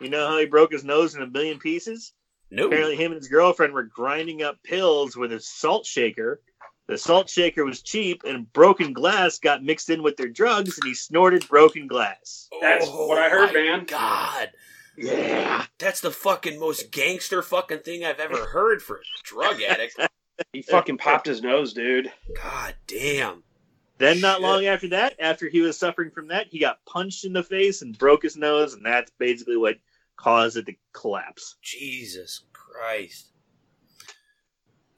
You 0.00 0.10
know 0.10 0.28
how 0.28 0.38
he 0.38 0.46
broke 0.46 0.72
his 0.72 0.84
nose 0.84 1.14
in 1.16 1.22
a 1.22 1.26
million 1.26 1.58
pieces? 1.58 2.12
No. 2.50 2.66
Apparently, 2.66 2.96
him 2.96 3.12
and 3.12 3.20
his 3.20 3.28
girlfriend 3.28 3.74
were 3.74 3.82
grinding 3.82 4.42
up 4.42 4.62
pills 4.62 5.16
with 5.16 5.32
a 5.32 5.40
salt 5.40 5.84
shaker. 5.84 6.40
The 6.86 6.96
salt 6.96 7.28
shaker 7.28 7.64
was 7.64 7.82
cheap, 7.82 8.22
and 8.24 8.50
broken 8.52 8.94
glass 8.94 9.38
got 9.38 9.62
mixed 9.62 9.90
in 9.90 10.02
with 10.02 10.16
their 10.16 10.28
drugs, 10.28 10.78
and 10.78 10.88
he 10.88 10.94
snorted 10.94 11.46
broken 11.46 11.86
glass. 11.86 12.48
That's 12.62 12.86
what 12.86 13.18
I 13.18 13.28
heard, 13.28 13.50
oh 13.50 13.52
my 13.52 13.60
man. 13.60 13.84
God, 13.84 14.50
Yeah. 14.98 15.64
that's 15.78 16.00
the 16.00 16.10
fucking 16.10 16.58
most 16.58 16.90
gangster 16.90 17.42
fucking 17.42 17.80
thing 17.80 18.04
I've 18.04 18.20
ever 18.20 18.46
heard 18.46 18.82
for 18.82 18.96
a 18.96 19.02
drug 19.24 19.62
addict. 19.62 19.98
He 20.52 20.62
fucking 20.62 20.98
popped 20.98 21.26
his 21.26 21.42
nose, 21.42 21.72
dude. 21.72 22.12
God 22.36 22.74
damn. 22.86 23.42
Then, 23.98 24.20
not 24.20 24.36
Shit. 24.36 24.42
long 24.42 24.66
after 24.66 24.88
that, 24.90 25.14
after 25.18 25.48
he 25.48 25.60
was 25.60 25.76
suffering 25.76 26.10
from 26.12 26.28
that, 26.28 26.46
he 26.50 26.60
got 26.60 26.84
punched 26.86 27.24
in 27.24 27.32
the 27.32 27.42
face 27.42 27.82
and 27.82 27.98
broke 27.98 28.22
his 28.22 28.36
nose, 28.36 28.74
and 28.74 28.86
that's 28.86 29.10
basically 29.18 29.56
what 29.56 29.78
caused 30.16 30.56
it 30.56 30.66
to 30.66 30.74
collapse. 30.92 31.56
Jesus 31.60 32.44
Christ. 32.52 33.32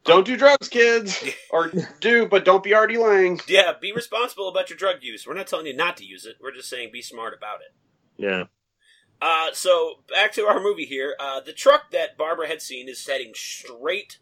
Don't 0.04 0.26
do 0.26 0.36
drugs, 0.36 0.68
kids. 0.68 1.22
or 1.50 1.72
do, 2.00 2.26
but 2.26 2.44
don't 2.44 2.62
be 2.62 2.74
Artie 2.74 2.98
Lange. 2.98 3.40
Yeah, 3.46 3.72
be 3.80 3.92
responsible 3.92 4.48
about 4.48 4.68
your 4.68 4.76
drug 4.76 4.96
use. 5.02 5.26
We're 5.26 5.34
not 5.34 5.46
telling 5.46 5.66
you 5.66 5.76
not 5.76 5.96
to 5.98 6.04
use 6.04 6.26
it. 6.26 6.36
We're 6.40 6.52
just 6.52 6.68
saying 6.68 6.90
be 6.92 7.02
smart 7.02 7.34
about 7.34 7.60
it. 7.60 7.74
Yeah. 8.22 8.44
Uh, 9.20 9.48
so 9.52 9.96
back 10.08 10.32
to 10.32 10.46
our 10.46 10.60
movie 10.62 10.86
here. 10.86 11.14
Uh, 11.20 11.40
the 11.40 11.52
truck 11.52 11.90
that 11.90 12.16
Barbara 12.16 12.48
had 12.48 12.62
seen 12.62 12.88
is 12.88 13.06
heading 13.06 13.32
straight 13.34 14.18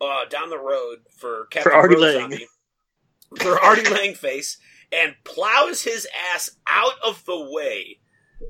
uh, 0.00 0.26
down 0.28 0.50
the 0.50 0.58
road 0.58 0.98
for 1.16 1.46
Captain 1.50 1.72
Artie 1.72 1.94
Road 1.94 2.02
Lange. 2.02 2.20
Zombie, 2.20 2.46
for 3.40 3.58
Artie 3.58 3.88
Lange 3.88 4.14
face, 4.14 4.58
and 4.92 5.14
plows 5.24 5.82
his 5.82 6.06
ass 6.32 6.50
out 6.66 6.94
of 7.04 7.24
the 7.24 7.48
way. 7.50 8.00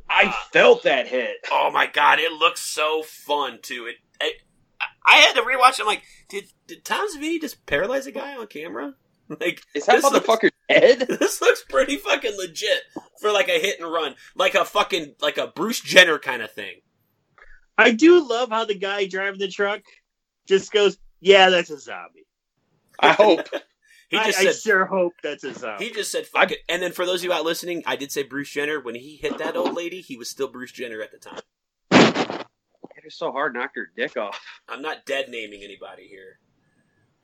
I 0.08 0.34
felt 0.52 0.82
that 0.82 1.08
hit. 1.08 1.36
Oh 1.52 1.70
my 1.72 1.86
god, 1.86 2.18
it 2.18 2.32
looks 2.32 2.60
so 2.60 3.02
fun 3.02 3.60
too. 3.62 3.86
It, 3.86 3.96
I, 4.20 4.32
I 5.06 5.16
had 5.16 5.34
to 5.34 5.42
rewatch. 5.42 5.74
it. 5.74 5.80
I'm 5.80 5.86
like, 5.86 6.02
did 6.28 6.44
did 6.66 6.84
Tom 6.84 7.06
Savini 7.14 7.40
just 7.40 7.64
paralyze 7.66 8.06
a 8.06 8.12
guy 8.12 8.36
on 8.36 8.46
camera? 8.48 8.94
Like, 9.40 9.62
Is 9.74 9.86
that 9.86 10.02
this 10.02 10.04
looks- 10.04 10.26
motherfucker 10.26 10.50
dead? 10.68 10.98
this 11.20 11.40
looks 11.40 11.64
pretty 11.68 11.96
fucking 11.96 12.36
legit 12.36 12.82
for 13.20 13.32
like 13.32 13.48
a 13.48 13.58
hit 13.58 13.80
and 13.80 13.90
run, 13.90 14.14
like 14.36 14.54
a 14.54 14.64
fucking 14.64 15.14
like 15.20 15.38
a 15.38 15.46
Bruce 15.46 15.80
Jenner 15.80 16.18
kind 16.18 16.42
of 16.42 16.50
thing. 16.52 16.80
I 17.78 17.90
do 17.92 18.28
love 18.28 18.50
how 18.50 18.64
the 18.66 18.74
guy 18.74 19.06
driving 19.06 19.40
the 19.40 19.48
truck 19.48 19.80
just 20.46 20.70
goes, 20.72 20.98
"Yeah, 21.20 21.48
that's 21.50 21.70
a 21.70 21.78
zombie." 21.78 22.26
I 22.98 23.12
hope. 23.12 23.48
He 24.10 24.18
I, 24.18 24.26
just 24.26 24.38
I 24.38 24.44
said 24.44 24.54
sure 24.56 24.84
hope 24.84 25.14
that's 25.24 25.42
a 25.42 25.54
zombie. 25.54 25.86
he 25.86 25.90
just 25.90 26.12
said 26.12 26.26
fuck 26.26 26.52
it. 26.52 26.58
And 26.68 26.80
then 26.80 26.92
for 26.92 27.04
those 27.06 27.20
of 27.20 27.24
you 27.24 27.32
out 27.32 27.44
listening, 27.44 27.82
I 27.86 27.96
did 27.96 28.12
say 28.12 28.22
Bruce 28.22 28.50
Jenner 28.50 28.78
when 28.78 28.94
he 28.94 29.16
hit 29.16 29.38
that 29.38 29.56
old 29.56 29.74
lady. 29.74 30.02
He 30.02 30.16
was 30.16 30.28
still 30.28 30.46
Bruce 30.46 30.70
Jenner 30.70 31.00
at 31.00 31.10
the 31.10 31.18
time. 31.18 31.40
It 32.96 33.04
is 33.06 33.16
so 33.16 33.32
hard, 33.32 33.54
knocked 33.54 33.76
her 33.76 33.90
dick 33.96 34.16
off. 34.16 34.38
I'm 34.68 34.82
not 34.82 35.04
dead 35.06 35.30
naming 35.30 35.62
anybody 35.64 36.06
here. 36.06 36.38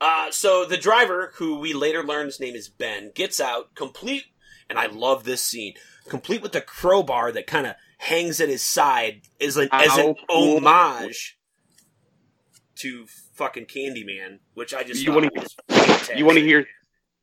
Uh, 0.01 0.31
so 0.31 0.65
the 0.65 0.77
driver, 0.77 1.31
who 1.35 1.59
we 1.59 1.73
later 1.73 2.03
learn 2.03 2.25
his 2.25 2.39
name 2.39 2.55
is 2.55 2.67
Ben, 2.67 3.11
gets 3.13 3.39
out 3.39 3.75
complete, 3.75 4.23
and 4.67 4.79
I 4.79 4.87
love 4.87 5.23
this 5.25 5.43
scene, 5.43 5.75
complete 6.09 6.41
with 6.41 6.53
the 6.53 6.61
crowbar 6.61 7.31
that 7.33 7.45
kind 7.45 7.67
of 7.67 7.75
hangs 7.99 8.41
at 8.41 8.49
his 8.49 8.63
side 8.63 9.21
as 9.39 9.57
an 9.57 9.69
as 9.71 9.95
an 9.97 10.15
homage 10.27 11.37
to 12.77 13.05
fucking 13.35 13.65
Candyman, 13.67 14.39
which 14.55 14.73
I 14.73 14.81
just 14.83 15.03
You 15.03 15.11
wanna- 15.13 15.29
You 16.15 16.25
want 16.25 16.37
to 16.39 16.43
hear? 16.43 16.65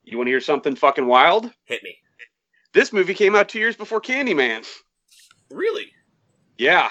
You 0.04 0.16
want 0.16 0.28
to 0.28 0.30
hear 0.30 0.40
something 0.40 0.76
fucking 0.76 1.06
wild? 1.06 1.52
Hit 1.64 1.82
me. 1.82 1.98
This 2.72 2.92
movie 2.92 3.14
came 3.14 3.34
out 3.34 3.48
two 3.48 3.58
years 3.58 3.74
before 3.76 4.00
Candyman. 4.00 4.64
Really? 5.50 5.90
Yeah, 6.56 6.90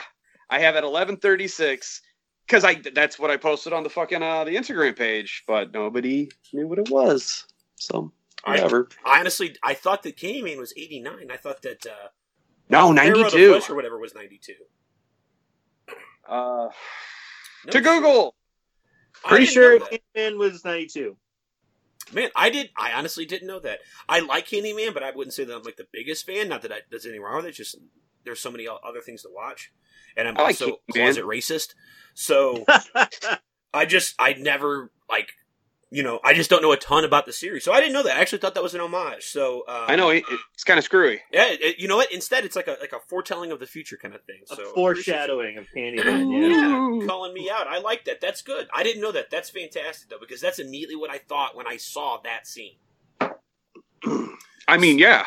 I 0.50 0.60
have 0.60 0.76
at 0.76 0.84
eleven 0.84 1.16
thirty 1.18 1.48
six 1.48 2.02
because 2.48 2.64
I 2.64 2.76
that's 2.94 3.20
what 3.20 3.30
I 3.30 3.38
posted 3.38 3.74
on 3.74 3.84
the 3.84 3.90
fucking 3.90 4.24
uh, 4.24 4.46
the 4.46 4.56
Instagram 4.56 4.96
page, 4.98 5.44
but 5.48 5.74
nobody 5.74 6.30
knew 6.54 6.68
what 6.68 6.80
it 6.80 6.90
was. 6.90 7.46
So 7.76 8.12
I- 8.46 8.52
whatever. 8.56 8.90
I 9.06 9.20
honestly, 9.20 9.56
I 9.62 9.74
thought 9.74 10.04
that 10.04 10.16
Candyman 10.18 10.58
was 10.58 10.74
89. 10.78 11.30
I 11.32 11.38
thought 11.38 11.62
that 11.64 11.86
uh, 11.86 12.08
no, 12.70 12.92
ninety 12.92 13.14
two 13.14 13.22
ninety 13.22 13.32
the 13.32 13.38
two. 13.38 13.50
Flesh 13.52 13.70
or 13.70 13.76
whatever 13.76 14.00
was 14.00 14.16
92. 14.16 14.54
Uh, 16.28 16.70
No 17.66 17.72
to. 17.72 17.82
Google. 17.82 18.36
Pretty 19.24 19.46
sure 19.46 19.80
know 19.80 19.86
that. 19.92 20.02
Candyman 20.16 20.38
was 20.38 20.64
'92. 20.64 21.16
Man, 22.14 22.30
I 22.36 22.50
did. 22.50 22.70
I 22.78 22.94
honestly 22.94 23.26
didn't 23.26 23.48
know 23.48 23.60
that. 23.60 23.80
I 24.08 24.20
like 24.22 24.48
Candyman, 24.48 24.94
but 24.94 25.04
I 25.04 25.12
wouldn't 25.12 25.34
say 25.34 25.44
that 25.44 25.54
I'm 25.56 25.64
like 25.64 25.76
the 25.78 25.88
biggest 25.92 26.26
fan. 26.26 26.48
Not 26.48 26.62
that 26.62 26.72
I, 26.72 26.78
there's 26.90 27.06
anything 27.06 27.22
wrong 27.22 27.38
with 27.38 27.46
it. 27.48 27.52
Just 27.52 27.78
there's 28.28 28.40
so 28.40 28.52
many 28.52 28.68
other 28.68 29.02
things 29.02 29.24
to 29.24 29.30
watch, 29.34 29.72
and 30.16 30.28
I'm 30.28 30.38
I 30.38 30.42
also 30.44 30.80
Candyman. 30.92 30.94
closet 30.94 31.24
racist. 31.26 31.74
So 32.14 32.66
I 33.74 33.86
just 33.86 34.16
I 34.20 34.34
never 34.34 34.92
like 35.10 35.34
you 35.90 36.04
know 36.04 36.20
I 36.24 36.34
just 36.34 36.50
don't 36.50 36.62
know 36.62 36.72
a 36.74 36.78
ton 36.78 37.04
about 37.06 37.26
the 37.26 37.34
series. 37.34 37.64
So 37.64 37.72
I 37.72 37.80
didn't 37.80 37.94
know 37.94 38.04
that. 38.04 38.18
I 38.18 38.20
actually 38.20 38.40
thought 38.40 38.54
that 38.56 38.64
was 38.64 38.74
an 38.76 38.82
homage. 38.82 39.26
So 39.26 39.60
um, 39.68 39.86
I 39.88 39.96
know 39.96 40.10
it, 40.10 40.24
it's 40.54 40.64
kind 40.64 40.78
of 40.78 40.84
screwy. 40.84 41.22
Yeah, 41.32 41.46
it, 41.50 41.80
you 41.80 41.88
know 41.88 41.96
what? 41.96 42.12
Instead, 42.12 42.44
it's 42.46 42.56
like 42.56 42.68
a 42.68 42.76
like 42.82 42.92
a 42.94 43.00
foretelling 43.08 43.52
of 43.52 43.60
the 43.60 43.66
future 43.68 43.98
kind 44.02 44.14
of 44.14 44.22
thing. 44.24 44.42
A 44.52 44.56
So 44.56 44.66
foreshadowing 44.74 45.58
of 45.58 45.66
Candyman. 45.76 46.32
Yeah. 46.32 47.00
Yeah, 47.02 47.08
calling 47.08 47.34
me 47.34 47.50
out. 47.52 47.68
I 47.68 47.80
like 47.80 48.06
that. 48.06 48.20
That's 48.22 48.42
good. 48.42 48.68
I 48.74 48.84
didn't 48.84 49.02
know 49.02 49.12
that. 49.14 49.30
That's 49.30 49.50
fantastic 49.50 50.10
though, 50.10 50.20
because 50.20 50.42
that's 50.42 50.60
immediately 50.60 50.96
what 50.96 51.10
I 51.12 51.20
thought 51.20 51.56
when 51.56 51.68
I 51.68 51.78
saw 51.78 52.20
that 52.24 52.48
scene. 52.48 52.76
I 54.68 54.78
mean, 54.78 55.00
yeah. 55.00 55.26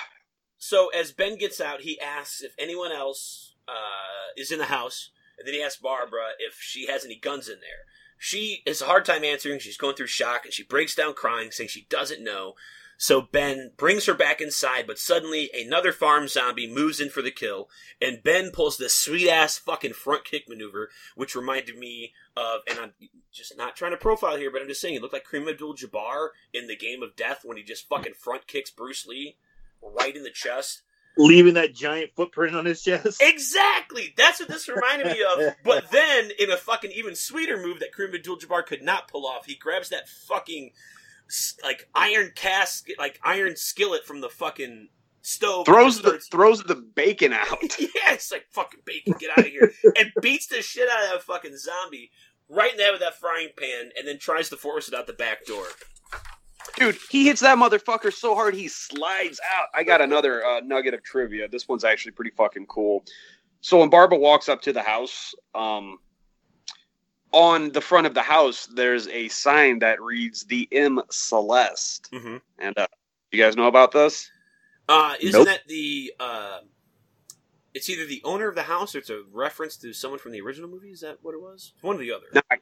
So 0.62 0.88
as 0.88 1.10
Ben 1.10 1.36
gets 1.36 1.58
out, 1.58 1.80
he 1.80 1.98
asks 1.98 2.42
if 2.42 2.54
anyone 2.58 2.92
else 2.92 3.54
uh, 3.66 4.36
is 4.36 4.52
in 4.52 4.58
the 4.58 4.66
house, 4.66 5.10
and 5.38 5.48
then 5.48 5.54
he 5.54 5.62
asks 5.62 5.80
Barbara 5.80 6.32
if 6.38 6.58
she 6.60 6.86
has 6.86 7.02
any 7.02 7.16
guns 7.16 7.48
in 7.48 7.60
there. 7.60 7.86
She 8.18 8.62
has 8.66 8.82
a 8.82 8.86
hard 8.86 9.06
time 9.06 9.24
answering. 9.24 9.58
She's 9.58 9.78
going 9.78 9.96
through 9.96 10.08
shock, 10.08 10.44
and 10.44 10.52
she 10.52 10.62
breaks 10.62 10.94
down 10.94 11.14
crying, 11.14 11.50
saying 11.50 11.70
she 11.70 11.86
doesn't 11.88 12.22
know. 12.22 12.56
So 12.98 13.22
Ben 13.22 13.72
brings 13.78 14.04
her 14.04 14.12
back 14.12 14.42
inside, 14.42 14.86
but 14.86 14.98
suddenly 14.98 15.48
another 15.54 15.92
farm 15.92 16.28
zombie 16.28 16.70
moves 16.70 17.00
in 17.00 17.08
for 17.08 17.22
the 17.22 17.30
kill, 17.30 17.70
and 17.98 18.22
Ben 18.22 18.50
pulls 18.50 18.76
this 18.76 18.92
sweet 18.92 19.30
ass 19.30 19.56
fucking 19.56 19.94
front 19.94 20.26
kick 20.26 20.46
maneuver, 20.46 20.90
which 21.14 21.34
reminded 21.34 21.78
me 21.78 22.12
of, 22.36 22.60
and 22.68 22.78
I'm 22.78 22.92
just 23.32 23.56
not 23.56 23.76
trying 23.76 23.92
to 23.92 23.96
profile 23.96 24.36
here, 24.36 24.50
but 24.50 24.60
I'm 24.60 24.68
just 24.68 24.82
saying 24.82 24.96
it 24.96 25.00
looked 25.00 25.14
like 25.14 25.24
Kareem 25.24 25.50
Abdul-Jabbar 25.50 26.28
in 26.52 26.66
the 26.66 26.76
Game 26.76 27.02
of 27.02 27.16
Death 27.16 27.40
when 27.44 27.56
he 27.56 27.62
just 27.62 27.88
fucking 27.88 28.12
front 28.12 28.46
kicks 28.46 28.70
Bruce 28.70 29.06
Lee 29.06 29.38
right 29.82 30.14
in 30.14 30.22
the 30.22 30.30
chest. 30.30 30.82
Leaving 31.16 31.54
that 31.54 31.74
giant 31.74 32.12
footprint 32.14 32.54
on 32.54 32.64
his 32.64 32.82
chest. 32.82 33.20
Exactly. 33.22 34.14
That's 34.16 34.38
what 34.40 34.48
this 34.48 34.68
reminded 34.68 35.08
me 35.08 35.24
of. 35.24 35.54
But 35.64 35.90
then, 35.90 36.30
in 36.38 36.50
a 36.50 36.56
fucking 36.56 36.92
even 36.92 37.14
sweeter 37.14 37.56
move 37.56 37.80
that 37.80 37.92
Kareem 37.92 38.14
Abdul-Jabbar 38.14 38.64
could 38.64 38.82
not 38.82 39.08
pull 39.08 39.26
off, 39.26 39.46
he 39.46 39.54
grabs 39.56 39.88
that 39.88 40.08
fucking 40.08 40.70
like 41.62 41.88
iron 41.94 42.32
cask, 42.34 42.86
like 42.98 43.18
iron 43.22 43.56
skillet 43.56 44.04
from 44.04 44.20
the 44.20 44.28
fucking 44.28 44.88
stove. 45.22 45.66
Throws 45.66 45.96
the 45.96 46.08
starts- 46.08 46.28
throws 46.28 46.62
the 46.62 46.74
bacon 46.76 47.32
out. 47.32 47.60
yeah, 47.78 48.12
it's 48.12 48.30
like 48.32 48.46
fucking 48.50 48.80
bacon, 48.84 49.14
get 49.18 49.30
out 49.30 49.38
of 49.46 49.46
here, 49.46 49.72
and 49.96 50.12
beats 50.22 50.46
the 50.46 50.62
shit 50.62 50.88
out 50.88 51.04
of 51.04 51.10
that 51.10 51.22
fucking 51.22 51.56
zombie 51.56 52.10
right 52.48 52.72
in 52.72 52.76
the 52.76 52.82
head 52.82 52.92
with 52.92 53.00
that 53.00 53.18
frying 53.18 53.48
pan, 53.56 53.90
and 53.96 54.06
then 54.06 54.18
tries 54.18 54.48
to 54.50 54.56
force 54.56 54.88
it 54.88 54.94
out 54.94 55.06
the 55.06 55.12
back 55.12 55.44
door. 55.44 55.66
Dude, 56.76 56.96
he 57.10 57.26
hits 57.26 57.40
that 57.40 57.58
motherfucker 57.58 58.12
so 58.12 58.34
hard 58.34 58.54
he 58.54 58.68
slides 58.68 59.40
out. 59.56 59.66
I 59.74 59.84
got 59.84 60.00
another 60.00 60.44
uh, 60.44 60.60
nugget 60.60 60.94
of 60.94 61.02
trivia. 61.02 61.48
This 61.48 61.68
one's 61.68 61.84
actually 61.84 62.12
pretty 62.12 62.30
fucking 62.30 62.66
cool. 62.66 63.04
So 63.60 63.78
when 63.78 63.90
Barbara 63.90 64.18
walks 64.18 64.48
up 64.48 64.62
to 64.62 64.72
the 64.72 64.82
house, 64.82 65.34
um, 65.54 65.98
on 67.32 67.70
the 67.72 67.80
front 67.80 68.06
of 68.06 68.14
the 68.14 68.22
house, 68.22 68.66
there's 68.74 69.06
a 69.08 69.28
sign 69.28 69.78
that 69.80 70.00
reads 70.00 70.44
"The 70.44 70.68
M 70.72 71.00
Celeste." 71.10 72.10
Mm-hmm. 72.12 72.36
And 72.58 72.78
uh, 72.78 72.86
you 73.30 73.42
guys 73.42 73.56
know 73.56 73.66
about 73.66 73.92
this? 73.92 74.30
Uh, 74.88 75.14
isn't 75.20 75.38
Nope. 75.38 75.46
that 75.46 75.60
the? 75.68 76.12
Uh, 76.18 76.58
it's 77.74 77.88
either 77.88 78.04
the 78.06 78.20
owner 78.24 78.48
of 78.48 78.56
the 78.56 78.62
house 78.62 78.94
or 78.94 78.98
it's 78.98 79.10
a 79.10 79.22
reference 79.32 79.76
to 79.78 79.92
someone 79.92 80.18
from 80.18 80.32
the 80.32 80.40
original 80.40 80.68
movie. 80.68 80.90
Is 80.90 81.00
that 81.00 81.18
what 81.22 81.34
it 81.34 81.40
was? 81.40 81.72
One 81.82 81.96
or 81.96 82.00
the 82.00 82.12
other. 82.12 82.26
No, 82.34 82.40
I, 82.50 82.56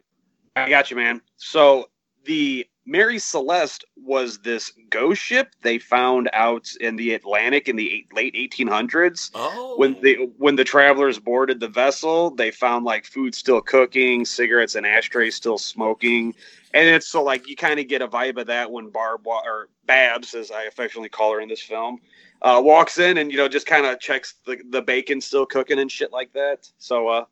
I 0.54 0.68
got 0.68 0.90
you, 0.90 0.96
man. 0.96 1.22
So 1.36 1.88
the 2.24 2.68
Mary 2.88 3.18
Celeste 3.18 3.84
was 3.96 4.38
this 4.38 4.72
ghost 4.88 5.20
ship 5.20 5.54
they 5.60 5.78
found 5.78 6.30
out 6.32 6.70
in 6.80 6.96
the 6.96 7.12
Atlantic 7.12 7.68
in 7.68 7.76
the 7.76 7.92
eight, 7.92 8.14
late 8.14 8.34
1800s. 8.34 9.30
Oh, 9.34 9.76
when 9.76 10.00
the 10.00 10.30
when 10.38 10.56
the 10.56 10.64
travelers 10.64 11.18
boarded 11.18 11.60
the 11.60 11.68
vessel, 11.68 12.30
they 12.30 12.50
found 12.50 12.86
like 12.86 13.04
food 13.04 13.34
still 13.34 13.60
cooking, 13.60 14.24
cigarettes 14.24 14.74
and 14.74 14.86
ashtrays 14.86 15.34
still 15.34 15.58
smoking, 15.58 16.34
and 16.72 16.88
it's 16.88 17.06
so 17.06 17.22
like 17.22 17.46
you 17.46 17.56
kind 17.56 17.78
of 17.78 17.88
get 17.88 18.00
a 18.00 18.08
vibe 18.08 18.40
of 18.40 18.46
that 18.46 18.70
when 18.70 18.88
Barb 18.88 19.26
or 19.26 19.68
Babs, 19.84 20.34
as 20.34 20.50
I 20.50 20.62
affectionately 20.62 21.10
call 21.10 21.34
her 21.34 21.40
in 21.42 21.48
this 21.50 21.60
film, 21.60 21.98
uh, 22.40 22.58
walks 22.64 22.98
in 22.98 23.18
and 23.18 23.30
you 23.30 23.36
know 23.36 23.48
just 23.48 23.66
kind 23.66 23.84
of 23.84 24.00
checks 24.00 24.36
the 24.46 24.56
the 24.70 24.80
bacon 24.80 25.20
still 25.20 25.44
cooking 25.44 25.78
and 25.78 25.92
shit 25.92 26.10
like 26.10 26.32
that. 26.32 26.70
So 26.78 27.08
uh, 27.08 27.24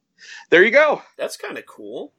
there 0.51 0.63
you 0.63 0.71
go. 0.71 1.01
that's 1.17 1.39
kind 1.39 1.57
of 1.57 1.65
cool. 1.65 2.13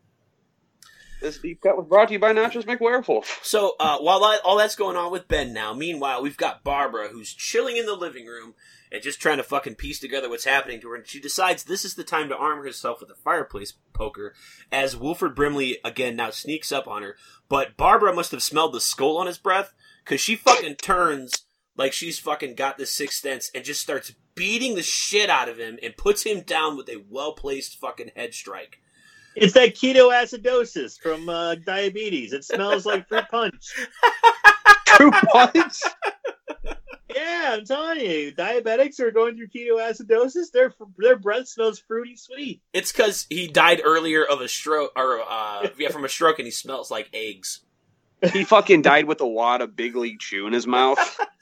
This 1.21 1.39
deep 1.39 1.61
cut 1.61 1.77
was 1.77 1.87
brought 1.87 2.09
to 2.09 2.13
you 2.13 2.19
by 2.19 2.33
Nachos 2.33 2.65
McWerewolf. 2.65 3.43
So 3.43 3.75
uh, 3.79 3.97
while 3.99 4.23
I, 4.23 4.39
all 4.45 4.57
that's 4.57 4.75
going 4.75 4.95
on 4.95 5.11
with 5.11 5.27
Ben 5.27 5.51
now, 5.53 5.73
meanwhile 5.73 6.21
we've 6.21 6.37
got 6.37 6.63
Barbara 6.63 7.09
who's 7.09 7.33
chilling 7.33 7.77
in 7.77 7.85
the 7.85 7.95
living 7.95 8.27
room 8.27 8.53
and 8.91 9.01
just 9.01 9.19
trying 9.19 9.37
to 9.37 9.43
fucking 9.43 9.75
piece 9.75 9.99
together 9.99 10.29
what's 10.29 10.45
happening 10.45 10.79
to 10.81 10.89
her. 10.89 10.95
And 10.95 11.07
she 11.07 11.19
decides 11.19 11.63
this 11.63 11.83
is 11.83 11.95
the 11.95 12.03
time 12.03 12.29
to 12.29 12.37
arm 12.37 12.63
herself 12.63 13.01
with 13.01 13.09
a 13.09 13.15
fireplace 13.15 13.73
poker 13.93 14.33
as 14.71 14.95
Wilford 14.95 15.35
Brimley 15.35 15.79
again 15.83 16.15
now 16.15 16.29
sneaks 16.29 16.71
up 16.71 16.87
on 16.87 17.01
her. 17.01 17.15
But 17.49 17.77
Barbara 17.77 18.13
must 18.13 18.31
have 18.31 18.43
smelled 18.43 18.73
the 18.73 18.81
skull 18.81 19.17
on 19.17 19.27
his 19.27 19.37
breath 19.37 19.73
because 20.03 20.21
she 20.21 20.35
fucking 20.35 20.75
turns 20.75 21.45
like 21.75 21.93
she's 21.93 22.19
fucking 22.19 22.55
got 22.55 22.77
the 22.77 22.85
sixth 22.85 23.21
sense 23.21 23.51
and 23.53 23.63
just 23.63 23.81
starts 23.81 24.13
beating 24.35 24.75
the 24.75 24.83
shit 24.83 25.29
out 25.29 25.49
of 25.49 25.57
him 25.57 25.77
and 25.81 25.97
puts 25.97 26.23
him 26.23 26.41
down 26.41 26.77
with 26.77 26.89
a 26.89 27.03
well 27.09 27.33
placed 27.33 27.79
fucking 27.79 28.11
head 28.15 28.33
strike. 28.33 28.79
It's 29.39 29.53
that 29.53 29.75
keto 29.75 30.11
acidosis 30.11 30.99
from 30.99 31.29
uh, 31.29 31.55
diabetes. 31.55 32.33
It 32.33 32.43
smells 32.43 32.85
like 32.85 33.07
fruit 33.07 33.25
punch. 33.29 33.73
Fruit 34.97 35.13
punch. 35.31 35.79
Yeah, 37.15 37.55
I'm 37.55 37.65
telling 37.65 37.99
you, 37.99 38.31
diabetics 38.31 38.99
are 38.99 39.11
going 39.11 39.35
through 39.35 39.49
keto 39.49 39.77
acidosis. 39.79 40.51
Their 40.51 40.73
their 40.97 41.17
breath 41.17 41.47
smells 41.47 41.77
fruity 41.77 42.15
sweet. 42.15 42.61
It's 42.73 42.91
because 42.91 43.27
he 43.29 43.47
died 43.47 43.81
earlier 43.83 44.25
of 44.25 44.41
a 44.41 44.47
stroke, 44.47 44.93
or 44.95 45.21
uh, 45.21 45.67
yeah, 45.77 45.89
from 45.89 46.03
a 46.03 46.09
stroke, 46.09 46.39
and 46.39 46.47
he 46.47 46.51
smells 46.51 46.89
like 46.89 47.09
eggs. 47.13 47.61
he 48.33 48.43
fucking 48.43 48.81
died 48.81 49.05
with 49.05 49.21
a 49.21 49.27
wad 49.27 49.61
of 49.61 49.75
Big 49.75 49.95
League 49.95 50.19
Chew 50.19 50.47
in 50.47 50.53
his 50.53 50.65
mouth. 50.65 50.97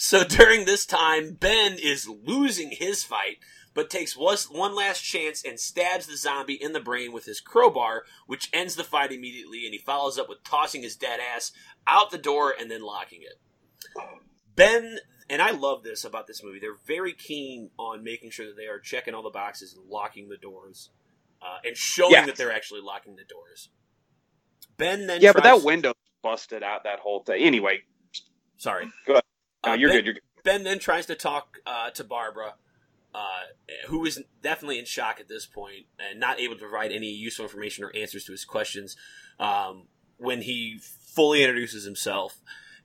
So 0.00 0.22
during 0.22 0.64
this 0.64 0.86
time, 0.86 1.32
Ben 1.32 1.76
is 1.76 2.08
losing 2.08 2.70
his 2.70 3.02
fight, 3.02 3.38
but 3.74 3.90
takes 3.90 4.16
one 4.16 4.74
last 4.74 5.00
chance 5.02 5.44
and 5.44 5.58
stabs 5.58 6.06
the 6.06 6.16
zombie 6.16 6.54
in 6.54 6.72
the 6.72 6.80
brain 6.80 7.12
with 7.12 7.24
his 7.24 7.40
crowbar, 7.40 8.04
which 8.26 8.48
ends 8.52 8.74
the 8.74 8.84
fight 8.84 9.12
immediately. 9.12 9.64
And 9.64 9.72
he 9.72 9.78
follows 9.78 10.18
up 10.18 10.28
with 10.28 10.42
tossing 10.44 10.82
his 10.82 10.96
dead 10.96 11.20
ass 11.20 11.52
out 11.86 12.10
the 12.10 12.18
door 12.18 12.54
and 12.58 12.70
then 12.70 12.82
locking 12.82 13.20
it. 13.22 13.40
Ben 14.56 14.98
and 15.30 15.42
I 15.42 15.50
love 15.50 15.82
this 15.82 16.04
about 16.04 16.26
this 16.26 16.42
movie. 16.42 16.58
They're 16.58 16.74
very 16.86 17.12
keen 17.12 17.70
on 17.78 18.02
making 18.02 18.30
sure 18.30 18.46
that 18.46 18.56
they 18.56 18.66
are 18.66 18.80
checking 18.80 19.14
all 19.14 19.22
the 19.22 19.30
boxes 19.30 19.74
and 19.74 19.86
locking 19.88 20.28
the 20.28 20.38
doors, 20.38 20.90
uh, 21.42 21.58
and 21.64 21.76
showing 21.76 22.12
Yeah. 22.12 22.26
that 22.26 22.36
they're 22.36 22.52
actually 22.52 22.80
locking 22.80 23.16
the 23.16 23.24
doors. 23.24 23.68
Ben 24.78 25.06
then 25.06 25.20
yeah, 25.20 25.32
but 25.32 25.42
that 25.42 25.62
window 25.62 25.92
busted 26.22 26.62
out 26.62 26.84
that 26.84 27.00
whole 27.00 27.22
thing. 27.22 27.42
Anyway, 27.42 27.82
Sorry. 28.58 28.90
Go 29.06 29.14
ahead. 29.14 29.22
Uh, 29.62 29.68
no, 29.68 29.74
you're 29.74 29.88
ben, 29.90 29.98
good. 29.98 30.04
You're 30.04 30.14
good. 30.14 30.22
Ben 30.44 30.64
then 30.64 30.78
tries 30.78 31.06
to 31.06 31.14
talk 31.14 31.58
uh, 31.64 31.90
to 31.90 32.04
Barbara, 32.04 32.54
uh, 33.18 33.88
who 33.88 34.04
is 34.04 34.22
definitely 34.42 34.78
in 34.78 34.84
shock 34.84 35.18
at 35.18 35.28
this 35.28 35.44
point 35.44 35.86
and 35.98 36.20
not 36.20 36.38
able 36.38 36.54
to 36.54 36.60
provide 36.60 36.92
any 36.92 37.10
useful 37.10 37.44
information 37.44 37.82
or 37.82 37.94
answers 37.96 38.24
to 38.24 38.32
his 38.32 38.44
questions 38.44 38.96
um, 39.40 39.88
when 40.18 40.42
he 40.42 40.78
fully 40.80 41.42
introduces 41.42 41.84
himself. 41.84 42.40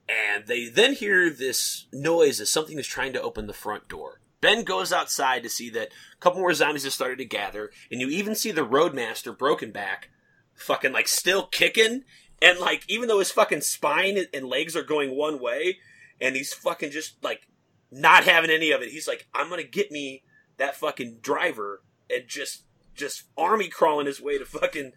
And 0.09 0.47
they 0.47 0.67
then 0.69 0.93
hear 0.93 1.29
this 1.29 1.86
noise 1.93 2.41
as 2.41 2.49
something 2.49 2.79
is 2.79 2.88
trying 2.88 3.13
to 3.13 3.21
open 3.21 3.47
the 3.47 3.53
front 3.53 3.88
door. 3.88 4.21
Ben 4.41 4.63
goes 4.63 4.91
outside 4.91 5.43
to 5.43 5.49
see 5.49 5.69
that 5.69 5.89
a 5.89 6.17
couple 6.19 6.41
more 6.41 6.53
zombies 6.53 6.84
have 6.84 6.91
started 6.91 7.19
to 7.19 7.25
gather, 7.25 7.71
and 7.89 8.01
you 8.01 8.09
even 8.09 8.36
see 8.36 8.51
the 8.51 8.65
Roadmaster, 8.65 9.38
Broken 9.38 9.71
Back, 9.71 10.09
fucking 10.53 10.91
like 10.91 11.07
still 11.07 11.45
kicking, 11.45 12.03
and 12.41 12.59
like 12.59 12.84
even 12.89 13.07
though 13.07 13.19
his 13.19 13.31
fucking 13.31 13.61
spine 13.61 14.17
and 14.34 14.45
legs 14.45 14.75
are 14.75 14.84
going 14.84 15.15
one 15.15 15.39
way, 15.39 15.77
and 16.19 16.36
he's 16.36 16.53
fucking 16.53 16.91
just 16.91 17.23
like 17.23 17.47
not 17.94 18.24
having 18.24 18.50
any 18.50 18.72
of 18.72 18.82
it. 18.82 18.89
He's 18.89 19.08
like, 19.08 19.28
I'm 19.34 19.50
gonna 19.50 19.64
get 19.64 19.91
me 19.91 20.24
that 20.58 20.76
fucking 20.76 21.20
driver 21.22 21.82
and 22.10 22.28
just 22.28 22.64
just 22.96 23.24
army 23.38 23.70
crawling 23.70 24.06
his 24.06 24.22
way 24.22 24.38
to 24.38 24.46
fucking 24.46 24.91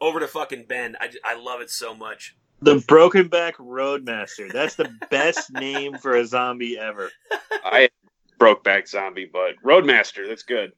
over 0.00 0.20
to 0.20 0.28
fucking 0.28 0.66
Ben. 0.68 0.96
I, 1.00 1.10
I 1.24 1.34
love 1.38 1.60
it 1.60 1.70
so 1.70 1.94
much. 1.94 2.36
The 2.60 2.84
Broken 2.86 3.28
Back 3.28 3.56
Roadmaster. 3.58 4.52
That's 4.52 4.76
the 4.76 4.92
best 5.10 5.52
name 5.52 5.98
for 5.98 6.14
a 6.14 6.24
zombie 6.24 6.78
ever. 6.78 7.10
I 7.64 7.88
broke 8.38 8.62
back 8.62 8.86
zombie, 8.88 9.28
but 9.30 9.54
Roadmaster, 9.64 10.26
that's 10.28 10.42
good. 10.42 10.72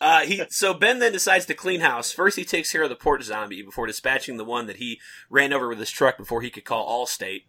Uh, 0.00 0.20
he 0.20 0.42
so 0.50 0.74
Ben 0.74 0.98
then 0.98 1.12
decides 1.12 1.46
to 1.46 1.54
clean 1.54 1.80
house. 1.80 2.10
First, 2.10 2.36
he 2.36 2.44
takes 2.44 2.72
care 2.72 2.82
of 2.82 2.88
the 2.88 2.96
port 2.96 3.22
zombie 3.22 3.62
before 3.62 3.86
dispatching 3.86 4.36
the 4.36 4.44
one 4.44 4.66
that 4.66 4.76
he 4.76 4.98
ran 5.28 5.52
over 5.52 5.68
with 5.68 5.78
his 5.78 5.90
truck 5.90 6.16
before 6.16 6.42
he 6.42 6.50
could 6.50 6.64
call 6.64 6.88
Allstate, 6.88 7.44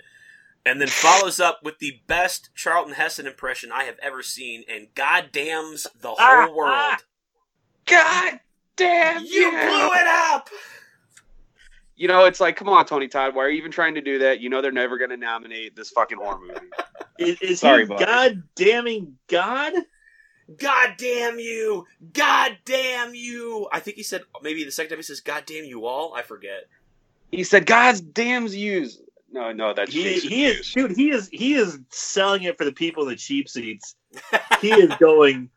and 0.66 0.80
then 0.80 0.88
follows 0.88 1.40
up 1.40 1.60
with 1.64 1.80
the 1.80 2.00
best 2.08 2.50
Charlton 2.56 2.94
Heston 2.94 3.28
impression 3.28 3.72
I 3.72 3.84
have 3.86 3.98
ever 4.02 4.22
seen, 4.24 4.64
and 4.70 4.88
goddamns 4.96 5.88
the 6.00 6.10
whole 6.10 6.18
Ah, 6.20 6.48
world. 6.54 6.72
ah. 6.74 6.98
God 7.86 8.40
damn 8.76 9.24
you 9.26 9.50
blew 9.50 9.90
it 9.94 10.08
up. 10.08 10.50
You 11.96 12.08
know, 12.08 12.26
it's 12.26 12.40
like, 12.40 12.56
come 12.56 12.70
on, 12.70 12.86
Tony 12.86 13.08
Todd, 13.08 13.36
why 13.36 13.44
are 13.44 13.50
you 13.50 13.58
even 13.58 13.72
trying 13.72 13.94
to 13.96 14.02
do 14.02 14.20
that? 14.20 14.40
You 14.40 14.50
know 14.50 14.62
they're 14.62 14.72
never 14.72 14.98
going 14.98 15.12
to 15.12 15.18
nominate 15.18 15.76
this 15.76 15.90
fucking 15.92 16.18
horror 16.18 16.40
movie. 16.40 16.54
Is, 17.20 17.38
is 17.42 17.60
Sorry, 17.60 17.84
he 17.84 17.88
buddy. 17.88 18.04
god 18.06 18.44
damning 18.56 19.18
God? 19.28 19.74
God 20.58 20.96
damn 20.98 21.38
you! 21.38 21.86
God 22.14 22.58
damn 22.66 23.14
you! 23.14 23.68
I 23.72 23.80
think 23.80 23.98
he 23.98 24.04
said 24.04 24.22
maybe 24.42 24.64
the 24.64 24.72
second 24.72 24.90
time 24.90 24.98
he 24.98 25.04
says 25.04 25.20
"God 25.22 25.44
damn 25.46 25.66
you 25.66 25.86
all." 25.86 26.14
I 26.16 26.24
forget. 26.24 26.68
He 27.32 27.44
said, 27.44 27.68
"God's 27.68 28.02
damns 28.02 28.56
yous." 28.56 28.98
No, 29.32 29.52
no, 29.54 29.74
that's 29.74 29.94
He, 29.94 30.04
he 30.20 30.46
is 30.46 30.68
Hughes. 30.68 30.74
dude, 30.74 30.98
he 30.98 31.10
is 31.12 31.30
he 31.32 31.54
is 31.54 31.80
selling 31.90 32.44
it 32.44 32.58
for 32.58 32.66
the 32.66 32.72
people 32.74 33.04
in 33.04 33.10
the 33.10 33.16
cheap 33.16 33.48
seats. 33.48 33.96
He 34.60 34.72
is 34.72 34.94
going 35.00 35.50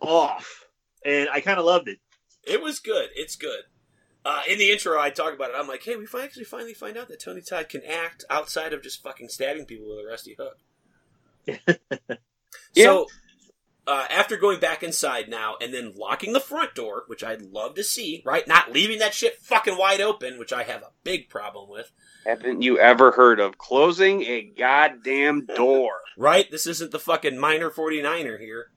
off. 0.00 0.64
And 1.04 1.28
I 1.28 1.40
kinda 1.40 1.62
loved 1.62 1.88
it. 1.88 1.98
It 2.44 2.62
was 2.62 2.78
good. 2.78 3.08
It's 3.14 3.36
good. 3.36 3.62
Uh, 4.24 4.42
in 4.48 4.58
the 4.58 4.70
intro, 4.70 5.00
I 5.00 5.10
talk 5.10 5.34
about 5.34 5.50
it. 5.50 5.56
I'm 5.58 5.66
like, 5.66 5.82
hey, 5.82 5.96
we 5.96 6.04
fi- 6.06 6.22
actually 6.24 6.44
finally 6.44 6.74
find 6.74 6.96
out 6.98 7.08
that 7.08 7.20
Tony 7.20 7.40
Todd 7.40 7.68
can 7.70 7.82
act 7.84 8.22
outside 8.28 8.72
of 8.74 8.82
just 8.82 9.02
fucking 9.02 9.28
stabbing 9.30 9.64
people 9.64 9.88
with 9.88 10.04
a 10.04 10.08
rusty 10.08 10.36
hook. 10.38 10.58
Yeah. 12.74 12.84
So, 12.84 13.06
uh, 13.86 14.06
after 14.10 14.36
going 14.36 14.60
back 14.60 14.82
inside 14.82 15.28
now 15.28 15.54
and 15.60 15.72
then 15.74 15.92
locking 15.96 16.32
the 16.32 16.40
front 16.40 16.74
door, 16.74 17.04
which 17.06 17.24
I'd 17.24 17.42
love 17.42 17.74
to 17.74 17.84
see, 17.84 18.22
right? 18.24 18.46
Not 18.46 18.72
leaving 18.72 18.98
that 19.00 19.14
shit 19.14 19.38
fucking 19.38 19.76
wide 19.76 20.00
open, 20.00 20.38
which 20.38 20.52
I 20.52 20.62
have 20.64 20.82
a 20.82 20.90
big 21.02 21.28
problem 21.28 21.68
with, 21.68 21.90
Haven't 22.26 22.62
you 22.62 22.78
ever 22.78 23.12
heard 23.12 23.40
of 23.40 23.56
closing 23.58 24.22
a 24.22 24.42
goddamn 24.56 25.46
door? 25.46 25.92
right? 26.18 26.50
This 26.50 26.66
isn't 26.66 26.90
the 26.90 26.98
fucking 26.98 27.38
minor 27.38 27.70
49er 27.70 28.38
here. 28.38 28.70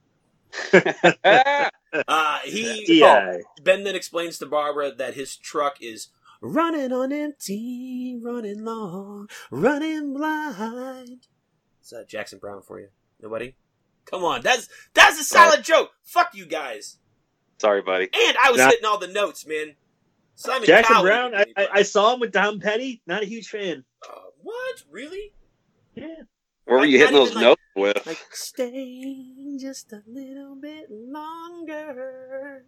Uh, 2.08 2.38
he 2.44 2.98
Yeah. 2.98 3.38
Ben 3.62 3.84
then 3.84 3.94
explains 3.94 4.38
to 4.38 4.46
Barbara 4.46 4.92
that 4.96 5.14
his 5.14 5.36
truck 5.36 5.76
is 5.80 6.08
running 6.40 6.92
on 6.92 7.12
empty, 7.12 8.18
running 8.20 8.64
long, 8.64 9.28
running 9.52 10.12
blind. 10.12 11.28
Is 11.80 11.90
that 11.90 12.08
Jackson 12.08 12.40
Browne 12.40 12.62
for 12.62 12.80
you? 12.80 12.88
Nobody? 13.22 13.54
Come 14.06 14.24
on, 14.24 14.42
that's 14.42 14.68
that's 14.92 15.20
a 15.20 15.24
solid 15.24 15.62
joke. 15.62 15.90
Fuck 16.02 16.34
you 16.34 16.46
guys. 16.46 16.98
Sorry, 17.58 17.80
buddy. 17.80 18.08
And 18.12 18.36
I 18.42 18.50
was 18.50 18.58
Nah. 18.58 18.70
hitting 18.70 18.84
all 18.86 18.98
the 18.98 19.06
notes, 19.06 19.46
man. 19.46 19.76
Simon 20.36 20.66
Jackson 20.66 20.94
Cowell, 20.94 21.04
Browne, 21.04 21.34
I, 21.34 21.44
I. 21.56 21.68
I 21.74 21.82
saw 21.82 22.14
him 22.14 22.20
with 22.20 22.32
Tom 22.32 22.60
Petty. 22.60 23.02
Not 23.06 23.22
a 23.22 23.26
huge 23.26 23.48
fan. 23.48 23.84
Uh, 24.08 24.14
what? 24.42 24.82
Really? 24.90 25.32
Yeah. 25.94 26.06
Where 26.64 26.78
were 26.78 26.86
you 26.86 26.98
hitting 26.98 27.14
those 27.14 27.30
even 27.30 27.42
like- 27.42 27.48
notes 27.50 27.62
with? 27.76 28.06
Like 28.06 28.24
stay 28.32 29.56
just 29.58 29.92
a 29.92 30.02
little 30.06 30.56
bit 30.56 30.90
longer, 30.90 32.64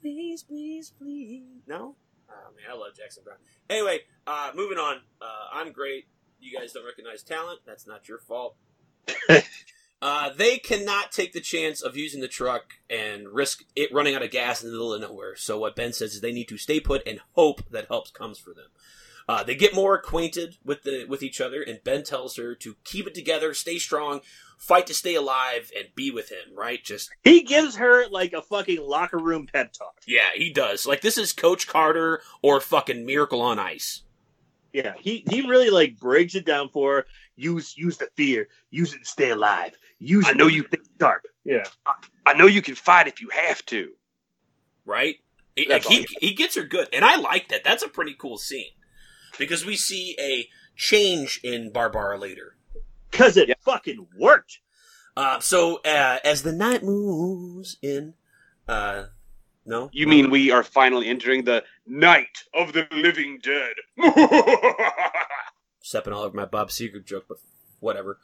please, 0.00 0.42
please, 0.42 0.92
please. 0.98 1.44
No. 1.66 1.94
Oh 2.30 2.50
man, 2.56 2.64
I 2.70 2.74
love 2.74 2.94
Jackson 2.96 3.22
Browne. 3.24 3.38
Anyway, 3.70 4.00
uh, 4.26 4.50
moving 4.54 4.78
on. 4.78 4.96
Uh, 5.20 5.46
I'm 5.52 5.72
great. 5.72 6.06
You 6.40 6.56
guys 6.58 6.72
don't 6.72 6.84
recognize 6.84 7.22
talent. 7.22 7.60
That's 7.66 7.86
not 7.86 8.08
your 8.08 8.18
fault. 8.18 8.56
uh, 10.00 10.30
they 10.36 10.58
cannot 10.58 11.10
take 11.12 11.32
the 11.32 11.40
chance 11.40 11.82
of 11.82 11.96
using 11.96 12.20
the 12.20 12.28
truck 12.28 12.74
and 12.88 13.28
risk 13.28 13.64
it 13.74 13.92
running 13.92 14.14
out 14.14 14.22
of 14.22 14.30
gas 14.30 14.62
in 14.62 14.68
the 14.68 14.72
middle 14.72 14.94
of 14.94 15.00
nowhere. 15.00 15.34
So 15.36 15.58
what 15.58 15.76
Ben 15.76 15.92
says 15.92 16.14
is 16.14 16.20
they 16.20 16.32
need 16.32 16.48
to 16.48 16.58
stay 16.58 16.78
put 16.80 17.06
and 17.06 17.20
hope 17.32 17.62
that 17.70 17.88
help 17.88 18.12
comes 18.12 18.38
for 18.38 18.54
them. 18.54 18.66
Uh, 19.28 19.42
they 19.42 19.54
get 19.54 19.74
more 19.74 19.94
acquainted 19.94 20.56
with 20.64 20.84
the 20.84 21.04
with 21.04 21.22
each 21.22 21.38
other, 21.40 21.60
and 21.60 21.84
Ben 21.84 22.02
tells 22.02 22.36
her 22.36 22.54
to 22.54 22.76
keep 22.84 23.06
it 23.06 23.14
together, 23.14 23.52
stay 23.52 23.78
strong, 23.78 24.20
fight 24.56 24.86
to 24.86 24.94
stay 24.94 25.14
alive, 25.14 25.70
and 25.76 25.88
be 25.94 26.10
with 26.10 26.30
him. 26.30 26.56
Right? 26.56 26.82
Just 26.82 27.10
He 27.24 27.42
gives 27.42 27.76
her 27.76 28.08
like 28.08 28.32
a 28.32 28.40
fucking 28.40 28.80
locker 28.80 29.18
room 29.18 29.46
pep 29.52 29.74
talk. 29.74 29.96
yeah, 30.06 30.30
he 30.34 30.50
does. 30.50 30.86
Like 30.86 31.02
this 31.02 31.18
is 31.18 31.34
Coach 31.34 31.66
Carter 31.66 32.22
or 32.40 32.58
fucking 32.60 33.04
Miracle 33.04 33.42
on 33.42 33.58
Ice. 33.58 34.02
Yeah, 34.72 34.94
he 34.98 35.24
he 35.28 35.42
really 35.42 35.68
like 35.68 35.98
breaks 35.98 36.34
it 36.34 36.46
down 36.46 36.70
for 36.70 36.96
her. 36.96 37.06
Use 37.36 37.76
use 37.76 37.98
the 37.98 38.08
fear. 38.16 38.48
Use 38.70 38.94
it 38.94 39.00
to 39.00 39.04
stay 39.04 39.30
alive. 39.30 39.76
Use 39.98 40.26
I 40.28 40.32
know 40.32 40.46
you- 40.46 40.62
think 40.64 40.84
sharp. 41.00 41.22
Yeah. 41.44 41.64
I 42.26 42.34
know 42.34 42.46
you 42.46 42.60
can 42.62 42.74
fight 42.74 43.08
if 43.08 43.20
you 43.22 43.28
have 43.30 43.64
to. 43.66 43.90
right? 44.84 45.16
He, 45.56 45.66
like, 45.68 45.84
he, 45.84 46.06
he 46.20 46.34
gets 46.34 46.54
her 46.56 46.62
good, 46.62 46.88
and 46.92 47.04
I 47.04 47.16
like 47.16 47.48
that. 47.48 47.64
That's 47.64 47.82
a 47.82 47.88
pretty 47.88 48.14
cool 48.16 48.38
scene 48.38 48.70
because 49.38 49.64
we 49.66 49.74
see 49.76 50.14
a 50.20 50.48
change 50.76 51.40
in 51.42 51.72
Barbara 51.72 52.16
later. 52.18 52.54
Cause 53.10 53.36
it 53.36 53.48
Yeah. 53.48 53.54
fucking 53.62 54.06
worked. 54.16 54.60
Uh, 55.16 55.40
so 55.40 55.76
uh, 55.84 56.18
as 56.22 56.42
the 56.42 56.52
night 56.52 56.84
moves 56.84 57.76
in, 57.82 58.14
uh, 58.68 59.04
no, 59.66 59.90
You 59.92 60.06
mean 60.06 60.30
we 60.30 60.50
are 60.52 60.62
finally 60.62 61.08
entering 61.08 61.44
the 61.44 61.64
night 61.86 62.44
of 62.54 62.72
the 62.72 62.86
living 62.92 63.38
dead? 63.42 63.74
stepping 65.82 66.12
all 66.12 66.22
over 66.22 66.36
my 66.36 66.44
Bob 66.44 66.68
Seger 66.70 67.04
joke, 67.04 67.24
but 67.28 67.38
whatever. 67.80 68.18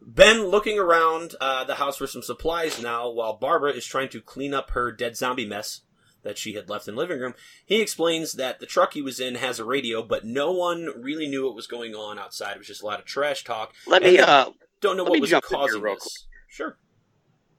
Ben 0.00 0.44
looking 0.48 0.78
around 0.78 1.34
uh, 1.40 1.64
the 1.64 1.76
house 1.76 1.96
for 1.96 2.06
some 2.06 2.22
supplies 2.22 2.80
now, 2.80 3.10
while 3.10 3.34
Barbara 3.34 3.72
is 3.72 3.84
trying 3.84 4.08
to 4.10 4.20
clean 4.20 4.54
up 4.54 4.70
her 4.70 4.92
dead 4.92 5.16
zombie 5.16 5.46
mess 5.46 5.82
that 6.22 6.38
she 6.38 6.54
had 6.54 6.68
left 6.68 6.88
in 6.88 6.94
the 6.94 7.00
living 7.00 7.20
room. 7.20 7.34
He 7.64 7.80
explains 7.80 8.32
that 8.34 8.60
the 8.60 8.66
truck 8.66 8.94
he 8.94 9.02
was 9.02 9.20
in 9.20 9.36
has 9.36 9.58
a 9.58 9.64
radio, 9.64 10.02
but 10.02 10.24
no 10.24 10.52
one 10.52 10.90
really 10.96 11.28
knew 11.28 11.44
what 11.46 11.54
was 11.54 11.66
going 11.66 11.94
on 11.94 12.18
outside. 12.18 12.52
It 12.52 12.58
was 12.58 12.66
just 12.66 12.82
a 12.82 12.86
lot 12.86 12.98
of 12.98 13.04
trash 13.04 13.44
talk. 13.44 13.72
Let 13.86 14.02
me 14.02 14.18
uh 14.18 14.50
Don't 14.80 14.96
know 14.96 15.04
what 15.04 15.20
was 15.20 15.30
jump 15.30 15.44
in 15.44 15.56
here 15.56 15.58
causing 15.58 15.82
real 15.82 15.94
this. 15.94 16.26
Sure. 16.48 16.76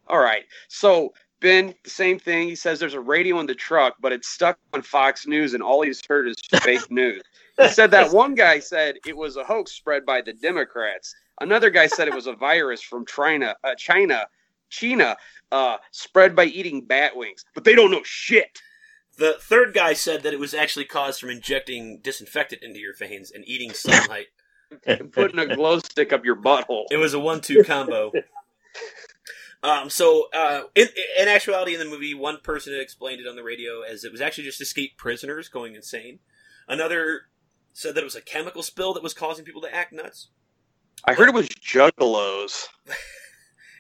All 0.08 0.20
right. 0.20 0.44
So 0.68 1.14
Ben, 1.42 1.74
the 1.84 1.90
same 1.90 2.20
thing. 2.20 2.50
He 2.50 2.56
says 2.56 2.80
there's 2.80 2.94
a 2.94 3.00
radio 3.00 3.40
in 3.40 3.48
the 3.48 3.56
truck, 3.56 3.96
but 4.02 4.12
it's 4.12 4.28
stuck 4.28 4.60
on 4.74 4.82
Fox 4.82 5.26
News, 5.26 5.54
and 5.54 5.64
all 5.64 5.82
he's 5.82 6.02
heard 6.06 6.28
is 6.28 6.36
fake 6.62 6.90
news. 6.92 7.22
He 7.58 7.70
said 7.70 7.92
that 7.92 8.12
one 8.14 8.36
guy 8.36 8.60
said 8.60 8.96
it 9.06 9.16
was 9.16 9.38
a 9.38 9.44
hoax 9.44 9.72
spread 9.72 10.06
by 10.06 10.22
the 10.22 10.34
Democrats. 10.34 11.16
Another 11.42 11.70
guy 11.70 11.88
said 11.88 12.08
it 12.08 12.14
was 12.14 12.28
a 12.28 12.34
virus 12.34 12.82
from 12.82 13.06
China, 13.06 13.56
uh, 13.64 13.76
China, 13.76 14.28
China, 14.70 15.18
uh, 15.52 15.78
spread 15.92 16.36
by 16.36 16.46
eating 16.46 16.86
bat 16.86 17.16
wings. 17.16 17.46
But 17.54 17.64
they 17.64 17.76
don't 17.76 17.92
know 17.92 18.04
shit. 18.04 18.60
The 19.18 19.34
third 19.40 19.74
guy 19.74 19.94
said 19.94 20.24
that 20.24 20.34
it 20.34 20.40
was 20.40 20.54
actually 20.54 20.86
caused 20.86 21.20
from 21.20 21.30
injecting 21.30 22.00
disinfectant 22.02 22.64
into 22.64 22.80
your 22.80 22.96
veins 22.96 23.32
and 23.32 23.48
eating 23.48 23.74
sunlight. 23.74 24.28
And 24.86 25.12
putting 25.12 25.40
a 25.40 25.56
glow 25.56 25.80
stick 25.80 26.14
up 26.14 26.24
your 26.24 26.36
butthole. 26.36 26.86
It 26.92 26.98
was 26.98 27.16
a 27.16 27.20
one-two 27.20 27.64
combo. 27.64 28.12
Um, 29.62 29.90
so, 29.90 30.30
uh, 30.34 30.64
in, 30.76 30.88
in 31.20 31.28
actuality, 31.28 31.74
in 31.74 31.80
the 31.80 31.86
movie, 31.86 32.14
one 32.14 32.38
person 32.44 32.74
had 32.74 32.82
explained 32.82 33.20
it 33.20 33.28
on 33.28 33.36
the 33.36 33.44
radio 33.44 33.82
as 33.82 34.04
it 34.04 34.12
was 34.12 34.22
actually 34.22 34.46
just 34.46 34.62
escaped 34.62 34.98
prisoners 34.98 35.50
going 35.50 35.76
insane. 35.76 36.20
Another 36.68 37.24
said 37.74 37.96
that 37.96 38.02
it 38.02 38.06
was 38.06 38.16
a 38.16 38.22
chemical 38.22 38.64
spill 38.64 38.94
that 38.94 39.04
was 39.04 39.14
causing 39.14 39.44
people 39.44 39.62
to 39.62 39.74
act 39.74 39.92
nuts. 39.92 40.30
I 41.06 41.14
heard 41.14 41.30
it 41.30 41.36
was 41.36 41.50
juggalos. 41.50 42.68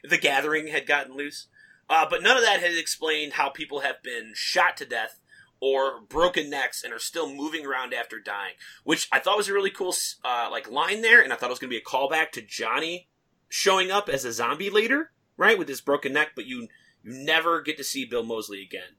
The 0.01 0.17
gathering 0.17 0.67
had 0.67 0.87
gotten 0.87 1.15
loose. 1.15 1.47
Uh, 1.89 2.05
but 2.09 2.23
none 2.23 2.37
of 2.37 2.43
that 2.43 2.61
had 2.61 2.77
explained 2.77 3.33
how 3.33 3.49
people 3.49 3.81
have 3.81 4.01
been 4.03 4.31
shot 4.33 4.77
to 4.77 4.85
death 4.85 5.19
or 5.59 6.01
broken 6.01 6.49
necks 6.49 6.83
and 6.83 6.93
are 6.93 6.99
still 6.99 7.33
moving 7.33 7.65
around 7.65 7.93
after 7.93 8.19
dying, 8.19 8.53
which 8.83 9.07
I 9.11 9.19
thought 9.19 9.37
was 9.37 9.49
a 9.49 9.53
really 9.53 9.71
cool 9.71 9.93
uh, 10.23 10.47
like 10.51 10.71
line 10.71 11.01
there, 11.01 11.21
and 11.21 11.33
I 11.33 11.35
thought 11.35 11.47
it 11.47 11.49
was 11.49 11.59
going 11.59 11.69
to 11.69 11.75
be 11.75 11.81
a 11.81 11.83
callback 11.83 12.31
to 12.31 12.41
Johnny 12.41 13.09
showing 13.49 13.91
up 13.91 14.07
as 14.07 14.23
a 14.23 14.31
zombie 14.31 14.69
later, 14.69 15.11
right, 15.35 15.57
with 15.57 15.67
his 15.67 15.81
broken 15.81 16.13
neck. 16.13 16.29
But 16.35 16.45
you 16.45 16.67
you 17.03 17.13
never 17.13 17.61
get 17.61 17.77
to 17.77 17.83
see 17.83 18.05
Bill 18.05 18.23
Moseley 18.23 18.61
again. 18.61 18.95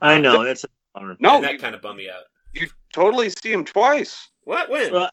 I 0.00 0.18
know 0.18 0.44
that's 0.44 0.64
a 0.64 0.68
bummer. 0.94 1.16
No, 1.20 1.36
and 1.36 1.44
that 1.44 1.52
you, 1.52 1.58
kind 1.58 1.74
of 1.74 1.82
bummed 1.82 1.98
me 1.98 2.08
out. 2.08 2.24
you 2.54 2.68
totally 2.92 3.30
see 3.30 3.52
him 3.52 3.64
twice. 3.64 4.30
What? 4.44 4.70
When? 4.70 4.92
Well, 4.92 5.10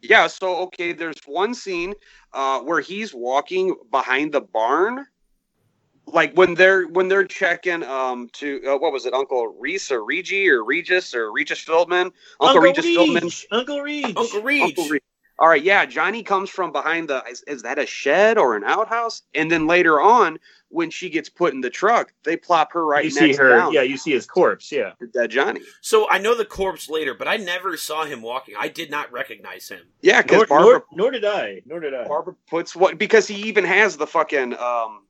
Yeah, 0.00 0.26
so 0.28 0.56
okay, 0.64 0.92
there's 0.92 1.18
one 1.26 1.54
scene 1.54 1.94
uh, 2.32 2.60
where 2.60 2.80
he's 2.80 3.12
walking 3.12 3.74
behind 3.90 4.32
the 4.32 4.40
barn, 4.40 5.06
like 6.06 6.34
when 6.34 6.54
they're 6.54 6.86
when 6.86 7.08
they're 7.08 7.24
checking 7.24 7.82
um 7.82 8.28
to 8.34 8.62
uh, 8.66 8.78
what 8.78 8.92
was 8.92 9.06
it, 9.06 9.14
Uncle 9.14 9.48
Reese 9.58 9.90
or 9.90 10.04
Regi 10.04 10.48
or 10.48 10.64
Regis 10.64 11.14
or 11.14 11.32
Regis 11.32 11.60
Feldman, 11.60 12.12
Uncle, 12.40 12.60
Regis 12.60 12.84
Feldman, 12.84 13.24
Reach, 13.24 13.46
Uncle 13.50 13.80
Reach. 13.80 14.16
Uncle 14.16 14.42
Reach. 14.42 14.62
Uncle 14.62 14.88
Re- 14.88 15.00
All 15.38 15.48
right, 15.48 15.62
yeah, 15.62 15.84
Johnny 15.84 16.22
comes 16.22 16.48
from 16.50 16.72
behind 16.72 17.08
the 17.08 17.22
is, 17.24 17.42
is 17.42 17.62
that 17.62 17.78
a 17.78 17.86
shed 17.86 18.38
or 18.38 18.56
an 18.56 18.64
outhouse? 18.64 19.22
And 19.34 19.50
then 19.50 19.66
later 19.66 20.00
on, 20.00 20.38
when 20.70 20.90
she 20.90 21.08
gets 21.08 21.28
put 21.28 21.54
in 21.54 21.60
the 21.60 21.70
truck, 21.70 22.12
they 22.24 22.36
plop 22.36 22.72
her 22.72 22.84
right 22.84 23.04
you 23.04 23.10
next 23.10 23.36
see 23.36 23.42
her. 23.42 23.50
down 23.50 23.72
Yeah, 23.72 23.82
you 23.82 23.96
see 23.96 24.12
his 24.12 24.26
corpse. 24.26 24.70
Yeah. 24.70 24.92
to 25.00 25.06
dead 25.06 25.30
Johnny. 25.30 25.60
So 25.80 26.08
I 26.10 26.18
know 26.18 26.34
the 26.36 26.44
corpse 26.44 26.88
later, 26.88 27.14
but 27.14 27.28
I 27.28 27.36
never 27.36 27.76
saw 27.76 28.04
him 28.04 28.22
walking. 28.22 28.54
I 28.58 28.68
did 28.68 28.90
not 28.90 29.10
recognize 29.12 29.68
him. 29.68 29.80
Yeah, 30.02 30.22
because 30.22 30.46
Barbara 30.48 30.82
nor, 30.90 31.10
nor 31.10 31.10
did 31.10 31.24
I. 31.24 31.62
Nor 31.66 31.80
did 31.80 31.94
I. 31.94 32.06
Barbara 32.06 32.34
puts 32.48 32.76
what 32.76 32.98
because 32.98 33.26
he 33.26 33.36
even 33.48 33.64
has 33.64 33.96
the 33.96 34.06
fucking 34.06 34.54
um 34.58 35.04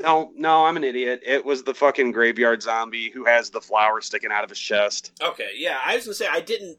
no 0.00 0.32
no 0.34 0.66
I'm 0.66 0.76
an 0.76 0.84
idiot. 0.84 1.20
It 1.24 1.44
was 1.44 1.62
the 1.62 1.74
fucking 1.74 2.12
graveyard 2.12 2.62
zombie 2.62 3.10
who 3.10 3.24
has 3.24 3.50
the 3.50 3.60
flower 3.60 4.00
sticking 4.00 4.32
out 4.32 4.44
of 4.44 4.50
his 4.50 4.58
chest. 4.58 5.12
Okay, 5.22 5.50
yeah, 5.56 5.78
I 5.84 5.96
was 5.96 6.04
gonna 6.04 6.14
say 6.14 6.26
I 6.30 6.40
didn't. 6.40 6.78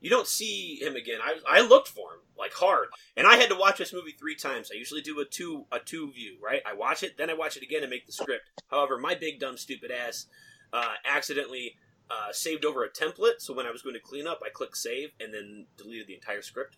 You 0.00 0.10
don't 0.10 0.26
see 0.26 0.78
him 0.80 0.96
again. 0.96 1.18
I 1.22 1.36
I 1.46 1.60
looked 1.60 1.88
for 1.88 2.14
him 2.14 2.20
like 2.38 2.52
hard, 2.52 2.88
and 3.16 3.26
I 3.26 3.36
had 3.36 3.50
to 3.50 3.54
watch 3.56 3.78
this 3.78 3.92
movie 3.92 4.12
three 4.18 4.34
times. 4.34 4.70
I 4.72 4.78
usually 4.78 5.02
do 5.02 5.20
a 5.20 5.24
two 5.24 5.66
a 5.70 5.78
two 5.78 6.10
view, 6.12 6.38
right? 6.42 6.62
I 6.66 6.74
watch 6.74 7.02
it, 7.02 7.18
then 7.18 7.28
I 7.30 7.34
watch 7.34 7.56
it 7.56 7.62
again 7.62 7.82
and 7.82 7.90
make 7.90 8.06
the 8.06 8.12
script. 8.12 8.44
However, 8.70 8.98
my 8.98 9.14
big 9.14 9.40
dumb 9.40 9.56
stupid 9.58 9.90
ass 9.90 10.26
uh, 10.72 10.94
accidentally 11.04 11.76
uh, 12.10 12.32
saved 12.32 12.64
over 12.64 12.82
a 12.84 12.90
template. 12.90 13.40
So 13.40 13.54
when 13.54 13.66
I 13.66 13.70
was 13.70 13.82
going 13.82 13.94
to 13.94 14.00
clean 14.00 14.26
up, 14.26 14.40
I 14.44 14.48
clicked 14.48 14.76
save 14.76 15.10
and 15.20 15.32
then 15.34 15.66
deleted 15.76 16.06
the 16.06 16.14
entire 16.14 16.42
script. 16.42 16.76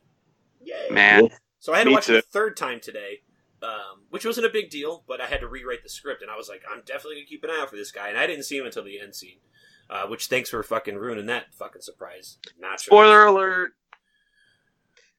Yay! 0.61 0.89
Man, 0.91 1.29
So 1.59 1.73
I 1.73 1.79
had 1.79 1.85
to 1.85 1.91
watch 1.93 2.07
too. 2.07 2.17
it 2.17 2.25
a 2.25 2.29
third 2.29 2.57
time 2.57 2.81
today, 2.81 3.21
um, 3.63 4.03
which 4.11 4.25
wasn't 4.25 4.47
a 4.47 4.51
big 4.51 4.71
deal, 4.71 5.05
but 5.07 5.21
I 5.21 5.27
had 5.27 5.41
to 5.41 5.49
rewrite 5.49 5.83
the 5.83 5.89
script, 5.89 6.23
and 6.23 6.31
I 6.31 6.37
was 6.37 6.49
like, 6.49 6.63
I'm 6.71 6.83
definitely 6.85 7.17
gonna 7.17 7.27
keep 7.27 7.45
an 7.45 7.51
eye 7.51 7.61
out 7.61 7.71
for 7.71 7.77
this 7.77 7.91
guy, 7.93 8.09
and 8.09 8.19
I 8.19 8.27
didn't 8.27 8.45
see 8.45 8.59
him 8.59 8.67
until 8.67 8.85
the 8.85 9.01
end 9.01 9.15
scene. 9.15 9.39
Uh, 9.91 10.07
which 10.07 10.27
thanks 10.27 10.49
for 10.49 10.63
fucking 10.63 10.97
ruining 10.97 11.27
that 11.27 11.53
fucking 11.55 11.83
surprise. 11.83 12.39
Not 12.59 12.81
spoiler 12.81 13.25
alert. 13.27 13.73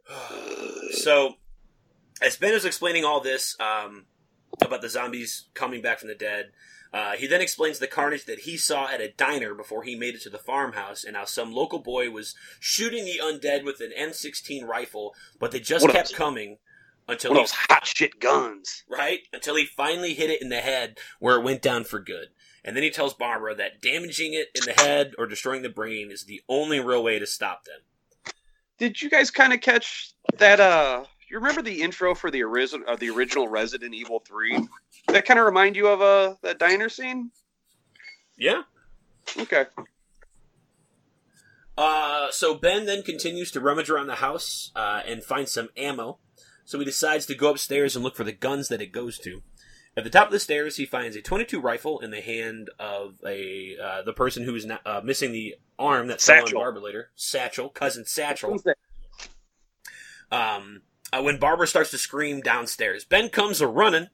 so, 0.91 1.35
as 2.21 2.37
Ben 2.37 2.53
was 2.53 2.65
explaining 2.65 3.05
all 3.05 3.19
this 3.21 3.55
um, 3.59 4.05
about 4.61 4.81
the 4.81 4.89
zombies 4.89 5.49
coming 5.53 5.81
back 5.81 5.99
from 5.99 6.09
the 6.09 6.15
dead, 6.15 6.51
uh, 6.93 7.13
he 7.13 7.25
then 7.27 7.41
explains 7.41 7.79
the 7.79 7.87
carnage 7.87 8.25
that 8.25 8.41
he 8.41 8.55
saw 8.55 8.87
at 8.87 9.01
a 9.01 9.11
diner 9.11 9.53
before 9.53 9.83
he 9.83 9.95
made 9.95 10.13
it 10.15 10.21
to 10.21 10.29
the 10.29 10.37
farmhouse, 10.37 11.03
and 11.03 11.15
how 11.15 11.25
some 11.25 11.51
local 11.51 11.79
boy 11.79 12.09
was 12.09 12.35
shooting 12.59 13.03
the 13.05 13.19
undead 13.21 13.63
with 13.63 13.79
an 13.81 13.91
M16 13.99 14.63
rifle, 14.67 15.15
but 15.39 15.51
they 15.51 15.59
just 15.59 15.83
What 15.85 15.93
kept 15.93 16.13
coming 16.13 16.57
until 17.07 17.31
One 17.31 17.37
he 17.37 17.43
those 17.43 17.51
hot 17.51 17.85
shit 17.85 18.19
guns. 18.19 18.83
right? 18.87 19.19
Until 19.33 19.55
he 19.55 19.65
finally 19.65 20.13
hit 20.13 20.29
it 20.29 20.41
in 20.41 20.49
the 20.49 20.61
head 20.61 20.97
where 21.19 21.37
it 21.37 21.43
went 21.43 21.61
down 21.61 21.83
for 21.83 21.99
good. 21.99 22.27
And 22.65 22.75
then 22.75 22.83
he 22.83 22.89
tells 22.89 23.13
Barbara 23.13 23.55
that 23.55 23.81
damaging 23.81 24.33
it 24.33 24.47
in 24.55 24.63
the 24.65 24.81
head 24.81 25.13
or 25.17 25.25
destroying 25.25 25.63
the 25.63 25.69
brain 25.69 26.11
is 26.11 26.23
the 26.23 26.41
only 26.47 26.79
real 26.79 27.03
way 27.03 27.19
to 27.19 27.27
stop 27.27 27.65
them. 27.65 28.33
Did 28.77 29.01
you 29.01 29.09
guys 29.09 29.31
kind 29.31 29.53
of 29.53 29.61
catch 29.61 30.13
that? 30.37 30.59
Uh, 30.59 31.03
you 31.29 31.37
remember 31.37 31.61
the 31.61 31.81
intro 31.81 32.15
for 32.15 32.31
the 32.31 32.41
original, 32.43 32.87
uh, 32.87 32.95
the 32.95 33.09
original 33.09 33.47
Resident 33.47 33.93
Evil 33.93 34.19
Three? 34.19 34.57
That 35.07 35.25
kind 35.25 35.39
of 35.39 35.45
remind 35.45 35.75
you 35.75 35.87
of 35.87 36.01
uh 36.01 36.35
that 36.41 36.59
diner 36.59 36.89
scene? 36.89 37.31
Yeah. 38.37 38.63
Okay. 39.37 39.65
Uh, 41.77 42.27
so 42.31 42.55
Ben 42.55 42.85
then 42.85 43.03
continues 43.03 43.51
to 43.51 43.59
rummage 43.59 43.89
around 43.89 44.07
the 44.07 44.15
house 44.15 44.71
uh, 44.75 45.01
and 45.05 45.23
finds 45.23 45.51
some 45.51 45.69
ammo. 45.75 46.19
So 46.65 46.79
he 46.79 46.85
decides 46.85 47.25
to 47.25 47.35
go 47.35 47.49
upstairs 47.49 47.95
and 47.95 48.03
look 48.03 48.15
for 48.15 48.23
the 48.23 48.31
guns 48.31 48.69
that 48.69 48.81
it 48.81 48.91
goes 48.91 49.17
to. 49.19 49.41
At 49.95 50.03
the 50.03 50.09
top 50.09 50.27
of 50.27 50.31
the 50.31 50.39
stairs, 50.39 50.77
he 50.77 50.85
finds 50.85 51.15
a 51.15 51.21
22 51.21 51.61
rifle 51.61 51.99
in 51.99 52.09
the 52.09 52.21
hand 52.21 52.71
of 52.79 53.19
a 53.25 53.77
uh, 53.77 54.01
the 54.01 54.13
person 54.13 54.43
who 54.43 54.55
is 54.55 54.65
not, 54.65 54.81
uh, 54.85 55.01
missing 55.03 55.31
the 55.31 55.55
arm 55.77 56.07
that 56.07 56.19
fell 56.19 56.37
on 56.37 56.41
Satchel. 56.47 56.59
Barbara 56.59 56.81
later. 56.81 57.11
Satchel, 57.15 57.69
cousin 57.69 58.05
Satchel. 58.05 58.51
Who's 58.51 58.63
that? 58.63 58.77
Um, 60.31 60.81
uh, 61.11 61.21
when 61.21 61.37
Barbara 61.37 61.67
starts 61.67 61.91
to 61.91 61.99
scream 61.99 62.41
downstairs, 62.41 63.05
Ben 63.05 63.29
comes 63.29 63.61
a 63.61 63.67
running 63.67 64.07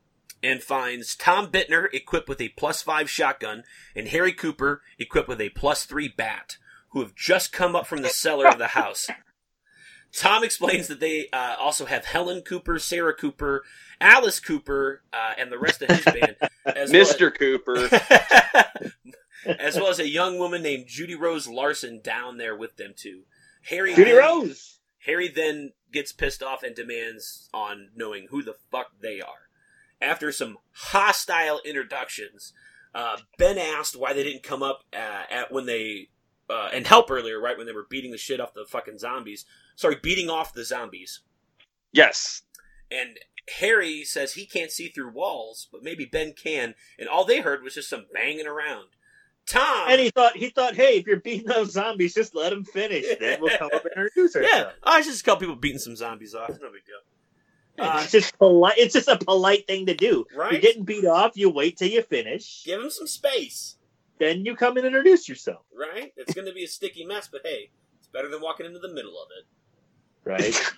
and 0.43 0.61
finds 0.61 1.15
Tom 1.15 1.47
Bittner 1.47 1.87
equipped 1.93 2.27
with 2.27 2.41
a 2.41 2.49
plus 2.49 2.81
five 2.81 3.09
shotgun 3.09 3.63
and 3.95 4.09
Harry 4.09 4.33
Cooper 4.33 4.81
equipped 4.97 5.29
with 5.29 5.39
a 5.39 5.49
plus 5.49 5.85
three 5.85 6.09
bat, 6.09 6.57
who 6.89 6.99
have 6.99 7.15
just 7.15 7.53
come 7.53 7.73
up 7.73 7.87
from 7.87 8.01
the 8.01 8.09
cellar 8.09 8.47
of 8.47 8.57
the 8.57 8.67
house. 8.67 9.09
Tom 10.13 10.43
explains 10.43 10.87
that 10.87 10.99
they 10.99 11.27
uh, 11.31 11.55
also 11.59 11.85
have 11.85 12.05
Helen 12.05 12.41
Cooper, 12.41 12.79
Sarah 12.79 13.13
Cooper, 13.13 13.63
Alice 14.01 14.39
Cooper, 14.39 15.03
uh, 15.13 15.33
and 15.37 15.51
the 15.51 15.59
rest 15.59 15.81
of 15.81 15.89
his 15.89 16.03
band, 16.05 16.35
as 16.65 16.91
well 16.91 17.01
as- 17.01 17.13
Mr. 17.15 17.33
Cooper. 17.37 17.89
as 19.59 19.75
well 19.75 19.87
as 19.89 19.99
a 19.99 20.09
young 20.09 20.37
woman 20.37 20.61
named 20.61 20.87
Judy 20.87 21.15
Rose 21.15 21.47
Larson 21.47 22.01
down 22.01 22.37
there 22.37 22.55
with 22.55 22.77
them 22.77 22.93
too. 22.95 23.23
Harry 23.69 23.93
Judy 23.93 24.11
then- 24.11 24.19
Rose. 24.19 24.79
Harry 25.05 25.29
then 25.29 25.71
gets 25.93 26.11
pissed 26.11 26.43
off 26.43 26.61
and 26.61 26.75
demands 26.75 27.49
on 27.53 27.89
knowing 27.95 28.27
who 28.29 28.43
the 28.43 28.55
fuck 28.69 28.87
they 29.01 29.21
are. 29.21 29.47
After 30.01 30.31
some 30.31 30.57
hostile 30.71 31.61
introductions, 31.65 32.53
uh, 32.93 33.17
Ben 33.37 33.57
asked 33.57 33.95
why 33.95 34.13
they 34.13 34.23
didn't 34.23 34.43
come 34.43 34.61
up 34.63 34.83
uh, 34.93 35.23
at 35.31 35.51
when 35.51 35.65
they 35.65 36.09
uh, 36.49 36.69
and 36.73 36.87
help 36.87 37.11
earlier, 37.11 37.39
right 37.39 37.57
when 37.57 37.67
they 37.67 37.73
were 37.73 37.85
beating 37.89 38.11
the 38.11 38.17
shit 38.17 38.39
off 38.39 38.53
the 38.53 38.65
fucking 38.65 38.97
zombies. 38.97 39.45
Sorry, 39.79 39.95
beating 39.95 40.29
off 40.29 40.53
the 40.53 40.65
zombies. 40.65 41.21
yes. 41.93 42.41
And 42.91 43.17
Harry 43.59 44.03
says 44.03 44.33
he 44.33 44.45
can't 44.45 44.71
see 44.71 44.89
through 44.89 45.11
walls, 45.11 45.69
but 45.71 45.83
maybe 45.83 46.03
Ben 46.03 46.33
can. 46.33 46.75
And 46.97 47.07
all 47.07 47.23
they 47.23 47.39
heard 47.39 47.63
was 47.63 47.75
just 47.75 47.89
some 47.89 48.07
banging 48.13 48.45
around. 48.45 48.87
Tom, 49.45 49.87
And 49.89 50.01
he 50.01 50.09
thought 50.09 50.35
he 50.35 50.49
thought, 50.49 50.75
hey, 50.75 50.97
if 50.97 51.07
you're 51.07 51.21
beating 51.21 51.47
those 51.47 51.71
zombies, 51.71 52.13
just 52.13 52.35
let 52.35 52.49
them 52.49 52.65
finish. 52.65 53.05
Then 53.21 53.39
we'll 53.39 53.57
come 53.57 53.69
up 53.73 53.85
and 53.85 53.93
introduce 54.05 54.35
yeah, 54.35 54.41
ourselves. 54.41 54.75
oh, 54.83 54.97
it's 54.97 55.07
just 55.07 55.21
a 55.21 55.23
couple 55.23 55.39
people 55.39 55.55
beating 55.55 55.79
some 55.79 55.95
zombies 55.95 56.35
off. 56.35 56.49
No 56.49 56.71
big 56.73 56.83
deal. 56.85 57.85
Uh, 57.85 58.01
it's 58.03 58.11
just 58.11 58.37
polite. 58.37 58.77
It's 58.77 58.93
just 58.93 59.07
a 59.07 59.17
polite 59.17 59.65
thing 59.65 59.85
to 59.85 59.93
do. 59.95 60.25
Right? 60.35 60.51
You're 60.51 60.61
getting 60.61 60.83
beat 60.83 61.05
off. 61.05 61.37
You 61.37 61.49
wait 61.49 61.77
till 61.77 61.87
you 61.87 62.01
finish. 62.01 62.65
Give 62.65 62.81
them 62.81 62.89
some 62.89 63.07
space. 63.07 63.77
Then 64.17 64.43
you 64.45 64.57
come 64.57 64.75
and 64.75 64.85
introduce 64.85 65.29
yourself. 65.29 65.61
right? 65.73 66.11
It's 66.17 66.33
going 66.33 66.47
to 66.47 66.53
be 66.53 66.65
a 66.65 66.67
sticky 66.67 67.05
mess, 67.05 67.29
but 67.31 67.41
hey, 67.45 67.69
it's 67.97 68.07
better 68.09 68.27
than 68.29 68.41
walking 68.41 68.65
into 68.65 68.79
the 68.79 68.93
middle 68.93 69.13
of 69.21 69.29
it. 69.39 69.45
Right. 70.29 70.55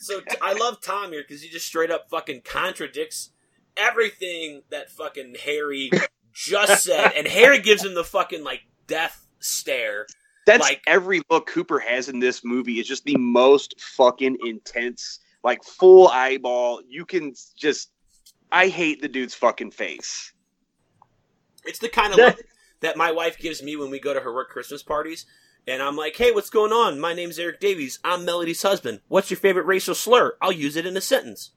So 0.00 0.20
t- 0.20 0.36
I 0.40 0.54
love 0.54 0.80
Tom 0.80 1.12
here 1.12 1.22
because 1.22 1.42
he 1.42 1.50
just 1.50 1.66
straight 1.66 1.90
up 1.90 2.08
fucking 2.08 2.40
contradicts 2.42 3.30
everything 3.76 4.62
that 4.70 4.90
fucking 4.90 5.34
Harry 5.44 5.90
just 6.32 6.84
said, 6.84 7.12
and 7.14 7.26
Harry 7.26 7.58
gives 7.60 7.84
him 7.84 7.92
the 7.94 8.04
fucking 8.04 8.42
like 8.42 8.62
death 8.86 9.26
stare. 9.38 10.06
That's 10.46 10.62
Like- 10.62 10.80
every 10.86 11.20
look 11.30 11.46
Cooper 11.46 11.78
has 11.78 12.08
in 12.08 12.20
this 12.20 12.42
movie 12.42 12.80
is 12.80 12.86
just 12.88 13.04
the 13.04 13.16
most 13.18 13.78
fucking 13.80 14.38
intense, 14.46 15.18
like 15.44 15.62
full 15.62 16.08
eyeball. 16.08 16.80
You 16.88 17.04
can 17.04 17.34
just, 17.58 17.90
I 18.50 18.68
hate 18.68 19.02
the 19.02 19.08
dude's 19.08 19.34
fucking 19.34 19.72
face. 19.72 20.32
It's 21.66 21.80
the 21.80 21.90
kind 21.90 22.14
of 22.14 22.18
look 22.18 22.40
that 22.80 22.96
my 22.96 23.12
wife 23.12 23.38
gives 23.38 23.62
me 23.62 23.76
when 23.76 23.90
we 23.90 24.00
go 24.00 24.14
to 24.14 24.20
her 24.20 24.32
work 24.32 24.48
Christmas 24.48 24.82
parties. 24.82 25.26
And 25.68 25.82
I'm 25.82 25.96
like, 25.96 26.16
hey, 26.16 26.32
what's 26.32 26.48
going 26.48 26.72
on? 26.72 26.98
My 26.98 27.12
name's 27.12 27.38
Eric 27.38 27.60
Davies. 27.60 27.98
I'm 28.02 28.24
Melody's 28.24 28.62
husband. 28.62 29.00
What's 29.08 29.30
your 29.30 29.36
favorite 29.36 29.66
racial 29.66 29.94
slur? 29.94 30.34
I'll 30.40 30.50
use 30.50 30.76
it 30.76 30.86
in 30.86 30.96
a 30.96 31.00
sentence. 31.02 31.50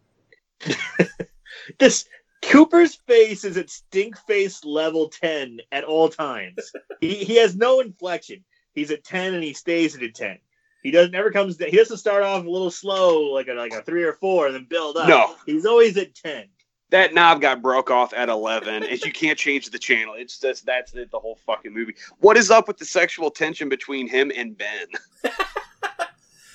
this 1.80 2.04
Cooper's 2.42 2.96
face 3.08 3.46
is 3.46 3.56
at 3.56 3.70
stink 3.70 4.18
face 4.18 4.66
level 4.66 5.08
ten 5.08 5.60
at 5.72 5.86
all 5.86 6.10
times. 6.10 6.74
he 7.00 7.24
he 7.24 7.38
has 7.38 7.56
no 7.56 7.80
inflection. 7.80 8.44
He's 8.74 8.92
at 8.92 9.06
ten 9.06 9.34
and 9.34 9.46
he 9.46 9.54
stays 9.54 9.96
at 9.96 10.04
a 10.04 10.12
ten. 10.12 10.40
He 10.84 10.92
doesn't 10.92 11.16
ever 11.16 11.32
comes. 11.32 11.58
He 11.58 11.78
doesn't 11.78 11.96
start 11.96 12.24
off 12.24 12.46
a 12.46 12.50
little 12.50 12.70
slow 12.70 13.32
like 13.32 13.48
a 13.48 13.54
like 13.54 13.72
a 13.72 13.82
three 13.82 14.04
or 14.04 14.14
four 14.14 14.48
and 14.48 14.56
then 14.56 14.66
build 14.70 14.98
up. 14.98 15.08
No. 15.08 15.36
he's 15.46 15.66
always 15.66 15.96
at 15.96 16.16
ten. 16.16 16.50
That 16.92 17.14
knob 17.14 17.42
got 17.42 17.62
broke 17.62 17.90
off 17.90 18.14
at 18.14 18.30
11, 18.30 18.84
and 18.84 19.02
you 19.06 19.12
can't 19.12 19.38
change 19.40 19.70
the 19.70 19.80
channel. 19.80 20.14
It's 20.18 20.38
just, 20.40 20.66
that's 20.66 20.94
it, 20.94 21.10
the 21.10 21.20
whole 21.20 21.40
fucking 21.46 21.74
movie. 21.74 21.96
What 22.20 22.38
is 22.38 22.52
up 22.52 22.68
with 22.68 22.78
the 22.78 22.86
sexual 22.86 23.32
tension 23.32 23.70
between 23.70 24.08
him 24.10 24.32
and 24.36 24.58
Ben? 24.58 24.88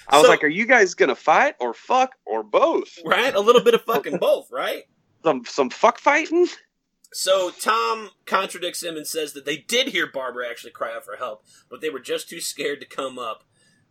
I 0.08 0.18
was 0.18 0.26
So- 0.26 0.28
like, 0.30 0.44
are 0.44 0.48
you 0.48 0.66
guys 0.66 0.94
gonna 0.94 1.14
fight 1.16 1.56
or 1.58 1.74
fuck 1.74 2.14
or 2.24 2.42
both? 2.42 2.98
Right? 3.04 3.34
A 3.34 3.40
little 3.40 3.62
bit 3.64 3.74
of 3.74 3.82
fucking 3.82 4.18
both, 4.18 4.50
right? 4.52 4.84
Some 5.24 5.44
some 5.44 5.70
fuck 5.70 5.98
fighting? 5.98 6.46
So 7.12 7.50
Tom 7.50 8.10
contradicts 8.26 8.82
him 8.82 8.96
and 8.96 9.06
says 9.06 9.32
that 9.32 9.44
they 9.46 9.56
did 9.56 9.88
hear 9.88 10.06
Barbara 10.06 10.48
actually 10.48 10.72
cry 10.72 10.94
out 10.94 11.04
for 11.04 11.16
help, 11.16 11.44
but 11.70 11.80
they 11.80 11.88
were 11.90 11.98
just 11.98 12.28
too 12.28 12.40
scared 12.40 12.80
to 12.80 12.86
come 12.86 13.18
up. 13.18 13.42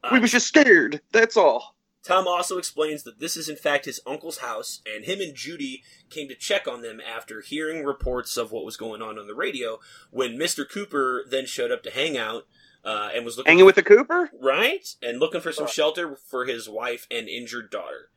Uh, 0.03 0.09
We 0.13 0.19
was 0.19 0.31
just 0.31 0.47
scared. 0.47 1.01
That's 1.11 1.35
all. 1.35 1.75
Tom 2.05 2.27
also 2.27 2.57
explains 2.57 3.03
that 3.03 3.19
this 3.19 3.35
is 3.35 3.49
in 3.49 3.55
fact 3.55 3.85
his 3.85 3.99
uncle's 4.05 4.37
house, 4.37 4.81
and 4.85 5.05
him 5.05 5.19
and 5.19 5.35
Judy 5.35 5.83
came 6.09 6.27
to 6.27 6.35
check 6.35 6.67
on 6.67 6.81
them 6.81 7.01
after 7.01 7.41
hearing 7.41 7.83
reports 7.83 8.37
of 8.37 8.51
what 8.51 8.65
was 8.65 8.77
going 8.77 9.01
on 9.01 9.17
on 9.17 9.27
the 9.27 9.33
radio. 9.33 9.79
When 10.11 10.37
Mr. 10.37 10.69
Cooper 10.69 11.25
then 11.27 11.45
showed 11.47 11.71
up 11.71 11.81
to 11.83 11.91
hang 11.91 12.15
out 12.15 12.43
uh, 12.83 13.09
and 13.13 13.25
was 13.25 13.37
looking 13.37 13.49
Hanging 13.49 13.65
with 13.65 13.75
the 13.75 13.83
Cooper? 13.83 14.29
right 14.39 14.87
and 15.01 15.19
looking 15.19 15.41
for 15.41 15.51
some 15.51 15.67
shelter 15.67 16.15
for 16.15 16.45
his 16.45 16.69
wife 16.69 17.07
and 17.09 17.27
injured 17.27 17.71
daughter. 17.71 18.09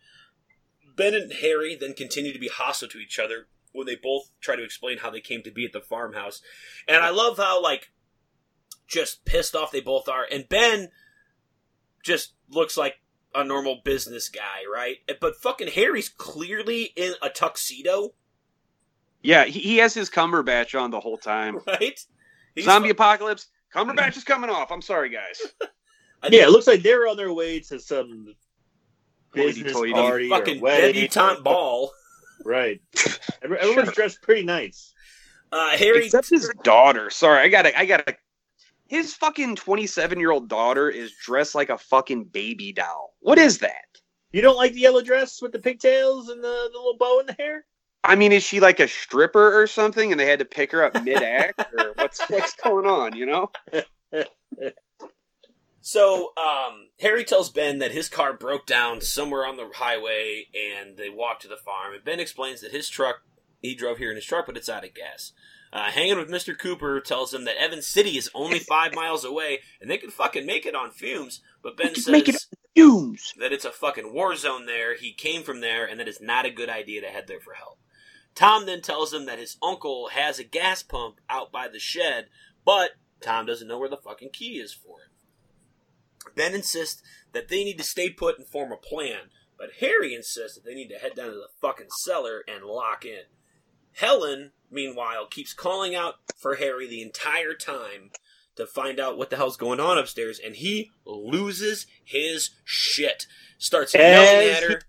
Ben 0.94 1.14
and 1.14 1.32
Harry 1.32 1.74
then 1.74 1.94
continue 1.94 2.32
to 2.32 2.38
be 2.38 2.48
hostile 2.48 2.88
to 2.88 2.98
each 2.98 3.18
other 3.18 3.46
when 3.72 3.86
they 3.86 3.96
both 3.96 4.30
try 4.40 4.56
to 4.56 4.64
explain 4.64 4.98
how 4.98 5.10
they 5.10 5.20
came 5.20 5.42
to 5.42 5.50
be 5.50 5.64
at 5.64 5.72
the 5.72 5.80
farmhouse. 5.80 6.42
And 6.86 6.98
I 6.98 7.10
love 7.10 7.38
how 7.38 7.62
like 7.62 7.90
just 8.86 9.24
pissed 9.24 9.54
off 9.54 9.70
they 9.70 9.80
both 9.80 10.08
are. 10.08 10.26
And 10.30 10.48
Ben 10.48 10.88
just 12.02 12.34
looks 12.50 12.76
like 12.76 12.96
a 13.34 13.44
normal 13.44 13.80
business 13.84 14.28
guy, 14.28 14.62
right? 14.72 14.96
But 15.20 15.36
fucking 15.36 15.68
Harry's 15.68 16.08
clearly 16.08 16.92
in 16.96 17.12
a 17.22 17.28
tuxedo, 17.28 18.14
Yeah, 19.22 19.44
he, 19.44 19.60
he 19.60 19.76
has 19.78 19.94
his 19.94 20.08
Cumberbatch 20.10 20.78
on 20.80 20.90
the 20.90 21.00
whole 21.00 21.18
time. 21.18 21.58
right? 21.66 21.98
He's 22.54 22.64
Zombie 22.64 22.88
fu- 22.88 22.92
apocalypse. 22.92 23.48
Cumberbatch 23.74 24.16
is 24.16 24.24
coming 24.24 24.50
off. 24.50 24.72
I'm 24.72 24.82
sorry, 24.82 25.10
guys. 25.10 25.40
I 26.22 26.28
Yeah, 26.32 26.44
it 26.44 26.50
looks 26.50 26.66
like 26.66 26.82
they're 26.82 27.06
on 27.06 27.16
their 27.16 27.32
way 27.32 27.60
to 27.60 27.78
some 27.78 28.34
business 29.34 29.72
Hoity-toity. 29.72 29.92
party 29.92 30.28
fucking 30.30 30.58
or 30.58 30.62
wedding. 30.62 30.94
debutante 30.94 31.42
ball. 31.44 31.92
Right. 32.44 32.80
Everyone's 33.42 33.74
Sure. 33.74 33.84
dressed 33.84 34.22
pretty 34.22 34.44
nice. 34.44 34.94
Uh, 35.52 35.76
Harry 35.76 36.04
Except 36.06 36.28
his 36.30 36.50
daughter. 36.62 37.10
Sorry, 37.10 37.40
I 37.40 37.48
gotta, 37.48 37.78
I 37.78 37.84
gotta. 37.84 38.16
His 38.88 39.14
fucking 39.14 39.56
27 39.56 40.18
year 40.18 40.30
old 40.30 40.48
daughter 40.48 40.88
is 40.88 41.12
dressed 41.12 41.54
like 41.54 41.70
a 41.70 41.78
fucking 41.78 42.24
baby 42.24 42.72
doll. 42.72 43.14
What 43.20 43.38
is 43.38 43.58
that? 43.58 43.84
You 44.32 44.42
don't 44.42 44.56
like 44.56 44.72
the 44.72 44.80
yellow 44.80 45.02
dress 45.02 45.40
with 45.40 45.52
the 45.52 45.58
pigtails 45.58 46.28
and 46.28 46.42
the, 46.42 46.70
the 46.72 46.78
little 46.78 46.96
bow 46.98 47.20
in 47.20 47.26
the 47.26 47.36
hair? 47.38 47.64
I 48.04 48.14
mean, 48.14 48.32
is 48.32 48.42
she 48.42 48.60
like 48.60 48.80
a 48.80 48.88
stripper 48.88 49.60
or 49.60 49.66
something, 49.66 50.10
and 50.10 50.20
they 50.20 50.26
had 50.26 50.38
to 50.38 50.44
pick 50.44 50.72
her 50.72 50.84
up 50.84 51.02
mid 51.02 51.22
act, 51.22 51.60
or 51.78 51.92
what's 51.96 52.20
what's 52.28 52.54
going 52.54 52.86
on? 52.86 53.14
You 53.16 53.26
know? 53.26 53.50
So, 55.80 56.32
um, 56.36 56.88
Harry 57.00 57.24
tells 57.24 57.48
Ben 57.48 57.78
that 57.78 57.92
his 57.92 58.10
car 58.10 58.34
broke 58.34 58.66
down 58.66 59.00
somewhere 59.00 59.46
on 59.46 59.56
the 59.56 59.70
highway 59.74 60.44
and 60.52 60.98
they 60.98 61.08
walk 61.08 61.40
to 61.40 61.48
the 61.48 61.56
farm. 61.56 61.94
And 61.94 62.04
Ben 62.04 62.20
explains 62.20 62.60
that 62.60 62.72
his 62.72 62.90
truck, 62.90 63.22
he 63.62 63.74
drove 63.74 63.96
here 63.96 64.10
in 64.10 64.16
his 64.16 64.26
truck, 64.26 64.44
but 64.44 64.58
it's 64.58 64.68
out 64.68 64.84
of 64.84 64.92
gas. 64.92 65.32
Uh, 65.72 65.90
hanging 65.90 66.16
with 66.16 66.30
Mr. 66.30 66.56
Cooper 66.58 67.00
tells 67.00 67.34
him 67.34 67.44
that 67.44 67.60
Evans 67.60 67.86
City 67.86 68.16
is 68.16 68.30
only 68.34 68.58
five 68.58 68.94
miles 68.94 69.24
away 69.24 69.60
and 69.80 69.90
they 69.90 69.98
can 69.98 70.10
fucking 70.10 70.46
make 70.46 70.64
it 70.64 70.74
on 70.74 70.90
fumes. 70.90 71.42
But 71.62 71.76
Ben 71.76 71.94
says 71.94 72.08
make 72.08 72.28
it 72.28 72.36
Fumes. 72.74 73.34
that 73.38 73.52
it's 73.52 73.64
a 73.64 73.70
fucking 73.70 74.12
war 74.12 74.34
zone 74.36 74.66
there. 74.66 74.96
He 74.96 75.12
came 75.12 75.42
from 75.42 75.60
there 75.60 75.84
and 75.84 76.00
that 76.00 76.08
it's 76.08 76.22
not 76.22 76.46
a 76.46 76.50
good 76.50 76.70
idea 76.70 77.00
to 77.02 77.08
head 77.08 77.26
there 77.26 77.40
for 77.40 77.54
help. 77.54 77.78
Tom 78.34 78.66
then 78.66 78.80
tells 78.80 79.12
him 79.12 79.26
that 79.26 79.38
his 79.40 79.56
uncle 79.62 80.08
has 80.12 80.38
a 80.38 80.44
gas 80.44 80.82
pump 80.82 81.20
out 81.28 81.50
by 81.50 81.66
the 81.68 81.80
shed, 81.80 82.26
but 82.64 82.92
Tom 83.20 83.46
doesn't 83.46 83.66
know 83.66 83.78
where 83.78 83.88
the 83.88 83.96
fucking 83.96 84.30
key 84.32 84.58
is 84.58 84.72
for 84.72 85.00
it. 85.00 86.34
Ben 86.36 86.54
insists 86.54 87.02
that 87.32 87.48
they 87.48 87.64
need 87.64 87.78
to 87.78 87.84
stay 87.84 88.10
put 88.10 88.38
and 88.38 88.46
form 88.46 88.70
a 88.70 88.76
plan, 88.76 89.30
but 89.58 89.70
Harry 89.80 90.14
insists 90.14 90.54
that 90.56 90.64
they 90.64 90.74
need 90.74 90.88
to 90.88 90.98
head 90.98 91.14
down 91.16 91.28
to 91.30 91.32
the 91.34 91.48
fucking 91.60 91.88
cellar 92.04 92.44
and 92.46 92.64
lock 92.64 93.04
in. 93.04 93.22
Helen, 93.94 94.52
meanwhile, 94.70 95.26
keeps 95.26 95.52
calling 95.52 95.94
out 95.94 96.16
for 96.36 96.56
Harry 96.56 96.86
the 96.86 97.02
entire 97.02 97.54
time 97.54 98.10
to 98.56 98.66
find 98.66 98.98
out 98.98 99.16
what 99.16 99.30
the 99.30 99.36
hell's 99.36 99.56
going 99.56 99.80
on 99.80 99.98
upstairs, 99.98 100.40
and 100.44 100.56
he 100.56 100.90
loses 101.04 101.86
his 102.04 102.50
shit. 102.64 103.26
Starts 103.56 103.94
yelling 103.94 104.48
at 104.48 104.62
her 104.62 104.80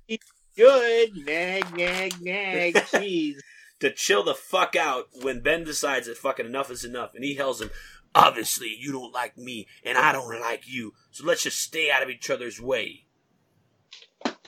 Good. 0.59 1.25
Nag, 1.25 1.77
nag, 1.77 2.21
nag. 2.21 2.73
Jeez. 2.91 3.35
to 3.79 3.93
chill 3.93 4.23
the 4.23 4.33
fuck 4.33 4.75
out 4.75 5.05
when 5.21 5.39
Ben 5.39 5.63
decides 5.63 6.07
that 6.07 6.17
fucking 6.17 6.45
enough 6.45 6.69
is 6.69 6.83
enough, 6.83 7.15
and 7.15 7.23
he 7.23 7.33
tells 7.33 7.61
him, 7.61 7.69
"Obviously, 8.13 8.75
you 8.77 8.91
don't 8.91 9.13
like 9.13 9.37
me, 9.37 9.67
and 9.85 9.97
I 9.97 10.11
don't 10.11 10.37
like 10.41 10.67
you, 10.67 10.93
so 11.11 11.25
let's 11.25 11.43
just 11.43 11.61
stay 11.61 11.89
out 11.89 12.03
of 12.03 12.09
each 12.09 12.29
other's 12.29 12.59
way." 12.59 13.05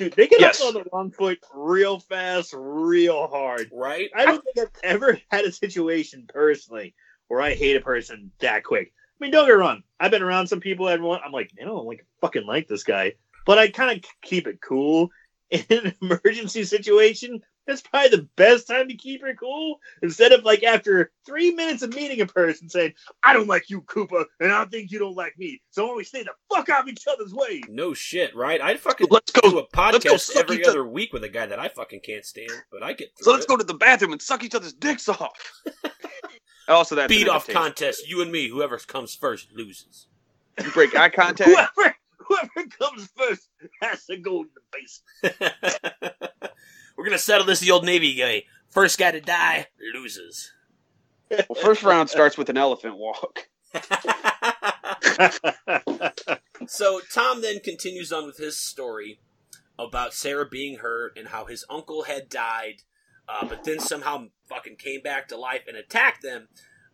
Dude, 0.01 0.13
they 0.13 0.27
get 0.27 0.39
Yes. 0.39 0.59
up 0.59 0.69
on 0.69 0.73
the 0.73 0.89
wrong 0.91 1.11
foot 1.11 1.37
real 1.53 1.99
fast, 1.99 2.55
real 2.57 3.27
hard. 3.27 3.69
Right? 3.71 4.09
I 4.15 4.25
don't 4.25 4.43
think 4.43 4.57
I've 4.57 4.81
ever 4.83 5.19
had 5.29 5.45
a 5.45 5.51
situation 5.51 6.25
personally 6.27 6.95
where 7.27 7.39
I 7.39 7.53
hate 7.53 7.75
a 7.75 7.81
person 7.81 8.31
that 8.39 8.63
quick. 8.63 8.91
I 8.95 9.23
mean, 9.23 9.29
don't 9.31 9.45
get 9.45 9.53
me 9.53 9.59
wrong. 9.59 9.83
I've 9.99 10.09
been 10.09 10.23
around 10.23 10.47
some 10.47 10.59
people 10.59 10.87
want. 10.87 11.21
I'm 11.23 11.31
like, 11.31 11.51
man, 11.55 11.67
I 11.67 11.69
don't 11.69 11.85
like 11.85 12.03
fucking 12.19 12.47
like 12.47 12.67
this 12.67 12.83
guy, 12.83 13.13
but 13.45 13.59
I 13.59 13.69
kind 13.69 13.95
of 13.95 14.09
keep 14.23 14.47
it 14.47 14.59
cool. 14.59 15.11
In 15.51 15.65
an 15.69 15.93
emergency 16.01 16.63
situation, 16.63 17.41
that's 17.67 17.81
probably 17.81 18.09
the 18.09 18.27
best 18.35 18.67
time 18.67 18.87
to 18.87 18.95
keep 18.95 19.23
it 19.23 19.37
cool. 19.39 19.79
Instead 20.01 20.31
of 20.31 20.43
like 20.43 20.63
after 20.63 21.11
three 21.25 21.51
minutes 21.51 21.83
of 21.83 21.93
meeting 21.93 22.21
a 22.21 22.25
person 22.25 22.69
saying, 22.69 22.93
"I 23.23 23.33
don't 23.33 23.47
like 23.47 23.69
you, 23.69 23.81
Cooper, 23.81 24.25
and 24.39 24.51
I 24.51 24.57
don't 24.57 24.71
think 24.71 24.91
you 24.91 24.99
don't 24.99 25.15
like 25.15 25.37
me, 25.37 25.61
so 25.69 25.83
why 25.83 25.87
don't 25.89 25.97
we 25.97 26.03
stay 26.03 26.23
the 26.23 26.31
fuck 26.53 26.69
out 26.69 26.83
of 26.83 26.87
each 26.89 27.03
other's 27.07 27.33
way?" 27.33 27.61
No 27.69 27.93
shit, 27.93 28.35
right? 28.35 28.59
I'd 28.61 28.79
fucking 28.79 29.07
Let's 29.09 29.31
do 29.31 29.41
go. 29.51 29.59
a 29.59 29.67
podcast 29.67 30.35
every 30.35 30.57
each 30.57 30.67
other 30.67 30.85
week 30.85 31.13
with 31.13 31.23
a 31.23 31.29
guy 31.29 31.45
that 31.45 31.59
I 31.59 31.67
fucking 31.69 32.01
can't 32.01 32.25
stand, 32.25 32.51
but 32.71 32.83
I 32.83 32.93
get 32.93 33.09
So 33.19 33.31
let's 33.31 33.45
it. 33.45 33.49
go 33.49 33.57
to 33.57 33.63
the 33.63 33.73
bathroom 33.75 34.11
and 34.13 34.21
suck 34.21 34.43
each 34.43 34.55
other's 34.55 34.73
dicks 34.73 35.07
off. 35.07 35.61
also, 36.67 36.95
that 36.95 37.09
beat 37.09 37.29
off 37.29 37.47
contest. 37.47 38.07
You 38.09 38.21
and 38.21 38.31
me, 38.31 38.49
whoever 38.49 38.77
comes 38.79 39.13
first 39.15 39.51
loses. 39.53 40.07
You 40.63 40.69
break 40.71 40.95
eye 40.95 41.09
contact. 41.09 41.49
Whoever, 41.49 41.95
whoever 42.17 42.67
comes 42.79 43.09
first 43.15 43.49
has 43.81 44.05
to 44.05 44.17
go 44.17 44.41
in 44.41 44.49
the 44.55 44.61
basement. 44.71 45.53
We're 46.95 47.05
gonna 47.05 47.17
settle 47.17 47.45
this 47.45 47.59
the 47.59 47.71
old 47.71 47.85
Navy 47.85 48.15
guy. 48.15 48.43
First 48.69 48.97
guy 48.97 49.11
to 49.11 49.21
die 49.21 49.67
loses. 49.93 50.51
Well, 51.29 51.61
first 51.61 51.83
round 51.83 52.09
starts 52.09 52.37
with 52.37 52.49
an 52.49 52.57
elephant 52.57 52.97
walk. 52.97 53.47
So 56.67 57.01
Tom 57.13 57.41
then 57.41 57.59
continues 57.59 58.13
on 58.13 58.25
with 58.25 58.37
his 58.37 58.57
story 58.57 59.19
about 59.77 60.13
Sarah 60.13 60.47
being 60.47 60.77
hurt 60.77 61.17
and 61.17 61.27
how 61.27 61.45
his 61.45 61.65
uncle 61.69 62.03
had 62.03 62.29
died, 62.29 62.83
uh, 63.27 63.45
but 63.45 63.63
then 63.63 63.79
somehow 63.79 64.27
fucking 64.47 64.77
came 64.77 65.01
back 65.01 65.27
to 65.27 65.37
life 65.37 65.63
and 65.67 65.75
attacked 65.75 66.21
them. 66.21 66.47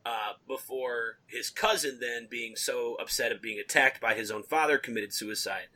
Uh, 0.05 0.33
before 0.47 1.17
his 1.25 1.49
cousin 1.49 1.97
then 1.99 2.29
being 2.31 2.55
so 2.55 2.95
upset 2.95 3.33
at 3.33 3.41
being 3.41 3.59
attacked 3.59 3.99
by 3.99 4.13
his 4.13 4.31
own 4.31 4.41
father 4.41 4.77
committed 4.77 5.11
suicide. 5.11 5.67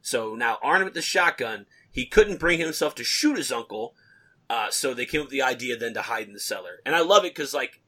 So 0.00 0.36
now 0.36 0.58
armed 0.62 0.84
with 0.84 0.94
the 0.94 1.02
shotgun, 1.02 1.66
he 1.90 2.06
couldn't 2.06 2.40
bring 2.40 2.58
himself 2.58 2.94
to 2.96 3.04
shoot 3.04 3.36
his 3.36 3.52
uncle. 3.52 3.94
Uh, 4.48 4.68
so 4.70 4.92
they 4.94 5.06
came 5.06 5.20
up 5.20 5.26
with 5.26 5.32
the 5.32 5.42
idea 5.42 5.76
then 5.76 5.94
to 5.94 6.02
hide 6.02 6.26
in 6.26 6.32
the 6.32 6.40
cellar, 6.40 6.80
and 6.84 6.94
I 6.96 7.00
love 7.00 7.24
it 7.24 7.34
because 7.34 7.54
like, 7.54 7.80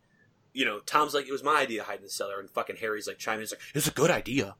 you 0.52 0.64
know, 0.64 0.78
Tom's 0.78 1.12
like 1.14 1.26
it 1.26 1.32
was 1.32 1.42
my 1.42 1.60
idea 1.62 1.80
to 1.80 1.86
hide 1.86 1.98
in 1.98 2.04
the 2.04 2.08
cellar, 2.10 2.38
and 2.38 2.48
fucking 2.48 2.76
Harry's 2.76 3.08
like 3.08 3.18
chiming 3.18 3.40
in, 3.40 3.42
he's 3.42 3.52
like 3.52 3.60
it's 3.74 3.88
a 3.88 3.92
good 3.92 4.10
idea. 4.10 4.54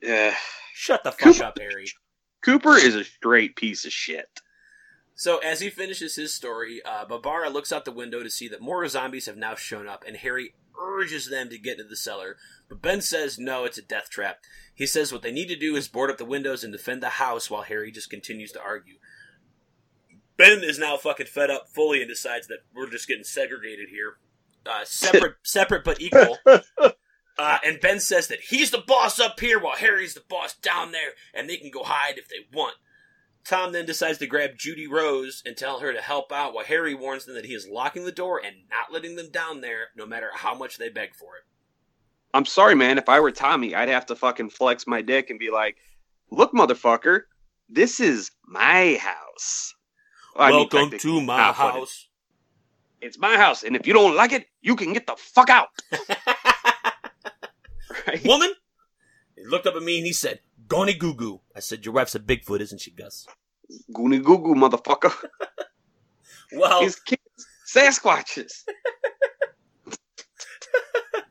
Yeah. 0.00 0.34
Shut 0.72 1.02
the 1.04 1.10
fuck 1.10 1.34
Cooper- 1.34 1.44
up, 1.44 1.58
Harry. 1.58 1.86
Cooper 2.42 2.76
is 2.76 2.94
a 2.94 3.02
straight 3.02 3.56
piece 3.56 3.84
of 3.84 3.92
shit. 3.92 4.40
So 5.14 5.38
as 5.38 5.60
he 5.60 5.70
finishes 5.70 6.14
his 6.14 6.34
story, 6.34 6.82
uh, 6.84 7.06
Barbara 7.06 7.48
looks 7.48 7.72
out 7.72 7.86
the 7.86 7.90
window 7.90 8.22
to 8.22 8.28
see 8.30 8.48
that 8.48 8.60
more 8.60 8.86
zombies 8.86 9.26
have 9.26 9.38
now 9.38 9.54
shown 9.54 9.88
up, 9.88 10.04
and 10.06 10.16
Harry 10.18 10.54
urges 10.80 11.28
them 11.28 11.48
to 11.50 11.58
get 11.58 11.78
into 11.78 11.88
the 11.88 11.96
cellar. 11.96 12.36
But 12.68 12.82
Ben 12.82 13.00
says 13.00 13.38
no, 13.38 13.64
it's 13.64 13.78
a 13.78 13.82
death 13.82 14.10
trap. 14.10 14.40
He 14.74 14.86
says 14.86 15.12
what 15.12 15.22
they 15.22 15.32
need 15.32 15.48
to 15.48 15.56
do 15.56 15.76
is 15.76 15.88
board 15.88 16.10
up 16.10 16.18
the 16.18 16.24
windows 16.24 16.64
and 16.64 16.72
defend 16.72 17.02
the 17.02 17.10
house, 17.10 17.50
while 17.50 17.62
Harry 17.62 17.90
just 17.90 18.10
continues 18.10 18.52
to 18.52 18.62
argue. 18.62 18.96
Ben 20.36 20.62
is 20.62 20.78
now 20.78 20.96
fucking 20.96 21.26
fed 21.26 21.50
up 21.50 21.68
fully 21.68 22.00
and 22.00 22.08
decides 22.08 22.46
that 22.48 22.58
we're 22.74 22.90
just 22.90 23.08
getting 23.08 23.24
segregated 23.24 23.88
here, 23.88 24.18
uh, 24.66 24.84
separate, 24.84 25.36
separate 25.42 25.84
but 25.84 26.00
equal. 26.00 26.38
Uh, 26.46 26.60
and 27.64 27.80
Ben 27.80 28.00
says 28.00 28.28
that 28.28 28.40
he's 28.40 28.70
the 28.70 28.82
boss 28.86 29.18
up 29.18 29.40
here 29.40 29.58
while 29.58 29.76
Harry's 29.76 30.14
the 30.14 30.22
boss 30.28 30.54
down 30.54 30.92
there, 30.92 31.12
and 31.32 31.48
they 31.48 31.56
can 31.56 31.70
go 31.70 31.84
hide 31.84 32.18
if 32.18 32.28
they 32.28 32.46
want. 32.52 32.76
Tom 33.46 33.72
then 33.72 33.86
decides 33.86 34.18
to 34.18 34.26
grab 34.26 34.56
Judy 34.56 34.88
Rose 34.88 35.42
and 35.46 35.56
tell 35.56 35.78
her 35.78 35.92
to 35.92 36.00
help 36.00 36.32
out 36.32 36.52
while 36.52 36.64
Harry 36.64 36.94
warns 36.94 37.24
them 37.24 37.36
that 37.36 37.44
he 37.44 37.54
is 37.54 37.68
locking 37.68 38.04
the 38.04 38.10
door 38.10 38.40
and 38.44 38.56
not 38.68 38.92
letting 38.92 39.14
them 39.14 39.30
down 39.30 39.60
there 39.60 39.88
no 39.96 40.04
matter 40.04 40.30
how 40.34 40.54
much 40.54 40.78
they 40.78 40.88
beg 40.88 41.14
for 41.14 41.36
it. 41.36 41.44
I'm 42.34 42.44
sorry, 42.44 42.74
man. 42.74 42.98
If 42.98 43.08
I 43.08 43.20
were 43.20 43.30
Tommy, 43.30 43.74
I'd 43.74 43.88
have 43.88 44.06
to 44.06 44.16
fucking 44.16 44.50
flex 44.50 44.86
my 44.86 45.00
dick 45.00 45.30
and 45.30 45.38
be 45.38 45.50
like, 45.50 45.76
"Look, 46.30 46.52
motherfucker, 46.52 47.22
this 47.68 48.00
is 48.00 48.32
my 48.44 48.98
house." 49.00 49.74
Well, 50.34 50.48
I 50.48 50.50
mean, 50.50 50.68
Welcome 50.72 50.98
to 50.98 51.20
my 51.20 51.52
house. 51.52 52.08
It's 53.00 53.18
my 53.18 53.36
house, 53.36 53.62
and 53.62 53.76
if 53.76 53.86
you 53.86 53.92
don't 53.92 54.16
like 54.16 54.32
it, 54.32 54.46
you 54.60 54.74
can 54.74 54.92
get 54.92 55.06
the 55.06 55.16
fuck 55.16 55.50
out. 55.50 55.68
Right? 58.06 58.24
Woman? 58.24 58.52
He 59.36 59.44
looked 59.44 59.66
up 59.66 59.74
at 59.74 59.82
me 59.82 59.98
and 59.98 60.06
he 60.06 60.12
said, 60.12 60.40
Goni 60.68 60.94
goo 60.94 61.14
goo. 61.14 61.40
I 61.54 61.60
said, 61.60 61.84
Your 61.84 61.94
wife's 61.94 62.14
a 62.14 62.20
Bigfoot, 62.20 62.60
isn't 62.60 62.80
she, 62.80 62.90
Gus? 62.90 63.26
Goonie 63.92 64.22
goo 64.22 64.38
goo, 64.38 64.54
motherfucker. 64.54 65.12
Well, 66.52 66.80
His 66.82 66.94
kids, 66.96 67.20
Sasquatches. 67.74 68.62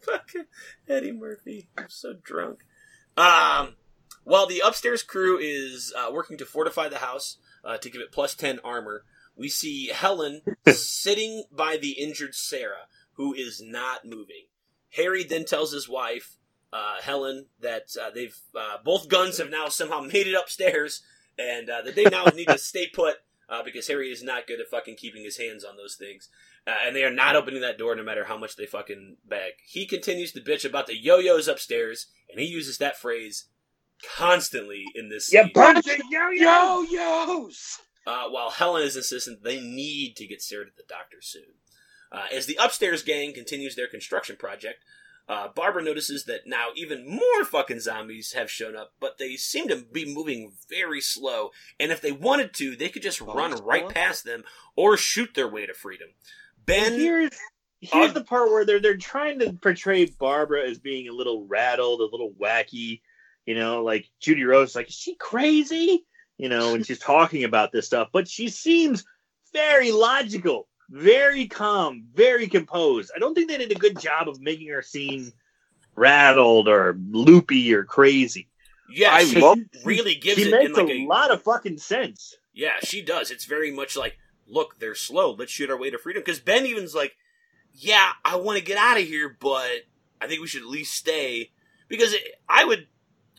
fucking 0.01 0.45
Eddie 0.89 1.11
Murphy. 1.13 1.69
I'm 1.77 1.89
so 1.89 2.13
drunk. 2.21 2.59
Um, 3.17 3.75
While 4.23 4.45
the 4.47 4.61
upstairs 4.65 5.03
crew 5.03 5.37
is 5.39 5.93
uh, 5.97 6.11
working 6.11 6.37
to 6.39 6.45
fortify 6.45 6.89
the 6.89 6.97
house 6.97 7.37
uh, 7.63 7.77
to 7.77 7.89
give 7.89 8.01
it 8.01 8.11
plus 8.11 8.35
10 8.35 8.59
armor, 8.63 9.03
we 9.35 9.47
see 9.49 9.87
Helen 9.87 10.41
sitting 10.67 11.43
by 11.51 11.77
the 11.77 11.91
injured 11.91 12.35
Sarah, 12.35 12.87
who 13.13 13.33
is 13.33 13.61
not 13.65 14.03
moving. 14.05 14.47
Harry 14.95 15.23
then 15.23 15.45
tells 15.45 15.71
his 15.71 15.87
wife, 15.89 16.35
uh, 16.75 17.01
Helen, 17.01 17.45
that 17.61 17.87
uh, 18.01 18.09
they've 18.13 18.35
uh, 18.57 18.77
both 18.83 19.07
guns 19.07 19.37
have 19.37 19.49
now 19.49 19.69
somehow 19.69 20.01
made 20.13 20.27
it 20.27 20.35
upstairs, 20.35 21.01
and 21.37 21.69
uh, 21.69 21.81
that 21.83 21.95
they 21.95 22.03
now 22.05 22.25
need 22.25 22.47
to 22.49 22.57
stay 22.57 22.87
put 22.93 23.15
uh, 23.49 23.63
because 23.63 23.87
Harry 23.87 24.09
is 24.11 24.23
not 24.23 24.47
good 24.47 24.59
at 24.59 24.67
fucking 24.69 24.95
keeping 24.97 25.23
his 25.23 25.37
hands 25.37 25.63
on 25.63 25.77
those 25.77 25.95
things. 25.95 26.29
Uh, 26.67 26.73
and 26.85 26.95
they 26.95 27.03
are 27.03 27.11
not 27.11 27.35
opening 27.35 27.61
that 27.61 27.77
door 27.77 27.95
no 27.95 28.03
matter 28.03 28.25
how 28.25 28.37
much 28.37 28.55
they 28.55 28.65
fucking 28.65 29.17
beg. 29.23 29.53
He 29.67 29.85
continues 29.85 30.31
to 30.31 30.41
bitch 30.41 30.65
about 30.67 30.87
the 30.87 30.97
yo-yos 30.97 31.47
upstairs, 31.47 32.07
and 32.29 32.39
he 32.39 32.47
uses 32.47 32.79
that 32.79 32.97
phrase 32.97 33.45
constantly 34.17 34.83
in 34.95 35.09
this 35.09 35.31
Yeah, 35.31 35.43
scene. 35.43 35.51
bunch 35.53 35.87
of 35.87 35.99
yo 36.09 36.31
Yo-yos! 36.31 37.79
Uh, 38.07 38.29
while 38.29 38.49
Helen 38.51 38.83
is 38.83 38.95
insistent 38.95 39.43
they 39.43 39.59
need 39.59 40.15
to 40.17 40.27
get 40.27 40.41
Sarah 40.41 40.65
to 40.65 40.71
the 40.75 40.83
doctor 40.87 41.17
soon. 41.21 41.53
Uh, 42.11 42.25
as 42.33 42.45
the 42.45 42.57
upstairs 42.61 43.03
gang 43.03 43.33
continues 43.33 43.75
their 43.75 43.87
construction 43.87 44.35
project, 44.35 44.79
uh, 45.27 45.47
Barbara 45.55 45.83
notices 45.83 46.25
that 46.25 46.45
now 46.45 46.67
even 46.75 47.07
more 47.07 47.45
fucking 47.45 47.79
zombies 47.79 48.33
have 48.33 48.51
shown 48.51 48.75
up, 48.75 48.93
but 48.99 49.17
they 49.17 49.35
seem 49.35 49.67
to 49.69 49.77
be 49.77 50.05
moving 50.05 50.53
very 50.69 51.01
slow. 51.01 51.49
And 51.79 51.91
if 51.91 52.01
they 52.01 52.11
wanted 52.11 52.53
to, 52.55 52.75
they 52.75 52.89
could 52.89 53.01
just 53.01 53.21
run 53.21 53.51
right 53.63 53.89
past 53.89 54.23
them 54.23 54.43
or 54.75 54.97
shoot 54.97 55.33
their 55.33 55.47
way 55.47 55.65
to 55.65 55.73
freedom. 55.73 56.09
Ben, 56.65 56.93
here's 56.93 57.31
here's 57.81 58.11
Uh, 58.11 58.13
the 58.13 58.23
part 58.23 58.49
where 58.51 58.65
they're 58.65 58.79
they're 58.79 58.97
trying 58.97 59.39
to 59.39 59.53
portray 59.53 60.05
Barbara 60.05 60.69
as 60.69 60.79
being 60.79 61.07
a 61.07 61.13
little 61.13 61.45
rattled, 61.47 62.01
a 62.01 62.05
little 62.05 62.33
wacky. 62.39 63.01
You 63.45 63.55
know, 63.55 63.83
like 63.83 64.09
Judy 64.19 64.43
Rose, 64.43 64.75
like 64.75 64.89
is 64.89 64.95
she 64.95 65.15
crazy? 65.15 66.05
You 66.37 66.49
know, 66.49 66.73
when 66.73 66.83
she's 66.83 66.99
talking 66.99 67.43
about 67.43 67.71
this 67.71 67.85
stuff, 67.85 68.09
but 68.11 68.27
she 68.27 68.49
seems 68.49 69.05
very 69.53 69.91
logical, 69.91 70.67
very 70.89 71.47
calm, 71.47 72.05
very 72.13 72.47
composed. 72.47 73.11
I 73.15 73.19
don't 73.19 73.33
think 73.33 73.49
they 73.49 73.57
did 73.57 73.71
a 73.71 73.75
good 73.75 73.99
job 73.99 74.27
of 74.29 74.39
making 74.41 74.67
her 74.69 74.81
seem 74.81 75.31
rattled 75.95 76.67
or 76.67 76.97
loopy 77.11 77.73
or 77.73 77.83
crazy. 77.83 78.47
yeah, 78.89 79.13
I 79.13 79.23
she 79.25 79.39
love- 79.41 79.59
really 79.83 80.15
gives 80.15 80.37
she 80.41 80.49
it 80.49 80.51
makes 80.51 80.77
like 80.77 80.87
a 80.89 80.91
a 80.91 81.05
lot 81.07 81.31
of 81.31 81.41
fucking 81.41 81.77
sense. 81.77 82.35
Yeah, 82.53 82.73
she 82.83 83.01
does. 83.01 83.31
It's 83.31 83.45
very 83.45 83.71
much 83.71 83.97
like, 83.97 84.17
look, 84.47 84.79
they're 84.79 84.95
slow. 84.95 85.31
Let's 85.33 85.51
shoot 85.51 85.69
our 85.69 85.77
way 85.77 85.89
to 85.89 85.97
freedom. 85.97 86.21
Because 86.23 86.39
Ben 86.39 86.65
even's 86.65 86.95
like, 86.95 87.15
yeah, 87.73 88.11
I 88.23 88.37
want 88.37 88.57
to 88.59 88.63
get 88.63 88.77
out 88.77 88.97
of 88.97 89.03
here, 89.05 89.35
but 89.39 89.71
I 90.21 90.27
think 90.27 90.39
we 90.41 90.47
should 90.47 90.61
at 90.61 90.67
least 90.67 90.93
stay. 90.93 91.51
Because 91.89 92.13
it, 92.13 92.21
I 92.47 92.63
would, 92.63 92.87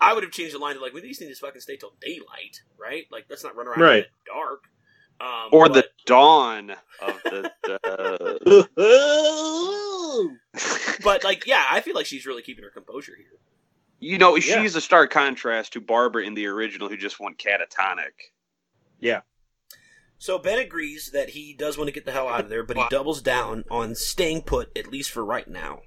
I 0.00 0.12
would 0.12 0.22
have 0.22 0.32
changed 0.32 0.54
the 0.54 0.58
line 0.58 0.74
to 0.74 0.80
like, 0.82 0.92
we 0.92 1.00
at 1.00 1.06
least 1.06 1.20
need 1.22 1.28
to 1.28 1.34
fucking 1.34 1.60
stay 1.62 1.76
till 1.76 1.94
daylight, 2.00 2.60
right? 2.78 3.06
Like, 3.10 3.24
let's 3.30 3.42
not 3.42 3.56
run 3.56 3.66
around 3.68 3.80
Right. 3.80 3.96
in 4.04 4.10
the 4.26 4.32
dark. 4.32 4.64
Um, 5.20 5.48
Or 5.52 5.68
but- 5.68 5.74
the 5.74 5.88
dawn 6.04 6.70
of 7.00 7.20
the. 7.24 8.66
but 11.02 11.24
like, 11.24 11.46
yeah, 11.46 11.64
I 11.70 11.80
feel 11.80 11.94
like 11.94 12.06
she's 12.06 12.26
really 12.26 12.42
keeping 12.42 12.64
her 12.64 12.70
composure 12.70 13.14
here. 13.16 13.38
you 13.98 14.18
know, 14.18 14.36
Yeah. 14.36 14.60
she's 14.62 14.76
a 14.76 14.80
stark 14.80 15.10
contrast 15.10 15.72
to 15.72 15.80
Barbara 15.80 16.24
in 16.24 16.34
the 16.34 16.46
original, 16.46 16.88
who 16.88 16.96
just 16.96 17.18
went 17.18 17.38
catatonic. 17.38 18.12
Yeah. 19.00 19.20
So 20.18 20.38
Ben 20.38 20.58
agrees 20.58 21.10
that 21.12 21.30
he 21.30 21.52
does 21.54 21.76
want 21.78 21.88
to 21.88 21.92
get 21.92 22.04
the 22.06 22.12
hell 22.12 22.28
out 22.28 22.40
of 22.40 22.48
there, 22.48 22.62
but 22.62 22.76
he 22.76 22.84
doubles 22.90 23.20
down 23.22 23.64
on 23.70 23.94
staying 23.94 24.42
put, 24.42 24.76
at 24.76 24.90
least 24.90 25.10
for 25.10 25.24
right 25.24 25.46
now. 25.48 25.80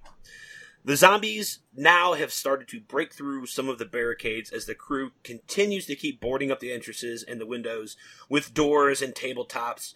The 0.90 0.96
zombies 0.96 1.60
now 1.76 2.14
have 2.14 2.34
started 2.34 2.68
to 2.70 2.80
break 2.80 3.14
through 3.14 3.46
some 3.46 3.70
of 3.70 3.78
the 3.78 3.86
barricades 3.86 4.52
as 4.52 4.66
the 4.66 4.74
crew 4.74 5.12
continues 5.24 5.86
to 5.86 5.96
keep 5.96 6.20
boarding 6.20 6.50
up 6.50 6.62
the 6.62 6.72
entrances 6.72 7.22
and 7.22 7.40
the 7.40 7.46
windows 7.46 7.96
with 8.28 8.56
doors 8.56 9.00
and 9.00 9.14
tabletops. 9.14 9.94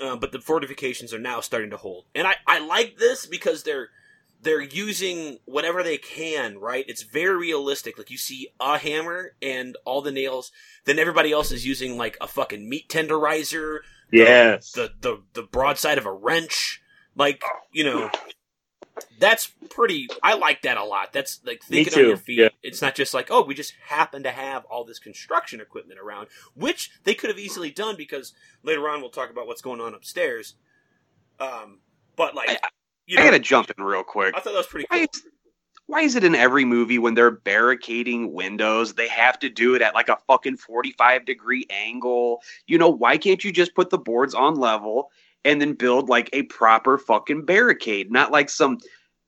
Uh, 0.00 0.14
but 0.14 0.30
the 0.30 0.38
fortifications 0.38 1.12
are 1.12 1.18
now 1.18 1.40
starting 1.40 1.70
to 1.70 1.76
hold, 1.76 2.04
and 2.14 2.28
I, 2.28 2.36
I 2.46 2.60
like 2.64 2.98
this 2.98 3.26
because 3.26 3.64
they're 3.64 3.88
they're 4.40 4.62
using 4.62 5.38
whatever 5.44 5.82
they 5.82 5.98
can. 5.98 6.56
Right, 6.58 6.84
it's 6.86 7.02
very 7.02 7.36
realistic. 7.36 7.98
Like 7.98 8.08
you 8.12 8.16
see 8.16 8.46
a 8.60 8.78
hammer 8.78 9.34
and 9.42 9.76
all 9.84 10.02
the 10.02 10.12
nails, 10.12 10.52
then 10.84 11.00
everybody 11.00 11.32
else 11.32 11.50
is 11.50 11.66
using 11.66 11.96
like 11.96 12.16
a 12.20 12.28
fucking 12.28 12.68
meat 12.68 12.88
tenderizer, 12.88 13.78
Yes. 14.12 14.70
the 14.70 14.92
the 15.00 15.20
the 15.32 15.42
broadside 15.42 15.98
of 15.98 16.06
a 16.06 16.12
wrench. 16.12 16.80
Like 17.16 17.42
you 17.72 17.82
know, 17.82 18.08
that's 19.18 19.52
pretty. 19.70 20.08
I 20.22 20.34
like 20.34 20.62
that 20.62 20.76
a 20.76 20.84
lot. 20.84 21.12
That's 21.12 21.40
like 21.44 21.62
thinking 21.62 21.94
on 21.98 22.08
your 22.08 22.16
feet. 22.16 22.38
yeah. 22.38 22.48
It's 22.62 22.82
not 22.82 22.94
just 22.94 23.14
like 23.14 23.28
oh, 23.30 23.42
we 23.42 23.54
just 23.54 23.74
happen 23.86 24.22
to 24.24 24.30
have 24.30 24.64
all 24.66 24.84
this 24.84 24.98
construction 24.98 25.60
equipment 25.60 26.00
around, 26.00 26.28
which 26.54 26.90
they 27.04 27.14
could 27.14 27.30
have 27.30 27.38
easily 27.38 27.70
done 27.70 27.96
because 27.96 28.32
later 28.62 28.88
on 28.88 29.00
we'll 29.00 29.10
talk 29.10 29.30
about 29.30 29.46
what's 29.46 29.62
going 29.62 29.80
on 29.80 29.94
upstairs. 29.94 30.54
Um, 31.40 31.78
but 32.16 32.34
like 32.34 32.50
I- 32.50 32.68
you 33.06 33.18
I 33.18 33.24
gotta 33.24 33.40
jump 33.40 33.70
in 33.76 33.82
real 33.82 34.04
quick. 34.04 34.34
I 34.36 34.40
thought 34.40 34.52
that 34.52 34.58
was 34.58 34.66
pretty 34.68 34.86
Why 34.88 34.98
cool. 34.98 35.06
is, 35.12 35.22
why 35.86 36.00
is 36.02 36.14
it 36.14 36.22
in 36.24 36.34
every 36.36 36.64
movie 36.64 36.98
when 36.98 37.14
they're 37.14 37.32
barricading 37.32 38.32
windows, 38.32 38.94
they 38.94 39.08
have 39.08 39.38
to 39.40 39.48
do 39.50 39.74
it 39.74 39.82
at 39.82 39.94
like 39.94 40.08
a 40.08 40.16
fucking 40.28 40.56
45 40.56 41.24
degree 41.24 41.66
angle? 41.68 42.40
You 42.66 42.78
know, 42.78 42.88
why 42.88 43.18
can't 43.18 43.42
you 43.42 43.52
just 43.52 43.74
put 43.74 43.90
the 43.90 43.98
boards 43.98 44.34
on 44.34 44.54
level 44.54 45.10
and 45.44 45.60
then 45.60 45.74
build 45.74 46.08
like 46.08 46.30
a 46.32 46.42
proper 46.44 46.98
fucking 46.98 47.44
barricade? 47.44 48.10
Not 48.10 48.30
like 48.30 48.50
some 48.50 48.78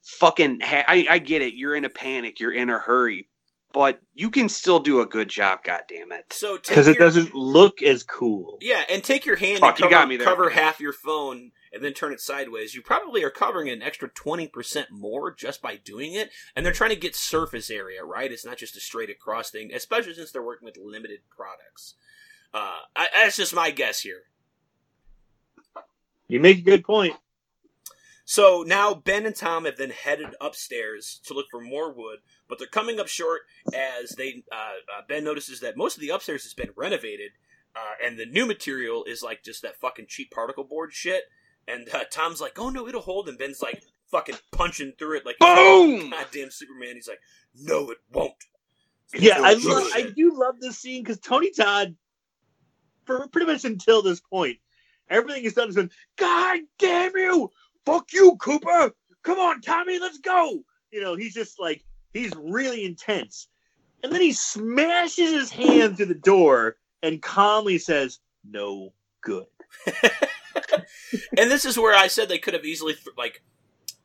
fucking. 0.03 0.61
Ha- 0.61 0.85
I, 0.87 1.07
I 1.11 1.19
get 1.19 1.43
it. 1.43 1.55
You're 1.55 1.75
in 1.75 1.85
a 1.85 1.91
panic, 1.91 2.41
you're 2.41 2.53
in 2.53 2.71
a 2.71 2.79
hurry, 2.79 3.29
but 3.73 4.01
you 4.15 4.31
can 4.31 4.49
still 4.49 4.81
do 4.81 5.01
a 5.01 5.07
good 5.07 5.29
job, 5.29 5.65
God 5.65 5.83
damn 5.89 6.13
it. 6.13 6.33
So 6.33 6.57
Because 6.57 6.89
it 6.89 6.99
doesn't 6.99 7.35
look 7.35 7.83
as 7.83 8.03
cool. 8.03 8.59
Yeah, 8.61 8.83
and 8.91 9.03
take 9.03 9.27
your 9.27 9.37
hand 9.37 9.61
Fuck, 9.61 9.71
and 9.71 9.79
you 9.81 9.83
cover, 9.85 9.91
got 9.91 10.09
me 10.09 10.17
there, 10.17 10.27
cover 10.27 10.51
half 10.51 10.81
your 10.81 10.93
phone 10.93 11.53
and 11.75 11.83
then 11.83 11.93
turn 11.93 12.13
it 12.13 12.21
sideways. 12.21 12.75
You 12.75 12.83
probably 12.83 13.25
are 13.25 13.31
covering 13.31 13.69
an 13.69 13.83
extra 13.83 14.09
20% 14.09 14.91
more 14.93 15.35
just 15.35 15.61
by 15.61 15.77
doing 15.77 16.15
it. 16.15 16.31
And 16.55 16.65
they're 16.65 16.73
trying 16.73 16.91
to 16.91 16.97
get 16.97 17.17
surface 17.17 17.69
area, 17.69 18.05
right? 18.05 18.31
It's 18.31 18.47
not 18.47 18.59
just 18.59 18.77
a 18.77 18.81
straight 18.81 19.11
across 19.11 19.51
thing, 19.51 19.73
especially 19.75 20.15
since 20.15 20.31
they're 20.31 20.43
working 20.43 20.67
with 20.67 20.77
limited 20.77 21.21
products. 21.29 21.95
Uh, 22.55 22.79
I, 22.95 23.09
that's 23.15 23.37
just 23.37 23.55
my 23.55 23.73
guess 23.73 24.01
here. 24.01 24.23
You 26.29 26.41
make 26.41 26.59
a 26.59 26.63
good 26.63 26.85
point. 26.85 27.15
So 28.25 28.65
now 28.67 28.95
Ben 28.95 29.27
and 29.27 29.37
Tom 29.37 29.67
have 29.67 29.77
then 29.77 29.91
headed 29.91 30.35
upstairs 30.41 31.21
to 31.27 31.35
look 31.35 31.47
for 31.51 31.61
more 31.61 31.93
wood, 31.93 32.21
but 32.49 32.59
they're 32.59 32.67
coming 32.69 32.99
up 32.99 33.09
short 33.09 33.43
as 33.75 34.11
they 34.13 34.45
uh, 34.51 34.57
uh, 34.99 35.03
Ben 35.09 35.25
notices 35.25 35.61
that 35.61 35.77
most 35.77 35.97
of 35.97 36.01
the 36.01 36.09
upstairs 36.09 36.45
has 36.45 36.55
been 36.55 36.71
renovated, 36.77 37.33
uh, 37.77 38.07
and 38.07 38.19
the 38.19 38.27
new 38.27 38.47
material 38.47 39.05
is 39.05 39.23
like 39.23 39.43
just 39.45 39.63
that 39.63 39.77
fucking 39.77 40.07
cheap 40.09 40.31
particle 40.31 40.65
board 40.65 40.93
shit. 40.93 41.25
And 41.69 41.89
uh, 41.95 42.05
Tom's 42.11 42.41
like, 42.41 42.59
"Oh 42.59 42.71
no, 42.71 42.89
it'll 42.89 43.03
hold," 43.03 43.29
and 43.29 43.39
Ben's 43.39 43.63
like 43.63 43.83
fucking 44.11 44.37
punching 44.53 44.95
through 44.99 45.19
it 45.19 45.27
like 45.27 45.37
Boom! 45.41 46.11
goddamn 46.11 46.51
Superman. 46.51 46.95
He's 46.95 47.09
like, 47.09 47.21
"No, 47.55 47.91
it 47.91 47.99
won't." 48.13 48.33
Yeah, 49.15 49.41
I 49.43 49.53
It's 49.53 49.65
love, 49.65 49.85
I 49.95 50.03
do 50.17 50.33
love 50.39 50.61
this 50.61 50.79
scene 50.79 51.03
because 51.03 51.21
Tony 51.21 51.51
Todd, 51.51 51.97
for 53.07 53.27
pretty 53.29 53.47
much 53.47 53.65
until 53.65 54.03
this 54.03 54.21
point, 54.21 54.59
everything 55.09 55.43
he's 55.43 55.55
done 55.55 55.69
has 55.69 55.77
been, 55.77 55.91
God 56.17 56.61
damn 56.79 57.17
you! 57.17 57.51
Fuck 57.85 58.13
you, 58.13 58.37
Cooper! 58.37 58.93
Come 59.23 59.39
on, 59.39 59.61
Tommy, 59.61 59.99
let's 59.99 60.19
go! 60.19 60.63
You 60.91 61.01
know, 61.01 61.17
he's 61.17 61.35
just 61.35 61.59
like, 61.59 61.85
he's 62.13 62.33
really 62.37 62.85
intense. 62.85 63.49
And 64.03 64.13
then 64.13 64.21
he 64.21 64.33
smashes 64.33 65.33
his 65.33 65.51
hand 65.51 65.97
through 65.97 66.07
the 66.07 66.15
door 66.15 66.77
and 67.03 67.23
calmly 67.23 67.79
says, 67.79 68.19
No 68.49 68.93
good. 69.23 69.47
and 69.87 71.51
this 71.51 71.65
is 71.65 71.79
where 71.79 71.95
I 71.95 72.07
said 72.07 72.29
they 72.29 72.39
could 72.39 72.55
have 72.55 72.65
easily 72.65 72.97
like 73.17 73.43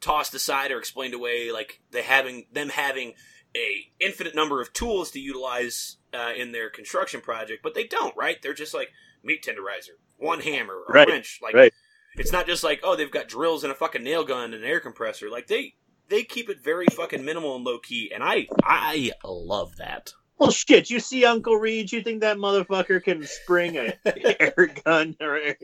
tossed 0.02 0.34
aside 0.34 0.72
or 0.72 0.80
explained 0.80 1.14
away 1.14 1.52
like 1.52 1.82
they 1.92 2.02
having 2.02 2.46
them 2.52 2.70
having 2.70 3.14
a 3.56 3.90
infinite 4.00 4.36
number 4.36 4.62
of 4.62 4.72
tools 4.72 5.12
to 5.12 5.20
utilize 5.20 5.98
uh, 6.14 6.32
in 6.38 6.54
their 6.54 6.70
construction 6.70 7.20
project, 7.20 7.62
but 7.62 7.74
they 7.76 7.86
don't. 7.86 8.16
Right? 8.16 8.42
They're 8.42 8.54
just 8.54 8.74
like 8.74 8.92
meat 9.24 9.44
tenderizer, 9.44 9.98
one 10.18 10.42
hammer, 10.42 10.84
a 10.88 10.92
Right, 10.94 11.08
wrench. 11.08 11.40
Like 11.42 11.54
right. 11.54 11.74
it's 12.16 12.32
not 12.32 12.48
just 12.48 12.64
like 12.64 12.82
oh 12.84 12.96
they've 12.96 13.12
got 13.12 13.28
drills 13.28 13.64
and 13.64 13.72
a 13.72 13.76
fucking 13.76 14.04
nail 14.04 14.24
gun 14.24 14.54
and 14.54 14.64
an 14.64 14.70
air 14.70 14.80
compressor. 14.80 15.30
Like 15.30 15.48
they 15.48 15.74
they 16.10 16.24
keep 16.24 16.50
it 16.50 16.64
very 16.64 16.88
fucking 16.88 17.24
minimal 17.24 17.56
and 17.56 17.64
low 17.66 17.80
key, 17.80 18.12
and 18.14 18.24
I 18.24 18.48
I 18.64 19.12
love 19.24 19.78
that. 19.78 20.14
Well, 20.38 20.52
shit, 20.52 20.90
you 20.90 21.02
see 21.02 21.26
Uncle 21.26 21.58
Reed, 21.58 21.92
you 21.92 22.02
think 22.02 22.22
that 22.22 22.38
motherfucker 22.38 23.04
can 23.04 23.26
spring 23.28 23.76
a 23.78 23.94
air 24.42 24.72
gun 24.86 25.16
or 25.20 25.36
air, 25.36 25.58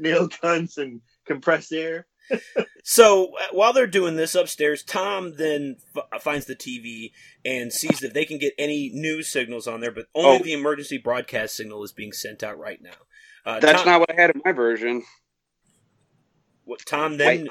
nail 0.00 0.28
guns 0.42 0.78
and 0.78 1.00
compressed 1.24 1.72
air? 1.72 2.06
So 2.84 3.34
uh, 3.36 3.46
while 3.52 3.72
they're 3.72 3.86
doing 3.86 4.16
this 4.16 4.34
upstairs, 4.34 4.82
Tom 4.82 5.34
then 5.36 5.76
f- 5.96 6.22
finds 6.22 6.46
the 6.46 6.54
TV 6.54 7.10
and 7.44 7.72
sees 7.72 8.02
if 8.02 8.12
they 8.12 8.24
can 8.24 8.38
get 8.38 8.52
any 8.58 8.90
news 8.94 9.28
signals 9.28 9.66
on 9.66 9.80
there, 9.80 9.90
but 9.90 10.06
only 10.14 10.38
Oh. 10.40 10.42
the 10.42 10.52
emergency 10.52 10.98
broadcast 10.98 11.56
signal 11.56 11.82
is 11.82 11.92
being 11.92 12.12
sent 12.12 12.42
out 12.42 12.58
right 12.58 12.80
now. 12.80 12.90
Uh, 13.44 13.58
That's 13.60 13.82
Tom, 13.82 13.86
not 13.90 14.00
what 14.00 14.10
I 14.16 14.20
had 14.20 14.30
in 14.30 14.40
my 14.44 14.52
version. 14.52 15.02
what 16.64 16.80
Tom 16.86 17.16
then 17.16 17.48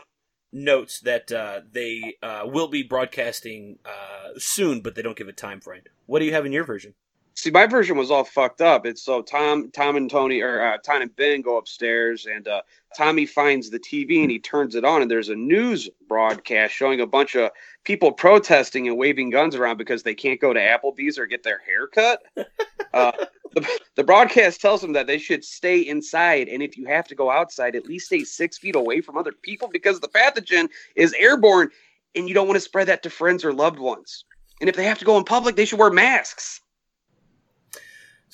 notes 0.52 1.00
that 1.02 1.32
uh, 1.32 1.62
they 1.72 2.16
uh, 2.24 2.44
will 2.46 2.68
be 2.70 2.84
broadcasting 2.84 3.80
uh, 3.86 4.30
soon, 4.38 4.82
but 4.82 4.96
they 4.96 5.02
don't 5.02 5.18
give 5.18 5.28
a 5.28 5.34
time 5.34 5.60
frame. 5.62 5.82
What 6.06 6.20
do 6.20 6.26
you 6.26 6.34
have 6.34 6.46
in 6.46 6.52
your 6.52 6.64
version? 6.66 6.94
See, 7.38 7.52
my 7.52 7.68
version 7.68 7.98
was 7.98 8.12
all 8.12 8.24
fucked 8.24 8.62
up. 8.62 8.86
It's 8.86 9.02
so 9.02 9.22
Tom, 9.22 9.70
Tom 9.72 9.98
and 9.98 10.10
Tony, 10.10 10.40
or 10.42 10.62
uh, 10.62 10.78
Tom 10.78 11.02
and 11.02 11.14
Ben 11.18 11.42
go 11.42 11.58
upstairs, 11.58 12.26
and 12.26 12.48
uh, 12.48 12.62
Tommy 12.98 13.26
finds 13.26 13.70
the 13.70 13.80
TV 13.80 14.22
and 14.22 14.32
he 14.32 14.40
turns 14.40 14.74
it 14.74 14.86
on, 14.86 15.02
and 15.02 15.12
there's 15.12 15.28
a 15.28 15.36
news 15.36 15.90
broadcast 16.08 16.74
showing 16.74 17.02
a 17.02 17.06
bunch 17.06 17.36
of 17.36 17.52
people 17.84 18.14
protesting 18.14 18.88
and 18.88 18.98
waving 18.98 19.32
guns 19.32 19.54
around 19.54 19.78
because 19.78 20.04
they 20.04 20.16
can't 20.16 20.40
go 20.40 20.54
to 20.54 20.60
Applebee's 20.62 21.20
or 21.20 21.26
get 21.26 21.44
their 21.44 21.60
hair 21.60 21.88
cut. 21.88 22.24
uh, 22.94 23.12
the, 23.54 23.68
the 23.96 24.04
broadcast 24.04 24.62
tells 24.62 24.80
them 24.80 24.94
that 24.94 25.06
they 25.06 25.18
should 25.18 25.44
stay 25.44 25.82
inside, 25.82 26.48
and 26.48 26.64
if 26.64 26.78
you 26.78 26.86
have 26.86 27.08
to 27.10 27.16
go 27.16 27.30
outside, 27.30 27.76
at 27.76 27.86
least 27.86 28.06
stay 28.06 28.24
six 28.24 28.58
feet 28.58 28.78
away 28.78 29.02
from 29.02 29.18
other 29.18 29.34
people 29.34 29.68
because 29.68 30.00
the 30.00 30.08
pathogen 30.08 30.70
is 30.96 31.14
airborne, 31.20 31.70
and 32.16 32.30
you 32.30 32.34
don't 32.34 32.48
want 32.48 32.56
to 32.56 32.62
spread 32.62 32.88
that 32.88 33.04
to 33.04 33.10
friends 33.10 33.44
or 33.44 33.52
loved 33.52 33.80
ones. 33.80 34.24
And 34.62 34.70
if 34.70 34.78
they 34.78 34.86
have 34.86 35.00
to 35.00 35.06
go 35.06 35.18
in 35.18 35.26
public, 35.26 35.58
they 35.58 35.66
should 35.66 35.80
wear 35.80 35.92
masks. 35.92 36.62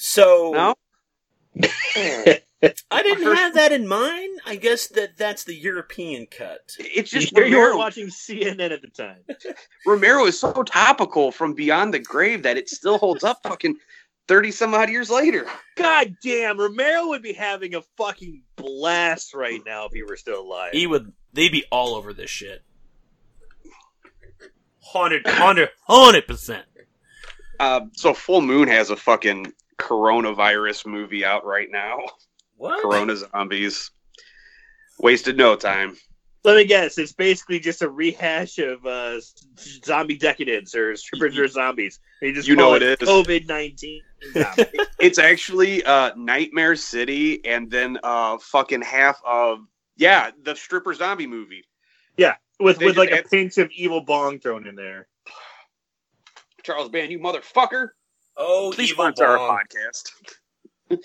So 0.04 0.52
No? 0.52 0.76
I 1.64 3.04
didn't 3.04 3.24
First- 3.24 3.40
have 3.40 3.54
that 3.56 3.72
in 3.72 3.88
mind. 3.88 4.40
I 4.46 4.56
guess 4.56 4.88
that 4.90 5.16
that's 5.18 5.44
the 5.44 5.54
European 5.56 6.26
cut. 6.26 6.76
It's 6.80 7.12
just 7.12 7.32
you, 7.36 7.44
you 7.44 7.58
weren't 7.58 7.72
Romero. 7.74 7.78
watching 7.78 8.08
CNN 8.08 8.72
at 8.72 8.82
the 8.82 8.88
time. 8.88 9.18
Romero 9.86 10.26
is 10.26 10.40
so 10.40 10.64
topical 10.64 11.32
from 11.32 11.54
Beyond 11.54 11.94
the 11.94 12.00
Grave 12.00 12.44
that 12.44 12.58
it 12.58 12.70
still 12.70 12.98
holds 12.98 13.24
up 13.24 13.40
fucking 13.44 13.76
30 14.28 14.52
some 14.52 14.74
odd 14.74 14.90
years 14.90 15.10
later. 15.10 15.46
God 15.76 16.16
damn, 16.24 16.60
Romero 16.60 17.08
would 17.10 17.22
be 17.22 17.34
having 17.34 17.76
a 17.76 17.82
fucking 17.98 18.42
blast 18.56 19.34
right 19.36 19.62
now 19.66 19.86
if 19.86 19.92
he 19.94 20.02
were 20.04 20.18
still 20.18 20.42
alive. 20.42 20.72
He 20.74 20.88
would. 20.88 21.12
They'd 21.34 21.52
be 21.52 21.66
all 21.72 21.94
over 21.96 22.14
this 22.14 22.30
shit. 22.30 22.64
Hundred, 24.84 25.24
hundred, 25.28 25.70
hundred 25.88 26.28
percent. 26.28 26.66
Uh, 27.60 27.82
so 27.94 28.14
Full 28.14 28.42
Moon 28.42 28.68
has 28.68 28.90
a 28.90 28.96
fucking 28.96 29.54
coronavirus 29.82 30.86
movie 30.86 31.26
out 31.26 31.46
right 31.46 31.70
now. 31.70 32.00
What? 32.58 32.82
Corona 32.82 33.16
zombies. 33.16 33.92
Wasted 35.00 35.38
no 35.38 35.56
time. 35.56 35.98
Let 36.44 36.58
me 36.58 36.66
guess, 36.66 36.98
it's 36.98 37.12
basically 37.12 37.60
just 37.60 37.84
a 37.84 37.90
rehash 37.90 38.58
of 38.58 38.84
uh, 38.86 39.20
zombie 39.58 40.18
decadence 40.18 40.76
or 40.76 40.96
strippers 40.96 41.38
or 41.40 41.48
zombies. 41.48 42.00
They 42.20 42.32
just 42.32 42.48
You 42.48 42.56
know 42.56 42.74
it 42.74 42.82
it 42.82 43.02
is. 43.02 43.08
COVID 43.08 43.48
nineteen. 43.48 44.02
It's 45.00 45.18
actually 45.18 45.84
uh, 45.84 46.12
Nightmare 46.16 46.76
City 46.76 47.44
and 47.44 47.70
then 47.72 47.98
uh, 48.04 48.38
fucking 48.38 48.84
half 48.84 49.20
of, 49.26 49.60
yeah, 49.98 50.30
the 50.44 50.56
stripper 50.56 50.94
zombie 50.94 51.26
movie. 51.26 51.64
Yeah, 52.18 52.36
with 52.60 52.78
They 52.78 52.86
with 52.86 52.96
just 52.96 53.10
like 53.12 53.26
a 53.26 53.28
pinch 53.28 53.58
of 53.58 53.72
evil 53.72 54.02
bong 54.02 54.40
thrown 54.40 54.68
in 54.68 54.76
there. 54.76 55.08
Charles 56.62 56.90
Band, 56.90 57.12
you 57.12 57.18
motherfucker. 57.20 57.90
Oh, 58.44 58.72
Please 58.74 58.92
evil 58.92 59.06
sponsor 59.06 59.26
our 59.26 59.38
podcast. 59.38 60.12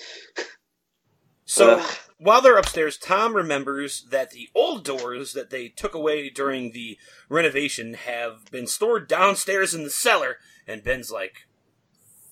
So 1.49 1.79
Ugh. 1.79 1.91
while 2.19 2.43
they're 2.43 2.59
upstairs, 2.59 2.99
Tom 2.99 3.35
remembers 3.35 4.05
that 4.11 4.33
the 4.33 4.49
old 4.53 4.85
doors 4.85 5.33
that 5.33 5.51
they 5.51 5.69
took 5.69 5.95
away 5.95 6.29
during 6.29 6.73
the 6.73 6.99
renovation 7.29 7.95
have 7.95 8.51
been 8.51 8.67
stored 8.67 9.07
downstairs 9.09 9.73
in 9.73 9.85
the 9.85 9.91
cellar, 9.91 10.39
and 10.67 10.83
Ben's 10.83 11.13
like, 11.13 11.47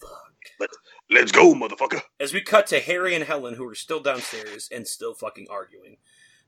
"Fuck." 0.00 0.68
Let's 1.08 1.30
go, 1.30 1.54
motherfucker. 1.54 2.02
As 2.18 2.34
we 2.34 2.40
cut 2.40 2.66
to 2.68 2.80
Harry 2.80 3.14
and 3.14 3.22
Helen, 3.22 3.54
who 3.54 3.68
are 3.68 3.74
still 3.76 4.00
downstairs 4.00 4.68
and 4.72 4.88
still 4.88 5.14
fucking 5.14 5.46
arguing, 5.48 5.98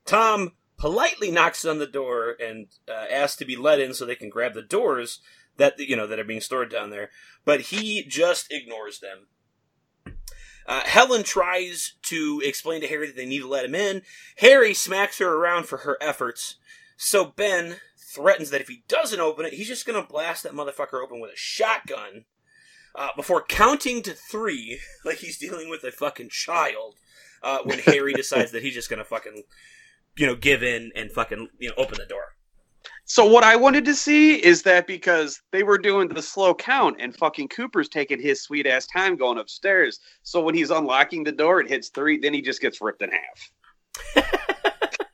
Tom 0.04 0.54
politely 0.76 1.30
knocks 1.30 1.64
on 1.64 1.78
the 1.78 1.86
door 1.86 2.36
and 2.40 2.66
uh, 2.88 3.06
asks 3.10 3.36
to 3.36 3.44
be 3.44 3.54
let 3.54 3.78
in 3.78 3.94
so 3.94 4.04
they 4.04 4.16
can 4.16 4.28
grab 4.28 4.54
the 4.54 4.62
doors 4.62 5.20
that 5.56 5.78
you 5.78 5.96
know 5.96 6.06
that 6.06 6.18
are 6.18 6.24
being 6.24 6.40
stored 6.40 6.70
down 6.70 6.90
there, 6.90 7.10
but 7.44 7.60
he 7.62 8.04
just 8.04 8.52
ignores 8.52 9.00
them. 9.00 9.26
Uh, 10.66 10.80
Helen 10.80 11.22
tries 11.22 11.94
to 12.02 12.42
explain 12.44 12.80
to 12.80 12.88
Harry 12.88 13.06
that 13.06 13.16
they 13.16 13.26
need 13.26 13.40
to 13.40 13.48
let 13.48 13.64
him 13.64 13.74
in. 13.74 14.02
Harry 14.38 14.74
smacks 14.74 15.18
her 15.18 15.32
around 15.32 15.66
for 15.66 15.78
her 15.78 15.96
efforts, 16.00 16.56
so 16.96 17.24
Ben 17.24 17.76
threatens 17.96 18.50
that 18.50 18.60
if 18.60 18.68
he 18.68 18.82
doesn't 18.88 19.20
open 19.20 19.46
it, 19.46 19.52
he's 19.54 19.68
just 19.68 19.86
gonna 19.86 20.02
blast 20.02 20.42
that 20.42 20.52
motherfucker 20.52 21.02
open 21.02 21.20
with 21.20 21.32
a 21.32 21.36
shotgun. 21.36 22.24
Uh, 22.94 23.10
before 23.14 23.44
counting 23.44 24.02
to 24.02 24.14
three, 24.14 24.80
like 25.04 25.18
he's 25.18 25.38
dealing 25.38 25.68
with 25.68 25.84
a 25.84 25.92
fucking 25.92 26.30
child, 26.30 26.96
uh, 27.42 27.58
when 27.64 27.78
Harry 27.80 28.12
decides 28.16 28.50
that 28.52 28.62
he's 28.62 28.74
just 28.74 28.90
gonna 28.90 29.04
fucking, 29.04 29.42
you 30.16 30.26
know, 30.26 30.34
give 30.34 30.62
in 30.62 30.90
and 30.96 31.12
fucking, 31.12 31.48
you 31.58 31.68
know, 31.68 31.74
open 31.76 31.98
the 31.98 32.06
door. 32.06 32.35
So 33.08 33.24
what 33.24 33.44
I 33.44 33.54
wanted 33.54 33.84
to 33.84 33.94
see 33.94 34.34
is 34.34 34.62
that 34.62 34.88
because 34.88 35.40
they 35.52 35.62
were 35.62 35.78
doing 35.78 36.08
the 36.08 36.20
slow 36.20 36.52
count 36.54 36.96
and 36.98 37.16
fucking 37.16 37.48
Cooper's 37.48 37.88
taking 37.88 38.20
his 38.20 38.42
sweet 38.42 38.66
ass 38.66 38.84
time 38.84 39.14
going 39.14 39.38
upstairs. 39.38 40.00
So 40.24 40.40
when 40.42 40.56
he's 40.56 40.70
unlocking 40.70 41.22
the 41.22 41.30
door, 41.30 41.60
it 41.60 41.68
hits 41.68 41.88
three, 41.88 42.18
then 42.18 42.34
he 42.34 42.42
just 42.42 42.60
gets 42.60 42.80
ripped 42.80 43.02
in 43.02 43.10
half. 43.12 44.24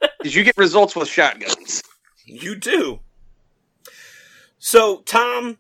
Did 0.23 0.35
you 0.35 0.43
get 0.43 0.57
results 0.57 0.97
with 0.97 1.07
shotguns? 1.07 1.83
You 2.25 2.55
do. 2.55 3.01
So 4.59 5.03
Tom 5.03 5.59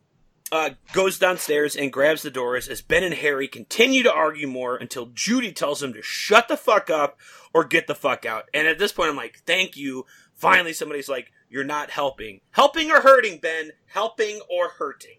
uh, 0.51 0.71
goes 0.95 1.19
downstairs 1.19 1.77
and 1.77 1.93
grabs 1.93 2.23
the 2.23 2.31
doors 2.31 2.67
as 2.67 2.81
Ben 2.81 3.05
and 3.05 3.15
Harry 3.15 3.47
continue 3.47 4.03
to 4.05 4.13
argue 4.13 4.49
more 4.49 4.77
until 4.77 5.11
Judy 5.13 5.53
tells 5.53 5.83
him 5.83 5.93
to 5.93 6.03
shut 6.03 6.49
the 6.49 6.57
fuck 6.57 6.89
up 6.89 7.19
or 7.53 7.65
get 7.65 7.87
the 7.89 7.95
fuck 7.95 8.25
out. 8.25 8.49
And 8.55 8.67
at 8.67 8.79
this 8.79 8.93
point, 8.93 9.11
I'm 9.11 9.17
like, 9.17 9.43
thank 9.45 9.77
you. 9.77 10.07
Finally, 10.35 10.73
somebody's 10.73 11.11
like, 11.11 11.31
you're 11.53 11.65
not 11.65 11.91
helping. 11.91 12.41
Helping 12.51 12.91
or 12.91 13.01
hurting, 13.01 13.39
Ben? 13.39 13.71
Helping 13.87 14.41
or 14.51 14.69
hurting? 14.71 15.17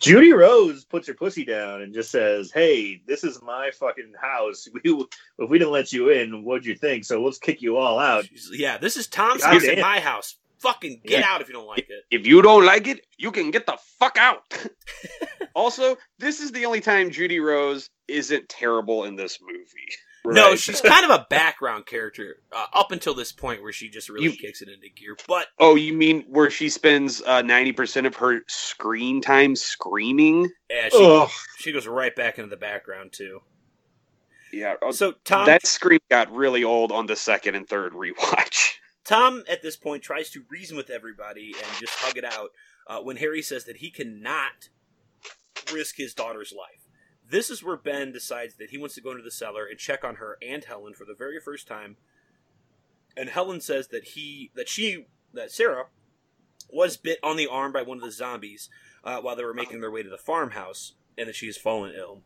Judy 0.00 0.32
Rose 0.32 0.84
puts 0.86 1.06
her 1.08 1.14
pussy 1.14 1.44
down 1.44 1.82
and 1.82 1.92
just 1.92 2.10
says, 2.10 2.50
"Hey, 2.50 3.02
this 3.06 3.22
is 3.22 3.42
my 3.42 3.70
fucking 3.78 4.14
house. 4.20 4.66
We, 4.82 5.04
if 5.38 5.50
we 5.50 5.58
didn't 5.58 5.72
let 5.72 5.92
you 5.92 6.08
in, 6.08 6.42
what'd 6.42 6.64
you 6.64 6.74
think? 6.74 7.04
So 7.04 7.22
let's 7.22 7.38
kick 7.38 7.60
you 7.60 7.76
all 7.76 7.98
out." 7.98 8.24
She's- 8.24 8.48
yeah, 8.52 8.78
this 8.78 8.96
is 8.96 9.06
Tom's 9.06 9.42
God 9.42 9.52
house 9.54 9.64
in 9.64 9.80
my 9.80 10.00
house. 10.00 10.36
Fucking 10.60 11.02
get 11.04 11.20
Yeah. 11.20 11.26
out 11.28 11.42
if 11.42 11.48
you 11.48 11.52
don't 11.54 11.66
like 11.66 11.90
it. 11.90 12.04
If 12.10 12.26
you 12.26 12.40
don't 12.40 12.64
like 12.64 12.86
it, 12.86 13.06
you 13.18 13.30
can 13.30 13.50
get 13.50 13.66
the 13.66 13.76
fuck 13.98 14.16
out. 14.16 14.40
also, 15.54 15.96
this 16.18 16.40
is 16.40 16.52
the 16.52 16.64
only 16.64 16.80
time 16.80 17.10
Judy 17.10 17.38
Rose 17.38 17.90
isn't 18.08 18.48
terrible 18.48 19.04
in 19.04 19.16
this 19.16 19.38
movie. 19.42 19.92
No, 20.26 20.56
she's 20.56 20.80
kind 20.80 21.04
of 21.04 21.10
a 21.10 21.26
background 21.28 21.84
character 21.86 22.36
uh, 22.50 22.66
up 22.72 22.92
until 22.92 23.12
this 23.14 23.30
point 23.30 23.62
where 23.62 23.72
she 23.72 23.88
just 23.90 24.08
really 24.08 24.24
You- 24.26 24.32
kicks 24.32 24.62
it 24.62 24.68
into 24.68 24.88
gear. 24.88 25.16
But 25.28 25.48
Oh, 25.58 25.74
you 25.74 25.92
mean 25.92 26.22
where 26.28 26.50
she 26.50 26.68
spends 26.70 27.20
uh, 27.22 27.42
ninety 27.42 27.72
percent 27.72 28.06
of 28.06 28.16
her 28.16 28.40
screen 28.48 29.20
time 29.20 29.54
screaming? 29.54 30.50
yeah, 30.70 30.88
she, 30.88 30.98
Ugh. 31.00 31.30
she 31.58 31.72
goes 31.72 31.86
right 31.86 32.14
back 32.16 32.38
into 32.38 32.48
the 32.48 32.56
background 32.56 33.12
too. 33.12 33.40
Yeah, 34.52 34.74
uh, 34.80 34.92
So 34.92 35.12
Tom, 35.24 35.46
that 35.46 35.66
scream 35.66 36.00
got 36.10 36.32
really 36.32 36.64
old 36.64 36.90
on 36.92 37.06
the 37.06 37.16
second 37.16 37.54
and 37.56 37.68
third 37.68 37.92
rewatch. 37.92 38.74
Tom 39.04 39.42
at 39.48 39.60
this 39.62 39.76
point 39.76 40.02
tries 40.02 40.30
to 40.30 40.44
reason 40.48 40.76
with 40.76 40.88
everybody 40.90 41.54
and 41.58 41.78
just 41.80 41.92
hug 41.96 42.16
it 42.16 42.24
out 42.24 42.50
uh, 42.86 43.00
when 43.00 43.16
Harry 43.18 43.42
says 43.42 43.64
that 43.64 43.78
he 43.78 43.90
cannot 43.90 44.70
risk 45.72 45.96
his 45.96 46.14
daughter's 46.14 46.52
life. 46.56 46.83
This 47.28 47.50
is 47.50 47.62
where 47.62 47.76
Ben 47.76 48.12
decides 48.12 48.56
that 48.56 48.70
he 48.70 48.78
wants 48.78 48.94
to 48.96 49.00
go 49.00 49.10
into 49.10 49.22
the 49.22 49.30
cellar 49.30 49.64
and 49.64 49.78
check 49.78 50.04
on 50.04 50.16
her 50.16 50.36
and 50.46 50.64
Helen 50.64 50.94
for 50.94 51.04
the 51.04 51.14
very 51.14 51.40
first 51.40 51.66
time. 51.66 51.96
And 53.16 53.28
Helen 53.28 53.60
says 53.60 53.88
that 53.88 54.04
he 54.04 54.50
that 54.54 54.68
she 54.68 55.06
that 55.32 55.50
Sarah 55.50 55.86
was 56.70 56.96
bit 56.96 57.18
on 57.22 57.36
the 57.36 57.46
arm 57.46 57.72
by 57.72 57.82
one 57.82 57.98
of 57.98 58.04
the 58.04 58.10
zombies 58.10 58.68
uh, 59.04 59.20
while 59.20 59.36
they 59.36 59.44
were 59.44 59.54
making 59.54 59.80
their 59.80 59.90
way 59.90 60.02
to 60.02 60.08
the 60.08 60.18
farmhouse, 60.18 60.94
and 61.16 61.28
that 61.28 61.36
she 61.36 61.46
has 61.46 61.56
fallen 61.56 61.92
ill. 61.96 62.22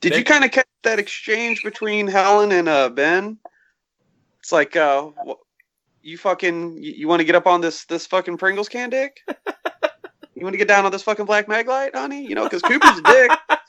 Did 0.00 0.10
Ben- 0.10 0.18
you 0.18 0.24
kind 0.24 0.44
of 0.44 0.50
catch 0.50 0.66
that 0.82 0.98
exchange 0.98 1.62
between 1.62 2.06
Helen 2.06 2.52
and 2.52 2.68
uh, 2.68 2.88
Ben? 2.88 3.38
It's 4.40 4.52
like, 4.52 4.76
uh, 4.76 5.10
you 6.02 6.18
fucking, 6.18 6.82
you, 6.82 6.92
you 6.92 7.08
want 7.08 7.20
to 7.20 7.24
get 7.24 7.34
up 7.34 7.46
on 7.46 7.60
this 7.60 7.84
this 7.84 8.06
fucking 8.06 8.36
Pringles 8.36 8.68
can, 8.68 8.90
Dick? 8.90 9.20
you 10.34 10.42
want 10.42 10.54
to 10.54 10.58
get 10.58 10.68
down 10.68 10.84
on 10.84 10.92
this 10.92 11.02
fucking 11.02 11.26
black 11.26 11.48
mag 11.48 11.68
light, 11.68 11.94
honey? 11.94 12.22
You 12.22 12.34
know, 12.34 12.44
because 12.44 12.62
Cooper's 12.62 12.98
a 12.98 13.02
dick. 13.02 13.30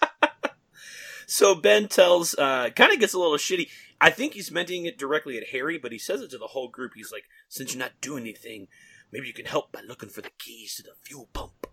So 1.27 1.53
Ben 1.53 1.87
tells, 1.89 2.33
uh, 2.35 2.69
kind 2.75 2.93
of 2.93 2.99
gets 2.99 3.13
a 3.13 3.19
little 3.19 3.37
shitty. 3.37 3.69
I 3.99 4.09
think 4.09 4.33
he's 4.33 4.51
mentioning 4.51 4.85
it 4.85 4.97
directly 4.97 5.37
at 5.37 5.49
Harry, 5.49 5.77
but 5.77 5.91
he 5.91 5.97
says 5.99 6.21
it 6.21 6.31
to 6.31 6.37
the 6.37 6.47
whole 6.47 6.69
group. 6.69 6.93
He's 6.95 7.11
like, 7.11 7.25
since 7.49 7.73
you're 7.73 7.79
not 7.79 7.99
doing 8.01 8.23
anything, 8.23 8.67
maybe 9.11 9.27
you 9.27 9.33
can 9.33 9.45
help 9.45 9.71
by 9.71 9.81
looking 9.81 10.09
for 10.09 10.21
the 10.21 10.31
keys 10.39 10.75
to 10.75 10.83
the 10.83 10.93
fuel 11.03 11.27
pump. 11.33 11.67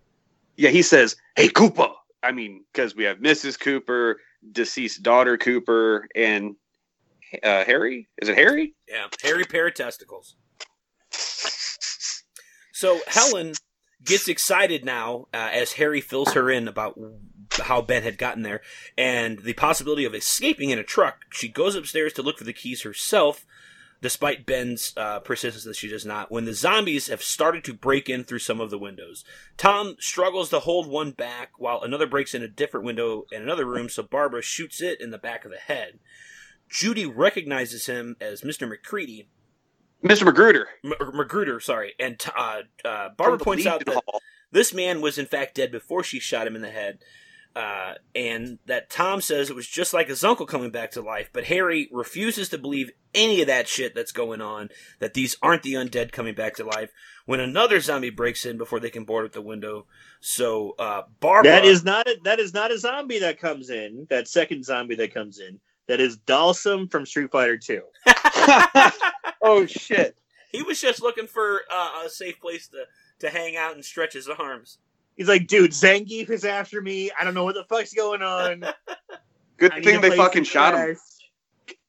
Yeah, 0.56 0.70
he 0.70 0.82
says, 0.82 1.16
"Hey, 1.36 1.48
Cooper." 1.48 1.88
I 2.22 2.32
mean, 2.32 2.64
because 2.72 2.94
we 2.94 3.04
have 3.04 3.18
Mrs. 3.18 3.58
Cooper, 3.58 4.20
deceased 4.52 5.02
daughter 5.02 5.36
Cooper, 5.36 6.08
and 6.14 6.56
uh, 7.42 7.64
Harry. 7.64 8.08
Is 8.18 8.28
it 8.28 8.36
Harry? 8.36 8.74
Yeah, 8.88 9.06
Harry 9.22 9.44
pair 9.44 9.66
of 9.66 9.74
testicles. 9.74 10.36
So 12.72 13.00
Helen 13.06 13.54
gets 14.04 14.28
excited 14.28 14.84
now 14.84 15.26
uh, 15.32 15.50
as 15.52 15.72
Harry 15.74 16.00
fills 16.00 16.32
her 16.34 16.50
in 16.50 16.68
about 16.68 16.98
how 17.62 17.80
Ben 17.82 18.02
had 18.02 18.18
gotten 18.18 18.42
there 18.42 18.60
and 18.98 19.38
the 19.40 19.52
possibility 19.54 20.04
of 20.04 20.14
escaping 20.14 20.70
in 20.70 20.78
a 20.78 20.84
truck. 20.84 21.24
She 21.30 21.48
goes 21.48 21.74
upstairs 21.74 22.12
to 22.14 22.22
look 22.22 22.38
for 22.38 22.44
the 22.44 22.52
keys 22.52 22.82
herself. 22.82 23.46
despite 24.02 24.44
Ben's 24.44 24.92
uh, 24.98 25.20
persistence 25.20 25.64
that 25.64 25.76
she 25.76 25.88
does 25.88 26.04
not, 26.04 26.30
when 26.30 26.44
the 26.44 26.52
zombies 26.52 27.06
have 27.08 27.22
started 27.22 27.64
to 27.64 27.72
break 27.72 28.10
in 28.10 28.22
through 28.22 28.40
some 28.40 28.60
of 28.60 28.68
the 28.68 28.78
windows. 28.78 29.24
Tom 29.56 29.96
struggles 29.98 30.50
to 30.50 30.58
hold 30.60 30.86
one 30.86 31.12
back 31.12 31.52
while 31.58 31.80
another 31.80 32.06
breaks 32.06 32.34
in 32.34 32.42
a 32.42 32.48
different 32.48 32.84
window 32.84 33.24
in 33.32 33.40
another 33.40 33.64
room, 33.64 33.88
so 33.88 34.02
Barbara 34.02 34.42
shoots 34.42 34.82
it 34.82 35.00
in 35.00 35.10
the 35.10 35.16
back 35.16 35.46
of 35.46 35.50
the 35.50 35.56
head. 35.56 36.00
Judy 36.68 37.06
recognizes 37.06 37.86
him 37.86 38.16
as 38.20 38.42
Mr. 38.42 38.68
McCready, 38.68 39.28
Mr. 40.02 40.24
Magruder. 40.24 40.66
M- 40.84 40.92
Magruder, 41.14 41.58
sorry, 41.60 41.94
and 41.98 42.22
uh, 42.36 42.60
uh, 42.84 43.08
Barbara 43.16 43.38
points 43.38 43.64
out 43.64 43.86
that 43.86 43.94
Hall. 44.06 44.20
this 44.50 44.74
man 44.74 45.00
was 45.00 45.16
in 45.16 45.24
fact 45.24 45.54
dead 45.54 45.72
before 45.72 46.02
she 46.02 46.20
shot 46.20 46.46
him 46.46 46.56
in 46.56 46.62
the 46.62 46.70
head. 46.70 46.98
Uh, 47.56 47.94
and 48.16 48.58
that 48.66 48.90
Tom 48.90 49.20
says 49.20 49.48
it 49.48 49.54
was 49.54 49.68
just 49.68 49.94
like 49.94 50.08
his 50.08 50.24
uncle 50.24 50.44
coming 50.44 50.70
back 50.70 50.90
to 50.92 51.00
life, 51.00 51.30
but 51.32 51.44
Harry 51.44 51.88
refuses 51.92 52.48
to 52.48 52.58
believe 52.58 52.90
any 53.14 53.40
of 53.40 53.46
that 53.46 53.68
shit 53.68 53.94
that's 53.94 54.10
going 54.10 54.40
on, 54.40 54.70
that 54.98 55.14
these 55.14 55.36
aren't 55.40 55.62
the 55.62 55.74
undead 55.74 56.10
coming 56.10 56.34
back 56.34 56.56
to 56.56 56.64
life, 56.64 56.90
when 57.26 57.38
another 57.38 57.78
zombie 57.78 58.10
breaks 58.10 58.44
in 58.44 58.58
before 58.58 58.80
they 58.80 58.90
can 58.90 59.04
board 59.04 59.24
at 59.24 59.32
the 59.32 59.40
window. 59.40 59.86
So, 60.20 60.74
uh, 60.80 61.02
Barbara. 61.20 61.52
That 61.52 61.64
is 61.64 61.84
not 61.84 62.08
a, 62.08 62.16
that 62.24 62.40
is 62.40 62.52
not 62.52 62.72
a 62.72 62.78
zombie 62.78 63.20
that 63.20 63.38
comes 63.38 63.70
in. 63.70 64.08
That 64.10 64.26
second 64.26 64.64
zombie 64.64 64.96
that 64.96 65.14
comes 65.14 65.38
in. 65.38 65.60
That 65.86 66.00
is 66.00 66.16
Dhalsim 66.16 66.90
from 66.90 67.06
Street 67.06 67.30
Fighter 67.30 67.58
Two. 67.58 67.82
oh 69.42 69.66
shit! 69.66 70.18
he 70.54 70.62
was 70.62 70.80
just 70.80 71.02
looking 71.02 71.26
for 71.26 71.62
uh, 71.68 72.02
a 72.06 72.08
safe 72.08 72.40
place 72.40 72.68
to, 72.68 72.84
to 73.18 73.28
hang 73.28 73.56
out 73.56 73.74
and 73.74 73.84
stretch 73.84 74.12
his 74.12 74.28
arms. 74.28 74.78
He's 75.16 75.28
like, 75.28 75.46
dude, 75.46 75.70
Zangief 75.70 76.30
is 76.30 76.44
after 76.44 76.80
me. 76.80 77.10
I 77.18 77.24
don't 77.24 77.34
know 77.34 77.44
what 77.44 77.54
the 77.54 77.64
fuck's 77.64 77.94
going 77.94 78.22
on. 78.22 78.64
Good 79.56 79.72
I 79.72 79.80
thing 79.80 80.00
they 80.00 80.16
fucking 80.16 80.44
shot 80.44 80.74
him. 80.74 80.96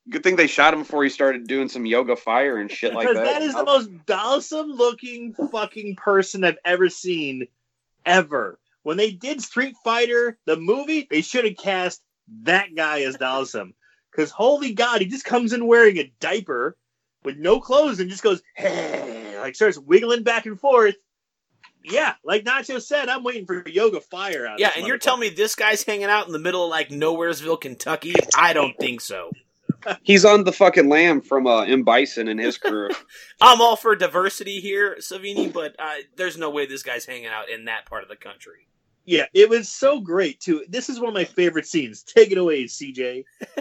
Good 0.07 0.23
thing 0.23 0.35
they 0.35 0.45
shot 0.45 0.73
him 0.73 0.81
before 0.81 1.03
he 1.03 1.09
started 1.09 1.47
doing 1.47 1.67
some 1.67 1.85
yoga 1.85 2.15
fire 2.15 2.57
and 2.57 2.69
shit 2.69 2.93
like 2.93 3.07
that. 3.07 3.23
that 3.23 3.41
is 3.41 3.55
the 3.55 3.65
most 3.65 3.89
Dhalsim 4.05 4.77
looking 4.77 5.33
fucking 5.51 5.95
person 5.95 6.43
I've 6.43 6.59
ever 6.63 6.89
seen, 6.89 7.47
ever. 8.05 8.59
When 8.83 8.97
they 8.97 9.11
did 9.11 9.41
Street 9.41 9.75
Fighter, 9.83 10.37
the 10.45 10.57
movie, 10.57 11.07
they 11.09 11.21
should 11.21 11.45
have 11.45 11.57
cast 11.57 12.03
that 12.43 12.75
guy 12.75 13.01
as 13.01 13.17
Dhalsim. 13.17 13.73
Because 14.11 14.29
holy 14.29 14.73
God, 14.73 15.01
he 15.01 15.07
just 15.07 15.25
comes 15.25 15.53
in 15.53 15.65
wearing 15.65 15.97
a 15.97 16.13
diaper 16.19 16.77
with 17.23 17.37
no 17.37 17.59
clothes 17.59 17.99
and 17.99 18.09
just 18.09 18.23
goes, 18.23 18.43
hey, 18.55 19.37
like 19.39 19.55
starts 19.55 19.79
wiggling 19.79 20.23
back 20.23 20.45
and 20.45 20.59
forth. 20.59 20.95
Yeah, 21.91 22.15
like 22.23 22.43
Nacho 22.43 22.81
said, 22.81 23.09
I'm 23.09 23.23
waiting 23.23 23.45
for 23.45 23.67
yoga 23.67 24.01
fire 24.01 24.47
out. 24.47 24.59
Yeah, 24.59 24.71
and 24.75 24.87
you're 24.87 24.97
telling 24.97 25.21
me 25.21 25.29
this 25.29 25.55
guy's 25.55 25.83
hanging 25.83 26.05
out 26.05 26.27
in 26.27 26.33
the 26.33 26.39
middle 26.39 26.63
of 26.63 26.69
like 26.69 26.89
Nowheresville, 26.89 27.61
Kentucky? 27.61 28.15
I 28.37 28.53
don't 28.53 28.75
think 28.79 29.01
so. 29.01 29.31
He's 30.01 30.25
on 30.25 30.43
the 30.43 30.51
fucking 30.51 30.89
lam 30.89 31.21
from 31.21 31.45
uh, 31.45 31.61
M 31.61 31.83
Bison 31.83 32.27
and 32.27 32.39
his 32.39 32.57
crew. 32.57 32.89
I'm 33.41 33.61
all 33.61 33.75
for 33.75 33.95
diversity 33.95 34.59
here, 34.59 34.97
Savini, 34.99 35.51
but 35.51 35.75
uh, 35.77 35.95
there's 36.15 36.37
no 36.37 36.49
way 36.49 36.65
this 36.65 36.83
guy's 36.83 37.05
hanging 37.05 37.27
out 37.27 37.49
in 37.49 37.65
that 37.65 37.85
part 37.85 38.03
of 38.03 38.09
the 38.09 38.15
country. 38.15 38.67
Yeah, 39.05 39.25
it 39.33 39.49
was 39.49 39.69
so 39.69 39.99
great 39.99 40.39
too. 40.39 40.65
This 40.67 40.89
is 40.89 40.99
one 40.99 41.09
of 41.09 41.13
my 41.13 41.25
favorite 41.25 41.67
scenes. 41.67 42.01
Take 42.01 42.31
it 42.31 42.39
away, 42.39 42.63
CJ. 42.63 43.25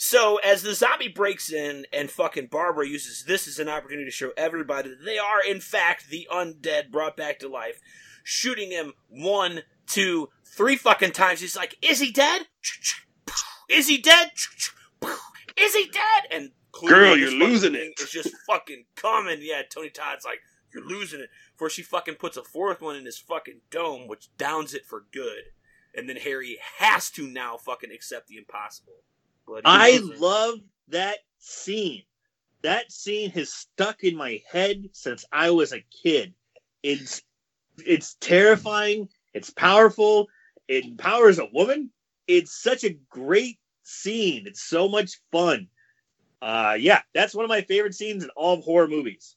So 0.00 0.36
as 0.36 0.62
the 0.62 0.74
zombie 0.74 1.08
breaks 1.08 1.52
in 1.52 1.84
and 1.92 2.08
fucking 2.08 2.46
Barbara 2.46 2.86
uses 2.86 3.24
this 3.24 3.48
as 3.48 3.58
an 3.58 3.68
opportunity 3.68 4.04
to 4.04 4.12
show 4.12 4.30
everybody 4.36 4.90
that 4.90 5.04
they 5.04 5.18
are 5.18 5.42
in 5.46 5.60
fact 5.60 6.08
the 6.08 6.28
undead 6.32 6.92
brought 6.92 7.16
back 7.16 7.40
to 7.40 7.48
life, 7.48 7.80
shooting 8.22 8.70
him 8.70 8.92
one, 9.08 9.62
two, 9.88 10.28
three 10.46 10.76
fucking 10.76 11.10
times. 11.10 11.40
He's 11.40 11.56
like, 11.56 11.76
"Is 11.82 11.98
he 11.98 12.12
dead? 12.12 12.46
Is 13.68 13.88
he 13.88 13.98
dead? 13.98 14.30
Is 15.56 15.74
he 15.74 15.88
dead?" 15.88 16.22
And 16.30 16.52
Girl, 16.86 17.16
you're 17.16 17.32
losing 17.32 17.74
it. 17.74 17.94
it. 17.98 18.00
Is 18.00 18.10
just 18.10 18.32
fucking 18.46 18.84
coming. 18.94 19.38
Yeah, 19.42 19.62
Tony 19.68 19.90
Todd's 19.90 20.24
like, 20.24 20.42
"You're 20.72 20.86
losing 20.86 21.20
it." 21.20 21.30
Before 21.54 21.70
she 21.70 21.82
fucking 21.82 22.14
puts 22.14 22.36
a 22.36 22.44
fourth 22.44 22.80
one 22.80 22.94
in 22.94 23.04
his 23.04 23.18
fucking 23.18 23.62
dome, 23.68 24.06
which 24.06 24.28
downs 24.36 24.74
it 24.74 24.86
for 24.86 25.06
good. 25.12 25.50
And 25.92 26.08
then 26.08 26.16
Harry 26.18 26.60
has 26.78 27.10
to 27.12 27.26
now 27.26 27.56
fucking 27.56 27.90
accept 27.90 28.28
the 28.28 28.36
impossible. 28.36 29.02
But 29.48 29.62
I 29.64 29.92
doesn't. 29.92 30.20
love 30.20 30.58
that 30.88 31.18
scene. 31.38 32.02
That 32.62 32.92
scene 32.92 33.30
has 33.30 33.52
stuck 33.52 34.02
in 34.04 34.16
my 34.16 34.42
head 34.50 34.90
since 34.92 35.24
I 35.32 35.50
was 35.50 35.72
a 35.72 35.84
kid. 36.02 36.34
It's 36.82 37.22
it's 37.78 38.16
terrifying. 38.20 39.08
It's 39.32 39.50
powerful. 39.50 40.28
It 40.66 40.84
empowers 40.84 41.38
a 41.38 41.48
woman. 41.52 41.90
It's 42.26 42.60
such 42.62 42.84
a 42.84 42.98
great 43.08 43.58
scene. 43.84 44.46
It's 44.46 44.62
so 44.62 44.88
much 44.88 45.20
fun. 45.32 45.68
Uh, 46.42 46.76
yeah, 46.78 47.00
that's 47.14 47.34
one 47.34 47.44
of 47.44 47.48
my 47.48 47.62
favorite 47.62 47.94
scenes 47.94 48.22
in 48.22 48.30
all 48.30 48.58
of 48.58 48.64
horror 48.64 48.88
movies. 48.88 49.36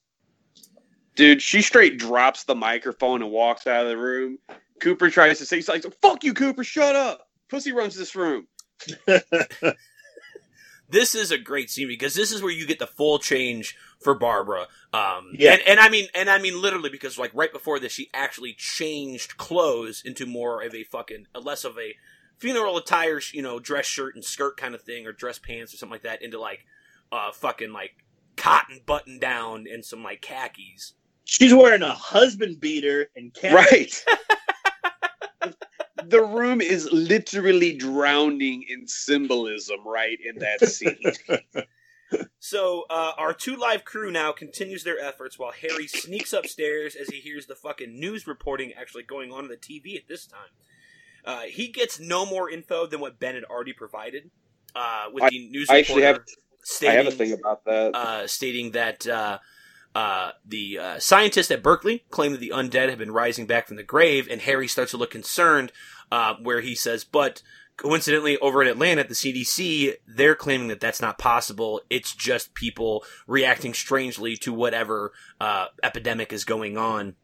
Dude, 1.16 1.42
she 1.42 1.62
straight 1.62 1.98
drops 1.98 2.44
the 2.44 2.56
microphone 2.56 3.22
and 3.22 3.32
walks 3.32 3.68
out 3.68 3.84
of 3.84 3.90
the 3.90 3.98
room. 3.98 4.40
Cooper 4.80 5.10
tries 5.10 5.38
to 5.40 5.46
say, 5.46 5.58
he's 5.58 5.70
like, 5.70 5.86
fuck 6.02 6.24
you, 6.24 6.34
Cooper, 6.34 6.64
shut 6.64 6.96
up. 6.96 7.28
Pussy 7.50 7.72
runs 7.72 7.96
this 7.96 8.16
room. 8.16 8.48
this 10.92 11.16
is 11.16 11.32
a 11.32 11.38
great 11.38 11.70
scene 11.70 11.88
because 11.88 12.14
this 12.14 12.32
is 12.32 12.42
where 12.42 12.52
you 12.52 12.68
get 12.68 12.80
the 12.80 12.88
full 12.88 13.20
change 13.20 13.76
for 14.00 14.14
Barbara. 14.14 14.68
Um, 14.94 15.32
Yeah. 15.38 15.54
and, 15.54 15.62
and 15.68 15.80
I 15.80 15.90
mean, 15.90 16.08
and 16.14 16.30
I 16.30 16.40
mean 16.40 16.62
literally 16.62 16.90
because 16.90 17.18
like 17.18 17.32
right 17.34 17.52
before 17.52 17.80
this, 17.80 17.92
she 17.92 18.10
actually 18.14 18.54
changed 18.54 19.38
clothes 19.38 20.02
into 20.06 20.26
more 20.26 20.62
of 20.64 20.74
a 20.76 20.84
fucking, 20.84 21.28
less 21.40 21.64
of 21.64 21.78
a 21.78 21.96
funeral 22.38 22.78
attire, 22.78 23.22
you 23.34 23.42
know, 23.42 23.60
dress 23.60 23.86
shirt 23.86 24.16
and 24.16 24.24
skirt 24.26 24.58
kind 24.58 24.74
of 24.76 24.82
thing, 24.82 25.06
or 25.08 25.12
dress 25.12 25.40
pants 25.40 25.74
or 25.74 25.78
something 25.78 25.94
like 25.94 26.04
that, 26.04 26.22
into 26.22 26.40
like, 26.40 26.66
uh, 27.12 27.32
fucking 27.32 27.72
like 27.72 27.92
cotton 28.38 28.80
button 28.86 29.20
down 29.20 29.66
and 29.72 29.86
some 29.86 30.04
like 30.04 30.22
khakis. 30.22 30.94
She's 31.26 31.54
wearing 31.54 31.84
a 31.84 31.94
husband 31.94 32.60
beater 32.60 33.08
and 33.16 33.34
cat. 33.34 33.54
Right. 33.54 34.04
the 36.06 36.22
room 36.24 36.62
is 36.62 36.92
literally 36.92 37.74
drowning 37.74 38.64
in 38.68 38.88
symbolism, 38.88 39.80
right, 39.86 40.18
in 40.24 40.40
that 40.40 40.68
scene. 40.68 41.00
So 42.40 42.84
uh, 42.90 43.14
our 43.18 43.34
two 43.34 43.56
live 43.56 43.86
crew 43.86 44.12
now 44.12 44.34
continues 44.34 44.84
their 44.84 45.00
efforts 45.00 45.40
while 45.40 45.54
Harry 45.54 45.88
sneaks 45.88 46.34
upstairs 46.34 46.94
as 46.94 47.08
he 47.08 47.22
hears 47.22 47.46
the 47.46 47.56
fucking 47.56 47.98
news 47.98 48.28
reporting 48.28 48.74
actually 48.74 49.04
going 49.04 49.32
on 49.32 49.46
on 49.46 49.48
the 49.48 49.56
TV 49.56 49.96
at 49.96 50.10
this 50.10 50.26
time. 50.28 50.50
Uh, 51.24 51.42
he 51.44 51.70
gets 51.70 52.02
no 52.02 52.26
more 52.26 52.50
info 52.50 52.86
than 52.86 53.00
what 53.00 53.18
Ben 53.18 53.36
had 53.36 53.46
already 53.46 53.72
provided. 53.72 54.30
Uh, 54.76 55.06
with 55.14 55.30
the 55.30 55.48
news 55.50 55.70
I 55.70 55.78
reporter 55.78 56.04
actually 56.04 56.04
have- 56.04 56.18
I 56.18 56.64
stating, 56.64 56.98
have 56.98 57.08
a 57.08 57.12
thing 57.12 57.32
about 57.32 57.64
that. 57.66 57.96
uh, 57.96 58.28
stating 58.28 58.72
that 58.72 59.08
uh, 59.94 60.32
the 60.46 60.80
uh, 60.80 61.00
scientists 61.00 61.52
at 61.52 61.64
Berkeley 61.64 62.06
claim 62.10 62.32
that 62.32 62.40
the 62.40 62.54
undead 62.54 62.90
have 62.90 63.00
been 63.00 63.12
rising 63.12 63.46
back 63.46 63.68
from 63.68 63.78
the 63.78 63.84
grave, 63.84 64.28
and 64.30 64.42
Harry 64.42 64.68
starts 64.68 64.92
to 64.92 64.98
look 64.98 65.12
concerned, 65.12 65.72
uh, 66.12 66.36
where 66.42 66.62
he 66.62 66.76
says, 66.76 67.04
"But 67.04 67.42
coincidentally, 67.76 68.38
over 68.38 68.62
in 68.62 68.70
Atlanta, 68.70 69.02
at 69.02 69.10
the 69.10 69.16
CDC, 69.16 69.96
they're 70.08 70.36
claiming 70.36 70.70
that 70.70 70.80
that's 70.80 71.02
not 71.02 71.18
possible. 71.18 71.82
It's 71.90 72.16
just 72.16 72.54
people 72.54 73.04
reacting 73.28 73.74
strangely 73.74 74.38
to 74.38 74.54
whatever 74.54 75.12
uh, 75.42 75.68
epidemic 75.84 76.32
is 76.32 76.46
going 76.46 76.78
on." 76.78 77.16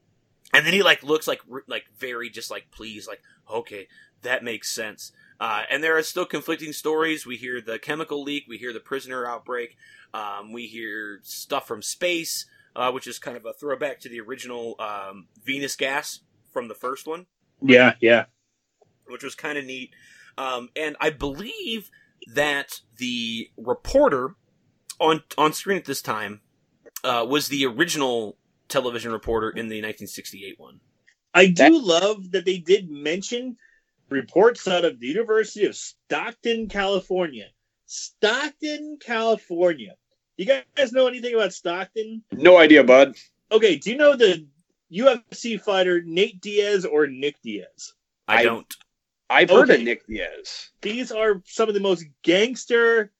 And 0.53 0.65
then 0.65 0.73
he 0.73 0.83
like 0.83 1.03
looks 1.03 1.27
like 1.27 1.41
like 1.67 1.85
very 1.97 2.29
just 2.29 2.51
like 2.51 2.71
pleased, 2.71 3.07
like 3.07 3.21
okay, 3.49 3.87
that 4.23 4.43
makes 4.43 4.69
sense. 4.69 5.11
Uh, 5.39 5.63
and 5.69 5.83
there 5.83 5.97
are 5.97 6.03
still 6.03 6.25
conflicting 6.25 6.73
stories. 6.73 7.25
We 7.25 7.37
hear 7.37 7.61
the 7.61 7.79
chemical 7.79 8.23
leak, 8.23 8.45
we 8.47 8.57
hear 8.57 8.73
the 8.73 8.79
prisoner 8.79 9.25
outbreak, 9.25 9.77
um, 10.13 10.51
we 10.51 10.65
hear 10.65 11.19
stuff 11.23 11.67
from 11.67 11.81
space, 11.81 12.45
uh, 12.77 12.91
which 12.91 13.07
is 13.07 13.17
kind 13.19 13.35
of 13.35 13.45
a 13.45 13.53
throwback 13.53 13.99
to 13.99 14.07
the 14.07 14.21
original 14.21 14.75
um, 14.79 15.27
Venus 15.43 15.75
gas 15.75 16.21
from 16.53 16.67
the 16.67 16.75
first 16.75 17.07
one, 17.07 17.25
Yeah, 17.61 17.95
yeah. 17.99 18.25
which 19.07 19.23
was 19.23 19.35
kind 19.35 19.57
of 19.57 19.65
neat. 19.65 19.93
Um, 20.37 20.69
and 20.75 20.95
I 21.01 21.09
believe 21.09 21.89
that 22.33 22.81
the 22.97 23.49
reporter 23.57 24.35
on 24.99 25.23
on 25.37 25.53
screen 25.53 25.77
at 25.77 25.85
this 25.85 26.01
time 26.01 26.41
uh, 27.03 27.25
was 27.27 27.47
the 27.47 27.65
original 27.65 28.37
television 28.69 29.11
reporter 29.11 29.49
in 29.49 29.69
the 29.69 29.77
1968 29.77 30.59
one. 30.59 30.79
I 31.33 31.47
do 31.47 31.79
love 31.79 32.31
that 32.31 32.45
they 32.45 32.57
did 32.59 32.89
mention 32.89 33.57
reports 34.09 34.67
out 34.67 34.85
of 34.85 34.99
the 34.99 35.07
University 35.07 35.65
of 35.65 35.75
Stockton, 35.75 36.67
California. 36.69 37.47
Stockton, 37.85 38.97
California. 38.99 39.95
You 40.37 40.45
guys 40.77 40.91
know 40.93 41.07
anything 41.07 41.33
about 41.33 41.53
Stockton? 41.53 42.23
no 42.31 42.57
idea, 42.57 42.83
bud. 42.83 43.15
Okay, 43.51 43.77
do 43.77 43.89
you 43.91 43.97
know 43.97 44.15
the 44.15 44.45
UFC 44.91 45.59
fighter 45.59 46.01
Nate 46.01 46.39
Diaz 46.41 46.85
or 46.85 47.07
Nick 47.07 47.41
Diaz? 47.41 47.93
I, 48.27 48.37
I- 48.39 48.43
don't. 48.43 48.75
I've 49.29 49.49
heard 49.49 49.69
Okay. 49.69 49.79
of 49.79 49.83
Nick 49.83 50.07
Diaz. 50.07 50.69
These 50.81 51.11
are 51.11 51.41
some 51.45 51.67
of 51.67 51.73
the 51.73 51.81
most 51.81 52.05
gangster, 52.23 53.11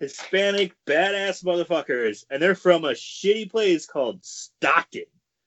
Hispanic, 0.00 0.72
badass 0.86 1.44
motherfuckers, 1.44 2.24
and 2.30 2.40
they're 2.42 2.54
from 2.54 2.84
a 2.86 2.92
shitty 2.92 3.50
place 3.50 3.84
called 3.86 4.24
Stockton. 4.24 5.04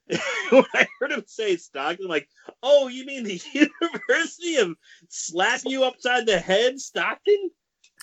when 0.52 0.64
I 0.76 0.86
heard 1.00 1.12
him 1.12 1.24
say 1.26 1.58
Stockton, 1.58 2.06
I'm 2.06 2.10
like, 2.10 2.30
oh, 2.62 2.88
you 2.88 3.04
mean 3.06 3.24
the 3.24 3.42
University 3.54 4.58
of 4.58 4.76
slap 5.10 5.62
you 5.66 5.84
upside 5.84 6.28
the 6.28 6.38
head, 6.38 6.80
Stockton? 6.80 7.50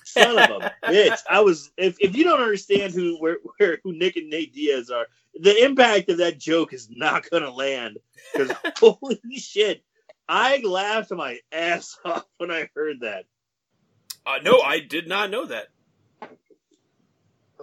Son 0.04 0.38
of 0.38 0.62
a 0.62 0.72
bitch! 0.86 1.18
I 1.28 1.40
was. 1.40 1.70
If, 1.76 1.96
if 2.00 2.16
you 2.16 2.24
don't 2.24 2.40
understand 2.40 2.94
who 2.94 3.16
where, 3.20 3.38
where 3.56 3.78
who 3.82 3.92
Nick 3.92 4.16
and 4.16 4.30
Nate 4.30 4.54
Diaz 4.54 4.90
are, 4.90 5.06
the 5.34 5.64
impact 5.64 6.08
of 6.08 6.18
that 6.18 6.38
joke 6.38 6.72
is 6.72 6.88
not 6.90 7.28
going 7.30 7.42
to 7.42 7.50
land. 7.50 7.98
Because 8.32 8.56
holy 8.78 9.20
shit, 9.36 9.82
I 10.28 10.60
laughed 10.64 11.10
my 11.12 11.38
ass 11.50 11.98
off 12.04 12.26
when 12.38 12.50
I 12.50 12.68
heard 12.74 13.00
that. 13.00 13.24
Uh, 14.24 14.38
no, 14.42 14.60
I 14.60 14.80
did 14.80 15.08
not 15.08 15.30
know 15.30 15.46
that. 15.46 15.68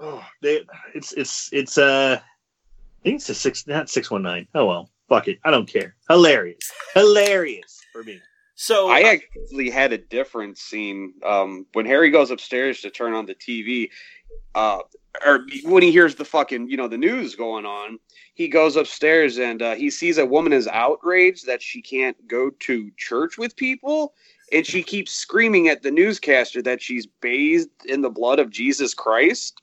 Oh, 0.02 0.26
they, 0.42 0.66
it's 0.94 1.14
it's 1.14 1.50
it's 1.52 1.78
uh, 1.78 2.20
I 2.20 3.04
think 3.04 3.16
it's 3.16 3.30
a 3.30 3.36
six, 3.36 3.68
not 3.68 3.90
six 3.90 4.10
one 4.10 4.24
nine. 4.24 4.48
Oh 4.56 4.66
well, 4.66 4.90
fuck 5.08 5.28
it, 5.28 5.40
I 5.44 5.52
don't 5.52 5.68
care. 5.68 5.96
Hilarious, 6.10 6.72
hilarious 6.94 7.82
for 7.92 8.04
me. 8.04 8.22
So 8.62 8.90
I 8.90 9.00
actually 9.04 9.70
had 9.70 9.94
a 9.94 9.98
different 9.98 10.58
scene 10.58 11.14
um, 11.26 11.66
when 11.72 11.86
Harry 11.86 12.10
goes 12.10 12.30
upstairs 12.30 12.82
to 12.82 12.90
turn 12.90 13.14
on 13.14 13.26
the 13.26 13.34
TV, 13.34 13.90
uh, 14.54 14.80
or 15.26 15.46
when 15.64 15.82
he 15.82 15.94
hears 15.94 16.16
the 16.16 16.26
fucking 16.26 16.70
you 16.70 16.76
know 16.76 16.90
the 16.90 16.98
news 16.98 17.36
going 17.36 17.66
on. 17.66 18.00
He 18.34 18.50
goes 18.50 18.76
upstairs 18.76 19.38
and 19.38 19.62
uh, 19.62 19.76
he 19.76 19.90
sees 19.90 20.18
a 20.18 20.26
woman 20.26 20.52
is 20.52 20.68
outraged 20.68 21.46
that 21.46 21.62
she 21.62 21.82
can't 21.82 22.18
go 22.28 22.50
to 22.50 22.92
church 22.98 23.38
with 23.38 23.56
people, 23.56 24.14
and 24.52 24.66
she 24.66 24.84
keeps 24.84 25.14
screaming 25.14 25.70
at 25.70 25.82
the 25.82 25.92
newscaster 25.92 26.62
that 26.64 26.82
she's 26.82 27.06
bathed 27.06 27.86
in 27.86 28.02
the 28.02 28.10
blood 28.10 28.40
of 28.40 28.50
Jesus 28.50 28.94
Christ. 28.94 29.62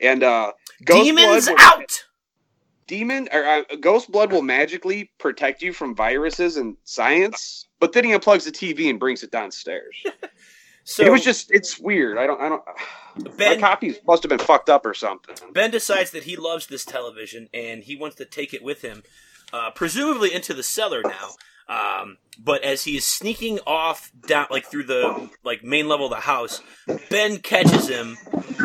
And 0.00 0.22
uh, 0.22 0.52
demons 0.84 1.48
out. 1.58 2.05
Demon 2.86 3.28
or 3.32 3.44
uh, 3.44 3.62
ghost 3.80 4.10
blood 4.10 4.32
will 4.32 4.42
magically 4.42 5.10
protect 5.18 5.62
you 5.62 5.72
from 5.72 5.94
viruses 5.94 6.56
and 6.56 6.76
science 6.84 7.66
but 7.80 7.92
then 7.92 8.04
he 8.04 8.12
unplugs 8.12 8.44
the 8.44 8.52
tv 8.52 8.88
and 8.90 8.98
brings 8.98 9.22
it 9.22 9.30
downstairs. 9.30 9.96
So 10.88 11.04
it 11.04 11.10
was 11.10 11.24
just 11.24 11.50
it's 11.50 11.80
weird. 11.80 12.16
I 12.16 12.28
don't 12.28 12.40
i 12.40 12.48
don't 12.48 12.62
my 13.18 13.30
Ben 13.36 13.60
copies 13.60 13.98
must 14.06 14.22
have 14.22 14.30
been 14.30 14.38
fucked 14.38 14.70
up 14.70 14.86
or 14.86 14.94
something. 14.94 15.34
Ben 15.52 15.72
decides 15.72 16.12
that 16.12 16.22
he 16.22 16.36
loves 16.36 16.68
this 16.68 16.84
television 16.84 17.48
and 17.52 17.82
he 17.82 17.96
wants 17.96 18.14
to 18.16 18.24
take 18.24 18.54
it 18.54 18.62
with 18.62 18.82
him, 18.82 19.02
uh, 19.52 19.72
presumably 19.72 20.32
into 20.32 20.54
the 20.54 20.62
cellar 20.62 21.02
now. 21.02 21.30
Um, 21.68 22.18
but 22.38 22.62
as 22.62 22.84
he 22.84 22.96
is 22.96 23.04
sneaking 23.04 23.60
off 23.66 24.12
down, 24.26 24.46
like 24.50 24.66
through 24.66 24.84
the 24.84 25.30
like 25.42 25.64
main 25.64 25.88
level 25.88 26.06
of 26.06 26.10
the 26.10 26.20
house, 26.20 26.62
Ben 27.10 27.38
catches 27.38 27.88
him 27.88 28.16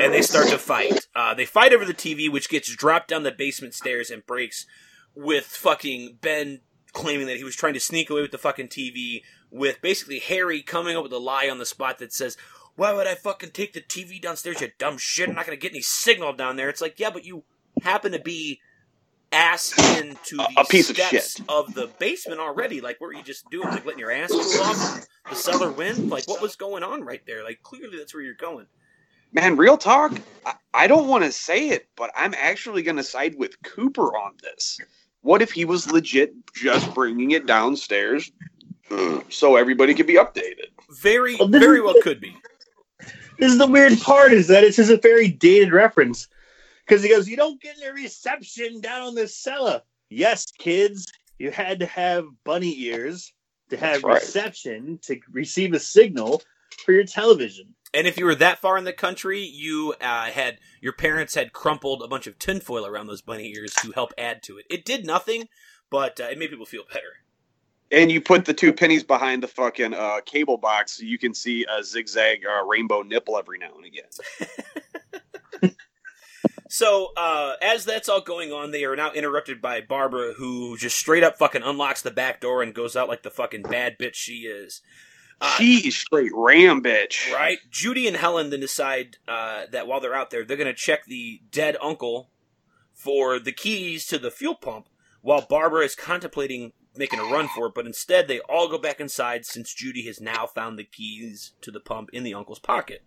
and 0.01 0.13
they 0.13 0.21
start 0.21 0.49
to 0.49 0.57
fight. 0.57 1.07
Uh, 1.15 1.33
they 1.33 1.45
fight 1.45 1.73
over 1.73 1.85
the 1.85 1.93
TV, 1.93 2.31
which 2.31 2.49
gets 2.49 2.73
dropped 2.75 3.07
down 3.07 3.23
the 3.23 3.31
basement 3.31 3.73
stairs 3.73 4.09
and 4.11 4.25
breaks. 4.25 4.65
With 5.13 5.45
fucking 5.45 6.19
Ben 6.21 6.61
claiming 6.93 7.27
that 7.27 7.35
he 7.35 7.43
was 7.43 7.55
trying 7.55 7.73
to 7.73 7.81
sneak 7.81 8.09
away 8.09 8.21
with 8.21 8.31
the 8.31 8.37
fucking 8.37 8.69
TV, 8.69 9.23
with 9.49 9.81
basically 9.81 10.19
Harry 10.19 10.61
coming 10.61 10.95
up 10.95 11.03
with 11.03 11.11
a 11.11 11.17
lie 11.17 11.49
on 11.49 11.57
the 11.57 11.65
spot 11.65 11.99
that 11.99 12.13
says, 12.13 12.37
why 12.75 12.93
would 12.93 13.07
I 13.07 13.15
fucking 13.15 13.51
take 13.51 13.73
the 13.73 13.81
TV 13.81 14.21
downstairs, 14.21 14.61
you 14.61 14.69
dumb 14.77 14.97
shit? 14.97 15.27
I'm 15.27 15.35
not 15.35 15.45
gonna 15.45 15.57
get 15.57 15.73
any 15.73 15.81
signal 15.81 16.33
down 16.33 16.55
there. 16.55 16.69
It's 16.69 16.81
like, 16.81 16.99
yeah, 16.99 17.09
but 17.09 17.25
you 17.25 17.43
happen 17.81 18.13
to 18.13 18.19
be 18.19 18.61
ass 19.31 19.73
into 19.99 20.37
the 20.37 20.47
A- 20.57 20.61
a 20.61 20.65
piece 20.65 20.89
of 20.89 20.97
shit. 20.97 21.39
of 21.49 21.73
the 21.73 21.87
basement 21.99 22.39
already. 22.39 22.81
Like, 22.81 22.99
what 22.99 23.07
were 23.07 23.13
you 23.13 23.23
just 23.23 23.49
doing? 23.49 23.67
Like, 23.69 23.85
letting 23.85 23.99
your 23.99 24.11
ass 24.11 24.31
cool 24.31 24.61
off 24.61 24.97
in 24.97 25.03
the 25.29 25.35
cellar 25.35 25.71
wind? 25.71 26.09
Like, 26.09 26.27
what 26.27 26.41
was 26.41 26.55
going 26.55 26.83
on 26.83 27.03
right 27.03 27.21
there? 27.25 27.43
Like, 27.43 27.61
clearly 27.63 27.97
that's 27.97 28.13
where 28.13 28.23
you're 28.23 28.33
going. 28.33 28.65
man 29.33 29.55
real 29.55 29.77
talk 29.77 30.11
i, 30.45 30.53
I 30.73 30.87
don't 30.87 31.07
want 31.07 31.23
to 31.23 31.31
say 31.31 31.69
it 31.69 31.87
but 31.95 32.11
i'm 32.17 32.33
actually 32.37 32.81
going 32.83 32.97
to 32.97 33.03
side 33.03 33.35
with 33.37 33.61
cooper 33.63 34.07
on 34.17 34.33
this 34.43 34.77
what 35.21 35.41
if 35.41 35.51
he 35.51 35.63
was 35.63 35.89
legit 35.89 36.33
just 36.53 36.93
bringing 36.93 37.31
it 37.31 37.45
downstairs 37.45 38.29
so 39.29 39.55
everybody 39.55 39.93
could 39.93 40.07
be 40.07 40.15
updated 40.15 40.67
Very, 41.01 41.37
Well, 41.37 41.47
very 41.47 41.79
well 41.81 41.95
could 42.03 42.19
be. 42.19 42.35
This 43.39 43.53
is 43.53 43.57
the 43.57 43.67
weird 43.67 43.97
part 44.01 44.33
is 44.33 44.47
that 44.49 44.63
it's 44.65 44.75
just 44.75 44.91
a 44.91 44.97
very 44.97 45.29
dated 45.29 45.71
reference 45.71 46.27
because 46.91 47.03
he 47.03 47.09
goes, 47.09 47.29
"You 47.29 47.37
don't 47.37 47.61
get 47.61 47.77
any 47.81 47.89
reception 47.89 48.81
down 48.81 49.07
in 49.07 49.15
the 49.15 49.25
cellar." 49.25 49.81
Yes, 50.09 50.51
kids, 50.51 51.07
you 51.39 51.49
had 51.49 51.79
to 51.79 51.85
have 51.85 52.25
bunny 52.43 52.77
ears 52.81 53.31
to 53.69 53.77
have 53.77 54.03
right. 54.03 54.15
reception 54.15 54.99
to 55.03 55.17
receive 55.31 55.71
a 55.71 55.79
signal 55.79 56.41
for 56.83 56.91
your 56.91 57.05
television. 57.05 57.73
And 57.93 58.07
if 58.07 58.17
you 58.17 58.25
were 58.25 58.35
that 58.35 58.59
far 58.59 58.77
in 58.77 58.83
the 58.83 58.91
country, 58.91 59.39
you 59.39 59.95
uh, 60.01 60.25
had 60.25 60.59
your 60.81 60.91
parents 60.91 61.33
had 61.33 61.53
crumpled 61.53 62.03
a 62.03 62.09
bunch 62.09 62.27
of 62.27 62.37
tinfoil 62.37 62.85
around 62.85 63.07
those 63.07 63.21
bunny 63.21 63.53
ears 63.55 63.73
to 63.75 63.93
help 63.93 64.11
add 64.17 64.43
to 64.43 64.57
it. 64.57 64.65
It 64.69 64.83
did 64.83 65.05
nothing, 65.05 65.47
but 65.89 66.19
uh, 66.19 66.25
it 66.25 66.37
made 66.37 66.49
people 66.49 66.65
feel 66.65 66.83
better. 66.91 67.23
and 67.89 68.11
you 68.11 68.19
put 68.19 68.43
the 68.43 68.53
two 68.53 68.73
pennies 68.73 69.03
behind 69.03 69.43
the 69.43 69.47
fucking 69.47 69.93
uh, 69.93 70.19
cable 70.25 70.57
box 70.57 70.97
so 70.97 71.03
you 71.03 71.17
can 71.17 71.33
see 71.33 71.65
a 71.69 71.83
zigzag 71.83 72.41
uh, 72.45 72.65
rainbow 72.65 73.01
nipple 73.01 73.37
every 73.37 73.57
now 73.57 73.71
and 73.75 73.85
again 73.85 74.05
So, 76.71 77.09
uh, 77.17 77.55
as 77.61 77.83
that's 77.83 78.07
all 78.07 78.21
going 78.21 78.53
on, 78.53 78.71
they 78.71 78.85
are 78.85 78.95
now 78.95 79.11
interrupted 79.11 79.61
by 79.61 79.81
Barbara, 79.81 80.31
who 80.37 80.77
just 80.77 80.95
straight 80.95 81.21
up 81.21 81.37
fucking 81.37 81.63
unlocks 81.63 82.01
the 82.01 82.11
back 82.11 82.39
door 82.39 82.63
and 82.63 82.73
goes 82.73 82.95
out 82.95 83.09
like 83.09 83.23
the 83.23 83.29
fucking 83.29 83.63
bad 83.63 83.99
bitch 83.99 84.13
she 84.13 84.43
is. 84.43 84.81
Uh, 85.41 85.57
she 85.57 85.85
is 85.89 85.97
straight 85.97 86.31
ram 86.33 86.81
bitch 86.81 87.29
Right? 87.33 87.57
Judy 87.69 88.07
and 88.07 88.15
Helen 88.15 88.51
then 88.51 88.61
decide 88.61 89.17
uh, 89.27 89.65
that 89.73 89.85
while 89.85 89.99
they're 89.99 90.15
out 90.15 90.29
there, 90.29 90.45
they're 90.45 90.55
going 90.55 90.65
to 90.65 90.73
check 90.73 91.03
the 91.05 91.41
dead 91.51 91.75
uncle 91.81 92.29
for 92.93 93.37
the 93.37 93.51
keys 93.51 94.05
to 94.07 94.17
the 94.17 94.31
fuel 94.31 94.55
pump 94.55 94.87
while 95.21 95.41
Barbara 95.41 95.83
is 95.83 95.93
contemplating 95.93 96.71
making 96.95 97.19
a 97.19 97.23
run 97.23 97.49
for 97.49 97.67
it, 97.67 97.73
but 97.75 97.85
instead 97.85 98.29
they 98.29 98.39
all 98.47 98.69
go 98.69 98.77
back 98.77 99.01
inside 99.01 99.45
since 99.45 99.73
Judy 99.73 100.05
has 100.05 100.21
now 100.21 100.45
found 100.45 100.79
the 100.79 100.85
keys 100.85 101.51
to 101.59 101.69
the 101.71 101.81
pump 101.81 102.11
in 102.13 102.23
the 102.23 102.33
uncle's 102.33 102.59
pocket. 102.59 103.03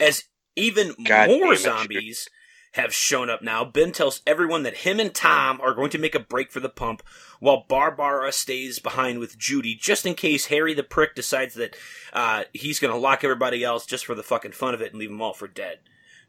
As 0.00 0.24
even 0.60 0.94
God 1.04 1.28
more 1.28 1.54
it, 1.54 1.60
zombies 1.60 2.28
have 2.72 2.94
shown 2.94 3.28
up 3.28 3.42
now, 3.42 3.64
Ben 3.64 3.90
tells 3.90 4.22
everyone 4.26 4.62
that 4.62 4.78
him 4.78 5.00
and 5.00 5.12
Tom 5.12 5.60
are 5.60 5.74
going 5.74 5.90
to 5.90 5.98
make 5.98 6.14
a 6.14 6.20
break 6.20 6.52
for 6.52 6.60
the 6.60 6.68
pump 6.68 7.02
while 7.40 7.64
Barbara 7.68 8.30
stays 8.30 8.78
behind 8.78 9.18
with 9.18 9.38
Judy 9.38 9.74
just 9.74 10.06
in 10.06 10.14
case 10.14 10.46
Harry 10.46 10.72
the 10.72 10.84
prick 10.84 11.14
decides 11.14 11.54
that 11.54 11.76
uh, 12.12 12.44
he's 12.52 12.78
going 12.78 12.92
to 12.92 13.00
lock 13.00 13.24
everybody 13.24 13.64
else 13.64 13.86
just 13.86 14.06
for 14.06 14.14
the 14.14 14.22
fucking 14.22 14.52
fun 14.52 14.74
of 14.74 14.80
it 14.80 14.92
and 14.92 15.00
leave 15.00 15.10
them 15.10 15.20
all 15.20 15.32
for 15.32 15.48
dead. 15.48 15.78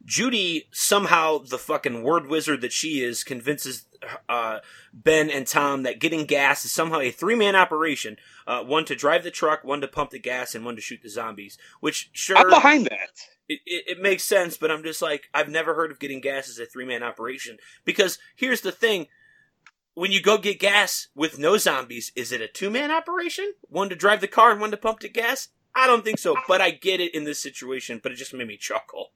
Judy, 0.06 0.68
somehow 0.72 1.40
the 1.40 1.58
fucking 1.58 2.04
word 2.04 2.28
wizard 2.28 2.62
that 2.62 2.74
she 2.74 3.02
is, 3.02 3.24
convinces 3.24 3.86
uh, 4.28 4.60
Ben 4.94 5.30
and 5.30 5.46
Tom 5.46 5.84
that 5.84 6.00
getting 6.00 6.26
gas 6.26 6.66
is 6.66 6.72
somehow 6.72 7.00
a 7.00 7.12
three 7.12 7.36
man 7.36 7.56
operation. 7.56 8.18
Uh, 8.48 8.64
one 8.64 8.86
to 8.86 8.96
drive 8.96 9.24
the 9.24 9.32
truck, 9.32 9.64
one 9.64 9.82
to 9.82 9.88
pump 9.88 10.10
the 10.10 10.20
gas, 10.20 10.56
and 10.56 10.66
one 10.66 10.76
to 10.76 10.82
shoot 10.82 11.02
the 11.04 11.10
zombies. 11.10 11.58
Which, 11.80 12.10
sure, 12.14 12.38
i'm 12.38 12.50
behind 12.50 12.86
that 12.86 13.10
it, 13.52 13.60
it, 13.66 13.84
it 13.98 14.02
makes 14.02 14.24
sense, 14.24 14.58
but 14.58 14.72
I'm 14.72 14.84
just 14.84 15.02
like, 15.02 15.30
I've 15.34 15.50
never 15.50 15.76
heard 15.76 15.92
of 15.92 16.00
getting 16.00 16.22
gas 16.22 16.50
as 16.50 16.58
a 16.58 16.66
three 16.66 16.86
man 16.86 17.04
operation. 17.04 17.58
Because 17.84 18.18
here's 18.36 18.62
the 18.62 18.72
thing 18.72 19.08
when 19.94 20.12
you 20.12 20.22
go 20.22 20.38
get 20.38 20.60
gas 20.60 21.10
with 21.16 21.38
no 21.38 21.58
zombies, 21.58 22.14
is 22.16 22.32
it 22.32 22.42
a 22.42 22.48
two 22.48 22.70
man 22.70 22.92
operation? 22.92 23.54
One 23.68 23.90
to 23.90 23.96
drive 23.96 24.22
the 24.22 24.28
car 24.28 24.52
and 24.52 24.62
one 24.62 24.72
to 24.72 24.78
pump 24.78 25.02
the 25.02 25.10
gas? 25.10 25.50
I 25.76 25.88
don't 25.88 26.04
think 26.04 26.20
so, 26.20 26.36
but 26.48 26.62
I 26.62 26.72
get 26.72 27.00
it 27.00 27.14
in 27.14 27.24
this 27.24 27.42
situation, 27.42 28.00
but 28.02 28.12
it 28.12 28.16
just 28.16 28.34
made 28.34 28.48
me 28.48 28.58
chuckle. 28.58 29.12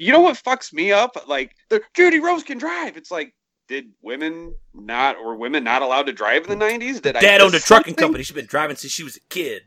You 0.00 0.12
know 0.12 0.20
what 0.20 0.36
fucks 0.36 0.72
me 0.72 0.90
up 0.92 1.16
like 1.28 1.54
the 1.68 1.80
judy 1.94 2.18
rose 2.20 2.42
can 2.42 2.58
drive 2.58 2.96
it's 2.96 3.10
like 3.10 3.34
did 3.68 3.84
women 4.02 4.54
not 4.74 5.16
or 5.16 5.36
women 5.36 5.62
not 5.62 5.82
allowed 5.82 6.06
to 6.06 6.12
drive 6.12 6.44
in 6.48 6.58
the 6.58 6.64
90s 6.64 7.00
did 7.00 7.12
Dad 7.14 7.40
I 7.40 7.44
owned 7.44 7.52
a 7.54 7.56
miss 7.56 7.64
trucking 7.66 7.92
something? 7.92 8.02
company. 8.02 8.24
She's 8.24 8.34
been 8.34 8.46
driving 8.46 8.74
since 8.76 8.92
she 8.92 9.04
was 9.04 9.16
a 9.16 9.20
kid. 9.28 9.62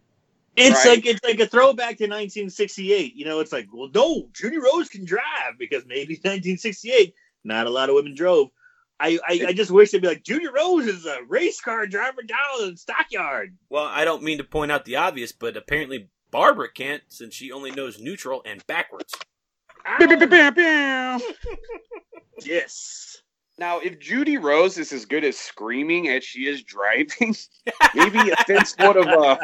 It's 0.57 0.85
Right. 0.85 0.97
like 0.97 1.05
it's 1.05 1.23
like 1.23 1.39
a 1.39 1.47
throwback 1.47 1.97
to 1.99 2.03
1968. 2.03 3.15
You 3.15 3.23
know, 3.25 3.39
it's 3.39 3.53
like, 3.53 3.67
well, 3.73 3.89
no, 3.95 4.27
Judy 4.33 4.57
Rose 4.57 4.89
can 4.89 5.05
drive 5.05 5.57
because 5.57 5.85
maybe 5.87 6.15
1968, 6.15 7.13
not 7.45 7.65
a 7.65 7.69
lot 7.69 7.87
of 7.89 7.95
women 7.95 8.13
drove. 8.13 8.49
I, 8.99 9.17
I, 9.27 9.45
I 9.47 9.53
just 9.53 9.71
wish 9.71 9.91
they'd 9.91 10.01
be 10.01 10.07
like, 10.09 10.23
Judy 10.23 10.47
Rose 10.47 10.85
is 10.85 11.05
a 11.05 11.19
race 11.29 11.61
car 11.61 11.87
driver 11.87 12.21
down 12.23 12.63
in 12.63 12.71
the 12.71 12.77
stockyard. 12.77 13.55
Well, 13.69 13.85
I 13.85 14.03
don't 14.05 14.21
mean 14.21 14.37
to 14.39 14.43
point 14.43 14.71
out 14.71 14.83
the 14.85 14.97
obvious, 14.97 15.31
but 15.31 15.55
apparently 15.57 16.09
Barbara 16.29 16.67
can't 16.71 17.03
since 17.07 17.33
she 17.33 17.51
only 17.53 17.71
knows 17.71 17.99
neutral 18.01 18.41
and 18.45 18.65
backwards. 18.67 19.13
Yes. 22.43 23.21
Now, 23.57 23.79
if 23.79 23.99
Judy 23.99 24.37
Rose 24.37 24.77
is 24.77 24.91
as 24.91 25.05
good 25.05 25.23
as 25.23 25.37
screaming 25.37 26.09
as 26.09 26.23
she 26.23 26.47
is 26.47 26.63
driving, 26.63 27.35
maybe 27.95 28.31
offense 28.31 28.75
would 28.79 28.95
have 28.95 29.07
uh, 29.07 29.37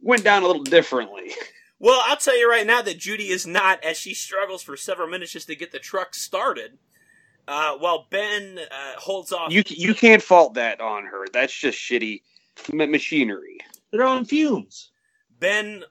went 0.00 0.24
down 0.24 0.42
a 0.42 0.46
little 0.46 0.64
differently. 0.64 1.32
Well, 1.78 2.02
I'll 2.06 2.16
tell 2.16 2.38
you 2.38 2.48
right 2.48 2.66
now 2.66 2.80
that 2.80 2.98
Judy 2.98 3.28
is 3.28 3.46
not, 3.46 3.84
as 3.84 3.98
she 3.98 4.14
struggles 4.14 4.62
for 4.62 4.76
several 4.76 5.08
minutes 5.08 5.32
just 5.32 5.46
to 5.48 5.54
get 5.54 5.72
the 5.72 5.78
truck 5.78 6.14
started, 6.14 6.78
uh, 7.46 7.76
while 7.76 8.06
Ben 8.10 8.58
uh, 8.58 8.98
holds 8.98 9.30
off. 9.30 9.52
You 9.52 9.62
you 9.66 9.94
can't 9.94 10.22
fault 10.22 10.54
that 10.54 10.80
on 10.80 11.04
her. 11.04 11.26
That's 11.32 11.52
just 11.52 11.78
shitty 11.78 12.22
machinery. 12.72 13.58
They're 13.92 14.04
on 14.04 14.24
fumes. 14.24 14.90
Ben 15.38 15.84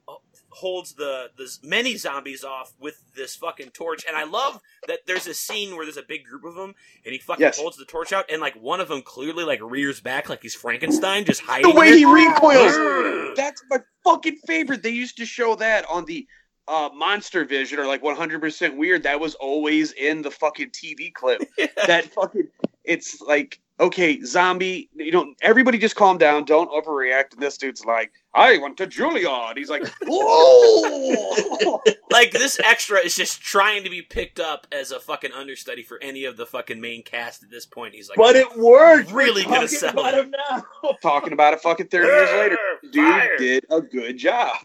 holds 0.56 0.94
the 0.94 1.30
the 1.38 1.50
many 1.64 1.96
zombies 1.98 2.44
off 2.44 2.74
with 2.80 3.02
this 3.16 3.36
fucking 3.36 3.70
torch, 3.72 4.04
and 4.08 4.16
I 4.16 4.24
love 4.24 4.60
that 4.88 5.00
there's 5.06 5.28
a 5.28 5.34
scene 5.34 5.76
where 5.76 5.86
there's 5.86 5.98
a 5.98 6.04
big 6.04 6.24
group 6.26 6.44
of 6.46 6.56
them, 6.56 6.74
and 7.06 7.14
he 7.14 7.20
fucking 7.20 7.42
Yes. 7.42 7.60
holds 7.60 7.78
the 7.78 7.86
torch 7.86 8.14
out, 8.14 8.26
and 8.32 8.42
like 8.42 8.56
one 8.56 8.80
of 8.80 8.88
them 8.88 9.02
clearly 9.02 9.44
like 9.44 9.60
rears 9.62 10.00
back 10.00 10.30
like 10.30 10.42
he's 10.42 10.56
Frankenstein, 10.56 11.26
just 11.26 11.42
hiding. 11.42 11.70
The 11.72 11.78
way 11.78 11.90
there. 11.90 11.98
he 11.98 12.06
recoils. 12.06 13.36
That's 13.36 13.62
my 13.70 13.80
fucking 14.04 14.38
favorite. 14.48 14.82
They 14.84 14.90
used 14.92 15.18
to 15.18 15.26
show 15.26 15.56
that 15.56 15.86
on 15.90 16.06
the 16.06 16.26
uh, 16.68 16.90
Monster 16.96 17.46
Vision 17.46 17.78
or 17.80 17.86
like 17.86 18.02
100% 18.02 18.76
Weird, 18.78 19.04
that 19.04 19.20
was 19.20 19.36
always 19.36 19.92
in 19.92 20.22
the 20.24 20.32
fucking 20.32 20.72
TV 20.72 21.14
clip. 21.14 21.42
that 21.86 22.06
fucking, 22.06 22.48
it's 22.84 23.22
like, 23.22 23.60
okay, 23.80 24.22
zombie, 24.22 24.90
you 24.96 25.12
know, 25.12 25.34
everybody 25.42 25.78
just 25.78 25.96
calm 25.96 26.18
down, 26.18 26.46
don't 26.46 26.70
overreact. 26.72 27.34
And 27.34 27.42
this 27.42 27.58
dude's 27.58 27.84
like, 27.86 28.12
I 28.34 28.58
went 28.58 28.78
to 28.78 28.88
Juilliard. 28.88 29.58
He's 29.58 29.70
like, 29.70 29.86
whoa! 30.04 31.82
like 32.12 32.32
this 32.32 32.60
extra 32.64 33.00
is 33.00 33.16
just 33.16 33.42
trying 33.42 33.84
to 33.84 33.90
be 33.90 34.02
picked 34.02 34.40
up 34.40 34.68
as 34.72 34.92
a 34.92 35.00
fucking 35.00 35.32
understudy 35.34 35.84
for 35.84 36.02
any 36.02 36.26
of 36.26 36.38
the 36.38 36.46
fucking 36.46 36.80
main 36.80 37.04
cast 37.04 37.44
at 37.44 37.50
this 37.50 37.66
point. 37.66 37.94
He's 37.96 38.10
like, 38.10 38.18
but 38.18 38.36
it 38.36 38.58
worked. 38.58 39.12
Really 39.12 39.44
We're 39.44 39.50
gonna 39.50 39.68
talking 39.68 39.78
sell 39.78 39.92
about 39.92 40.14
it. 40.14 40.26
him 40.26 40.32
now. 40.50 40.66
Talking 41.02 41.34
about 41.34 41.54
it 41.54 41.62
fucking 41.62 41.88
30 41.88 42.08
years 42.08 42.32
later. 42.32 42.58
Dude 42.92 43.04
Fire. 43.04 43.38
did 43.38 43.66
a 43.70 43.82
good 43.82 44.18
job. 44.18 44.56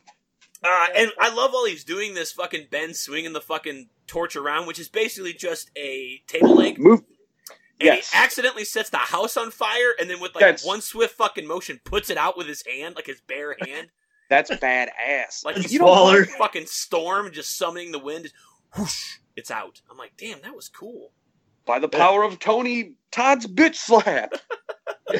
Uh, 0.62 0.86
and 0.94 1.10
I 1.18 1.34
love 1.34 1.52
while 1.52 1.64
he's 1.64 1.84
doing 1.84 2.14
this 2.14 2.32
fucking 2.32 2.66
Ben 2.70 2.92
swinging 2.92 3.32
the 3.32 3.40
fucking 3.40 3.88
torch 4.06 4.36
around, 4.36 4.66
which 4.66 4.78
is 4.78 4.88
basically 4.88 5.32
just 5.32 5.70
a 5.76 6.22
table 6.26 6.54
leg. 6.54 6.78
Move. 6.78 7.02
And 7.80 7.86
Yes. 7.86 8.10
he 8.12 8.18
accidentally 8.18 8.64
sets 8.64 8.90
the 8.90 8.98
house 8.98 9.36
on 9.38 9.50
fire, 9.50 9.94
and 9.98 10.10
then 10.10 10.20
with 10.20 10.34
like 10.34 10.42
That's- 10.42 10.64
one 10.64 10.80
swift 10.82 11.14
fucking 11.16 11.46
motion, 11.46 11.80
puts 11.84 12.10
it 12.10 12.18
out 12.18 12.36
with 12.36 12.46
his 12.46 12.62
hand, 12.66 12.94
like 12.94 13.06
his 13.06 13.20
bare 13.22 13.56
hand, 13.66 13.88
That's 14.28 14.50
badass. 14.50 15.44
like 15.44 15.56
It's 15.56 15.70
he's 15.70 15.78
smaller. 15.80 16.24
fucking 16.38 16.66
storm, 16.66 17.32
just 17.32 17.56
summoning 17.56 17.92
the 17.92 17.98
wind. 17.98 18.32
Whoosh, 18.76 19.16
it's 19.34 19.50
out. 19.50 19.80
I'm 19.90 19.96
like, 19.96 20.12
damn, 20.18 20.42
that 20.42 20.54
was 20.54 20.68
cool. 20.68 21.12
By 21.66 21.78
the 21.78 21.88
power 21.88 22.22
of 22.22 22.38
Tony 22.38 22.94
Todd's 23.10 23.46
bitch 23.46 23.76
slap. 23.76 24.34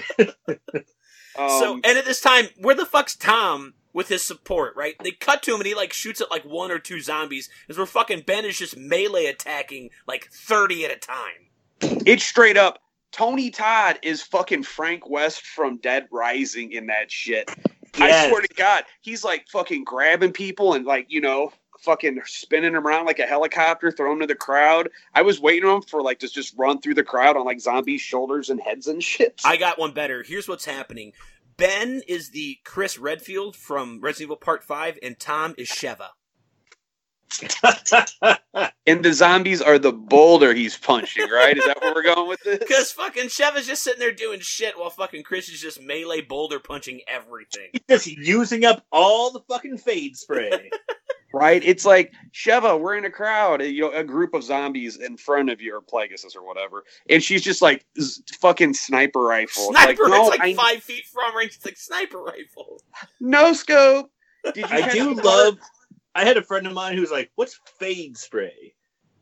so, 1.37 1.73
Um, 1.75 1.81
and 1.85 1.99
at 1.99 2.05
this 2.05 2.21
time, 2.21 2.47
where 2.59 2.75
the 2.75 2.87
fuck's 2.87 3.17
Tom 3.17 3.75
with 3.93 4.09
his 4.09 4.23
support? 4.25 4.75
Right? 4.77 4.95
They 5.03 5.13
cut 5.13 5.43
to 5.45 5.53
him, 5.53 5.61
and 5.61 5.67
he 5.67 5.75
like 5.75 5.93
shoots 5.93 6.21
at 6.21 6.31
like 6.31 6.45
one 6.45 6.71
or 6.71 6.79
two 6.79 7.01
zombies, 7.01 7.49
as 7.69 7.77
where 7.79 7.87
fucking 7.87 8.23
Ben 8.27 8.45
is 8.45 8.59
just 8.59 8.77
melee 8.77 9.27
attacking 9.27 9.91
like 10.07 10.29
thirty 10.33 10.85
at 10.85 10.91
a 10.91 10.97
time. 10.97 11.49
It's 11.81 12.25
straight 12.25 12.57
up. 12.57 12.79
Tony 13.13 13.51
Todd 13.51 13.99
is 14.03 14.23
fucking 14.23 14.63
Frank 14.63 15.09
West 15.09 15.43
from 15.43 15.79
Dead 15.79 16.07
Rising 16.13 16.73
in 16.73 16.87
that 16.87 17.11
shit. 17.11 17.51
I 17.97 18.29
swear 18.29 18.43
to 18.43 18.55
God, 18.55 18.85
he's 19.01 19.25
like 19.25 19.49
fucking 19.49 19.85
grabbing 19.85 20.33
people 20.33 20.75
and 20.75 20.85
like 20.85 21.07
you 21.09 21.21
know 21.21 21.53
fucking 21.81 22.21
spinning 22.25 22.75
them 22.75 22.87
around 22.87 23.07
like 23.07 23.19
a 23.19 23.27
helicopter, 23.27 23.91
throwing 23.91 24.19
them 24.19 24.29
to 24.29 24.33
the 24.35 24.39
crowd. 24.39 24.91
I 25.15 25.23
was 25.23 25.41
waiting 25.41 25.69
on 25.69 25.77
him 25.77 25.83
for 25.83 26.03
like 26.03 26.19
to 26.21 26.29
just 26.29 26.55
run 26.57 26.81
through 26.81 26.95
the 26.95 27.03
crowd 27.03 27.37
on 27.37 27.45
like 27.45 27.61
zombies' 27.61 28.01
shoulders 28.01 28.51
and 28.51 28.61
heads 28.61 28.87
and 28.87 29.03
shit. 29.03 29.41
I 29.45 29.57
got 29.57 29.79
one 29.79 29.93
better. 29.93 30.23
Here's 30.23 30.49
what's 30.49 30.67
happening. 30.67 31.13
Ben 31.57 32.03
is 32.09 32.31
the 32.31 32.59
Chris 32.65 32.99
Redfield 32.99 33.57
from 33.57 34.01
Resident 34.01 34.29
Evil 34.29 34.37
Part 34.37 34.65
5, 34.65 34.99
and 35.03 35.19
Tom 35.19 35.55
is 35.59 35.69
Sheva. 35.69 36.09
and 38.87 39.05
the 39.05 39.13
zombies 39.13 39.63
are 39.63 39.79
the 39.79 39.93
boulder 39.93 40.55
he's 40.55 40.77
punching. 40.77 41.29
Right? 41.31 41.57
Is 41.57 41.65
that 41.65 41.81
where 41.81 41.95
we're 41.95 42.03
going 42.03 42.29
with 42.29 42.41
this? 42.43 42.59
Because 42.59 42.93
fucking 42.93 43.27
Sheva's 43.27 43.67
just 43.67 43.83
sitting 43.83 44.01
there 44.01 44.13
doing 44.13 44.41
shit 44.41 44.79
while 44.79 44.91
fucking 44.91 45.23
Chris 45.23 45.49
is 45.49 45.61
just 45.61 45.81
melee 45.81 46.21
boulder 46.23 46.59
punching 46.59 47.01
everything. 47.09 47.69
He's 47.73 47.83
just 47.89 48.07
using 48.07 48.65
up 48.65 48.85
all 48.93 49.31
the 49.31 49.41
fucking 49.49 49.79
fade 49.79 50.17
spray. 50.17 50.71
right? 51.33 51.63
It's 51.65 51.85
like 51.85 52.13
Sheva, 52.33 52.81
we're 52.81 52.97
in 52.97 53.05
a 53.05 53.11
crowd, 53.11 53.63
you 53.63 53.83
know, 53.83 53.93
a 53.93 54.05
group 54.05 54.35
of 54.35 54.43
zombies 54.43 54.97
in 54.97 55.17
front 55.17 55.51
of 55.51 55.61
you, 55.61 55.75
or 55.77 55.81
Plagueis 55.81 56.37
or 56.37 56.45
whatever, 56.45 56.85
and 57.09 57.23
she's 57.23 57.43
just 57.43 57.63
like 57.63 57.87
z- 58.01 58.23
fucking 58.41 58.75
sniper 58.75 59.21
rifle. 59.21 59.71
Sniper, 59.71 60.05
like, 60.05 60.11
no, 60.11 60.29
it's 60.29 60.39
like 60.39 60.41
I- 60.41 60.55
five 60.55 60.83
feet 60.83 61.05
from 61.13 61.37
range. 61.37 61.55
It's 61.57 61.65
like 61.65 61.77
sniper 61.77 62.19
rifle. 62.23 62.83
no 63.21 63.53
scope. 63.53 64.11
Did 64.55 64.57
you 64.57 64.65
I 64.69 64.91
do 64.91 65.15
love. 65.15 65.59
part- 65.59 65.69
I 66.15 66.25
had 66.25 66.37
a 66.37 66.43
friend 66.43 66.67
of 66.67 66.73
mine 66.73 66.97
who's 66.97 67.11
like, 67.11 67.31
"What's 67.37 67.59
fade 67.79 68.17
spray?" 68.17 68.75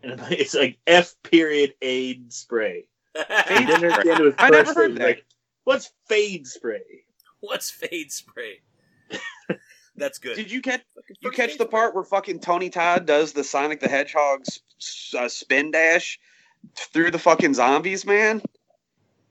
And 0.03 0.13
I'm 0.13 0.19
like, 0.19 0.39
it's 0.39 0.55
like 0.55 0.79
F 0.87 1.15
period 1.23 1.75
aid 1.83 2.33
spray. 2.33 2.87
He 3.17 3.55
didn't 3.67 3.75
understand 3.75 4.21
it 4.21 4.25
was 4.25 4.35
I 4.39 4.51
never 4.51 4.65
first 4.67 4.77
heard 4.77 4.91
thing. 4.91 4.99
that. 4.99 5.05
Like, 5.05 5.27
what's 5.65 5.91
fade 6.07 6.47
spray? 6.47 7.05
What's 7.41 7.71
fade 7.71 8.13
spray? 8.13 8.61
That's 9.97 10.19
good. 10.19 10.37
Did 10.37 10.51
you 10.51 10.63
catch? 10.63 10.83
You 11.21 11.31
catch 11.31 11.59
the 11.59 11.67
part 11.67 11.95
where 11.95 12.05
fucking 12.05 12.41
Tony 12.41 12.71
Todd 12.71 13.07
does 13.07 13.33
the 13.33 13.43
Sonic 13.43 13.81
the 13.81 13.89
Hedgehog's 13.89 14.61
uh, 15.19 15.29
spin 15.29 15.73
dash 15.73 16.21
through 16.77 17.11
the 17.11 17.19
fucking 17.19 17.55
zombies, 17.55 18.07
man? 18.07 18.41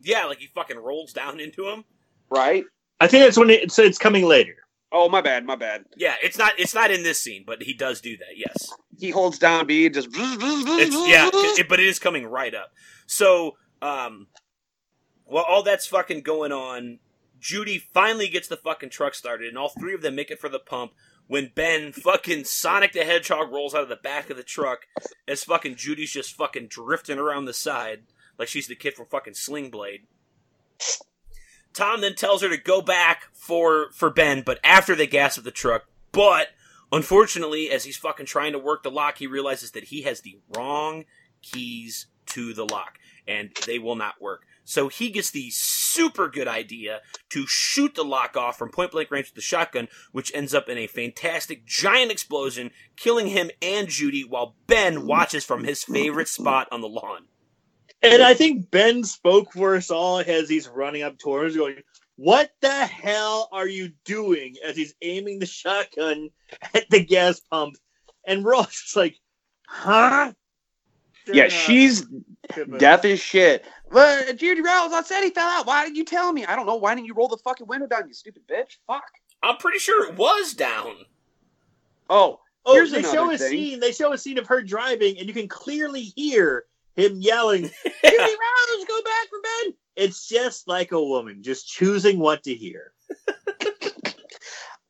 Yeah, 0.02 0.26
like 0.26 0.40
he 0.40 0.48
fucking 0.48 0.78
rolls 0.78 1.14
down 1.14 1.40
into 1.40 1.68
him. 1.68 1.86
Right? 2.30 2.66
I 3.00 3.08
think 3.08 3.24
that's 3.24 3.38
when 3.38 3.50
it, 3.50 3.64
it's, 3.64 3.80
it's 3.80 3.98
coming 3.98 4.26
later. 4.26 4.58
Oh, 4.91 5.09
my 5.09 5.22
bad, 5.22 5.45
my 5.45 5.55
bad. 5.55 5.85
Yeah, 5.97 6.15
it's 6.23 6.38
not 6.38 6.53
it's 6.57 6.73
not 6.73 6.91
in 6.91 7.03
this 7.03 7.19
scene, 7.19 7.43
but 7.45 7.64
he 7.64 7.73
does 7.73 7.99
do 8.01 8.15
that. 8.18 8.38
Yes. 8.38 8.69
He 8.97 9.09
holds 9.09 9.38
down 9.38 9.68
B 9.68 9.85
and 9.85 9.93
just. 9.93 10.09
It's 10.14 11.09
yeah, 11.09 11.30
it, 11.34 11.68
but 11.68 11.80
it 11.80 11.88
is 11.88 11.99
coming 11.99 12.26
right 12.26 12.55
up. 12.55 12.72
So, 13.05 13.57
um, 13.81 14.27
while 15.26 15.45
all 15.47 15.61
that's 15.64 15.88
fucking 15.88 16.22
going 16.22 16.51
on, 16.51 16.99
Judy 17.39 17.77
finally 17.77 18.30
gets 18.30 18.47
the 18.47 18.57
fucking 18.57 18.89
truck 18.89 19.14
started, 19.14 19.49
and 19.49 19.57
all 19.57 19.69
three 19.69 19.93
of 19.93 20.01
them 20.01 20.15
make 20.15 20.31
it 20.31 20.39
for 20.39 20.49
the 20.49 20.59
pump. 20.59 20.93
When 21.27 21.51
Ben 21.53 21.91
fucking 21.91 22.45
Sonic 22.45 22.93
the 22.93 23.03
Hedgehog 23.03 23.51
rolls 23.51 23.76
out 23.76 23.84
of 23.84 23.89
the 23.89 23.97
back 23.97 24.30
of 24.30 24.38
the 24.38 24.43
truck, 24.43 24.88
as 25.27 25.43
fucking 25.43 25.76
Judy's 25.76 26.14
just 26.14 26.34
fucking 26.34 26.68
drifting 26.69 27.19
around 27.19 27.45
the 27.45 27.53
side 27.53 28.03
like 28.38 28.47
she's 28.47 28.68
the 28.68 28.76
kid 28.76 28.93
from 28.93 29.07
fucking 29.07 29.34
Sling 29.34 29.69
Blade. 29.69 30.07
Tom 31.73 32.02
then 32.02 32.15
tells 32.15 32.41
her 32.41 32.49
to 32.49 32.57
go 32.57 32.81
back 32.81 33.26
for 33.34 33.91
for 33.91 34.10
Ben, 34.10 34.41
but 34.45 34.60
after 34.64 34.95
they 34.95 35.07
gas 35.07 35.38
up 35.38 35.44
the 35.44 35.52
truck. 35.52 35.85
But 36.11 36.49
unfortunately, 36.91 37.69
as 37.69 37.84
he's 37.84 37.98
fucking 37.98 38.26
trying 38.26 38.53
to 38.53 38.60
work 38.60 38.84
the 38.84 38.91
lock, 38.91 39.18
he 39.18 39.27
realizes 39.27 39.72
that 39.72 39.85
he 39.85 40.03
has 40.03 40.22
the 40.22 40.39
wrong 40.56 41.06
keys 41.41 42.07
to 42.27 42.53
the 42.53 42.65
lock, 42.65 42.98
and 43.27 43.52
they 43.65 43.80
will 43.80 43.95
not 43.95 44.22
work. 44.22 44.44
So 44.64 44.89
he 44.89 45.11
gets 45.11 45.31
the 45.31 45.49
super 45.49 46.27
good 46.27 46.48
idea 46.48 46.99
to 47.30 47.45
shoot 47.48 47.95
the 47.95 48.03
lock 48.03 48.35
off 48.35 48.57
from 48.57 48.69
point 48.69 48.91
blank 48.91 49.10
range 49.10 49.27
with 49.27 49.35
the 49.35 49.41
shotgun, 49.41 49.88
which 50.11 50.31
ends 50.35 50.53
up 50.53 50.68
in 50.68 50.77
a 50.77 50.88
fantastic 50.88 51.65
giant 51.65 52.11
explosion, 52.11 52.72
killing 52.98 53.27
him 53.27 53.49
and 53.61 53.88
Judy, 53.88 54.26
while 54.26 54.56
Ben 54.68 55.07
watches 55.07 55.45
from 55.45 55.64
his 55.64 55.85
favorite 55.85 56.27
spot 56.27 56.68
on 56.69 56.81
the 56.81 56.89
lawn. 56.89 57.27
And 58.03 58.22
I 58.22 58.34
think 58.34 58.69
Ben 58.69 59.03
spoke 59.03 59.52
for 59.53 59.76
us 59.76 59.90
all 59.90 60.19
as 60.19 60.48
he's 60.49 60.68
running 60.68 61.02
up 61.03 61.18
towards 61.18 61.56
going, 61.56 61.78
What 62.15 62.52
the 62.61 62.86
hell 62.86 63.49
are 63.52 63.68
you 63.68 63.91
doing? 64.06 64.56
As 64.64 64.76
he's 64.78 64.94
aiming 65.02 65.40
the 65.40 65.45
shotgun 65.45 66.30
at 66.74 66.90
the 66.90 67.03
gas 67.03 67.40
pump. 67.40 67.76
And 68.26 68.44
we're 68.44 68.53
all 68.56 68.64
just 68.65 68.95
like, 68.95 69.18
Huh? 69.68 70.34
Sure 71.26 71.36
Yeah, 71.36 71.48
she's 71.49 72.06
Pippa- 72.49 72.78
deaf 72.78 73.03
as 73.03 73.19
shit. 73.19 73.65
But 73.91 74.38
Judy 74.38 74.61
Rose, 74.61 74.94
I 74.94 75.02
said 75.03 75.24
he 75.24 75.30
fell 75.32 75.48
out. 75.48 75.65
Why 75.65 75.84
didn't 75.86 75.95
you 75.98 76.06
tell 76.06 76.32
me? 76.32 76.45
I 76.45 76.56
don't 76.56 76.65
know. 76.65 76.76
Why 76.76 76.94
didn't 76.95 77.07
you 77.07 77.14
roll 77.15 77.28
the 77.28 77.38
fucking 77.38 77.68
window 77.68 77.88
down, 77.88 78.07
you 78.07 78.14
stupid 78.14 78.44
bitch? 78.48 78.78
Fuck. 78.86 79.03
I'm 79.44 79.57
pretty 79.57 79.80
sure 79.80 80.07
it 80.10 80.15
was 80.18 80.53
down. 80.53 80.95
Oh, 82.10 82.40
Oh, 82.69 82.74
Here's 82.74 82.91
they 82.91 83.02
show 83.02 83.32
a 83.32 83.38
thing. 83.38 83.49
scene. 83.49 83.80
They 83.80 83.94
show 83.94 84.11
a 84.11 84.18
scene 84.18 84.38
of 84.38 84.45
her 84.48 84.61
driving, 84.61 85.18
and 85.18 85.26
you 85.26 85.34
can 85.34 85.48
clearly 85.48 86.02
hear 86.18 86.65
him 86.98 87.22
yelling, 87.22 87.61
"Judy 88.06 88.18
Rose, 88.18 88.86
go 88.88 89.02
back 89.03 89.30
for 89.30 89.40
Ben." 89.41 89.74
It's 89.95 90.28
just 90.28 90.68
like 90.68 90.91
a 90.91 91.02
woman, 91.02 91.41
just 91.41 91.68
choosing 91.68 92.19
what 92.19 92.44
to 92.44 92.53
hear. 92.53 92.91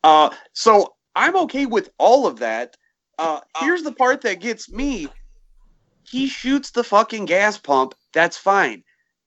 Uh, 0.04 0.30
so 0.54 0.94
I'm 1.16 1.36
okay 1.36 1.66
with 1.66 1.90
all 1.98 2.28
of 2.28 2.40
that. 2.40 2.78
Uh, 3.18 3.42
here's 3.60 3.84
the 3.84 3.92
part 3.92 4.22
that 4.22 4.40
gets 4.40 4.72
me. 4.72 5.10
He 6.04 6.28
shoots 6.28 6.72
the 6.72 6.84
fucking 6.84 7.26
gas 7.26 7.58
pump. 7.58 7.94
That's 8.14 8.38
fine. 8.38 8.84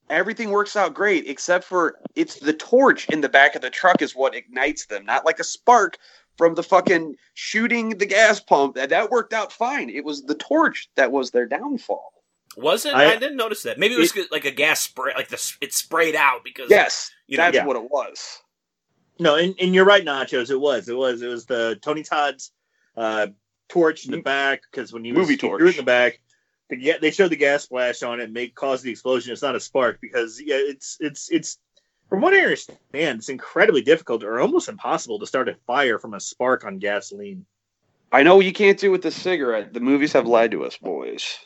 Everything 0.08 0.50
works 0.50 0.76
out 0.76 0.94
great, 0.94 1.28
except 1.28 1.64
for 1.64 1.96
it's 2.16 2.36
the 2.36 2.54
torch 2.54 3.08
in 3.10 3.20
the 3.20 3.28
back 3.28 3.54
of 3.54 3.60
the 3.60 3.68
truck 3.68 4.00
is 4.00 4.16
what 4.16 4.34
ignites 4.34 4.86
them, 4.86 5.04
not 5.04 5.26
like 5.26 5.38
a 5.38 5.44
spark 5.44 5.98
from 6.38 6.54
the 6.54 6.62
fucking 6.62 7.14
shooting 7.34 7.90
the 7.90 8.06
gas 8.06 8.40
pump. 8.40 8.76
That 8.76 8.88
that 8.88 9.10
worked 9.10 9.34
out 9.34 9.52
fine. 9.52 9.90
It 9.90 10.04
was 10.04 10.22
the 10.22 10.34
torch 10.34 10.88
that 10.96 11.12
was 11.12 11.30
their 11.30 11.46
downfall. 11.46 12.12
Was 12.56 12.84
it? 12.86 12.94
I, 12.94 13.12
I- 13.12 13.16
didn't 13.16 13.36
notice 13.36 13.62
that. 13.64 13.78
Maybe 13.78 13.94
it 13.94 13.98
was 13.98 14.16
like 14.30 14.44
a 14.44 14.50
gas 14.50 14.80
spray, 14.80 15.12
like 15.16 15.28
the 15.28 15.54
it 15.60 15.72
sprayed 15.72 16.16
out 16.16 16.42
because 16.44 16.70
Yes, 16.70 17.10
you 17.26 17.36
know, 17.36 17.44
that's 17.44 17.54
yeah. 17.56 17.64
what 17.66 17.76
it 17.76 17.90
was. 17.90 18.42
No, 19.18 19.36
and, 19.36 19.54
and 19.60 19.74
you're 19.74 19.84
right, 19.84 20.04
Nachos. 20.04 20.50
It 20.50 20.56
was, 20.56 20.88
it 20.88 20.96
was, 20.96 21.20
it 21.22 21.28
was 21.28 21.44
the 21.44 21.78
Tony 21.82 22.02
Todd's 22.02 22.52
uh, 22.96 23.26
torch 23.68 24.06
in 24.06 24.12
the 24.12 24.22
back 24.22 24.62
because 24.70 24.92
when 24.92 25.04
you 25.04 25.12
Movie 25.12 25.32
he 25.32 25.36
torch. 25.36 25.58
threw 25.60 25.68
it 25.68 25.72
in 25.72 25.76
the 25.76 25.82
back, 25.82 26.20
the, 26.70 26.76
ga- 26.76 26.98
they 27.00 27.10
showed 27.10 27.28
the 27.30 27.36
gas 27.36 27.64
splash 27.64 28.02
on 28.02 28.18
it, 28.20 28.24
and 28.24 28.32
make 28.32 28.54
cause 28.54 28.80
the 28.82 28.90
explosion. 28.90 29.32
It's 29.32 29.42
not 29.42 29.54
a 29.56 29.60
spark 29.60 30.00
because 30.00 30.40
yeah, 30.42 30.56
it's 30.58 30.96
it's 31.00 31.30
it's 31.30 31.58
from 32.08 32.22
what 32.22 32.32
I 32.34 32.40
understand, 32.40 33.18
it's 33.20 33.28
incredibly 33.28 33.82
difficult 33.82 34.24
or 34.24 34.40
almost 34.40 34.68
impossible 34.68 35.18
to 35.20 35.26
start 35.26 35.48
a 35.48 35.54
fire 35.66 35.98
from 35.98 36.14
a 36.14 36.20
spark 36.20 36.64
on 36.64 36.78
gasoline. 36.78 37.44
I 38.10 38.24
know 38.24 38.40
you 38.40 38.52
can't 38.52 38.76
do 38.78 38.88
it 38.88 38.90
with 38.90 39.02
the 39.02 39.12
cigarette. 39.12 39.72
The 39.72 39.78
movies 39.80 40.12
have 40.14 40.26
lied 40.26 40.50
to 40.52 40.64
us, 40.64 40.76
boys. 40.78 41.38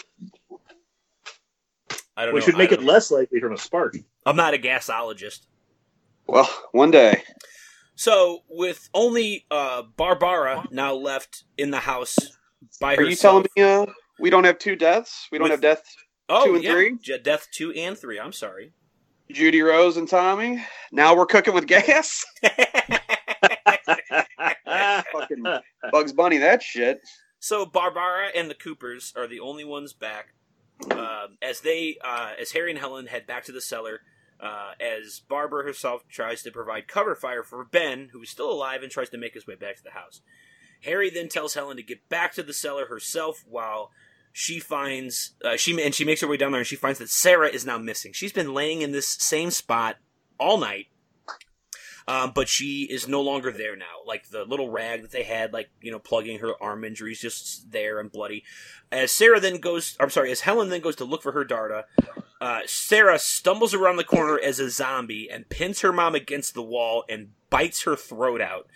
I 2.16 2.24
don't 2.24 2.35
We 2.35 2.41
know. 2.41 2.47
should 2.47 2.57
make 2.57 2.73
it 2.73 2.77
don't- 2.77 2.86
less 2.86 3.11
likely 3.11 3.41
from 3.41 3.53
a 3.53 3.59
spark. 3.59 3.97
I'm 4.27 4.36
not 4.36 4.55
a 4.55 4.59
gasologist. 4.59 5.47
Well, 6.27 6.49
one 6.73 6.91
day. 6.91 7.23
So 7.97 8.41
with 8.49 8.89
only 8.95 9.47
uh, 9.51 9.82
Barbara 9.97 10.65
now 10.70 10.95
left 10.95 11.45
in 11.59 11.70
the 11.70 11.81
house, 11.81 12.16
by 12.81 12.95
Are 12.95 13.05
herself. 13.05 13.11
you 13.11 13.16
telling 13.16 13.47
me 13.86 13.91
uh, 13.91 13.93
we 14.19 14.31
don't 14.31 14.45
have 14.45 14.59
two 14.59 14.74
deaths? 14.77 15.28
We 15.31 15.39
don't 15.39 15.45
With- 15.45 15.53
have 15.53 15.61
death. 15.61 15.82
oh, 16.28 16.47
two 16.47 16.55
and 16.55 16.65
yeah. 16.65 16.73
three? 16.73 16.99
Death 17.23 17.49
two 17.53 17.73
and 17.73 17.97
three. 17.99 18.19
I'm 18.19 18.32
sorry. 18.32 18.73
Judy 19.31 19.61
Rose 19.62 19.97
and 19.97 20.09
Tommy. 20.09 20.62
Now 20.93 21.15
we're 21.16 21.27
cooking 21.27 21.55
with 21.55 21.66
gas. 21.66 22.24
Fucking 25.12 25.45
Bugs 25.93 26.12
Bunny, 26.12 26.39
that 26.39 26.62
shit. 26.62 27.01
So 27.39 27.66
Barbara 27.66 28.28
and 28.35 28.49
the 28.51 28.55
Coopers 28.55 29.12
are 29.16 29.27
the 29.27 29.41
only 29.41 29.65
ones 29.65 29.93
back. 29.93 30.28
Um, 30.90 31.39
as 31.43 31.61
they, 31.61 31.97
uh, 32.05 32.32
as 32.40 32.52
Harry 32.52 32.70
and 32.70 32.78
Helen 32.78 33.06
head 33.06 33.27
back 33.27 33.44
to 33.44 33.52
the 33.52 33.61
cellar, 33.61 34.01
uh, 34.40 34.73
as 34.81 35.20
Barbara 35.28 35.65
herself 35.65 36.06
tries 36.09 36.43
to 36.43 36.51
provide 36.51 36.89
cover 36.89 37.15
fire 37.15 37.43
for 37.43 37.65
Ben, 37.65 38.11
who 38.12 38.23
is 38.23 38.31
still 38.31 38.51
alive 38.51 38.82
and 38.82 38.90
tries 38.90 39.11
to 39.11 39.19
make 39.19 39.35
his 39.35 39.47
way 39.47 39.55
back 39.55 39.77
to 39.77 39.82
the 39.82 39.90
house. 39.90 40.20
Harry 40.82 41.09
then 41.09 41.28
tells 41.28 41.55
Helen 41.55 41.77
to 41.77 41.82
get 41.82 42.09
back 42.09 42.35
to 42.35 42.43
the 42.43 42.52
cellar 42.52 42.86
herself, 42.86 43.44
while 43.48 43.90
she 44.32 44.59
finds 44.59 45.35
uh, 45.44 45.56
she 45.56 45.81
and 45.82 45.94
she 45.94 46.05
makes 46.05 46.20
her 46.20 46.27
way 46.27 46.36
down 46.36 46.52
there 46.52 46.61
and 46.61 46.66
she 46.66 46.77
finds 46.77 46.98
that 46.98 47.09
Sarah 47.09 47.48
is 47.48 47.65
now 47.65 47.78
missing. 47.78 48.12
She's 48.12 48.32
been 48.32 48.52
laying 48.52 48.82
in 48.82 48.93
this 48.93 49.06
same 49.06 49.51
spot 49.51 49.97
all 50.39 50.59
night. 50.59 50.89
Um, 52.06 52.32
but 52.35 52.48
she 52.48 52.82
is 52.82 53.09
no 53.09 53.22
longer 53.22 53.51
there 53.51 53.76
now. 53.76 54.02
Like 54.06 54.28
the 54.28 54.44
little 54.44 54.68
rag 54.68 55.02
that 55.02 55.10
they 55.10 55.22
had, 55.22 55.52
like 55.52 55.70
you 55.81 55.90
know, 55.90 55.98
plugging 55.98 56.40
her 56.40 56.52
arm 56.62 56.85
injuries, 56.85 57.20
just 57.20 57.70
there 57.72 57.98
and 57.98 58.12
bloody. 58.12 58.44
As 58.93 59.10
Sarah 59.10 59.40
then 59.40 59.56
goes, 59.56 59.97
I'm 59.98 60.10
sorry, 60.10 60.31
as 60.31 60.40
Helen 60.40 60.68
then 60.68 60.82
goes 60.82 60.97
to 60.97 61.05
look 61.05 61.22
for 61.22 61.32
her 61.32 61.44
Darda, 61.44 61.85
uh, 62.40 62.60
Sarah 62.66 63.18
stumbles 63.18 63.72
around 63.72 63.97
the 63.97 64.05
corner 64.05 64.39
as 64.39 64.60
a 64.60 64.68
zombie 64.68 65.31
and 65.31 65.48
pins 65.48 65.81
her 65.81 65.93
mom 65.93 66.14
against 66.14 66.55
the 66.55 66.62
wall 66.62 67.05
and 67.09 67.31
bites 67.48 67.85
her 67.85 67.97
throat 67.97 68.43
out. 68.43 68.68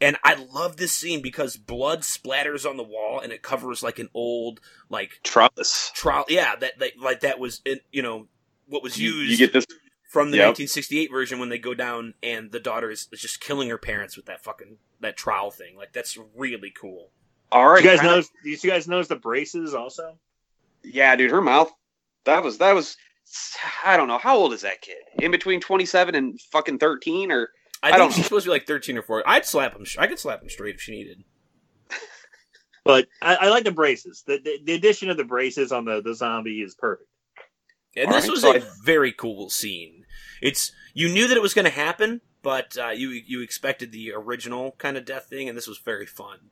And 0.00 0.16
I 0.24 0.34
love 0.34 0.76
this 0.76 0.92
scene 0.92 1.22
because 1.22 1.56
blood 1.56 2.00
splatters 2.00 2.68
on 2.68 2.76
the 2.76 2.82
wall 2.82 3.20
and 3.20 3.32
it 3.32 3.42
covers 3.42 3.82
like 3.82 4.00
an 4.00 4.08
old 4.12 4.60
like 4.90 5.20
Trellis. 5.22 5.92
trial. 5.94 6.24
Yeah, 6.28 6.56
that, 6.56 6.78
that 6.80 6.98
like 7.00 7.20
that 7.20 7.38
was 7.38 7.60
in, 7.64 7.78
you 7.92 8.02
know 8.02 8.26
what 8.66 8.82
was 8.82 8.98
You, 8.98 9.12
used 9.12 9.30
you 9.30 9.46
get 9.46 9.52
this. 9.52 9.64
From 10.14 10.30
the 10.30 10.38
Yep. 10.38 10.46
1968 10.56 11.10
version 11.10 11.38
when 11.38 11.50
they 11.50 11.58
go 11.58 11.74
down 11.74 12.14
and 12.22 12.50
the 12.52 12.60
daughter 12.60 12.90
is, 12.90 13.08
is 13.12 13.20
just 13.20 13.40
killing 13.40 13.68
her 13.68 13.76
parents 13.76 14.16
with 14.16 14.24
that 14.26 14.42
fucking 14.42 14.78
that 15.00 15.16
trowel 15.18 15.50
thing. 15.50 15.76
Like 15.76 15.92
that's 15.92 16.16
really 16.34 16.70
cool. 16.70 17.10
All 17.52 17.68
right, 17.68 17.84
you 17.84 17.90
guys 17.90 18.00
kinda- 18.00 18.14
notice? 18.14 18.30
You 18.42 18.56
guys 18.70 18.88
notice 18.88 19.08
the 19.08 19.16
braces 19.16 19.74
also? 19.74 20.18
Yeah, 20.82 21.14
dude, 21.16 21.30
her 21.30 21.42
mouth. 21.42 21.70
That 22.24 22.42
was 22.42 22.56
that 22.58 22.74
was. 22.74 22.96
I 23.84 23.96
don't 23.96 24.08
know 24.08 24.18
how 24.18 24.36
old 24.36 24.52
is 24.52 24.62
that 24.62 24.80
kid? 24.82 24.96
In 25.18 25.30
between 25.30 25.60
twenty 25.60 25.84
seven 25.84 26.14
and 26.14 26.40
fucking 26.52 26.78
thirteen, 26.78 27.30
or 27.32 27.50
I, 27.82 27.88
I 27.88 27.90
think 27.90 27.98
don't 27.98 28.10
she's 28.10 28.18
know. 28.18 28.24
supposed 28.24 28.44
to 28.44 28.48
be 28.48 28.52
like 28.52 28.66
13 28.66 28.96
or 28.96 29.02
14. 29.02 29.24
I'd 29.26 29.44
slap 29.44 29.74
him. 29.74 29.84
I 29.98 30.06
could 30.06 30.18
slap 30.18 30.40
him 30.42 30.48
straight 30.48 30.74
if 30.76 30.80
she 30.80 30.92
needed. 30.92 31.24
But 32.84 33.08
I, 33.22 33.36
I 33.36 33.48
like 33.48 33.64
the 33.64 33.72
braces. 33.72 34.24
The, 34.26 34.38
the 34.44 34.58
the 34.64 34.74
addition 34.74 35.08
of 35.08 35.16
the 35.16 35.24
braces 35.24 35.72
on 35.72 35.84
the 35.86 36.02
the 36.02 36.14
zombie 36.14 36.60
is 36.60 36.74
perfect. 36.74 37.08
And 37.96 38.08
All 38.08 38.12
this 38.14 38.24
right, 38.24 38.30
was 38.30 38.40
so 38.42 38.52
a 38.52 38.56
I- 38.56 38.62
very 38.84 39.12
cool 39.12 39.48
scene. 39.48 40.03
It's 40.40 40.72
you 40.92 41.08
knew 41.08 41.26
that 41.28 41.36
it 41.36 41.42
was 41.42 41.54
going 41.54 41.64
to 41.64 41.70
happen, 41.70 42.20
but 42.42 42.76
uh, 42.78 42.90
you 42.90 43.10
you 43.10 43.42
expected 43.42 43.92
the 43.92 44.12
original 44.12 44.72
kind 44.78 44.96
of 44.96 45.04
death 45.04 45.26
thing, 45.26 45.48
and 45.48 45.56
this 45.56 45.66
was 45.66 45.78
very 45.78 46.06
fun. 46.06 46.50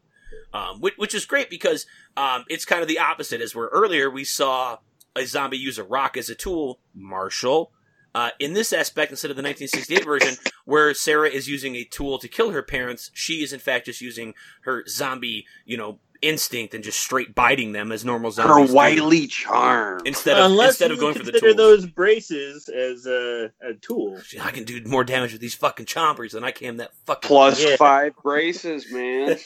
Um, 0.54 0.80
which, 0.80 0.94
which 0.96 1.14
is 1.14 1.24
great 1.24 1.50
because 1.50 1.86
um, 2.16 2.44
it's 2.48 2.64
kind 2.64 2.82
of 2.82 2.88
the 2.88 2.98
opposite. 2.98 3.40
As 3.40 3.54
where 3.54 3.68
earlier 3.68 4.10
we 4.10 4.24
saw 4.24 4.78
a 5.14 5.24
zombie 5.24 5.58
use 5.58 5.78
a 5.78 5.84
rock 5.84 6.16
as 6.16 6.28
a 6.28 6.34
tool, 6.34 6.80
Marshall. 6.94 7.72
Uh, 8.14 8.30
in 8.38 8.52
this 8.52 8.74
aspect, 8.74 9.10
instead 9.10 9.30
of 9.30 9.36
the 9.38 9.42
1968 9.42 10.04
version, 10.04 10.36
where 10.66 10.92
Sarah 10.92 11.30
is 11.30 11.48
using 11.48 11.76
a 11.76 11.84
tool 11.84 12.18
to 12.18 12.28
kill 12.28 12.50
her 12.50 12.62
parents, 12.62 13.10
she 13.14 13.42
is 13.42 13.52
in 13.54 13.60
fact 13.60 13.86
just 13.86 14.02
using 14.02 14.34
her 14.62 14.84
zombie, 14.86 15.46
you 15.64 15.78
know, 15.78 15.98
instinct 16.22 16.72
and 16.74 16.82
just 16.84 16.98
straight 17.00 17.34
biting 17.34 17.72
them 17.72 17.92
as 17.92 18.04
normal 18.04 18.30
her 18.30 18.34
zombies. 18.34 18.70
do. 18.70 18.74
wily 18.76 19.26
charm. 19.26 20.00
instead 20.06 20.38
of 20.38 20.50
Unless 20.50 20.70
instead 20.80 20.90
of 20.92 20.98
going 21.00 21.14
for 21.14 21.24
the 21.24 21.32
consider 21.32 21.54
tools. 21.54 21.82
those 21.82 21.86
braces 21.86 22.68
as 22.68 23.06
a, 23.06 23.50
a 23.60 23.74
tool. 23.80 24.18
I 24.40 24.50
can 24.52 24.64
do 24.64 24.80
more 24.86 25.04
damage 25.04 25.32
with 25.32 25.40
these 25.40 25.54
fucking 25.54 25.86
chompers 25.86 26.30
than 26.32 26.44
I 26.44 26.52
can 26.52 26.78
that 26.78 26.92
fucking 27.06 27.28
Plus 27.28 27.62
Yeah. 27.62 27.76
five 27.76 28.14
braces, 28.22 28.90
man. 28.92 29.36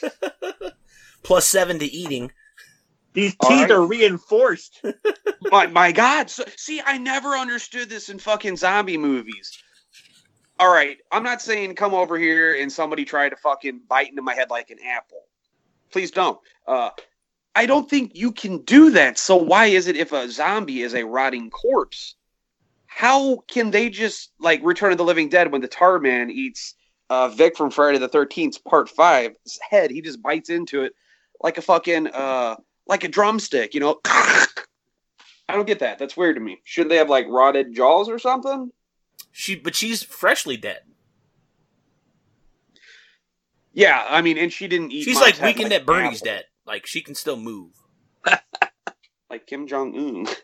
plus 1.23 1.47
seven 1.47 1.79
to 1.79 1.85
eating. 1.85 2.31
These 3.13 3.35
teeth 3.47 3.61
right. 3.61 3.71
are 3.71 3.85
reinforced. 3.85 4.85
my 5.51 5.65
my 5.67 5.91
God! 5.91 6.29
So, 6.29 6.43
see, 6.55 6.81
I 6.85 6.99
never 6.99 7.29
understood 7.29 7.89
this 7.89 8.09
in 8.09 8.19
fucking 8.19 8.57
zombie 8.57 8.97
movies. 8.97 9.57
All 10.59 10.71
right, 10.71 10.97
I'm 11.11 11.23
not 11.23 11.41
saying 11.41 11.75
come 11.75 11.93
over 11.95 12.17
here 12.19 12.59
and 12.61 12.71
somebody 12.71 13.05
try 13.05 13.27
to 13.29 13.35
fucking 13.35 13.81
bite 13.89 14.09
into 14.09 14.21
my 14.21 14.35
head 14.35 14.51
like 14.51 14.69
an 14.69 14.77
apple. 14.85 15.23
Please 15.91 16.11
don't. 16.11 16.39
Uh, 16.67 16.89
I 17.55 17.65
don't 17.65 17.89
think 17.89 18.11
you 18.13 18.31
can 18.31 18.63
do 18.63 18.91
that. 18.91 19.17
So 19.17 19.35
why 19.35 19.65
is 19.65 19.87
it 19.87 19.97
if 19.97 20.11
a 20.11 20.29
zombie 20.29 20.81
is 20.81 20.93
a 20.93 21.05
rotting 21.05 21.49
corpse? 21.49 22.15
How 22.85 23.37
can 23.47 23.71
they 23.71 23.89
just 23.89 24.31
like 24.39 24.61
Return 24.63 24.91
of 24.91 24.97
the 24.97 25.03
Living 25.03 25.29
Dead 25.29 25.51
when 25.51 25.61
the 25.61 25.67
tar 25.67 25.99
man 25.99 26.29
eats 26.29 26.75
uh, 27.09 27.29
Vic 27.29 27.57
from 27.57 27.71
Friday 27.71 27.97
the 27.97 28.07
Thirteenth 28.07 28.63
Part 28.63 28.89
Five 28.89 29.35
head? 29.69 29.91
He 29.91 30.01
just 30.01 30.21
bites 30.21 30.49
into 30.49 30.83
it 30.83 30.93
like 31.41 31.57
a 31.57 31.61
fucking 31.61 32.07
uh, 32.07 32.55
like 32.87 33.03
a 33.03 33.07
drumstick, 33.07 33.73
you 33.73 33.79
know. 33.79 33.99
I 35.49 35.53
don't 35.53 35.67
get 35.67 35.79
that. 35.79 35.97
That's 35.97 36.17
weird 36.17 36.35
to 36.35 36.41
me. 36.41 36.59
Shouldn't 36.63 36.89
they 36.89 36.97
have 36.97 37.09
like 37.09 37.25
rotted 37.29 37.73
jaws 37.73 38.09
or 38.09 38.19
something? 38.19 38.71
She, 39.31 39.55
but 39.55 39.75
she's 39.75 40.03
freshly 40.03 40.57
dead. 40.57 40.81
Yeah, 43.77 44.03
I 44.09 44.23
mean, 44.23 44.39
and 44.39 44.51
she 44.51 44.67
didn't 44.67 44.91
eat. 44.91 45.03
She's 45.03 45.21
like 45.21 45.39
Weekend 45.39 45.69
like 45.69 45.81
at 45.81 45.85
Bernie's 45.85 46.21
apple, 46.23 46.33
dead. 46.33 46.45
Like 46.65 46.87
she 46.87 46.99
can 46.99 47.13
still 47.13 47.37
move. 47.37 47.73
like 49.29 49.45
Kim 49.45 49.67
Jong 49.67 49.95
Un. 49.95 50.27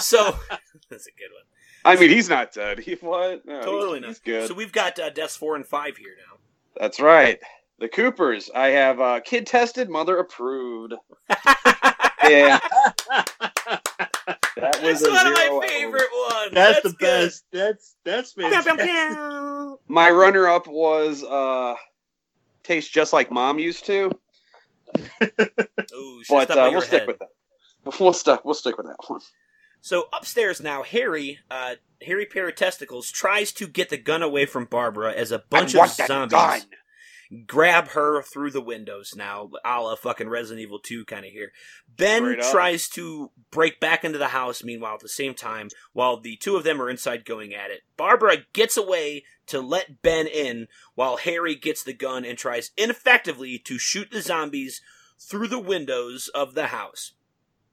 So 0.00 0.36
that's 0.90 1.06
a 1.06 1.12
good 1.12 1.30
one. 1.32 1.44
I 1.84 2.00
mean, 2.00 2.10
he's 2.10 2.28
not 2.28 2.52
dead. 2.52 2.80
He 2.80 2.94
what? 2.94 3.46
No, 3.46 3.62
Totally 3.62 3.98
he's, 3.98 4.00
not. 4.00 4.08
he's 4.08 4.18
good. 4.20 4.48
So 4.48 4.54
we've 4.54 4.72
got 4.72 4.98
uh, 4.98 5.10
deaths 5.10 5.36
four 5.36 5.54
and 5.54 5.64
five 5.64 5.96
here 5.96 6.16
now. 6.28 6.38
That's 6.80 6.98
right. 6.98 7.38
The 7.78 7.88
Coopers. 7.88 8.50
I 8.52 8.68
have 8.68 9.00
uh, 9.00 9.20
kid 9.20 9.46
tested, 9.46 9.88
mother 9.88 10.18
approved. 10.18 10.94
Yeah, 12.26 12.58
that 14.26 14.82
was 14.82 15.00
That's 15.00 15.02
a 15.02 15.10
one 15.10 15.26
of 15.26 15.36
zero 15.36 15.60
my 15.60 15.64
out. 15.64 15.68
favorite 15.68 16.08
ones. 16.30 16.50
That's, 16.52 16.82
the 16.82 16.90
good. 16.90 16.98
best. 17.00 17.44
That's 17.52 17.96
that's 18.04 18.32
Pew, 18.34 18.44
pew, 18.48 18.62
fantastic. 18.62 19.80
My 19.88 20.10
runner-up 20.10 20.66
was 20.66 21.22
uh, 21.24 21.74
tastes 22.62 22.90
just 22.90 23.12
like 23.12 23.30
mom 23.30 23.58
used 23.58 23.84
to, 23.86 24.10
Ooh, 25.94 26.22
but 26.28 26.50
uh, 26.50 26.54
we'll 26.56 26.72
your 26.72 26.80
stick 26.82 27.00
head. 27.00 27.08
with 27.08 27.18
that. 27.18 27.28
We'll 28.00 28.14
stick. 28.14 28.44
We'll 28.46 28.54
stick 28.54 28.78
with 28.78 28.86
that 28.86 28.96
one. 29.08 29.20
So 29.82 30.04
upstairs 30.14 30.62
now, 30.62 30.82
Harry, 30.82 31.40
uh, 31.50 31.74
Harry 32.06 32.24
Pair 32.24 32.48
of 32.48 32.54
Testicles 32.54 33.10
tries 33.10 33.52
to 33.52 33.66
get 33.66 33.90
the 33.90 33.98
gun 33.98 34.22
away 34.22 34.46
from 34.46 34.64
Barbara 34.64 35.12
as 35.12 35.30
a 35.32 35.40
bunch 35.50 35.74
I 35.74 35.78
of 35.78 35.80
want 35.80 35.96
that 35.98 36.08
zombies 36.08 36.32
gun. 36.32 36.60
Grab 37.46 37.88
her 37.88 38.22
through 38.22 38.50
the 38.50 38.60
windows 38.60 39.14
now, 39.16 39.50
a 39.64 39.80
la 39.80 39.96
fucking 39.96 40.28
Resident 40.28 40.62
Evil 40.62 40.78
2 40.78 41.04
kind 41.04 41.24
of 41.24 41.32
here. 41.32 41.52
Ben 41.88 42.36
tries 42.50 42.88
to 42.90 43.30
break 43.50 43.80
back 43.80 44.04
into 44.04 44.18
the 44.18 44.28
house, 44.28 44.64
meanwhile, 44.64 44.94
at 44.94 45.00
the 45.00 45.08
same 45.08 45.34
time, 45.34 45.68
while 45.92 46.18
the 46.18 46.36
two 46.36 46.56
of 46.56 46.64
them 46.64 46.80
are 46.80 46.90
inside 46.90 47.24
going 47.24 47.54
at 47.54 47.70
it. 47.70 47.82
Barbara 47.96 48.38
gets 48.52 48.76
away 48.76 49.24
to 49.46 49.60
let 49.60 50.02
Ben 50.02 50.26
in, 50.26 50.68
while 50.94 51.16
Harry 51.18 51.54
gets 51.54 51.82
the 51.82 51.92
gun 51.92 52.24
and 52.24 52.38
tries 52.38 52.70
ineffectively 52.76 53.58
to 53.58 53.78
shoot 53.78 54.10
the 54.10 54.22
zombies 54.22 54.80
through 55.18 55.48
the 55.48 55.60
windows 55.60 56.28
of 56.28 56.54
the 56.54 56.68
house. 56.68 57.12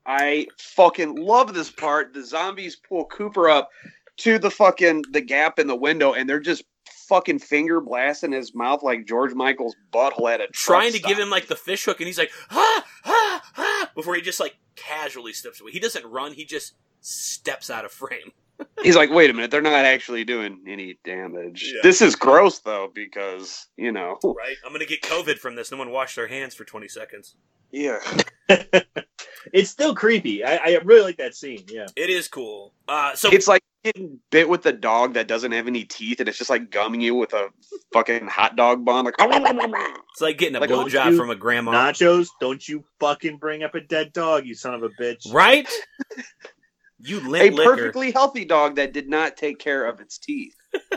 I 0.06 0.48
fucking 0.58 1.16
love 1.16 1.54
this 1.54 1.70
part. 1.70 2.14
The 2.14 2.24
zombies 2.24 2.76
pull 2.76 3.06
Cooper 3.06 3.50
up 3.50 3.70
to 4.18 4.40
the 4.40 4.52
fucking 4.52 5.04
the 5.12 5.22
gap 5.22 5.60
in 5.60 5.68
the 5.68 5.76
window, 5.76 6.14
and 6.14 6.30
they're 6.30 6.40
just 6.40 6.64
fucking 7.12 7.40
finger 7.40 7.82
blasting 7.82 8.32
his 8.32 8.56
mouth 8.56 8.82
like 8.84 9.06
George 9.06 9.34
Michael's 9.34 9.76
butthole 9.94 10.34
at 10.34 10.40
a 10.40 10.48
truck 10.48 10.80
trying 10.80 10.94
to 10.94 11.00
stop. 11.00 11.10
give 11.10 11.20
him 11.20 11.30
like 11.30 11.48
the 11.48 11.58
fish 11.58 11.84
hook, 11.84 12.00
and 12.00 12.08
he's 12.08 12.18
like, 12.18 12.32
ah, 12.50 12.86
ah, 13.04 13.42
ah, 13.58 13.92
before 13.94 14.16
he 14.16 14.22
just 14.22 14.40
like 14.40 14.56
casually 14.78 15.34
steps 15.34 15.60
away. 15.60 15.72
He 15.72 15.80
doesn't 15.80 16.06
run, 16.06 16.32
he 16.32 16.46
just 16.46 16.74
steps 17.02 17.70
out 17.70 17.84
of 17.84 17.92
frame. 17.92 18.32
He's 18.84 18.96
like, 18.96 19.10
wait 19.10 19.30
a 19.30 19.34
minute, 19.34 19.50
they're 19.52 19.60
not 19.60 19.86
actually 19.86 20.24
doing 20.24 20.60
any 20.68 21.00
damage. 21.04 21.74
Yeah. 21.74 21.82
This 21.84 22.00
is 22.00 22.16
gross 22.16 22.60
though, 22.60 22.90
because 22.94 23.68
you 23.76 23.92
know, 23.92 24.18
Right? 24.24 24.56
I'm 24.66 24.72
gonna 24.72 24.86
get 24.86 25.02
COVID 25.02 25.38
from 25.40 25.56
this. 25.56 25.72
No 25.72 25.78
one 25.78 25.90
washed 25.92 26.16
their 26.16 26.28
hands 26.28 26.56
for 26.56 26.64
20 26.64 26.88
seconds. 26.88 27.36
yeah. 27.72 28.00
it's 29.52 29.70
still 29.70 29.96
creepy. 29.96 30.44
I, 30.44 30.58
I 30.58 30.80
really 30.84 31.02
like 31.02 31.18
that 31.18 31.36
scene. 31.36 31.64
Yeah. 31.68 31.88
It 31.96 32.10
is 32.10 32.28
cool. 32.28 32.74
Uh, 32.88 33.16
so 33.16 33.30
It's 33.32 33.48
like 33.48 33.64
getting 33.84 34.20
bit 34.30 34.48
with 34.50 34.66
a 34.66 34.72
dog 34.74 35.14
that 35.16 35.28
doesn't 35.28 35.52
have 35.52 35.68
any 35.68 35.84
teeth, 35.84 36.20
and 36.20 36.30
it's 36.30 36.38
just 36.38 36.50
like 36.50 36.72
gumming 36.72 37.02
you 37.02 37.16
with 37.16 37.34
a 37.34 37.50
fucking 37.94 38.28
hot 38.28 38.56
dog 38.56 38.86
bun. 38.86 39.06
Like, 39.06 39.16
it's 39.20 40.22
like 40.22 40.38
getting 40.38 40.56
a 40.56 40.60
like, 40.60 40.70
blowjob 40.70 41.18
from 41.18 41.30
a 41.30 41.36
grandma. 41.36 41.72
Nachos, 41.72 42.30
don't 42.40 42.68
you 42.68 42.84
fucking 43.00 43.38
bring 43.38 43.64
up 43.64 43.76
a 43.76 43.82
dead 43.82 44.14
dog, 44.14 44.46
you 44.46 44.56
son 44.56 44.74
of 44.74 44.84
a 44.84 44.90
bitch. 44.90 45.32
Right? 45.34 45.68
You 47.04 47.18
a 47.18 47.50
liquor. 47.50 47.64
perfectly 47.64 48.12
healthy 48.12 48.46
dog 48.46 48.76
that 48.76 48.94
did 48.94 49.10
not 49.10 49.36
take 49.36 49.58
care 49.58 49.86
of 49.88 50.00
its 50.00 50.20
teeth. 50.20 50.54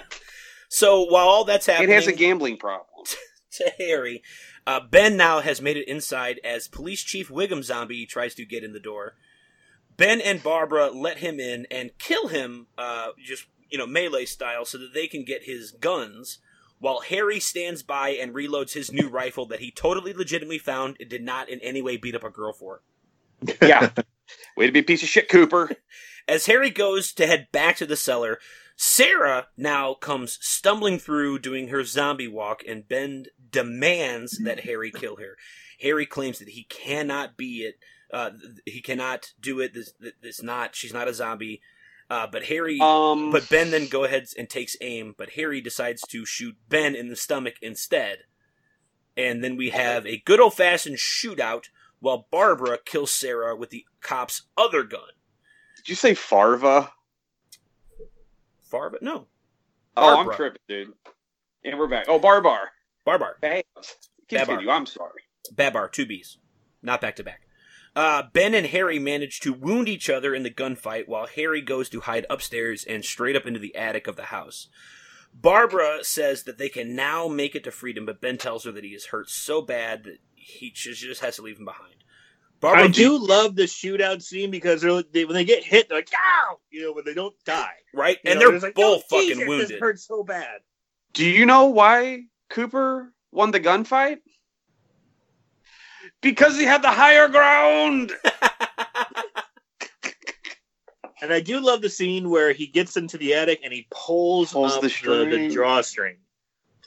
So 0.75 1.05
while 1.05 1.29
all 1.29 1.45
that's 1.45 1.67
happening, 1.67 1.91
It 1.91 1.95
has 1.95 2.09
a 2.09 2.13
gambling 2.13 2.57
problem. 2.57 3.07
to 3.53 3.73
Harry, 3.79 4.23
Uh, 4.67 4.81
ben 4.81 5.17
now 5.17 5.39
has 5.39 5.63
made 5.63 5.77
it 5.77 5.87
inside 5.87 6.41
as 6.43 6.67
Police 6.67 7.05
Chief 7.05 7.29
Wiggum 7.29 7.63
Zombie 7.63 8.07
tries 8.07 8.35
to 8.35 8.45
get 8.45 8.65
in 8.65 8.73
the 8.73 8.81
door. 8.81 9.15
Ben 9.97 10.21
and 10.21 10.43
Barbara 10.43 10.91
let 10.91 11.19
him 11.19 11.39
in 11.39 11.67
and 11.71 11.97
kill 11.99 12.29
him, 12.29 12.67
uh, 12.77 13.09
just 13.23 13.47
you 13.71 13.79
know 13.79 13.87
melee 13.87 14.25
style, 14.25 14.65
so 14.65 14.79
that 14.79 14.95
they 14.95 15.07
can 15.07 15.25
get 15.25 15.45
his 15.45 15.71
guns. 15.71 16.39
While 16.81 17.01
Harry 17.01 17.41
stands 17.41 17.83
by 17.83 18.11
and 18.11 18.35
reloads 18.35 18.73
his 18.75 18.93
new 18.93 19.09
rifle 19.09 19.47
that 19.47 19.61
he 19.61 19.71
totally 19.71 20.13
legitimately 20.13 20.59
found 20.59 20.97
and 21.01 21.09
did 21.09 21.23
not 21.23 21.49
in 21.49 21.61
any 21.61 21.81
way 21.81 21.97
beat 21.97 22.15
up 22.15 22.25
a 22.25 22.31
girl 22.31 22.53
for. 22.53 22.83
Yeah. 23.63 23.91
Way 24.57 24.67
to 24.67 24.73
be 24.73 24.79
a 24.81 24.85
piece 24.85 25.03
of 25.03 25.09
shit, 25.09 25.29
Cooper. 25.29 25.71
As 26.29 26.47
Harry 26.47 26.71
goes 26.71 27.13
to 27.13 27.27
head 27.27 27.49
back 27.53 27.77
to 27.77 27.87
the 27.87 27.97
cellar, 27.97 28.39
Sarah 28.77 29.49
now 29.57 29.95
comes 29.95 30.39
stumbling 30.41 30.99
through 30.99 31.41
doing 31.41 31.69
her 31.69 31.85
zombie 31.85 32.29
walk, 32.29 32.63
and 32.67 32.89
Ben 32.89 33.27
demands 33.51 34.39
that 34.39 34.61
Harry 34.61 34.91
kill 34.91 35.17
her. 35.17 35.37
Harry 35.81 36.07
claims 36.07 36.39
that 36.39 36.51
he 36.51 36.65
cannot 36.65 37.37
be 37.37 37.59
it. 37.59 37.79
Uh, 38.15 38.31
he 38.65 38.81
cannot 38.81 39.33
do 39.41 39.59
it. 39.59 39.75
This, 39.75 39.93
this 40.23 40.41
not. 40.41 40.77
She's 40.77 40.93
not 40.93 41.09
a 41.09 41.15
zombie. 41.15 41.61
Uh, 42.09 42.29
but 42.29 42.45
Harry. 42.45 42.79
Um, 42.81 43.33
But 43.33 43.49
Ben 43.49 43.71
then 43.73 43.89
go 43.89 44.05
ahead 44.05 44.27
and 44.39 44.49
takes 44.49 44.77
aim, 44.81 45.15
but 45.19 45.31
Harry 45.31 45.61
decides 45.61 46.03
to 46.03 46.25
shoot 46.25 46.55
Ben 46.69 46.95
in 46.95 47.09
the 47.09 47.17
stomach 47.17 47.55
instead. 47.61 48.19
And 49.17 49.43
then 49.43 49.57
we 49.57 49.71
have 49.71 50.07
a 50.07 50.19
good 50.25 50.39
old 50.39 50.55
fashioned 50.55 50.99
shootout 50.99 51.65
while 51.99 52.29
Barbara 52.31 52.79
kills 52.85 53.11
Sarah 53.11 53.57
with 53.57 53.71
the 53.71 53.85
cop's 54.01 54.43
other 54.57 54.85
gun. 54.85 55.01
did 55.77 55.89
you 55.89 55.95
say 55.97 56.15
Farva? 56.15 56.93
Farva? 58.63 58.99
No. 59.01 59.27
Oh, 59.97 60.21
I'm 60.21 60.35
tripping, 60.37 60.61
dude. 60.69 60.93
And 61.65 61.79
we're 61.79 61.89
back. 61.89 62.07
Oh, 62.09 62.19
Barbar. 62.19 62.71
Barbar. 63.05 63.37
Babs. 63.41 63.97
Continue. 64.29 64.71
I'm 64.71 64.87
sorry. 64.87 65.23
Babar, 65.53 65.89
two 65.89 66.07
B's. 66.07 66.39
Not 66.83 67.01
back 67.01 67.17
to 67.17 67.25
back. 67.25 67.43
Uh, 67.97 68.25
ben 68.33 68.55
and 68.55 68.67
Harry 68.69 68.99
manage 68.99 69.39
to 69.41 69.53
wound 69.53 69.89
each 69.89 70.11
other 70.11 70.35
in 70.35 70.43
the 70.43 70.51
gunfight 70.51 71.07
while 71.07 71.27
Harry 71.27 71.61
goes 71.61 71.89
to 71.91 72.01
hide 72.01 72.27
upstairs 72.29 72.85
and 72.85 73.05
straight 73.05 73.37
up 73.37 73.47
into 73.47 73.61
the 73.61 73.75
attic 73.77 74.07
of 74.09 74.17
the 74.17 74.25
house. 74.25 74.69
Barbara 75.33 75.99
says 76.03 76.45
that 76.45 76.59
they 76.59 76.69
can 76.69 76.95
now 76.95 77.29
make 77.29 77.55
it 77.55 77.65
to 77.65 77.71
freedom, 77.71 78.07
but 78.07 78.21
Ben 78.21 78.39
tells 78.39 78.65
her 78.65 78.73
that 78.73 78.85
he 78.85 78.91
is 78.91 79.07
hurt 79.07 79.29
so 79.31 79.63
bad 79.63 80.05
that 80.05 80.19
he 80.35 80.71
just 80.71 81.01
just 81.01 81.21
has 81.23 81.37
to 81.37 81.43
leave 81.43 81.59
him 81.59 81.65
behind. 81.65 81.95
Barbara 82.61 82.85
I 82.85 82.89
do 82.89 83.19
love 83.19 83.57
the 83.57 83.65
shootout 83.65 84.23
scene 84.23 84.51
because 84.51 84.81
they're, 84.81 85.03
they, 85.13 85.25
when 85.25 85.35
they 85.35 85.45
get 85.45 85.65
hit, 85.65 85.89
they're 85.89 85.99
like, 85.99 86.11
"Ow!" 86.15 86.59
You 86.71 86.83
know, 86.83 86.95
but 86.95 87.05
they 87.05 87.15
don't 87.15 87.35
die. 87.45 87.75
right? 87.93 88.19
You 88.25 88.31
And 88.31 88.41
know, 88.41 88.47
they're 88.47 88.55
it's 88.57 88.65
like, 88.65 88.75
both 88.75 89.05
"Oh, 89.11 89.17
fucking 89.19 89.29
Jesus, 89.29 89.39
This 89.39 89.49
wounded. 89.49 89.81
hurts 89.81 90.07
so 90.07 90.23
bad. 90.23 90.61
Do 91.13 91.25
you 91.29 91.47
know 91.47 91.67
why 91.67 92.23
Cooper 92.51 93.13
won 93.33 93.51
the 93.51 93.61
gunfight? 93.61 94.19
Because 96.25 96.59
he 96.59 96.65
had 96.65 96.83
the 96.83 96.91
higher 96.91 97.29
ground. 97.29 98.13
And 101.23 101.33
I 101.33 101.41
do 101.41 101.59
love 101.59 101.81
the 101.81 101.89
scene 101.89 102.29
where 102.29 102.53
he 102.53 102.67
gets 102.67 102.99
into 102.99 103.17
the 103.17 103.33
attic 103.33 103.61
and 103.65 103.73
he 103.73 103.87
pulls, 103.91 104.53
Pulls 104.53 104.75
up 104.75 104.83
the 104.83 104.89
the, 104.89 104.93
string. 104.93 105.31
the, 105.31 105.49
drawstring. 105.49 106.17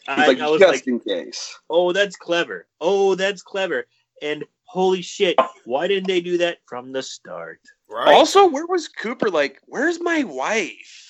He's 0.01 0.09
I, 0.09 0.27
like, 0.27 0.39
I 0.39 0.47
was 0.47 0.61
just 0.61 0.71
like, 0.73 0.87
in 0.87 0.99
case. 0.99 1.57
oh, 1.71 1.91
that's 1.91 2.15
clever. 2.15 2.67
Oh, 2.79 3.15
that's 3.15 3.41
clever. 3.41 3.87
And 4.21 4.45
holy 4.65 5.01
shit, 5.01 5.37
why 5.65 5.87
didn't 5.87 6.05
they 6.05 6.21
do 6.21 6.37
that 6.37 6.59
from 6.67 6.91
the 6.91 7.01
start? 7.01 7.61
right? 7.89 8.13
Also, 8.13 8.47
where 8.47 8.67
was 8.67 8.87
Cooper? 8.87 9.31
Like, 9.31 9.59
where's 9.65 9.99
my 9.99 10.23
wife? 10.23 11.06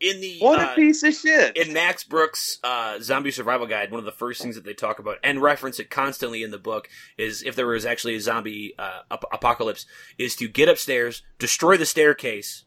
In 0.00 0.20
the 0.20 0.38
What 0.40 0.58
uh, 0.60 0.72
a 0.72 0.74
piece 0.74 1.02
of 1.02 1.14
shit. 1.14 1.56
in 1.56 1.72
Max 1.72 2.04
Brooks' 2.04 2.58
uh, 2.64 2.98
Zombie 3.00 3.30
Survival 3.30 3.66
Guide, 3.66 3.90
one 3.90 3.98
of 4.00 4.04
the 4.04 4.12
first 4.12 4.42
things 4.42 4.54
that 4.56 4.64
they 4.64 4.74
talk 4.74 4.98
about 4.98 5.18
and 5.22 5.40
reference 5.40 5.78
it 5.78 5.88
constantly 5.90 6.42
in 6.42 6.50
the 6.50 6.58
book 6.58 6.88
is 7.16 7.42
if 7.42 7.54
there 7.56 7.66
was 7.66 7.86
actually 7.86 8.16
a 8.16 8.20
zombie 8.20 8.74
uh, 8.78 9.00
ap- 9.10 9.24
apocalypse, 9.32 9.86
is 10.18 10.36
to 10.36 10.48
get 10.48 10.68
upstairs, 10.68 11.22
destroy 11.38 11.76
the 11.76 11.86
staircase 11.86 12.64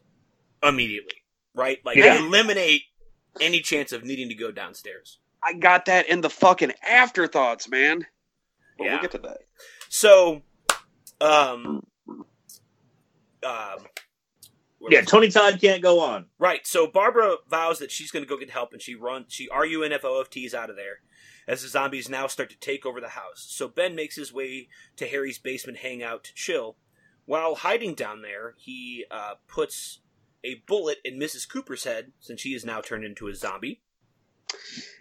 immediately, 0.62 1.22
right? 1.54 1.78
Like 1.84 1.96
Yeah. 1.96 2.18
eliminate 2.18 2.82
any 3.40 3.60
chance 3.60 3.92
of 3.92 4.04
needing 4.04 4.28
to 4.30 4.34
go 4.34 4.50
downstairs. 4.50 5.18
I 5.42 5.52
got 5.52 5.84
that 5.84 6.08
in 6.08 6.20
the 6.22 6.30
fucking 6.30 6.72
afterthoughts, 6.82 7.68
man. 7.68 8.06
But 8.76 8.84
Yeah. 8.84 8.92
we'll 8.94 9.02
get 9.02 9.10
to 9.12 9.18
that. 9.18 9.38
So, 9.88 10.42
um, 11.20 11.86
um, 13.44 13.78
Yeah. 14.88 15.02
Tony 15.02 15.28
Todd 15.28 15.60
can't 15.60 15.82
go 15.82 16.00
on. 16.00 16.26
Right. 16.38 16.66
So 16.66 16.86
Barbara 16.86 17.36
vows 17.48 17.78
that 17.80 17.90
she's 17.90 18.10
going 18.10 18.24
to 18.24 18.28
go 18.28 18.36
get 18.36 18.50
help, 18.50 18.72
and 18.72 18.80
she 18.80 18.94
runs. 18.94 19.32
She 19.32 19.48
RUNFOFTs 19.48 20.54
out 20.54 20.70
of 20.70 20.76
there 20.76 21.00
as 21.48 21.62
the 21.62 21.68
zombies 21.68 22.08
now 22.08 22.26
start 22.26 22.50
to 22.50 22.58
take 22.58 22.84
over 22.84 23.00
the 23.00 23.08
house. 23.08 23.46
So 23.48 23.66
Ben 23.66 23.94
makes 23.94 24.16
his 24.16 24.32
way 24.32 24.68
to 24.96 25.06
Harry's 25.06 25.38
basement 25.38 25.78
hangout 25.78 26.24
to 26.24 26.34
chill. 26.34 26.76
While 27.24 27.56
hiding 27.56 27.94
down 27.94 28.22
there, 28.22 28.54
he 28.58 29.04
uh, 29.10 29.34
puts 29.48 30.00
a 30.44 30.62
bullet 30.66 30.98
in 31.04 31.18
Mrs. 31.18 31.48
Cooper's 31.48 31.84
head, 31.84 32.12
since 32.20 32.40
she 32.40 32.54
is 32.54 32.64
now 32.64 32.80
turned 32.80 33.04
into 33.04 33.28
a 33.28 33.34
zombie. 33.34 33.80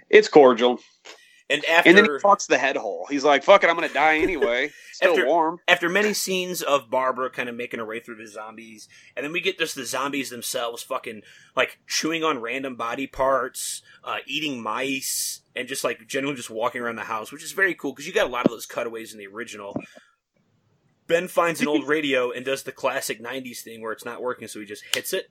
It's 0.09 0.27
cordial. 0.27 0.79
And 1.49 1.63
after 1.63 1.89
And 1.89 1.97
then 1.97 2.03
he 2.05 2.11
fucks 2.11 2.45
the 2.47 2.57
head 2.57 2.75
hole. 2.75 3.07
He's 3.09 3.23
like, 3.23 3.41
fuck 3.41 3.63
it, 3.63 3.69
I'm 3.69 3.77
going 3.77 3.87
to 3.87 3.93
die 3.93 4.17
anyway. 4.17 4.71
Still 4.91 5.11
After- 5.11 5.25
warm. 5.27 5.59
after 5.67 5.87
many 5.87 6.13
scenes 6.13 6.61
of 6.61 6.89
Barbara 6.89 7.29
kind 7.29 7.47
of 7.47 7.55
making 7.55 7.79
her 7.79 7.85
way 7.85 8.01
through 8.01 8.17
the 8.17 8.27
zombies, 8.27 8.89
and 9.15 9.23
then 9.23 9.31
we 9.31 9.39
get 9.39 9.57
just 9.57 9.75
the 9.75 9.85
zombies 9.85 10.29
themselves 10.29 10.83
fucking 10.83 11.21
like 11.55 11.79
chewing 11.87 12.23
on 12.23 12.41
random 12.41 12.75
body 12.75 13.07
parts, 13.07 13.81
uh, 14.03 14.17
eating 14.25 14.61
mice, 14.61 15.41
and 15.55 15.67
just 15.69 15.83
like 15.85 16.05
generally 16.07 16.35
just 16.35 16.49
walking 16.49 16.81
around 16.81 16.97
the 16.97 17.03
house, 17.03 17.31
which 17.31 17.43
is 17.43 17.53
very 17.53 17.73
cool 17.75 17.93
because 17.93 18.07
you 18.07 18.13
got 18.13 18.27
a 18.27 18.31
lot 18.31 18.45
of 18.45 18.51
those 18.51 18.65
cutaways 18.65 19.13
in 19.13 19.19
the 19.19 19.27
original. 19.27 19.79
Ben 21.07 21.27
finds 21.29 21.61
an 21.61 21.67
old 21.69 21.87
radio 21.87 22.31
and 22.31 22.43
does 22.43 22.63
the 22.63 22.71
classic 22.73 23.21
'90s 23.23 23.61
thing 23.61 23.81
where 23.81 23.93
it's 23.93 24.03
not 24.05 24.21
working, 24.21 24.47
so 24.49 24.59
he 24.59 24.65
just 24.65 24.83
hits 24.93 25.13
it. 25.13 25.29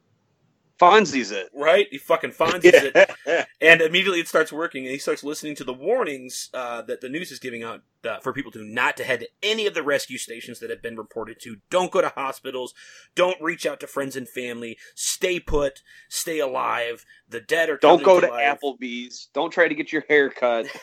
Fonzie's 0.81 1.31
it. 1.31 1.49
Right? 1.55 1.87
He 1.91 1.99
fucking 1.99 2.33
finds 2.33 2.65
it, 2.65 3.11
and 3.61 3.81
immediately 3.81 4.21
it 4.21 4.29
starts 4.29 4.53
working, 4.53 4.85
and 4.85 4.93
he 4.93 4.99
starts 4.99 5.25
listening 5.25 5.55
to 5.57 5.65
the 5.65 5.73
warnings 5.73 6.51
uh, 6.55 6.83
that 6.83 7.01
the 7.01 7.09
news 7.09 7.31
is 7.31 7.39
giving 7.39 7.63
out 7.63 7.83
uh, 8.05 8.19
for 8.21 8.33
people 8.33 8.53
to 8.53 8.63
not 8.65 8.97
to 8.99 9.05
head 9.05 9.21
to 9.21 9.29
any 9.43 9.67
of 9.67 9.75
the 9.75 9.83
rescue 9.83 10.19
stations 10.19 10.61
that 10.61 10.71
have 10.71 10.83
been 10.83 10.97
reported 10.97 11.41
to. 11.43 11.57
Don't 11.71 11.91
go 11.91 12.01
to 12.01 12.09
hospitals. 12.11 12.75
Don't 13.15 13.41
reach 13.41 13.65
out 13.67 13.81
to 13.81 13.87
friends 13.87 14.17
and 14.17 14.29
family. 14.29 14.77
Stay 14.95 15.41
put. 15.41 15.83
Stay 16.09 16.39
alive. 16.41 17.05
The 17.29 17.41
dead 17.41 17.71
are 17.71 17.79
Don't 17.79 18.03
go 18.03 18.21
to 18.21 18.29
life. 18.29 18.59
Applebee's. 18.61 19.29
Don't 19.33 19.51
try 19.51 19.69
to 19.69 19.75
get 19.75 19.93
your 19.93 20.05
hair 20.09 20.31
cut. 20.31 20.67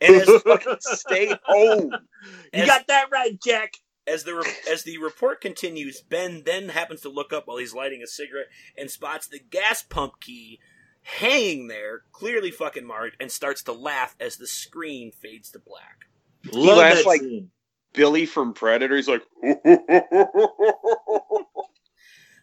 And 0.00 0.16
as, 0.16 0.28
Stay 0.80 1.32
home. 1.44 1.92
you 2.52 2.62
As- 2.62 2.66
got 2.66 2.86
that 2.88 3.06
right, 3.12 3.40
Jack. 3.40 3.74
As 4.06 4.24
the 4.24 4.34
re- 4.34 4.52
as 4.70 4.82
the 4.84 4.98
report 4.98 5.40
continues, 5.40 6.00
Ben 6.02 6.42
then 6.44 6.68
happens 6.70 7.00
to 7.02 7.08
look 7.08 7.32
up 7.32 7.46
while 7.46 7.56
he's 7.58 7.74
lighting 7.74 8.02
a 8.02 8.06
cigarette 8.06 8.48
and 8.76 8.90
spots 8.90 9.26
the 9.26 9.38
gas 9.38 9.82
pump 9.82 10.20
key 10.20 10.60
hanging 11.02 11.68
there, 11.68 12.02
clearly 12.12 12.50
fucking 12.50 12.86
marked, 12.86 13.16
and 13.20 13.30
starts 13.30 13.62
to 13.64 13.72
laugh 13.72 14.14
as 14.20 14.36
the 14.36 14.46
screen 14.46 15.10
fades 15.12 15.50
to 15.50 15.58
black. 15.58 16.06
Love 16.52 16.78
laughs 16.78 17.04
like- 17.06 17.20
scene. 17.20 17.50
Billy 17.92 18.26
from 18.26 18.54
Predator. 18.54 18.96
He's 18.96 19.06
like, 19.08 19.22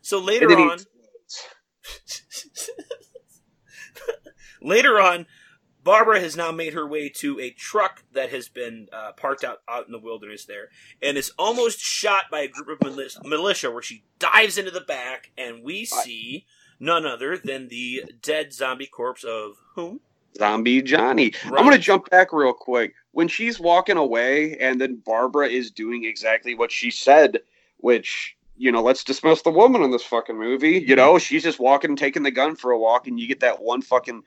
So 0.01 0.19
later 0.19 0.45
And 0.49 0.51
then 0.57 0.57
he 0.59 0.63
on, 0.69 0.79
later 4.61 4.99
on, 4.99 5.25
Barbara 5.83 6.19
has 6.19 6.35
now 6.35 6.51
made 6.51 6.73
her 6.73 6.87
way 6.87 7.09
to 7.09 7.39
a 7.39 7.51
truck 7.51 8.03
that 8.13 8.29
has 8.29 8.49
been 8.49 8.87
uh, 8.93 9.13
parked 9.13 9.43
out, 9.43 9.59
out 9.67 9.85
in 9.87 9.91
the 9.91 9.99
wilderness 9.99 10.45
there, 10.45 10.69
and 11.01 11.17
is 11.17 11.31
almost 11.39 11.79
shot 11.79 12.25
by 12.29 12.41
a 12.41 12.47
group 12.47 12.69
of 12.69 12.79
milis- 12.79 13.23
militia. 13.23 13.71
Where 13.71 13.81
she 13.81 14.03
dives 14.19 14.57
into 14.57 14.71
the 14.71 14.81
back, 14.81 15.31
and 15.37 15.63
we 15.63 15.85
see 15.85 16.45
none 16.79 17.05
other 17.05 17.37
than 17.37 17.67
the 17.67 18.03
dead 18.21 18.53
zombie 18.53 18.87
corpse 18.87 19.23
of 19.23 19.53
whom? 19.75 20.01
Zombie 20.37 20.81
Johnny. 20.81 21.33
Right. 21.45 21.59
I'm 21.59 21.65
going 21.65 21.71
to 21.71 21.79
jump 21.79 22.09
back 22.09 22.31
real 22.31 22.53
quick. 22.53 22.93
When 23.11 23.27
she's 23.27 23.59
walking 23.59 23.97
away, 23.97 24.57
and 24.57 24.79
then 24.79 25.01
Barbara 25.05 25.47
is 25.47 25.71
doing 25.71 26.05
exactly 26.05 26.55
what 26.55 26.71
she 26.71 26.89
said, 26.89 27.39
which, 27.77 28.37
you 28.57 28.71
know, 28.71 28.81
let's 28.81 29.03
dismiss 29.03 29.41
the 29.41 29.49
woman 29.49 29.83
in 29.83 29.91
this 29.91 30.03
fucking 30.03 30.37
movie. 30.37 30.83
You 30.87 30.95
know, 30.95 31.17
she's 31.17 31.43
just 31.43 31.59
walking, 31.59 31.95
taking 31.95 32.23
the 32.23 32.31
gun 32.31 32.55
for 32.55 32.71
a 32.71 32.79
walk, 32.79 33.07
and 33.07 33.19
you 33.19 33.27
get 33.27 33.41
that 33.41 33.61
one 33.61 33.81
fucking 33.81 34.23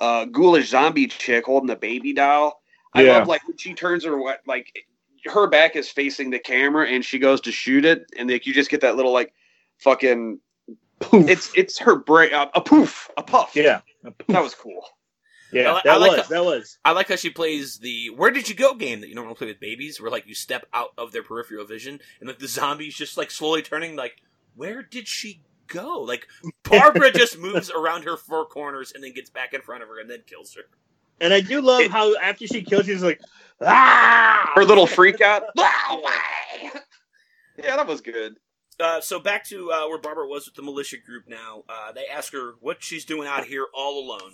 uh, 0.00 0.24
ghoulish 0.26 0.68
zombie 0.70 1.06
chick 1.06 1.46
holding 1.46 1.66
the 1.68 1.76
baby 1.76 2.12
doll. 2.12 2.62
I 2.94 3.02
Yeah. 3.02 3.18
love, 3.18 3.28
like, 3.28 3.46
when 3.46 3.56
she 3.56 3.74
turns 3.74 4.04
her, 4.04 4.16
what, 4.18 4.40
like, 4.46 4.72
her 5.26 5.46
back 5.46 5.76
is 5.76 5.88
facing 5.88 6.30
the 6.30 6.38
camera, 6.38 6.86
and 6.86 7.04
she 7.04 7.18
goes 7.18 7.40
to 7.42 7.52
shoot 7.52 7.84
it, 7.84 8.06
and, 8.16 8.30
like, 8.30 8.46
you 8.46 8.54
just 8.54 8.70
get 8.70 8.80
that 8.82 8.96
little, 8.96 9.12
like, 9.12 9.32
fucking. 9.78 10.40
Poof. 11.00 11.28
It's 11.28 11.52
it's 11.54 11.78
her 11.78 11.94
brain, 11.94 12.34
uh, 12.34 12.46
a 12.54 12.60
poof, 12.60 13.08
a 13.16 13.22
puff. 13.22 13.52
yeah, 13.54 13.82
that 14.26 14.42
was 14.42 14.52
cool. 14.56 14.84
yeah. 15.52 15.74
I 15.74 15.80
that 15.84 15.86
I 15.86 15.96
like 15.96 16.10
was 16.18 16.26
the- 16.28 16.34
that 16.34 16.44
was. 16.44 16.78
I 16.84 16.90
like 16.90 17.06
how 17.08 17.14
she 17.14 17.30
plays 17.30 17.78
the 17.78 18.10
"Where 18.10 18.32
did 18.32 18.48
you 18.48 18.56
go?" 18.56 18.74
game 18.74 19.00
that 19.00 19.08
you 19.08 19.14
normally 19.14 19.36
play 19.36 19.46
with 19.46 19.60
babies, 19.60 20.00
where 20.00 20.10
like 20.10 20.26
you 20.26 20.34
step 20.34 20.66
out 20.74 20.90
of 20.98 21.12
their 21.12 21.22
peripheral 21.22 21.64
vision, 21.66 22.00
and 22.18 22.28
like 22.28 22.40
the 22.40 22.48
zombies 22.48 22.96
just 22.96 23.16
like 23.16 23.30
slowly 23.30 23.62
turning, 23.62 23.94
like, 23.94 24.16
"Where 24.56 24.82
did 24.82 25.06
she 25.06 25.42
go?" 25.68 26.00
Like 26.00 26.26
Barbara 26.64 27.12
just 27.12 27.38
moves 27.38 27.70
around 27.70 28.04
her 28.04 28.16
four 28.16 28.46
corners 28.46 28.92
and 28.94 29.04
then 29.04 29.12
gets 29.12 29.30
back 29.30 29.54
in 29.54 29.60
front 29.60 29.82
of 29.82 29.88
her 29.88 30.00
and 30.00 30.10
then 30.10 30.22
kills 30.26 30.54
her. 30.54 30.62
And 31.20 31.34
I 31.34 31.40
do 31.40 31.60
love 31.60 31.90
how 31.90 32.16
after 32.18 32.46
she 32.46 32.62
kills, 32.62 32.86
she's 32.86 33.02
like, 33.02 33.20
ah, 33.60 34.52
Her 34.54 34.64
little 34.64 34.86
freak 34.86 35.20
out. 35.20 35.42
yeah, 35.56 36.76
that 37.76 37.86
was 37.86 38.00
good. 38.00 38.36
Uh, 38.78 39.00
so 39.00 39.18
back 39.18 39.44
to 39.44 39.72
uh, 39.72 39.88
where 39.88 39.98
Barbara 39.98 40.28
was 40.28 40.46
with 40.46 40.54
the 40.54 40.62
militia 40.62 40.96
group 41.04 41.24
now. 41.26 41.64
Uh, 41.68 41.90
they 41.90 42.06
ask 42.06 42.32
her 42.32 42.54
what 42.60 42.82
she's 42.82 43.04
doing 43.04 43.26
out 43.26 43.46
here 43.46 43.66
all 43.74 44.04
alone. 44.04 44.32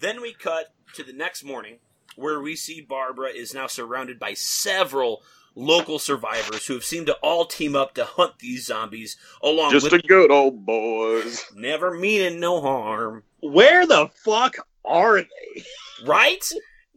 Then 0.00 0.20
we 0.20 0.34
cut 0.34 0.74
to 0.94 1.02
the 1.02 1.14
next 1.14 1.44
morning 1.44 1.78
where 2.16 2.40
we 2.40 2.56
see 2.56 2.82
Barbara 2.82 3.30
is 3.30 3.54
now 3.54 3.66
surrounded 3.66 4.18
by 4.18 4.34
several 4.34 5.22
local 5.54 5.98
survivors 5.98 6.66
who 6.66 6.74
have 6.74 6.84
seemed 6.84 7.06
to 7.06 7.14
all 7.22 7.44
team 7.44 7.74
up 7.76 7.94
to 7.94 8.04
hunt 8.04 8.38
these 8.38 8.66
zombies 8.66 9.16
along 9.42 9.72
Just 9.72 9.84
with 9.90 10.04
a 10.04 10.06
good 10.06 10.30
old 10.30 10.64
boys. 10.64 11.44
never 11.54 11.92
meaning 11.94 12.40
no 12.40 12.60
harm. 12.60 13.24
where 13.40 13.86
the 13.86 14.08
fuck 14.24 14.56
are 14.84 15.22
they? 15.22 15.64
Right? 16.04 16.44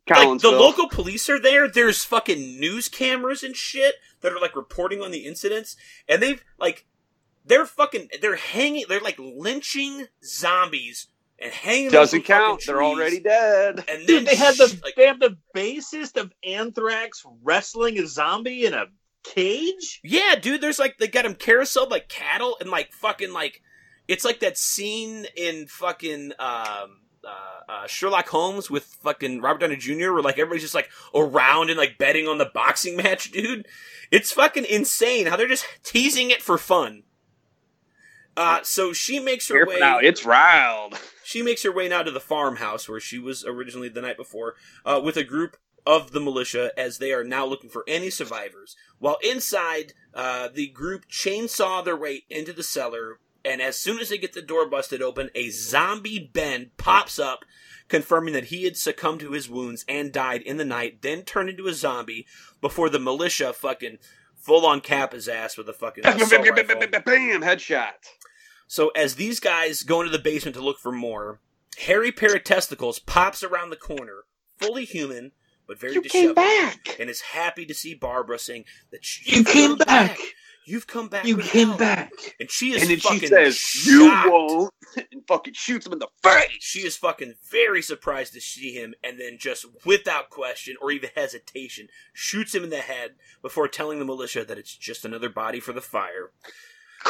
Like 0.10 0.42
the 0.42 0.52
local 0.52 0.90
police 0.90 1.30
are 1.30 1.40
there. 1.40 1.70
There's 1.70 2.04
fucking 2.04 2.60
news 2.60 2.90
cameras 2.90 3.42
and 3.42 3.56
shit 3.56 3.96
that 4.22 4.34
are 4.34 4.40
like 4.40 4.56
reporting 4.56 5.02
on 5.02 5.12
the 5.12 5.26
incidents, 5.26 5.78
and 6.10 6.22
they've 6.22 6.44
like 6.60 6.86
they're 7.46 7.66
fucking 7.66 8.10
they're 8.22 8.36
hanging 8.36 8.86
they're 8.90 9.00
like 9.00 9.18
lynching 9.18 10.08
zombies 10.24 11.08
and 11.44 11.52
hanging 11.52 11.92
doesn't 11.92 12.22
from 12.22 12.28
fucking 12.28 12.46
count. 12.46 12.64
They're 12.66 12.84
already 12.84 13.20
dead. 13.20 13.84
And 13.88 14.02
then 14.02 14.06
Dude, 14.06 14.26
they 14.26 14.36
had 14.36 14.56
the 14.56 14.80
like, 14.84 14.96
they 14.96 15.08
have 15.08 15.20
the 15.20 15.38
bassist 15.56 16.20
of 16.20 16.32
Anthrax 16.44 17.24
wrestling 17.44 18.00
a 18.00 18.08
zombie 18.08 18.66
in 18.66 18.74
a 18.74 18.86
cage. 19.24 20.00
yeah, 20.04 20.36
dude. 20.42 20.62
There's 20.62 20.80
like 20.80 20.98
they 20.98 21.08
got 21.08 21.24
them 21.24 21.36
carousel 21.36 21.90
like 21.90 22.08
cattle 22.10 22.58
and 22.60 22.70
like 22.70 22.94
fucking 22.94 23.34
like 23.34 23.62
it's 24.08 24.26
like 24.26 24.40
that 24.40 24.58
scene 24.58 25.26
in 25.36 25.68
fucking 25.68 26.34
um. 26.40 27.00
Uh, 27.26 27.72
uh, 27.72 27.88
Sherlock 27.88 28.28
Holmes 28.28 28.70
with 28.70 28.84
fucking 28.84 29.40
Robert 29.40 29.60
Downey 29.62 29.78
Jr. 29.78 30.12
where 30.12 30.22
like 30.22 30.38
everybody's 30.38 30.64
just 30.64 30.76
like 30.76 30.90
around 31.16 31.70
and 31.70 31.78
like 31.78 31.98
betting 31.98 32.28
on 32.28 32.38
the 32.38 32.52
boxing 32.54 32.98
match, 32.98 33.32
dude. 33.32 33.66
It's 34.12 34.34
fucking 34.34 34.66
insane 34.66 35.28
how 35.28 35.38
they're 35.38 35.48
just 35.48 35.66
teasing 35.84 36.32
it 36.32 36.42
for 36.42 36.58
fun. 36.58 37.04
Uh, 38.36 38.60
so 38.64 38.94
she 38.94 39.20
makes 39.20 39.48
her 39.50 39.56
Careful 39.56 39.74
way. 39.76 39.80
now, 39.80 40.00
it's 40.00 40.26
riled. 40.26 41.00
She 41.26 41.42
makes 41.42 41.64
her 41.64 41.72
way 41.72 41.88
now 41.88 42.04
to 42.04 42.12
the 42.12 42.20
farmhouse 42.20 42.88
where 42.90 43.00
she 43.00 43.18
was 43.18 43.46
originally 43.46 43.88
the 43.88 44.02
night 44.02 44.18
before, 44.18 44.56
uh, 44.86 45.00
with 45.02 45.16
a 45.16 45.24
group 45.24 45.56
of 45.86 46.12
the 46.12 46.20
militia 46.20 46.72
as 46.78 46.98
they 46.98 47.14
are 47.14 47.24
now 47.24 47.46
looking 47.46 47.70
for 47.70 47.86
any 47.88 48.10
survivors. 48.10 48.76
While 49.00 49.18
inside, 49.24 49.94
uh, 50.14 50.50
the 50.54 50.68
group 50.68 51.08
chainsaw 51.10 51.84
their 51.84 51.96
way 51.96 52.26
into 52.30 52.52
the 52.52 52.62
cellar, 52.62 53.20
and 53.46 53.62
as 53.62 53.78
soon 53.78 54.00
as 54.00 54.10
they 54.10 54.18
get 54.18 54.34
the 54.34 54.42
door 54.42 54.68
busted 54.70 55.02
open, 55.02 55.30
a 55.34 55.50
zombie 55.50 56.30
Ben 56.32 56.72
pops 56.78 57.18
up, 57.18 57.46
confirming 57.88 58.34
that 58.34 58.46
he 58.46 58.66
had 58.66 58.76
succumbed 58.76 59.22
to 59.22 59.32
his 59.32 59.50
wounds 59.50 59.86
and 59.88 60.12
died 60.12 60.42
in 60.42 60.58
the 60.58 60.66
night, 60.66 61.02
then 61.02 61.24
turned 61.24 61.50
into 61.50 61.68
a 61.68 61.74
zombie 61.74 62.28
before 62.60 62.90
the 62.90 63.00
militia 63.00 63.54
fucking 63.54 63.98
full 64.36 64.66
on 64.66 64.82
cap 64.82 65.14
his 65.14 65.30
ass 65.30 65.58
with 65.58 65.70
a 65.70 65.74
fucking 65.74 66.04
assault 66.22 66.32
rifle. 66.70 66.82
Bam! 67.06 67.42
Headshot. 67.42 67.94
So 68.68 68.90
as 68.90 69.16
these 69.16 69.40
guys 69.40 69.84
go 69.84 70.02
into 70.02 70.12
the 70.12 70.24
basement 70.24 70.56
to 70.56 70.62
look 70.64 70.80
for 70.80 70.92
more, 70.92 71.40
Harry 71.86 72.12
Paratesticles 72.12 73.06
pops 73.06 73.44
around 73.44 73.70
the 73.70 73.76
corner, 73.76 74.24
fully 74.58 74.86
human 74.86 75.32
but 75.66 75.80
very 75.80 75.94
You 75.94 76.02
disheveled, 76.02 76.36
came 76.36 76.46
back. 76.46 76.98
and 77.00 77.10
is 77.10 77.22
happy 77.22 77.66
to 77.66 77.74
see 77.74 77.94
Barbara, 77.94 78.38
saying 78.38 78.66
that 78.92 79.06
she, 79.06 79.38
You 79.38 79.44
came 79.46 79.78
come 79.78 79.88
back. 79.88 80.18
You've 80.66 80.88
come 80.88 81.08
back. 81.08 81.26
You 81.26 81.38
came 81.38 81.68
help." 81.70 81.80
back. 81.80 82.12
and 82.40 82.50
she 82.52 82.72
is 82.74 82.82
And 82.82 82.92
then 82.92 83.00
fucking 83.00 83.20
she 83.20 83.28
says, 83.28 83.86
"You 83.86 84.08
shocked. 84.10 84.30
won't," 84.30 84.74
and 85.12 85.26
fucking 85.28 85.54
shoots 85.54 85.86
him 85.86 85.94
in 85.94 86.00
the 86.00 86.08
face. 86.22 86.48
She 86.60 86.80
is 86.86 86.96
fucking 86.98 87.36
very 87.50 87.82
surprised 87.82 88.34
to 88.34 88.42
see 88.42 88.74
him, 88.74 88.94
and 89.04 89.20
then 89.20 89.38
just 89.40 89.66
without 89.86 90.30
question 90.30 90.76
or 90.82 90.92
even 90.92 91.10
hesitation, 91.16 91.88
shoots 92.14 92.54
him 92.56 92.64
in 92.66 92.70
the 92.70 92.78
head 92.80 93.12
before 93.42 93.68
telling 93.70 94.00
the 94.00 94.06
militia 94.06 94.44
that 94.46 94.58
it's 94.58 94.76
just 94.76 95.06
another 95.06 95.30
body 95.30 95.60
for 95.62 95.72
the 95.74 95.82
fire. 95.82 96.32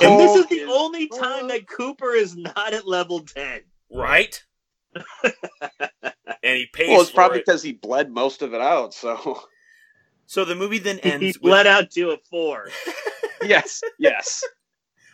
And 0.02 0.20
this 0.20 0.36
is 0.36 0.48
the 0.48 0.62
as 0.62 0.70
only 0.72 1.08
time 1.08 1.48
that 1.50 1.68
Cooper 1.68 2.14
is 2.14 2.36
not 2.36 2.74
at 2.74 2.88
level 2.88 3.20
ten. 3.22 3.62
Right? 3.92 4.44
and 5.24 6.58
he 6.58 6.68
pays 6.72 6.90
Well, 6.90 7.02
it's 7.02 7.10
for 7.10 7.16
probably 7.16 7.40
it. 7.40 7.46
because 7.46 7.64
he 7.64 7.74
bled 7.74 8.12
most 8.12 8.42
of 8.42 8.54
it 8.54 8.62
out. 8.62 8.94
So 8.94 9.42
So 10.26 10.46
the 10.46 10.56
movie 10.56 10.80
then 10.80 11.00
He 11.02 11.12
ends 11.12 11.38
with 11.40 11.42
bled 11.42 11.68
out 11.68 11.92
to 11.92 12.12
a 12.12 12.18
four. 12.30 12.70
yes, 13.44 13.82
yes. 14.00 14.44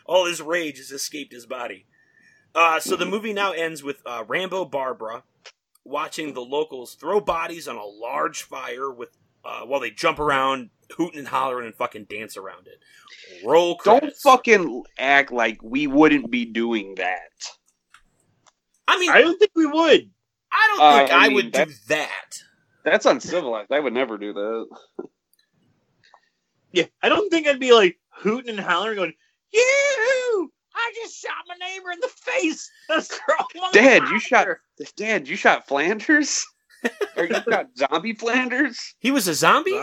all 0.05 0.25
his 0.25 0.41
rage 0.41 0.77
has 0.77 0.91
escaped 0.91 1.33
his 1.33 1.45
body. 1.45 1.85
Uh, 2.55 2.79
so 2.79 2.95
the 2.95 3.05
movie 3.05 3.33
now 3.33 3.51
ends 3.51 3.83
with 3.83 4.01
uh, 4.05 4.23
Rambo 4.27 4.65
Barbara 4.65 5.23
watching 5.85 6.33
the 6.33 6.41
locals 6.41 6.95
throw 6.95 7.19
bodies 7.21 7.67
on 7.67 7.75
a 7.75 7.85
large 7.85 8.41
fire 8.43 8.91
with 8.91 9.09
uh, 9.45 9.61
while 9.61 9.79
they 9.79 9.91
jump 9.91 10.19
around, 10.19 10.69
hooting 10.95 11.19
and 11.19 11.27
hollering 11.27 11.65
and 11.67 11.75
fucking 11.75 12.05
dance 12.05 12.37
around 12.37 12.67
it. 12.67 12.79
Roll 13.45 13.79
Don't 13.83 14.15
fucking 14.17 14.83
act 14.97 15.31
like 15.31 15.59
we 15.61 15.87
wouldn't 15.87 16.29
be 16.31 16.45
doing 16.45 16.95
that. 16.95 17.31
I 18.87 18.99
mean, 18.99 19.11
I 19.11 19.21
don't 19.21 19.37
think 19.37 19.51
we 19.55 19.65
would. 19.65 20.09
I 20.51 20.67
don't 20.75 20.81
Uh, 20.81 20.97
think 20.97 21.11
I 21.11 21.15
I, 21.15 21.27
mean, 21.27 21.35
would 21.35 21.51
do 21.51 21.65
that. 21.89 22.43
That's 22.83 23.05
uncivilized. 23.05 23.71
I 23.71 23.79
would 23.79 23.93
never 23.93 24.17
do 24.17 24.33
that. 24.33 24.67
Yeah, 26.71 26.85
I 27.01 27.09
don't 27.09 27.29
think 27.29 27.47
I'd 27.47 27.59
be 27.59 27.73
like 27.73 27.99
hooting 28.09 28.49
and 28.51 28.59
hollering, 28.59 28.95
going, 28.95 29.13
"You! 29.51 30.51
I 30.75 30.93
just 30.95 31.19
shot 31.19 31.31
my 31.47 31.55
neighbor 31.55 31.91
in 31.91 31.99
the 31.99 32.07
face." 32.07 32.69
Let's 32.89 33.07
throw 33.07 33.35
him 33.53 33.63
on 33.63 33.73
Dad, 33.73 34.03
you 34.09 34.19
shot 34.19 34.47
Dad, 34.95 35.27
you 35.27 35.35
shot 35.35 35.67
Flanders? 35.67 36.45
Or 37.17 37.25
you 37.25 37.35
shot 37.49 37.67
zombie 37.77 38.13
Flanders? 38.13 38.95
He 38.99 39.11
was 39.11 39.27
a 39.27 39.33
zombie. 39.33 39.79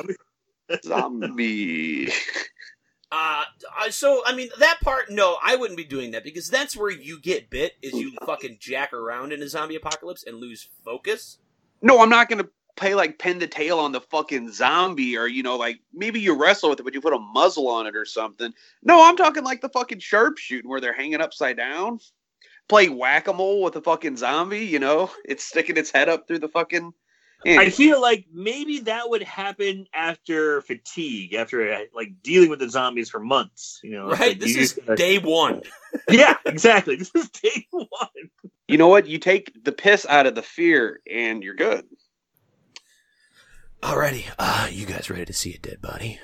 Zombie. 0.84 2.10
Uh, 3.12 3.44
uh, 3.80 3.88
so 3.88 4.20
I 4.26 4.34
mean 4.34 4.48
that 4.58 4.78
part, 4.82 5.10
no, 5.10 5.36
I 5.42 5.54
wouldn't 5.54 5.76
be 5.76 5.84
doing 5.84 6.10
that 6.10 6.24
because 6.24 6.48
that's 6.48 6.76
where 6.76 6.90
you 6.90 7.20
get 7.20 7.50
bit. 7.50 7.74
Is 7.80 7.94
you 7.94 8.12
fucking 8.26 8.56
jack 8.58 8.92
around 8.92 9.32
in 9.32 9.40
a 9.42 9.48
zombie 9.48 9.76
apocalypse 9.76 10.24
and 10.24 10.38
lose 10.38 10.68
focus. 10.84 11.38
No, 11.82 12.02
I'm 12.02 12.08
not 12.08 12.28
gonna 12.28 12.48
play 12.76 12.94
like 12.96 13.18
pin 13.18 13.38
the 13.38 13.46
tail 13.46 13.78
on 13.78 13.92
the 13.92 14.00
fucking 14.00 14.50
zombie 14.50 15.16
or 15.16 15.28
you 15.28 15.44
know, 15.44 15.56
like 15.56 15.78
maybe 15.94 16.20
you 16.20 16.34
wrestle 16.34 16.68
with 16.68 16.80
it, 16.80 16.82
but 16.82 16.94
you 16.94 17.00
put 17.00 17.14
a 17.14 17.18
muzzle 17.18 17.68
on 17.68 17.86
it 17.86 17.94
or 17.94 18.04
something. 18.04 18.52
No, 18.82 19.06
I'm 19.08 19.16
talking 19.16 19.44
like 19.44 19.60
the 19.60 19.68
fucking 19.68 20.00
sharpshooting 20.00 20.68
where 20.68 20.80
they're 20.80 20.92
hanging 20.92 21.20
upside 21.20 21.56
down. 21.56 22.00
Play 22.68 22.88
whack 22.88 23.28
a 23.28 23.32
mole 23.32 23.62
with 23.62 23.76
a 23.76 23.80
fucking 23.80 24.16
zombie, 24.16 24.66
you 24.66 24.78
know? 24.78 25.10
It's 25.24 25.44
sticking 25.44 25.76
its 25.76 25.90
head 25.90 26.08
up 26.08 26.26
through 26.26 26.40
the 26.40 26.48
fucking 26.48 26.92
I 27.44 27.70
feel 27.70 28.00
like 28.00 28.26
maybe 28.32 28.80
that 28.80 29.08
would 29.08 29.22
happen 29.22 29.86
after 29.92 30.62
fatigue, 30.62 31.34
after 31.34 31.72
uh, 31.72 31.80
like 31.94 32.22
dealing 32.22 32.50
with 32.50 32.58
the 32.58 32.68
zombies 32.68 33.10
for 33.10 33.20
months. 33.20 33.80
You 33.84 33.92
know, 33.92 34.08
Right. 34.08 34.30
Like, 34.30 34.40
This 34.40 34.56
is 34.56 34.74
just 34.74 34.96
day 34.96 35.18
one. 35.18 35.62
yeah, 36.10 36.36
exactly. 36.44 36.96
This 36.96 37.14
is 37.14 37.28
day 37.30 37.66
one. 37.70 37.86
You 38.68 38.78
know 38.78 38.88
what? 38.88 39.06
You 39.06 39.18
take 39.18 39.64
the 39.64 39.72
piss 39.72 40.06
out 40.06 40.26
of 40.26 40.34
the 40.34 40.42
fear 40.42 41.00
and 41.10 41.42
you're 41.42 41.54
good. 41.54 41.84
Alrighty, 43.82 44.24
uh, 44.38 44.68
you 44.70 44.86
guys 44.86 45.10
ready 45.10 45.26
to 45.26 45.32
see 45.32 45.54
a 45.54 45.58
dead 45.58 45.80
body? 45.80 46.18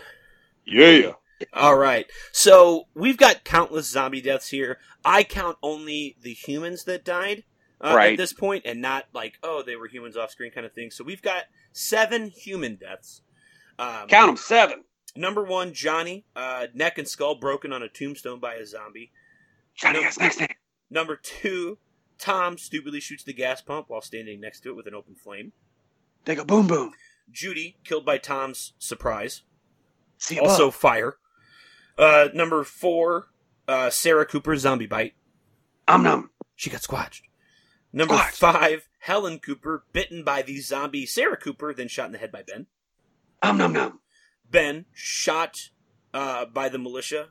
Yeah. 0.64 1.12
All 1.52 1.76
right. 1.76 2.06
So 2.32 2.88
we've 2.94 3.16
got 3.16 3.44
countless 3.44 3.88
zombie 3.88 4.20
deaths 4.20 4.48
here. 4.48 4.78
I 5.04 5.22
count 5.24 5.58
only 5.62 6.16
the 6.20 6.32
humans 6.34 6.84
that 6.84 7.04
died 7.04 7.44
uh, 7.80 7.96
at 8.12 8.16
this 8.16 8.32
point, 8.32 8.64
and 8.64 8.80
not 8.80 9.06
like 9.12 9.38
oh 9.42 9.62
they 9.64 9.76
were 9.76 9.88
humans 9.88 10.16
off 10.16 10.30
screen 10.30 10.52
kind 10.52 10.66
of 10.66 10.72
thing. 10.72 10.90
So 10.90 11.04
we've 11.04 11.22
got 11.22 11.44
seven 11.72 12.28
human 12.28 12.76
deaths. 12.76 13.22
Um, 13.78 14.06
Count 14.08 14.28
them 14.28 14.36
seven. 14.36 14.84
Number 15.16 15.42
one, 15.44 15.74
Johnny, 15.74 16.24
uh, 16.36 16.68
neck 16.74 16.96
and 16.98 17.06
skull 17.08 17.34
broken 17.34 17.72
on 17.72 17.82
a 17.82 17.88
tombstone 17.88 18.38
by 18.40 18.54
a 18.54 18.64
zombie. 18.64 19.12
Johnny 19.74 19.98
No. 20.00 20.04
has 20.04 20.18
next 20.18 20.40
name. 20.40 20.48
Number 20.90 21.16
two, 21.16 21.78
Tom 22.18 22.56
stupidly 22.58 23.00
shoots 23.00 23.24
the 23.24 23.32
gas 23.32 23.60
pump 23.60 23.88
while 23.88 24.00
standing 24.00 24.40
next 24.40 24.60
to 24.60 24.70
it 24.70 24.76
with 24.76 24.86
an 24.86 24.94
open 24.94 25.14
flame. 25.14 25.52
They 26.24 26.34
go 26.34 26.44
boom 26.44 26.66
boom. 26.66 26.92
Judy 27.30 27.76
killed 27.84 28.04
by 28.04 28.18
Tom's 28.18 28.74
surprise. 28.78 29.42
See 30.18 30.38
also 30.38 30.70
fire. 30.70 31.16
Uh, 31.98 32.28
number 32.34 32.64
four, 32.64 33.28
uh, 33.68 33.90
Sarah 33.90 34.26
Cooper 34.26 34.56
zombie 34.56 34.86
bite. 34.86 35.14
Um 35.88 36.02
num. 36.02 36.30
She 36.54 36.70
got 36.70 36.82
squashed. 36.82 37.24
Number 37.92 38.16
five, 38.16 38.88
Helen 39.00 39.38
Cooper 39.38 39.84
bitten 39.92 40.24
by 40.24 40.42
the 40.42 40.60
zombie 40.60 41.06
Sarah 41.06 41.36
Cooper, 41.36 41.74
then 41.74 41.88
shot 41.88 42.06
in 42.06 42.12
the 42.12 42.18
head 42.18 42.32
by 42.32 42.42
Ben. 42.42 42.66
Um 43.42 43.58
num 43.58 43.72
num. 43.72 44.00
Ben 44.50 44.86
shot 44.92 45.70
uh, 46.14 46.44
by 46.46 46.68
the 46.68 46.78
militia. 46.78 47.28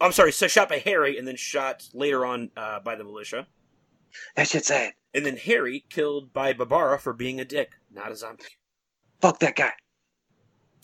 I'm 0.00 0.12
sorry, 0.12 0.32
so 0.32 0.48
shot 0.48 0.68
by 0.68 0.78
Harry, 0.78 1.16
and 1.16 1.28
then 1.28 1.36
shot 1.36 1.88
later 1.94 2.26
on 2.26 2.50
uh, 2.56 2.80
by 2.80 2.96
the 2.96 3.04
militia. 3.04 3.46
That 4.34 4.48
shit's 4.48 4.66
sad. 4.68 4.94
And 5.14 5.24
then 5.24 5.36
Harry 5.36 5.84
killed 5.88 6.32
by 6.32 6.52
Barbara 6.54 6.98
for 6.98 7.12
being 7.12 7.40
a 7.40 7.44
dick, 7.44 7.72
not 7.92 8.10
a 8.10 8.16
zombie. 8.16 8.44
Fuck 9.20 9.38
that 9.40 9.54
guy. 9.56 9.72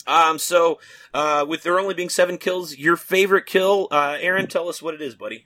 Um, 0.09 0.39
so 0.39 0.79
uh, 1.13 1.45
with 1.47 1.61
there 1.61 1.79
only 1.79 1.93
being 1.93 2.09
seven 2.09 2.39
kills, 2.39 2.75
your 2.75 2.95
favorite 2.95 3.45
kill, 3.45 3.87
uh, 3.91 4.17
Aaron, 4.19 4.47
tell 4.47 4.67
us 4.67 4.81
what 4.81 4.95
it 4.95 5.01
is, 5.01 5.13
buddy. 5.13 5.45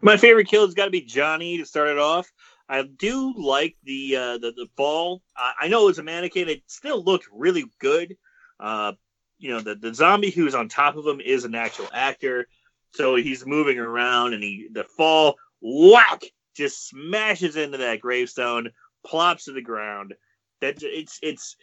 My 0.00 0.16
favorite 0.16 0.48
kill 0.48 0.66
has 0.66 0.74
got 0.74 0.86
to 0.86 0.90
be 0.90 1.02
Johnny 1.02 1.58
to 1.58 1.64
start 1.64 1.88
it 1.88 1.98
off. 1.98 2.30
I 2.68 2.82
do 2.82 3.32
like 3.36 3.76
the 3.84 4.16
uh, 4.16 4.38
the 4.38 4.52
the 4.56 4.66
fall. 4.76 5.22
I, 5.36 5.52
I 5.62 5.68
know 5.68 5.84
it 5.84 5.86
was 5.86 5.98
a 6.00 6.02
mannequin. 6.02 6.48
It 6.48 6.62
still 6.66 7.02
looked 7.04 7.28
really 7.32 7.64
good. 7.78 8.16
Uh, 8.58 8.92
you 9.38 9.50
know, 9.50 9.60
the 9.60 9.76
the 9.76 9.94
zombie 9.94 10.30
who's 10.30 10.54
on 10.54 10.68
top 10.68 10.96
of 10.96 11.06
him 11.06 11.20
is 11.20 11.44
an 11.44 11.54
actual 11.54 11.88
actor, 11.92 12.48
so 12.92 13.14
he's 13.14 13.46
moving 13.46 13.78
around, 13.78 14.34
and 14.34 14.42
he 14.42 14.68
the 14.72 14.84
fall 14.84 15.36
whack 15.60 16.24
just 16.56 16.88
smashes 16.88 17.56
into 17.56 17.78
that 17.78 18.00
gravestone, 18.00 18.70
plops 19.06 19.44
to 19.44 19.52
the 19.52 19.62
ground. 19.62 20.14
That 20.60 20.82
it's 20.82 21.20
it's 21.22 21.56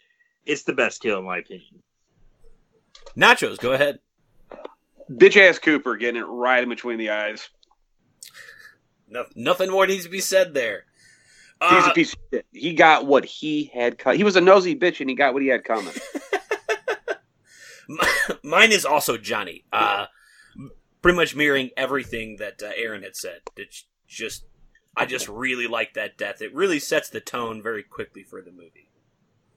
it's 0.46 0.62
the 0.62 0.72
best 0.72 1.02
kill 1.02 1.18
in 1.18 1.24
my 1.26 1.38
opinion. 1.38 1.82
Nachos, 3.16 3.58
go 3.58 3.72
ahead. 3.72 3.98
Bitch 5.10 5.36
ass 5.36 5.58
Cooper 5.58 5.96
getting 5.96 6.20
it 6.20 6.26
right 6.26 6.62
in 6.62 6.68
between 6.68 6.98
the 6.98 7.10
eyes. 7.10 7.48
No, 9.08 9.24
nothing 9.34 9.70
more 9.70 9.86
needs 9.86 10.04
to 10.04 10.10
be 10.10 10.20
said 10.20 10.54
there. 10.54 10.84
He's 11.68 11.84
Uh, 11.84 11.88
a 11.90 11.94
piece 11.94 12.12
of 12.14 12.18
shit. 12.32 12.46
He 12.52 12.74
got 12.74 13.06
what 13.06 13.24
he 13.24 13.70
had. 13.74 13.98
Co- 13.98 14.12
he 14.12 14.22
was 14.24 14.36
a 14.36 14.40
nosy 14.40 14.76
bitch, 14.76 15.00
and 15.00 15.10
he 15.10 15.16
got 15.16 15.32
what 15.34 15.42
he 15.42 15.48
had 15.48 15.64
coming. 15.64 15.92
mine 18.42 18.72
is 18.72 18.84
also 18.84 19.16
Johnny. 19.18 19.64
Uh, 19.72 20.06
pretty 21.02 21.16
much 21.16 21.34
mirroring 21.34 21.70
everything 21.76 22.36
that 22.38 22.62
uh, 22.62 22.70
Aaron 22.76 23.02
had 23.02 23.16
said. 23.16 23.40
It's 23.56 23.84
just, 24.06 24.44
I 24.96 25.06
just 25.06 25.28
really 25.28 25.66
like 25.66 25.94
that 25.94 26.16
death. 26.16 26.40
It 26.40 26.54
really 26.54 26.78
sets 26.78 27.08
the 27.10 27.20
tone 27.20 27.62
very 27.62 27.82
quickly 27.82 28.22
for 28.22 28.40
the 28.42 28.52
movie. 28.52 28.90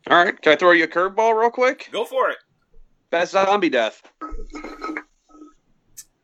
All 0.10 0.24
right, 0.24 0.40
can 0.42 0.54
I 0.54 0.56
throw 0.56 0.72
you 0.72 0.86
a 0.86 0.88
curveball 0.88 1.40
real 1.40 1.52
quick? 1.52 1.90
Go 1.92 2.06
for 2.06 2.30
it. 2.30 2.38
Best 3.14 3.34
zombie 3.34 3.70
death. 3.70 4.02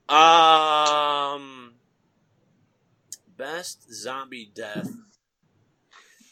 Um, 0.10 1.74
best 3.38 3.94
zombie 3.94 4.52
death. 4.56 4.90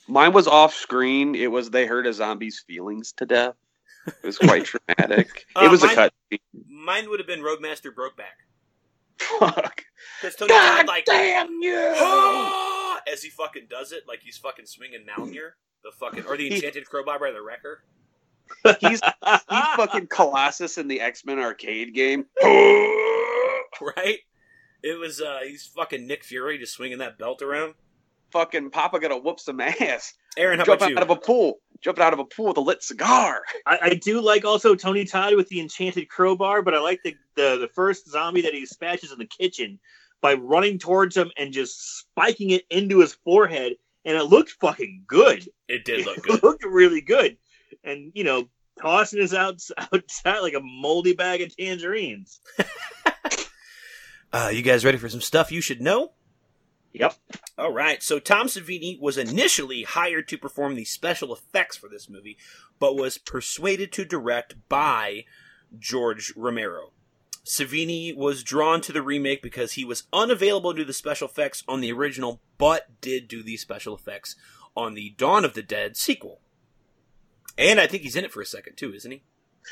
Mine 0.08 0.34
was 0.34 0.48
off 0.48 0.74
screen. 0.74 1.36
It 1.36 1.52
was 1.52 1.70
they 1.70 1.86
hurt 1.86 2.08
a 2.08 2.14
zombie's 2.14 2.60
feelings 2.66 3.12
to 3.18 3.28
death. 3.28 3.54
It 4.08 4.16
was 4.24 4.40
quite 4.40 4.66
traumatic. 4.98 5.46
Uh, 5.56 5.66
it 5.66 5.70
was 5.70 5.84
mine- 5.84 5.92
a 5.92 5.96
cut. 5.96 6.14
Mine 6.68 7.08
would 7.12 7.20
have 7.20 7.28
been 7.28 7.44
Roadmaster 7.44 7.92
Brokeback. 7.92 8.42
Fuck. 9.20 9.84
Because 10.20 10.38
Tony 10.38 10.50
Todd, 10.56 10.78
God 10.78 10.88
like, 10.88 11.06
damn 11.06 11.52
you! 11.62 11.94
"Ah!" 11.98 13.00
as 13.14 13.22
he 13.22 13.30
fucking 13.30 13.68
does 13.70 13.92
it, 13.92 14.06
like 14.08 14.22
he's 14.24 14.40
fucking 14.40 14.66
swinging 14.66 15.06
Mjolnir, 15.06 15.52
the 15.84 15.92
fucking 16.00 16.26
or 16.26 16.36
the 16.36 16.52
enchanted 16.52 16.88
crowbar 16.88 17.20
by 17.20 17.30
the 17.30 17.44
wrecker. 17.44 17.84
He's 18.80 19.02
he's 19.02 19.02
fucking 19.76 20.07
Colossus 20.07 20.78
in 20.78 20.88
the 20.88 21.02
X 21.02 21.26
Men 21.26 21.40
arcade 21.40 21.94
game. 21.94 22.26
right? 22.44 24.19
It 24.84 24.99
was 24.99 25.22
uh 25.22 25.40
he's 25.45 25.65
fucking 25.65 26.07
Nick 26.07 26.24
Fury 26.24 26.57
just 26.57 26.74
swinging 26.74 26.99
that 26.99 27.18
belt 27.18 27.41
around. 27.41 27.74
fucking 28.32 28.69
Papa 28.72 28.99
gonna 28.99 29.18
whoop 29.18 29.40
some 29.40 29.60
ass. 29.60 30.14
Aaron, 30.38 30.60
how 30.60 30.65
Jumping 30.65 30.94
about 30.95 31.02
out 31.03 31.07
you? 31.07 31.14
of 31.15 31.18
a 31.18 31.22
pool. 31.26 31.60
Jumping 31.82 32.03
out 32.03 32.14
of 32.14 32.19
a 32.19 32.26
pool 32.26 32.48
with 32.49 32.57
a 32.57 32.61
lit 32.61 32.84
cigar. 32.84 33.41
I, 33.65 33.80
I 33.82 33.94
do 33.95 34.22
like 34.22 34.45
also 34.45 34.76
Tony 34.76 35.06
Todd 35.06 35.36
with 35.36 35.48
the 35.49 35.60
enchanted 35.60 36.10
crowbar, 36.10 36.61
but 36.61 36.74
I 36.76 36.80
like 36.80 37.02
the, 37.03 37.15
the 37.36 37.57
the 37.60 37.69
first 37.74 38.10
zombie 38.10 38.41
that 38.41 38.53
he 38.53 38.61
dispatches 38.61 39.11
in 39.11 39.19
the 39.19 39.26
kitchen 39.26 39.80
by 40.22 40.34
running 40.34 40.80
towards 40.80 41.15
him 41.15 41.32
and 41.38 41.53
just 41.53 41.99
spiking 41.99 42.49
it 42.52 42.64
into 42.69 42.99
his 42.99 43.14
forehead, 43.14 43.74
and 44.06 44.18
it 44.18 44.24
looked 44.24 44.52
fucking 44.61 45.03
good. 45.07 45.48
It 45.68 45.86
did 45.86 46.06
look 46.06 46.18
It 46.18 46.24
good. 46.24 46.44
looked 46.44 46.64
really 46.65 47.02
good, 47.02 47.38
and 47.84 48.11
you 48.15 48.23
know, 48.23 48.48
tossing 48.80 49.22
his 49.22 49.34
out 49.34 49.61
outside 49.94 50.39
like 50.39 50.53
a 50.53 50.61
moldy 50.61 51.14
bag 51.14 51.41
of 51.41 51.56
tangerines. 51.56 52.39
Uh, 54.34 54.49
you 54.53 54.61
guys 54.61 54.84
ready 54.84 54.98
for 54.98 55.10
some 55.10 55.22
stuff 55.22 55.52
you 55.52 55.61
should 55.61 55.81
know? 55.81 56.11
Yep. 56.94 57.15
All 57.57 57.72
right. 57.72 58.02
So 58.02 58.19
Tom 58.19 58.48
Savini 58.48 58.99
was 58.99 59.18
initially 59.18 59.84
hired 59.84 60.27
to 60.27 60.38
perform 60.38 60.76
the 60.76 60.85
special 60.85 61.34
effects 61.34 61.77
for 61.77 61.88
this 61.88 62.10
movie, 62.10 62.38
but 62.80 62.95
was 62.95 63.18
persuaded 63.18 63.91
to 63.94 64.06
direct 64.06 64.56
by 64.68 65.26
George 65.77 66.34
Romero. 66.35 66.91
Savini 67.45 68.15
was 68.15 68.44
drawn 68.44 68.81
to 68.81 68.91
the 68.91 69.02
remake 69.02 69.41
because 69.41 69.73
he 69.73 69.85
was 69.85 70.03
unavailable 70.11 70.73
to 70.73 70.80
do 70.80 70.85
the 70.85 70.94
special 70.94 71.27
effects 71.27 71.64
on 71.68 71.80
the 71.80 71.94
original, 71.94 72.41
but 72.57 72.99
did 72.99 73.27
do 73.27 73.41
the 73.41 73.57
special 73.57 73.95
effects 73.95 74.35
on 74.76 74.95
the 74.95 75.11
Dawn 75.18 75.45
of 75.45 75.53
the 75.53 75.64
Dead 75.64 75.95
sequel. 75.95 76.41
And 77.58 77.80
I 77.80 77.88
think 77.88 78.04
he's 78.04 78.16
in 78.16 78.24
it 78.26 78.32
for 78.32 78.42
a 78.42 78.46
second 78.46 78.76
too, 78.76 78.94
isn't 78.94 79.12
he? 79.12 79.24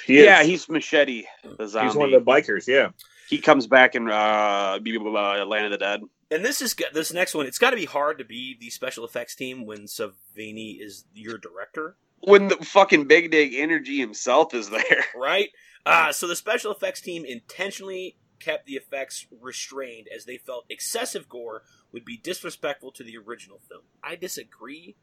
He 0.05 0.23
yeah, 0.23 0.41
is. 0.41 0.47
he's 0.47 0.69
Machete, 0.69 1.25
the 1.57 1.67
zombie. 1.67 1.87
he's 1.87 1.95
one 1.95 2.13
of 2.13 2.25
the 2.25 2.31
bikers. 2.31 2.67
Yeah. 2.67 2.89
he 3.29 3.39
comes 3.39 3.67
back 3.67 3.95
in 3.95 4.09
uh, 4.09 4.79
blah, 4.79 4.99
blah, 4.99 5.11
blah, 5.11 5.43
Land 5.43 5.65
of 5.65 5.71
the 5.71 5.77
Dead. 5.77 6.01
And 6.31 6.43
this 6.43 6.61
is 6.61 6.75
this 6.93 7.13
next 7.13 7.35
one. 7.35 7.45
It's 7.45 7.59
got 7.59 7.69
to 7.69 7.75
be 7.75 7.85
hard 7.85 8.17
to 8.17 8.25
be 8.25 8.57
the 8.59 8.69
special 8.69 9.05
effects 9.05 9.35
team 9.35 9.65
when 9.65 9.85
Savini 9.85 10.81
is 10.81 11.05
your 11.13 11.37
director, 11.37 11.95
When 12.19 12.47
the 12.47 12.57
fucking 12.57 13.05
Big 13.05 13.31
Dig 13.31 13.53
Energy 13.53 13.99
himself 13.99 14.53
is 14.53 14.69
there. 14.69 15.05
right? 15.15 15.49
Uh, 15.85 16.11
so 16.11 16.27
the 16.27 16.35
special 16.35 16.71
effects 16.71 16.99
team 16.99 17.23
intentionally 17.25 18.17
kept 18.39 18.65
the 18.65 18.73
effects 18.73 19.27
restrained 19.39 20.07
as 20.13 20.25
they 20.25 20.37
felt 20.37 20.65
excessive 20.69 21.29
gore 21.29 21.63
would 21.91 22.03
be 22.03 22.17
disrespectful 22.17 22.91
to 22.91 23.03
the 23.03 23.17
original 23.17 23.59
film. 23.69 23.83
I 24.03 24.15
disagree. 24.15 24.95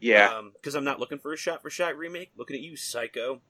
Yeah. 0.00 0.42
because 0.54 0.74
I'm 0.74 0.84
not 0.84 1.00
looking 1.00 1.18
for 1.18 1.32
a 1.32 1.36
shot 1.36 1.62
for 1.62 1.70
shot 1.70 1.96
remake. 1.96 2.32
Looking 2.36 2.56
at 2.56 2.62
you, 2.62 2.76
psycho. 2.76 3.40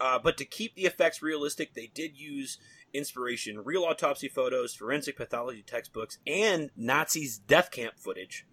Uh, 0.00 0.18
but 0.18 0.36
to 0.38 0.44
keep 0.44 0.74
the 0.74 0.86
effects 0.86 1.22
realistic, 1.22 1.74
they 1.74 1.90
did 1.92 2.16
use 2.16 2.58
inspiration, 2.94 3.58
real 3.64 3.84
autopsy 3.84 4.28
photos, 4.28 4.74
forensic 4.74 5.16
pathology 5.16 5.62
textbooks, 5.62 6.18
and 6.26 6.70
Nazis 6.76 7.38
death 7.38 7.70
camp 7.70 7.94
footage. 7.96 8.46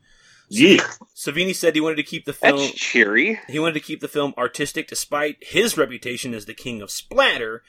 Yeah. 0.49 0.88
Savini 1.15 1.56
said 1.56 1.76
he 1.76 1.82
wanted 1.82 1.95
to 1.98 2.03
keep 2.03 2.26
the 2.26 2.34
film. 2.34 2.57
That's 2.57 2.73
cheery. 2.73 3.40
He 3.48 3.60
wanted 3.60 3.73
to 3.73 3.80
keep 3.80 3.99
the 3.99 4.07
film 4.07 4.34
artistic 4.38 4.88
despite 4.88 5.38
his 5.41 5.77
reputation 5.77 6.34
as 6.34 6.45
the 6.45 6.53
king 6.53 6.82
of 6.82 6.91
splatter, 6.91 7.64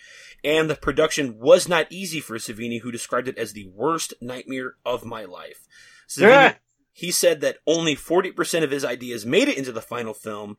and 0.45 0.69
the 0.69 0.75
production 0.75 1.39
was 1.39 1.69
not 1.69 1.87
easy 1.91 2.21
for 2.21 2.37
Savini, 2.37 2.81
who 2.83 2.93
described 2.93 3.29
it 3.29 3.39
as 3.39 3.53
the 3.53 3.71
worst 3.75 4.15
nightmare 4.21 4.75
of 4.85 5.05
my 5.05 5.25
life. 5.25 5.67
Savini, 6.09 6.57
he 6.99 7.11
said 7.11 7.43
that 7.43 7.59
only 7.67 7.95
40% 7.95 8.65
of 8.65 8.71
his 8.71 8.83
ideas 8.83 9.27
made 9.27 9.49
it 9.49 9.59
into 9.59 9.71
the 9.71 9.83
final 9.83 10.15
film. 10.15 10.57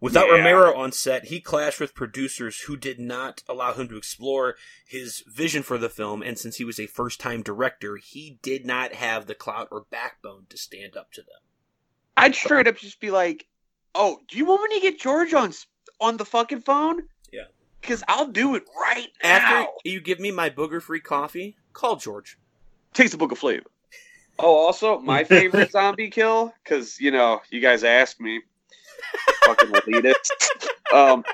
Without 0.00 0.26
Yeah. 0.26 0.36
Romero 0.36 0.74
on 0.74 0.90
set, 0.90 1.26
he 1.26 1.38
clashed 1.38 1.80
with 1.80 1.94
producers 1.94 2.60
who 2.60 2.76
did 2.78 2.98
not 2.98 3.42
allow 3.46 3.74
him 3.74 3.86
to 3.88 3.96
explore 3.98 4.56
his 4.86 5.22
vision 5.26 5.62
for 5.62 5.76
the 5.76 5.90
film, 5.90 6.22
and 6.22 6.38
since 6.38 6.56
he 6.56 6.64
was 6.64 6.80
a 6.80 6.86
first 6.86 7.20
time 7.20 7.42
director, 7.42 7.96
he 7.96 8.38
did 8.40 8.64
not 8.64 8.94
have 8.94 9.26
the 9.26 9.34
clout 9.34 9.68
or 9.70 9.84
backbone 9.90 10.46
to 10.48 10.56
stand 10.56 10.96
up 10.96 11.12
to 11.12 11.20
them. 11.20 11.40
I'd 12.16 12.34
straight 12.34 12.66
up 12.66 12.76
just 12.78 12.98
be 13.00 13.10
like, 13.10 13.46
"Oh, 13.94 14.20
do 14.28 14.38
you 14.38 14.46
want 14.46 14.70
me 14.70 14.76
to 14.80 14.82
get 14.90 14.98
George 14.98 15.34
on 15.34 15.48
s- 15.48 15.66
on 16.00 16.16
the 16.16 16.24
fucking 16.24 16.62
phone? 16.62 17.08
Yeah. 17.30 17.48
because 17.82 18.02
I'll 18.08 18.28
do 18.28 18.54
it 18.54 18.64
right 18.80 19.08
After 19.22 19.60
now." 19.60 19.68
you 19.84 20.00
give 20.00 20.18
me 20.20 20.30
my 20.32 20.48
booger 20.50 20.82
free 20.82 21.00
coffee, 21.00 21.56
call 21.74 21.96
George. 21.96 22.38
Takes 22.94 23.12
a 23.14 23.18
book 23.18 23.30
of 23.32 23.38
flavor. 23.38 23.70
Oh, 24.38 24.54
also 24.54 25.00
my 25.00 25.24
favorite 25.24 25.70
zombie 25.72 26.10
kill 26.10 26.52
because 26.62 27.00
you 27.00 27.10
know 27.10 27.40
you 27.50 27.60
guys 27.60 27.84
asked 27.84 28.20
me. 28.20 28.42
fucking 29.44 29.70
elitist. 29.70 30.68
Um, 30.92 31.24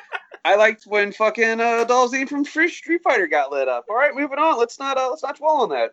I 0.44 0.56
liked 0.56 0.84
when 0.86 1.12
fucking 1.12 1.60
uh, 1.60 1.84
Dhalsim 1.88 2.28
from 2.28 2.44
Street 2.44 2.70
Street 2.72 3.02
Fighter 3.02 3.26
got 3.26 3.50
lit 3.52 3.68
up. 3.68 3.86
All 3.88 3.96
right, 3.96 4.14
moving 4.14 4.38
on. 4.38 4.58
Let's 4.58 4.78
not 4.78 4.98
uh, 4.98 5.08
let's 5.10 5.22
not 5.22 5.36
dwell 5.38 5.62
on 5.62 5.68
that. 5.70 5.92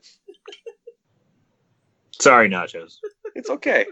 Sorry, 2.20 2.50
Nachos. 2.50 2.98
It's 3.36 3.50
okay. 3.50 3.86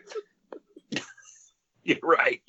You're 1.83 1.97
right. 2.03 2.41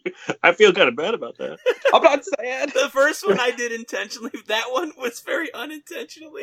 I 0.42 0.52
feel 0.52 0.72
kind 0.72 0.88
of 0.88 0.96
bad 0.96 1.14
about 1.14 1.38
that. 1.38 1.58
I'm 1.94 2.02
not 2.02 2.24
sad. 2.24 2.70
The 2.70 2.88
first 2.92 3.24
one 3.26 3.38
I 3.38 3.52
did 3.52 3.70
intentionally. 3.70 4.32
That 4.48 4.64
one 4.72 4.92
was 4.98 5.20
very 5.20 5.54
unintentionally. 5.54 6.42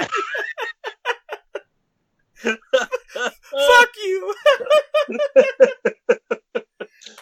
Fuck 2.45 3.89
you. 4.03 4.33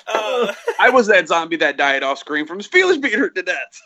uh, 0.07 0.53
I 0.79 0.89
was 0.91 1.07
that 1.07 1.27
zombie 1.27 1.57
that 1.57 1.77
died 1.77 2.03
off 2.03 2.19
screen 2.19 2.45
from 2.45 2.57
his 2.57 2.67
feelings 2.67 2.99
being 2.99 3.17
hurt 3.17 3.35
to 3.35 3.43
death. 3.43 3.81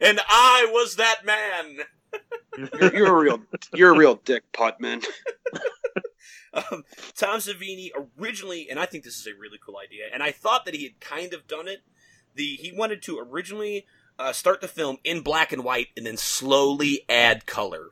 and 0.00 0.20
I 0.28 0.68
was 0.70 0.96
that 0.96 1.24
man. 1.24 1.78
You're, 2.56 2.96
you're 2.96 3.18
a 3.18 3.20
real 3.22 3.40
you're 3.72 3.94
a 3.94 3.96
real 3.98 4.16
dick, 4.24 4.44
Putman. 4.52 5.04
Um, 6.54 6.84
Tom 7.16 7.38
Savini 7.38 7.88
originally, 8.18 8.68
and 8.68 8.78
I 8.78 8.84
think 8.84 9.04
this 9.04 9.16
is 9.16 9.26
a 9.26 9.30
really 9.40 9.58
cool 9.64 9.76
idea, 9.82 10.04
and 10.12 10.22
I 10.22 10.32
thought 10.32 10.66
that 10.66 10.74
he 10.74 10.82
had 10.84 11.00
kind 11.00 11.32
of 11.32 11.46
done 11.46 11.66
it. 11.66 11.78
The 12.34 12.44
he 12.44 12.70
wanted 12.72 13.00
to 13.04 13.18
originally 13.18 13.86
uh, 14.18 14.32
start 14.32 14.60
the 14.60 14.68
film 14.68 14.98
in 15.02 15.22
black 15.22 15.52
and 15.52 15.64
white, 15.64 15.88
and 15.96 16.04
then 16.04 16.18
slowly 16.18 17.06
add 17.08 17.46
color. 17.46 17.88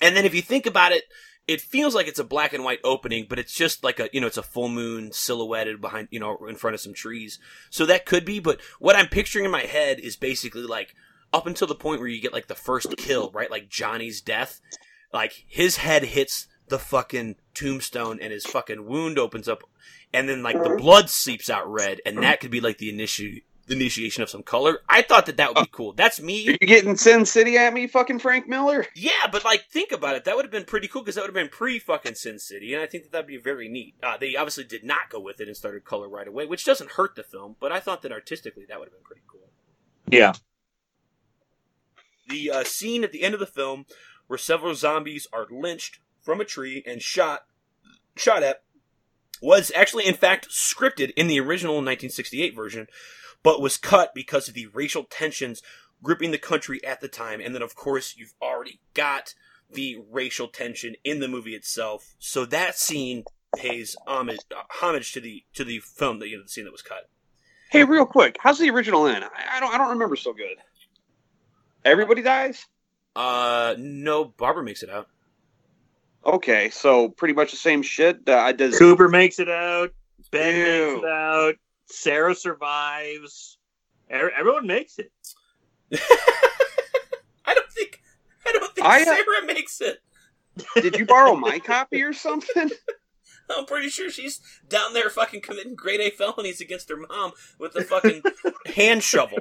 And 0.00 0.16
then 0.16 0.24
if 0.24 0.34
you 0.34 0.40
think 0.40 0.64
about 0.64 0.92
it, 0.92 1.04
it 1.46 1.60
feels 1.60 1.94
like 1.94 2.08
it's 2.08 2.18
a 2.18 2.24
black 2.24 2.52
and 2.52 2.64
white 2.64 2.80
opening, 2.84 3.26
but 3.28 3.38
it's 3.38 3.54
just 3.54 3.84
like 3.84 4.00
a 4.00 4.08
you 4.12 4.20
know 4.20 4.26
it's 4.26 4.36
a 4.36 4.42
full 4.42 4.68
moon 4.68 5.12
silhouetted 5.12 5.80
behind 5.80 6.08
you 6.10 6.20
know 6.20 6.38
in 6.48 6.56
front 6.56 6.74
of 6.74 6.80
some 6.80 6.94
trees. 6.94 7.38
So 7.70 7.86
that 7.86 8.06
could 8.06 8.24
be, 8.24 8.40
but 8.40 8.60
what 8.78 8.96
I'm 8.96 9.08
picturing 9.08 9.44
in 9.44 9.50
my 9.50 9.62
head 9.62 10.00
is 10.00 10.16
basically 10.16 10.62
like 10.62 10.94
up 11.32 11.46
until 11.46 11.66
the 11.66 11.74
point 11.74 12.00
where 12.00 12.08
you 12.08 12.20
get 12.20 12.32
like 12.32 12.46
the 12.46 12.54
first 12.54 12.96
kill, 12.96 13.30
right? 13.32 13.50
Like 13.50 13.68
Johnny's 13.68 14.20
death, 14.20 14.60
like 15.12 15.44
his 15.48 15.76
head 15.78 16.04
hits 16.04 16.46
the 16.68 16.78
fucking 16.78 17.36
tombstone 17.52 18.18
and 18.20 18.32
his 18.32 18.46
fucking 18.46 18.86
wound 18.86 19.18
opens 19.18 19.48
up 19.48 19.64
and 20.14 20.28
then 20.28 20.42
like 20.42 20.62
the 20.62 20.76
blood 20.76 21.10
seeps 21.10 21.50
out 21.50 21.70
red, 21.70 22.00
and 22.06 22.22
that 22.22 22.40
could 22.40 22.52
be 22.52 22.60
like 22.60 22.78
the 22.78 22.90
initi- 22.90 23.42
the 23.66 23.74
initiation 23.74 24.22
of 24.22 24.30
some 24.30 24.42
color. 24.42 24.80
I 24.88 25.02
thought 25.02 25.26
that 25.26 25.36
that 25.38 25.54
would 25.54 25.62
be 25.62 25.70
cool. 25.72 25.92
That's 25.92 26.20
Are 26.20 26.24
me. 26.24 26.42
you 26.42 26.58
getting 26.58 26.96
Sin 26.96 27.24
City 27.24 27.56
at 27.56 27.72
me, 27.72 27.86
fucking 27.86 28.18
Frank 28.18 28.48
Miller? 28.48 28.86
Yeah, 28.94 29.26
but 29.30 29.44
like 29.44 29.66
think 29.70 29.92
about 29.92 30.16
it. 30.16 30.24
That 30.24 30.36
would 30.36 30.44
have 30.44 30.52
been 30.52 30.64
pretty 30.64 30.88
cool 30.88 31.02
because 31.02 31.14
that 31.14 31.22
would 31.22 31.28
have 31.28 31.34
been 31.34 31.48
pre 31.48 31.78
fucking 31.78 32.14
Sin 32.14 32.38
City, 32.38 32.74
and 32.74 32.82
I 32.82 32.86
think 32.86 33.04
that 33.04 33.12
that'd 33.12 33.26
be 33.26 33.36
very 33.36 33.68
neat. 33.68 33.94
Uh, 34.02 34.16
they 34.16 34.36
obviously 34.36 34.64
did 34.64 34.84
not 34.84 35.10
go 35.10 35.20
with 35.20 35.40
it 35.40 35.48
and 35.48 35.56
started 35.56 35.84
color 35.84 36.08
right 36.08 36.28
away, 36.28 36.46
which 36.46 36.64
doesn't 36.64 36.92
hurt 36.92 37.16
the 37.16 37.22
film, 37.22 37.56
but 37.60 37.72
I 37.72 37.80
thought 37.80 38.02
that 38.02 38.12
artistically 38.12 38.64
that 38.68 38.78
would 38.78 38.86
have 38.86 38.94
been 38.94 39.04
pretty 39.04 39.22
cool. 39.26 39.48
Yeah. 40.06 40.34
The 42.28 42.50
uh, 42.50 42.64
scene 42.64 43.04
at 43.04 43.12
the 43.12 43.22
end 43.22 43.34
of 43.34 43.40
the 43.40 43.46
film 43.46 43.86
where 44.26 44.38
several 44.38 44.74
zombies 44.74 45.26
are 45.32 45.46
lynched 45.50 46.00
from 46.22 46.40
a 46.40 46.44
tree 46.44 46.82
and 46.86 47.02
shot 47.02 47.44
shot 48.16 48.42
at 48.42 48.62
was 49.42 49.72
actually 49.74 50.06
in 50.06 50.14
fact 50.14 50.48
scripted 50.48 51.12
in 51.16 51.26
the 51.26 51.40
original 51.40 51.74
1968 51.74 52.54
version 52.54 52.86
but 53.44 53.60
was 53.60 53.76
cut 53.76 54.12
because 54.12 54.48
of 54.48 54.54
the 54.54 54.66
racial 54.74 55.04
tensions 55.04 55.62
gripping 56.02 56.32
the 56.32 56.38
country 56.38 56.84
at 56.84 57.00
the 57.00 57.06
time 57.06 57.40
and 57.40 57.54
then 57.54 57.62
of 57.62 57.76
course 57.76 58.16
you've 58.16 58.34
already 58.42 58.80
got 58.94 59.34
the 59.70 59.96
racial 60.10 60.48
tension 60.48 60.96
in 61.04 61.20
the 61.20 61.28
movie 61.28 61.54
itself 61.54 62.16
so 62.18 62.44
that 62.44 62.76
scene 62.76 63.22
pays 63.56 63.94
homage, 64.08 64.40
uh, 64.50 64.62
homage 64.70 65.12
to 65.12 65.20
the 65.20 65.44
to 65.54 65.62
the 65.62 65.78
film 65.78 66.18
that 66.18 66.28
you 66.28 66.36
know 66.36 66.42
the 66.42 66.48
scene 66.48 66.64
that 66.64 66.72
was 66.72 66.82
cut 66.82 67.08
Hey, 67.70 67.82
real 67.82 68.06
quick, 68.06 68.36
how's 68.38 68.58
the 68.60 68.70
original 68.70 69.06
end? 69.06 69.24
I, 69.24 69.56
I 69.56 69.60
don't 69.60 69.72
I 69.74 69.78
don't 69.78 69.90
remember 69.90 70.16
so 70.16 70.32
good. 70.32 70.56
Everybody 71.84 72.22
dies? 72.22 72.66
uh 73.16 73.76
no 73.78 74.24
barbara 74.24 74.64
makes 74.64 74.82
it 74.82 74.90
out 74.90 75.08
Okay, 76.26 76.70
so 76.70 77.08
pretty 77.10 77.34
much 77.34 77.50
the 77.50 77.56
same 77.56 77.82
shit. 77.82 78.26
Uh, 78.28 78.50
does 78.52 78.78
Cooper 78.78 79.08
makes 79.08 79.38
it 79.38 79.50
out. 79.50 79.92
Ben 80.30 80.56
Ew. 80.56 80.94
makes 80.94 81.02
it 81.04 81.08
out. 81.10 81.54
Sarah 81.86 82.34
survives. 82.34 83.58
Er- 84.12 84.30
Everyone 84.36 84.66
makes 84.66 84.98
it. 84.98 85.12
I 87.46 87.54
don't 87.54 87.70
think 87.70 88.00
I 88.46 88.52
don't 88.52 88.74
think 88.74 88.86
I, 88.86 89.02
uh, 89.02 89.04
Sarah 89.04 89.46
makes 89.46 89.80
it. 89.80 89.98
did 90.76 90.96
you 90.96 91.06
borrow 91.06 91.34
my 91.36 91.58
copy 91.58 92.02
or 92.02 92.12
something? 92.12 92.70
I'm 93.50 93.66
pretty 93.66 93.90
sure 93.90 94.08
she's 94.10 94.40
down 94.68 94.94
there 94.94 95.10
fucking 95.10 95.42
committing 95.42 95.74
grade 95.74 96.00
A 96.00 96.10
felonies 96.10 96.60
against 96.62 96.88
her 96.88 96.96
mom 96.96 97.32
with 97.58 97.76
a 97.76 97.82
fucking 97.82 98.22
hand 98.74 99.02
shovel. 99.02 99.38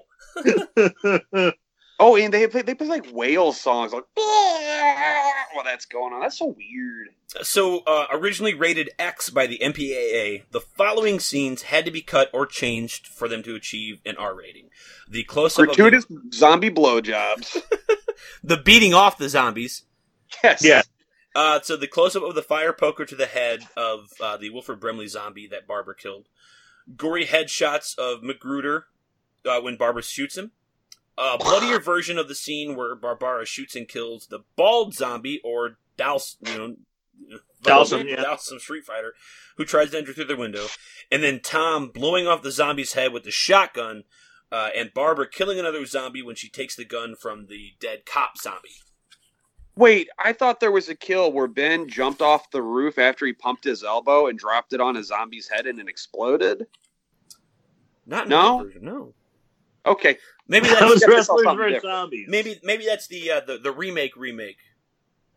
Oh, 2.06 2.18
and 2.18 2.34
they 2.34 2.46
play 2.48 2.64
they 2.64 2.76
play 2.76 2.88
like 2.88 3.10
whale 3.14 3.54
songs 3.54 3.94
like 3.94 4.04
well 4.18 5.64
that's 5.64 5.86
going 5.86 6.12
on. 6.12 6.20
That's 6.20 6.38
so 6.38 6.48
weird. 6.48 7.08
So, 7.44 7.80
uh, 7.88 8.08
originally 8.12 8.54
rated 8.54 8.90
X 9.00 9.30
by 9.30 9.48
the 9.48 9.58
MPAA, 9.60 10.44
the 10.52 10.60
following 10.60 11.22
scenes 11.22 11.62
had 11.62 11.86
to 11.86 11.92
be 11.92 12.02
cut 12.02 12.30
or 12.34 12.46
changed 12.46 13.08
for 13.08 13.30
them 13.30 13.42
to 13.44 13.56
achieve 13.56 14.00
an 14.06 14.18
R 14.18 14.36
rating. 14.36 14.70
The 15.10 15.24
close 15.24 15.58
up, 15.58 15.70
of 15.70 15.76
Gratuitous 15.78 16.06
zombie 16.34 16.70
blowjobs. 16.70 17.62
the 18.44 18.58
beating 18.58 18.94
off 18.94 19.18
the 19.18 19.30
zombies. 19.30 19.84
Yes. 20.44 20.62
Yeah. 20.62 20.82
Uh, 21.34 21.62
so 21.62 21.78
the 21.78 21.88
close 21.88 22.18
up 22.18 22.24
of 22.24 22.36
the 22.36 22.44
fire 22.44 22.74
poker 22.74 23.06
to 23.06 23.16
the 23.16 23.28
head 23.28 23.62
of 23.78 24.10
uh, 24.20 24.36
the 24.36 24.50
Wilford 24.50 24.82
Brimley 24.82 25.08
zombie 25.08 25.48
that 25.48 25.68
Barbara 25.68 25.96
killed. 25.96 26.28
Gory 26.98 27.26
headshots 27.26 27.98
of 27.98 28.22
Magruder 28.22 28.88
uh, 29.46 29.62
when 29.62 29.78
Barbara 29.78 30.04
shoots 30.04 30.38
him. 30.38 30.52
A 31.18 31.38
bloodier 31.38 31.80
version 31.80 32.18
of 32.18 32.28
the 32.28 32.36
scene 32.36 32.76
where 32.76 32.96
Barbara 32.96 33.46
shoots 33.46 33.76
and 33.76 33.88
kills 33.88 34.28
the 34.28 34.40
bald 34.56 34.96
zombie 34.96 35.40
or 35.44 35.78
Douse, 35.96 36.38
you 36.46 36.58
know, 36.58 36.76
Dhalsim, 37.64 38.10
yeah. 38.10 38.36
Street 38.36 38.84
Fighter, 38.84 39.14
who 39.58 39.66
tries 39.66 39.92
to 39.92 39.98
enter 39.98 40.14
through 40.14 40.26
the 40.26 40.36
window, 40.36 40.66
and 41.12 41.24
then 41.24 41.40
Tom 41.40 41.90
blowing 41.90 42.28
off 42.28 42.42
the 42.42 42.52
zombie's 42.52 42.94
head 42.94 43.14
with 43.14 43.24
the 43.24 43.32
shotgun, 43.32 44.04
uh, 44.52 44.70
and 44.76 44.94
Barbara 44.94 45.30
killing 45.30 45.60
another 45.60 45.86
zombie 45.86 46.22
when 46.22 46.36
she 46.36 46.50
takes 46.50 46.76
the 46.76 46.86
gun 46.86 47.16
from 47.16 47.46
the 47.48 47.74
dead 47.80 48.06
cop 48.06 48.38
zombie. 48.38 48.82
Wait, 49.76 50.10
I 50.20 50.34
thought 50.34 50.60
there 50.60 50.72
was 50.72 50.90
a 50.90 50.96
kill 50.96 51.32
where 51.32 51.48
Ben 51.48 51.90
jumped 51.90 52.22
off 52.22 52.52
the 52.52 52.62
roof 52.62 53.00
after 53.00 53.26
he 53.26 53.34
pumped 53.34 53.64
his 53.64 53.84
elbow 53.84 54.28
and 54.28 54.38
dropped 54.38 54.74
it 54.74 54.82
on 54.82 54.98
a 54.98 55.04
zombie's 55.04 55.50
head 55.50 55.66
and 55.66 55.80
it 55.80 55.88
exploded. 55.88 56.68
Not 58.06 58.28
No? 58.28 58.70
no. 58.80 59.14
Okay. 59.86 60.18
Maybe 60.48 60.68
that 60.68 60.80
that's 60.80 60.94
was 60.94 61.06
wrestlers 61.08 61.46
something 61.46 61.58
versus 61.58 61.82
zombies. 61.82 62.26
maybe 62.28 62.60
maybe 62.64 62.86
that's 62.86 63.08
the 63.08 63.32
uh, 63.32 63.42
the 63.42 63.58
the 63.58 63.72
remake 63.72 64.16
remake. 64.16 64.58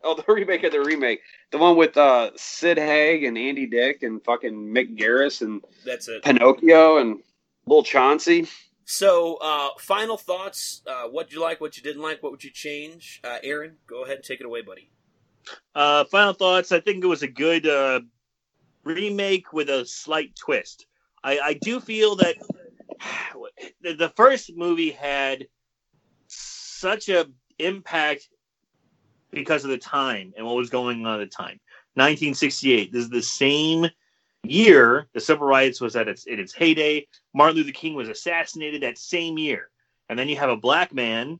Oh, 0.03 0.15
the 0.15 0.23
remake 0.33 0.63
of 0.63 0.71
the 0.71 0.81
remake. 0.81 1.21
The 1.51 1.57
one 1.57 1.77
with 1.77 1.97
uh, 1.97 2.31
Sid 2.35 2.77
Haig 2.77 3.23
and 3.23 3.37
Andy 3.37 3.65
Dick 3.65 4.03
and 4.03 4.23
fucking 4.23 4.53
Mick 4.53 4.97
Garris 4.97 5.41
and 5.41 5.61
That's 5.85 6.07
it. 6.07 6.23
Pinocchio 6.23 6.97
and 6.97 7.21
Little 7.65 7.83
Chauncey. 7.83 8.47
So, 8.85 9.35
uh, 9.41 9.69
final 9.79 10.15
thoughts. 10.15 10.81
Uh, 10.87 11.03
what 11.09 11.33
you 11.33 11.41
like? 11.41 11.59
What 11.59 11.75
you 11.75 11.83
didn't 11.83 12.01
like? 12.01 12.23
What 12.23 12.31
would 12.31 12.43
you 12.43 12.51
change? 12.51 13.19
Uh, 13.23 13.37
Aaron, 13.43 13.75
go 13.85 14.05
ahead 14.05 14.15
and 14.17 14.23
take 14.23 14.39
it 14.39 14.45
away, 14.45 14.61
buddy. 14.61 14.89
Uh, 15.75 16.05
final 16.05 16.31
thoughts. 16.33 16.71
I 16.71 16.79
think 16.79 17.03
it 17.03 17.07
was 17.07 17.21
a 17.21 17.27
good 17.27 17.67
uh, 17.67 17.99
remake 18.85 19.51
with 19.51 19.69
a 19.69 19.85
slight 19.85 20.35
twist. 20.37 20.85
I, 21.23 21.39
I 21.39 21.53
do 21.55 21.81
feel 21.81 22.15
that 22.17 22.37
the, 23.81 23.93
the 23.93 24.09
first 24.15 24.51
movie 24.55 24.91
had 24.91 25.47
such 26.27 27.09
a 27.09 27.27
impact 27.59 28.29
because 29.31 29.63
of 29.63 29.69
the 29.69 29.77
time 29.77 30.33
and 30.37 30.45
what 30.45 30.55
was 30.55 30.69
going 30.69 31.05
on 31.05 31.21
at 31.21 31.29
the 31.29 31.35
time. 31.35 31.59
1968. 31.95 32.91
This 32.91 33.03
is 33.03 33.09
the 33.09 33.21
same 33.21 33.87
year 34.43 35.07
the 35.13 35.19
civil 35.19 35.47
rights 35.47 35.81
was 35.81 35.95
at 35.95 36.07
its 36.07 36.25
in 36.25 36.39
its 36.39 36.53
heyday. 36.53 37.07
Martin 37.33 37.57
Luther 37.57 37.71
King 37.71 37.95
was 37.95 38.09
assassinated 38.09 38.83
that 38.83 38.97
same 38.97 39.37
year, 39.37 39.69
and 40.09 40.17
then 40.17 40.29
you 40.29 40.37
have 40.37 40.49
a 40.49 40.57
black 40.57 40.93
man 40.93 41.39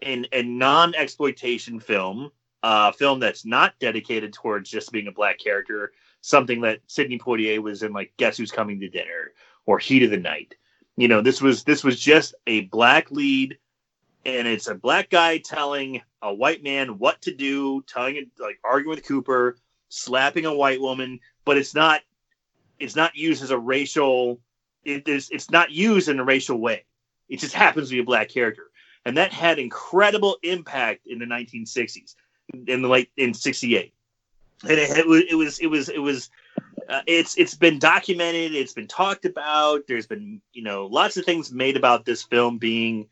in 0.00 0.26
a 0.32 0.42
non 0.42 0.94
exploitation 0.94 1.78
film 1.78 2.30
uh, 2.62 2.92
film 2.92 3.20
that's 3.20 3.44
not 3.44 3.74
dedicated 3.78 4.32
towards 4.32 4.70
just 4.70 4.92
being 4.92 5.06
a 5.06 5.12
black 5.12 5.38
character, 5.38 5.92
something 6.20 6.60
that 6.62 6.80
Sidney 6.86 7.18
Poitier 7.18 7.60
was 7.60 7.82
in, 7.82 7.92
like 7.92 8.12
Guess 8.16 8.38
Who's 8.38 8.50
Coming 8.50 8.80
to 8.80 8.88
Dinner 8.88 9.32
or 9.66 9.78
Heat 9.78 10.02
of 10.02 10.10
the 10.10 10.16
Night. 10.16 10.54
You 10.98 11.06
know, 11.06 11.20
this 11.20 11.40
was 11.40 11.62
this 11.62 11.84
was 11.84 12.00
just 12.00 12.34
a 12.48 12.62
black 12.62 13.12
lead, 13.12 13.56
and 14.26 14.48
it's 14.48 14.66
a 14.66 14.74
black 14.74 15.10
guy 15.10 15.38
telling 15.38 16.02
a 16.20 16.34
white 16.34 16.64
man 16.64 16.98
what 16.98 17.22
to 17.22 17.32
do, 17.32 17.82
telling 17.82 18.16
it 18.16 18.26
like 18.40 18.58
arguing 18.64 18.96
with 18.96 19.06
Cooper, 19.06 19.56
slapping 19.90 20.44
a 20.44 20.52
white 20.52 20.80
woman, 20.80 21.20
but 21.44 21.56
it's 21.56 21.72
not 21.72 22.00
it's 22.80 22.96
not 22.96 23.14
used 23.14 23.44
as 23.44 23.52
a 23.52 23.58
racial. 23.58 24.40
It 24.82 25.06
is 25.06 25.30
it's 25.30 25.52
not 25.52 25.70
used 25.70 26.08
in 26.08 26.18
a 26.18 26.24
racial 26.24 26.58
way. 26.58 26.84
It 27.28 27.38
just 27.38 27.54
happens 27.54 27.90
to 27.90 27.94
be 27.94 28.00
a 28.00 28.04
black 28.04 28.28
character, 28.28 28.64
and 29.04 29.16
that 29.18 29.32
had 29.32 29.60
incredible 29.60 30.38
impact 30.42 31.06
in 31.06 31.20
the 31.20 31.26
1960s 31.26 32.16
in 32.66 32.82
the 32.82 32.88
late 32.88 33.12
in 33.16 33.34
68 33.34 33.94
and 34.62 34.72
it, 34.72 34.90
it 34.90 35.06
was 35.06 35.22
it 35.28 35.34
was 35.34 35.58
it 35.60 35.66
was 35.66 35.88
it 35.88 35.98
was 35.98 36.30
uh, 36.88 37.02
it's 37.06 37.36
it's 37.36 37.54
been 37.54 37.78
documented 37.78 38.54
it's 38.54 38.72
been 38.72 38.86
talked 38.86 39.24
about 39.24 39.86
there's 39.86 40.06
been 40.06 40.40
you 40.52 40.62
know 40.62 40.86
lots 40.86 41.16
of 41.16 41.24
things 41.24 41.52
made 41.52 41.76
about 41.76 42.04
this 42.04 42.22
film 42.22 42.58
being 42.58 43.06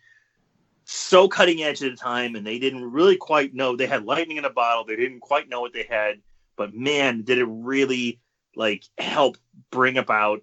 so 0.85 1.29
cutting 1.29 1.63
edge 1.63 1.83
at 1.83 1.91
the 1.91 1.97
time 1.97 2.35
and 2.37 2.47
they 2.47 2.59
didn't 2.59 2.91
really 2.91 3.17
quite 3.17 3.55
know 3.55 3.77
they 3.77 3.87
had 3.87 4.05
lightning 4.05 4.37
in 4.37 4.45
a 4.45 4.51
bottle 4.51 4.85
they 4.85 4.97
didn't 4.97 5.21
quite 5.21 5.49
know 5.49 5.61
what 5.61 5.73
they 5.73 5.83
had 5.83 6.17
but 6.57 6.75
man 6.75 7.23
did 7.23 7.39
it 7.39 7.45
really 7.45 8.21
like 8.55 8.85
help 8.99 9.37
bring 9.71 9.99
about 9.99 10.43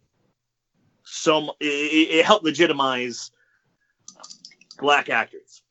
some 1.03 1.49
it, 1.59 1.65
it 1.65 2.25
helped 2.25 2.45
legitimize 2.45 3.31
black 4.77 5.09
actors 5.09 5.63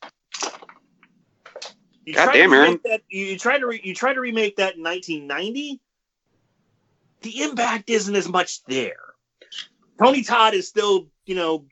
you 2.05 2.15
God 2.15 2.33
damn, 2.33 2.53
Aaron. 2.53 2.81
that, 2.85 3.03
you, 3.09 3.27
you 3.27 3.39
try 3.39 3.59
to 3.59 3.67
re, 3.67 3.81
you 3.83 3.95
try 3.95 4.13
to 4.13 4.21
remake 4.21 4.57
that 4.57 4.77
in 4.77 4.83
1990. 4.83 5.81
The 7.23 7.43
impact 7.43 7.89
isn't 7.89 8.15
as 8.15 8.29
much 8.29 8.65
there. 8.65 9.15
Tony 9.99 10.23
Todd 10.23 10.55
is 10.55 10.69
still, 10.69 11.09
you 11.25 11.35
know, 11.35 11.67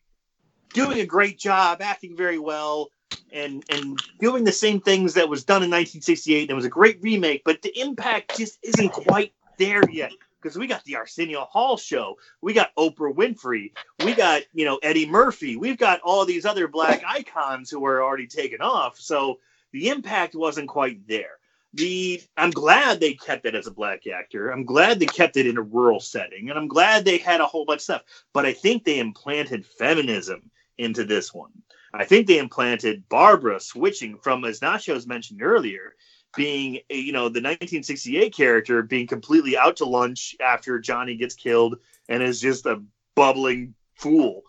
doing 0.72 1.00
a 1.00 1.06
great 1.06 1.38
job, 1.38 1.80
acting 1.82 2.16
very 2.16 2.38
well, 2.38 2.90
and 3.32 3.64
and 3.70 4.00
doing 4.20 4.44
the 4.44 4.52
same 4.52 4.80
things 4.80 5.14
that 5.14 5.28
was 5.28 5.44
done 5.44 5.62
in 5.62 5.70
1968. 5.70 6.42
And 6.42 6.50
it 6.50 6.54
was 6.54 6.64
a 6.64 6.70
great 6.70 6.98
remake, 7.02 7.42
but 7.44 7.62
the 7.62 7.78
impact 7.80 8.36
just 8.36 8.58
isn't 8.62 8.90
quite 8.90 9.32
there 9.58 9.88
yet. 9.90 10.12
Because 10.40 10.56
we 10.56 10.66
got 10.66 10.82
the 10.84 10.96
Arsenio 10.96 11.44
Hall 11.44 11.76
show, 11.76 12.16
we 12.40 12.54
got 12.54 12.74
Oprah 12.76 13.14
Winfrey, 13.14 13.72
we 14.02 14.14
got 14.14 14.42
you 14.54 14.64
know 14.64 14.78
Eddie 14.82 15.06
Murphy, 15.06 15.56
we've 15.56 15.76
got 15.76 16.00
all 16.00 16.24
these 16.24 16.46
other 16.46 16.66
black 16.66 17.02
icons 17.06 17.68
who 17.68 17.84
are 17.84 18.02
already 18.02 18.26
taken 18.26 18.62
off. 18.62 18.98
So 18.98 19.40
the 19.72 19.88
impact 19.88 20.34
wasn't 20.34 20.68
quite 20.68 21.06
there. 21.06 21.39
The 21.74 22.20
I'm 22.36 22.50
glad 22.50 22.98
they 22.98 23.14
kept 23.14 23.46
it 23.46 23.54
as 23.54 23.66
a 23.66 23.72
black 23.72 24.06
actor. 24.06 24.50
I'm 24.50 24.64
glad 24.64 24.98
they 24.98 25.06
kept 25.06 25.36
it 25.36 25.46
in 25.46 25.56
a 25.56 25.62
rural 25.62 26.00
setting, 26.00 26.50
and 26.50 26.58
I'm 26.58 26.68
glad 26.68 27.04
they 27.04 27.18
had 27.18 27.40
a 27.40 27.46
whole 27.46 27.64
bunch 27.64 27.78
of 27.78 27.82
stuff. 27.82 28.02
But 28.32 28.44
I 28.44 28.52
think 28.52 28.84
they 28.84 28.98
implanted 28.98 29.64
feminism 29.64 30.50
into 30.78 31.04
this 31.04 31.32
one. 31.32 31.52
I 31.92 32.04
think 32.04 32.26
they 32.26 32.38
implanted 32.38 33.08
Barbara 33.08 33.60
switching 33.60 34.18
from, 34.18 34.44
as 34.44 34.60
Nachos 34.60 35.06
mentioned 35.06 35.42
earlier, 35.42 35.94
being 36.36 36.80
you 36.88 37.12
know 37.12 37.24
the 37.24 37.40
1968 37.40 38.34
character 38.34 38.82
being 38.82 39.06
completely 39.06 39.56
out 39.56 39.76
to 39.76 39.84
lunch 39.84 40.34
after 40.40 40.78
Johnny 40.78 41.16
gets 41.16 41.34
killed 41.34 41.78
and 42.08 42.22
is 42.22 42.40
just 42.40 42.66
a 42.66 42.82
bubbling 43.14 43.74
fool. 43.94 44.42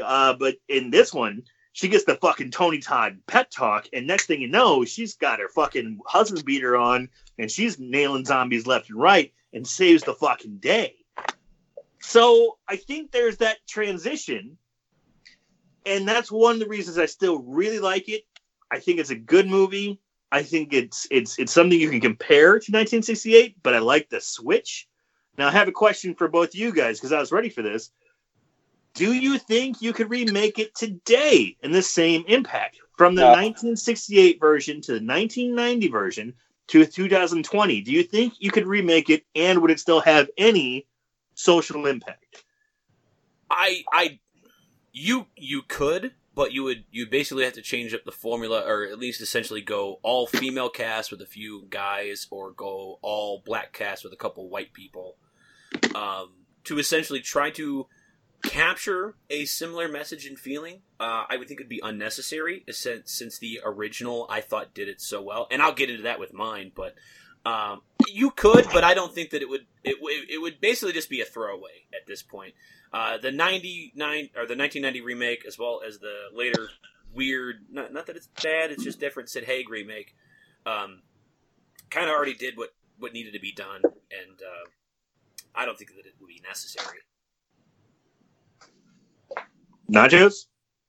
Uh, 0.00 0.34
but 0.34 0.56
in 0.68 0.90
this 0.90 1.14
one, 1.14 1.42
she 1.78 1.86
gets 1.86 2.02
the 2.02 2.16
fucking 2.16 2.50
Tony 2.50 2.80
Todd 2.80 3.20
pet 3.28 3.52
talk, 3.52 3.86
and 3.92 4.04
next 4.04 4.26
thing 4.26 4.42
you 4.42 4.48
know, 4.48 4.84
she's 4.84 5.14
got 5.14 5.38
her 5.38 5.48
fucking 5.48 6.00
husband 6.04 6.44
beater 6.44 6.76
on, 6.76 7.08
and 7.38 7.48
she's 7.48 7.78
nailing 7.78 8.24
zombies 8.24 8.66
left 8.66 8.90
and 8.90 8.98
right, 8.98 9.32
and 9.52 9.64
saves 9.64 10.02
the 10.02 10.12
fucking 10.12 10.56
day. 10.56 10.96
So 12.00 12.58
I 12.66 12.74
think 12.74 13.12
there's 13.12 13.36
that 13.36 13.58
transition, 13.68 14.58
and 15.86 16.08
that's 16.08 16.32
one 16.32 16.54
of 16.54 16.58
the 16.58 16.66
reasons 16.66 16.98
I 16.98 17.06
still 17.06 17.38
really 17.38 17.78
like 17.78 18.08
it. 18.08 18.22
I 18.72 18.80
think 18.80 18.98
it's 18.98 19.10
a 19.10 19.14
good 19.14 19.46
movie. 19.46 20.00
I 20.32 20.42
think 20.42 20.72
it's 20.72 21.06
it's 21.12 21.38
it's 21.38 21.52
something 21.52 21.78
you 21.78 21.90
can 21.90 22.00
compare 22.00 22.54
to 22.54 22.72
1968, 22.72 23.54
but 23.62 23.76
I 23.76 23.78
like 23.78 24.08
the 24.08 24.20
switch. 24.20 24.88
Now 25.38 25.46
I 25.46 25.52
have 25.52 25.68
a 25.68 25.72
question 25.72 26.16
for 26.16 26.26
both 26.26 26.56
you 26.56 26.72
guys 26.72 26.98
because 26.98 27.12
I 27.12 27.20
was 27.20 27.30
ready 27.30 27.50
for 27.50 27.62
this. 27.62 27.92
Do 28.98 29.12
you 29.12 29.38
think 29.38 29.80
you 29.80 29.92
could 29.92 30.10
remake 30.10 30.58
it 30.58 30.74
today 30.74 31.56
in 31.62 31.70
the 31.70 31.82
same 31.82 32.24
impact 32.26 32.78
from 32.96 33.14
the 33.14 33.22
No. 33.22 33.28
1968 33.28 34.40
version 34.40 34.80
to 34.80 34.92
the 34.92 35.06
1990 35.06 35.86
version 35.86 36.34
to 36.66 36.84
2020? 36.84 37.80
Do 37.82 37.92
you 37.92 38.02
think 38.02 38.34
you 38.40 38.50
could 38.50 38.66
remake 38.66 39.08
it 39.08 39.24
and 39.36 39.62
would 39.62 39.70
it 39.70 39.78
still 39.78 40.00
have 40.00 40.28
any 40.36 40.88
social 41.34 41.86
impact? 41.86 42.42
I 43.48 43.84
I 43.92 44.18
you 44.92 45.26
you 45.36 45.62
could, 45.62 46.12
but 46.34 46.52
you 46.52 46.64
would 46.64 46.82
you 46.90 47.06
basically 47.06 47.44
have 47.44 47.52
to 47.52 47.62
change 47.62 47.94
up 47.94 48.04
the 48.04 48.10
formula, 48.10 48.64
or 48.66 48.82
at 48.82 48.98
least 48.98 49.20
essentially 49.20 49.60
go 49.60 50.00
all 50.02 50.26
female 50.26 50.70
cast 50.70 51.12
with 51.12 51.20
a 51.20 51.26
few 51.26 51.66
guys, 51.70 52.26
or 52.32 52.50
go 52.50 52.98
all 53.00 53.44
black 53.46 53.72
cast 53.72 54.02
with 54.02 54.12
a 54.12 54.16
couple 54.16 54.48
white 54.48 54.72
people, 54.72 55.18
um, 55.94 56.30
to 56.64 56.80
essentially 56.80 57.20
try 57.20 57.50
to 57.52 57.86
capture 58.42 59.14
a 59.30 59.44
similar 59.44 59.88
message 59.88 60.26
and 60.26 60.38
feeling. 60.38 60.82
Uh, 61.00 61.24
I 61.28 61.36
would 61.36 61.48
think 61.48 61.60
it'd 61.60 61.68
be 61.68 61.80
unnecessary 61.82 62.64
since 62.70 63.12
since 63.12 63.38
the 63.38 63.60
original 63.64 64.26
I 64.28 64.40
thought 64.40 64.74
did 64.74 64.88
it 64.88 65.00
so 65.00 65.22
well, 65.22 65.46
and 65.50 65.62
I'll 65.62 65.74
get 65.74 65.90
into 65.90 66.02
that 66.04 66.20
with 66.20 66.32
mine, 66.32 66.72
but. 66.74 66.94
Um, 67.46 67.80
you 68.08 68.30
could, 68.30 68.66
but 68.74 68.84
I 68.84 68.92
don't 68.94 69.14
think 69.14 69.30
that 69.30 69.40
it 69.40 69.48
would. 69.48 69.64
It, 69.82 69.96
it 70.28 70.42
would 70.42 70.60
basically 70.60 70.92
just 70.92 71.08
be 71.08 71.22
a 71.22 71.24
throwaway 71.24 71.86
at 71.94 72.06
this 72.06 72.22
point. 72.22 72.52
Uh, 72.92 73.16
the 73.16 73.30
'99 73.30 74.30
or 74.34 74.44
the 74.44 74.56
1990 74.56 75.00
remake, 75.00 75.44
as 75.46 75.58
well 75.58 75.80
as 75.86 75.98
the 75.98 76.14
later 76.34 76.68
weird, 77.14 77.64
not, 77.70 77.92
not 77.92 78.06
that 78.06 78.16
it's 78.16 78.28
bad, 78.42 78.70
it's 78.70 78.84
just 78.84 79.00
different 79.00 79.28
Sid 79.30 79.44
Haig 79.44 79.70
remake, 79.70 80.14
um, 80.66 81.02
kind 81.90 82.08
of 82.08 82.14
already 82.14 82.34
did 82.34 82.56
what 82.56 82.70
what 82.98 83.12
needed 83.12 83.32
to 83.32 83.40
be 83.40 83.52
done, 83.52 83.82
and 83.84 84.40
uh, 84.42 84.68
I 85.54 85.64
don't 85.64 85.78
think 85.78 85.90
that 85.90 86.06
it 86.06 86.14
would 86.20 86.28
be 86.28 86.42
necessary. 86.46 86.98
Nachos? 89.90 90.46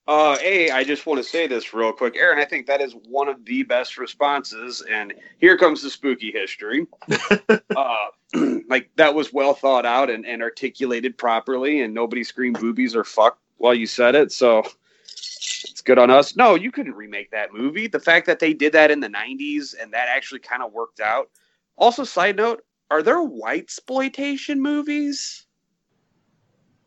Uh, 0.08 0.36
A, 0.42 0.72
I 0.72 0.84
just 0.84 1.06
want 1.06 1.20
to 1.20 1.24
say 1.24 1.46
this 1.46 1.72
real 1.72 1.92
quick. 1.92 2.16
Aaron, 2.16 2.40
I 2.40 2.46
think 2.46 2.66
that 2.66 2.82
is 2.82 2.96
one 3.08 3.30
of 3.30 3.46
the 3.46 3.62
best 3.62 4.00
responses. 4.00 4.84
And 4.90 5.14
here 5.38 5.56
comes 5.56 5.84
the 5.84 5.92
spooky 5.92 6.32
history. 6.32 6.88
uh, 7.76 8.08
like, 8.68 8.90
that 8.96 9.14
was 9.14 9.32
well 9.32 9.54
thought 9.54 9.86
out 9.86 10.10
and, 10.10 10.26
and 10.26 10.42
articulated 10.42 11.16
properly, 11.16 11.82
and 11.82 11.94
nobody 11.94 12.24
screamed 12.24 12.60
boobies 12.60 12.96
or 12.96 13.04
fuck 13.04 13.38
while 13.58 13.76
you 13.76 13.86
said 13.86 14.16
it. 14.16 14.32
So 14.32 14.64
it's 15.12 15.82
good 15.82 16.00
on 16.00 16.10
us. 16.10 16.36
No, 16.36 16.56
you 16.56 16.72
couldn't 16.72 16.96
remake 16.96 17.30
that 17.30 17.54
movie. 17.54 17.88
The 17.88 18.00
fact 18.00 18.26
that 18.26 18.40
they 18.40 18.54
did 18.54 18.74
that 18.74 18.90
in 18.90 19.02
the 19.02 19.10
90s 19.10 19.76
and 19.80 19.94
that 19.94 20.08
actually 20.10 20.40
kind 20.40 20.64
of 20.64 20.74
worked 20.74 21.02
out. 21.02 21.30
Also, 21.78 22.04
side 22.04 22.36
note, 22.36 22.64
are 22.90 23.04
there 23.04 23.22
white 23.22 23.62
exploitation 23.62 24.60
movies? 24.60 25.46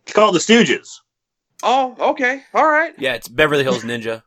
It's 0.05 0.13
called 0.13 0.35
The 0.35 0.41
Stooges. 0.41 0.99
Oh, 1.63 1.97
okay. 1.99 2.43
All 2.55 2.69
right. 2.69 2.95
Yeah, 2.99 3.15
it's 3.15 3.29
Beverly 3.29 3.63
Hills 3.63 3.85
Ninja. 3.85 4.23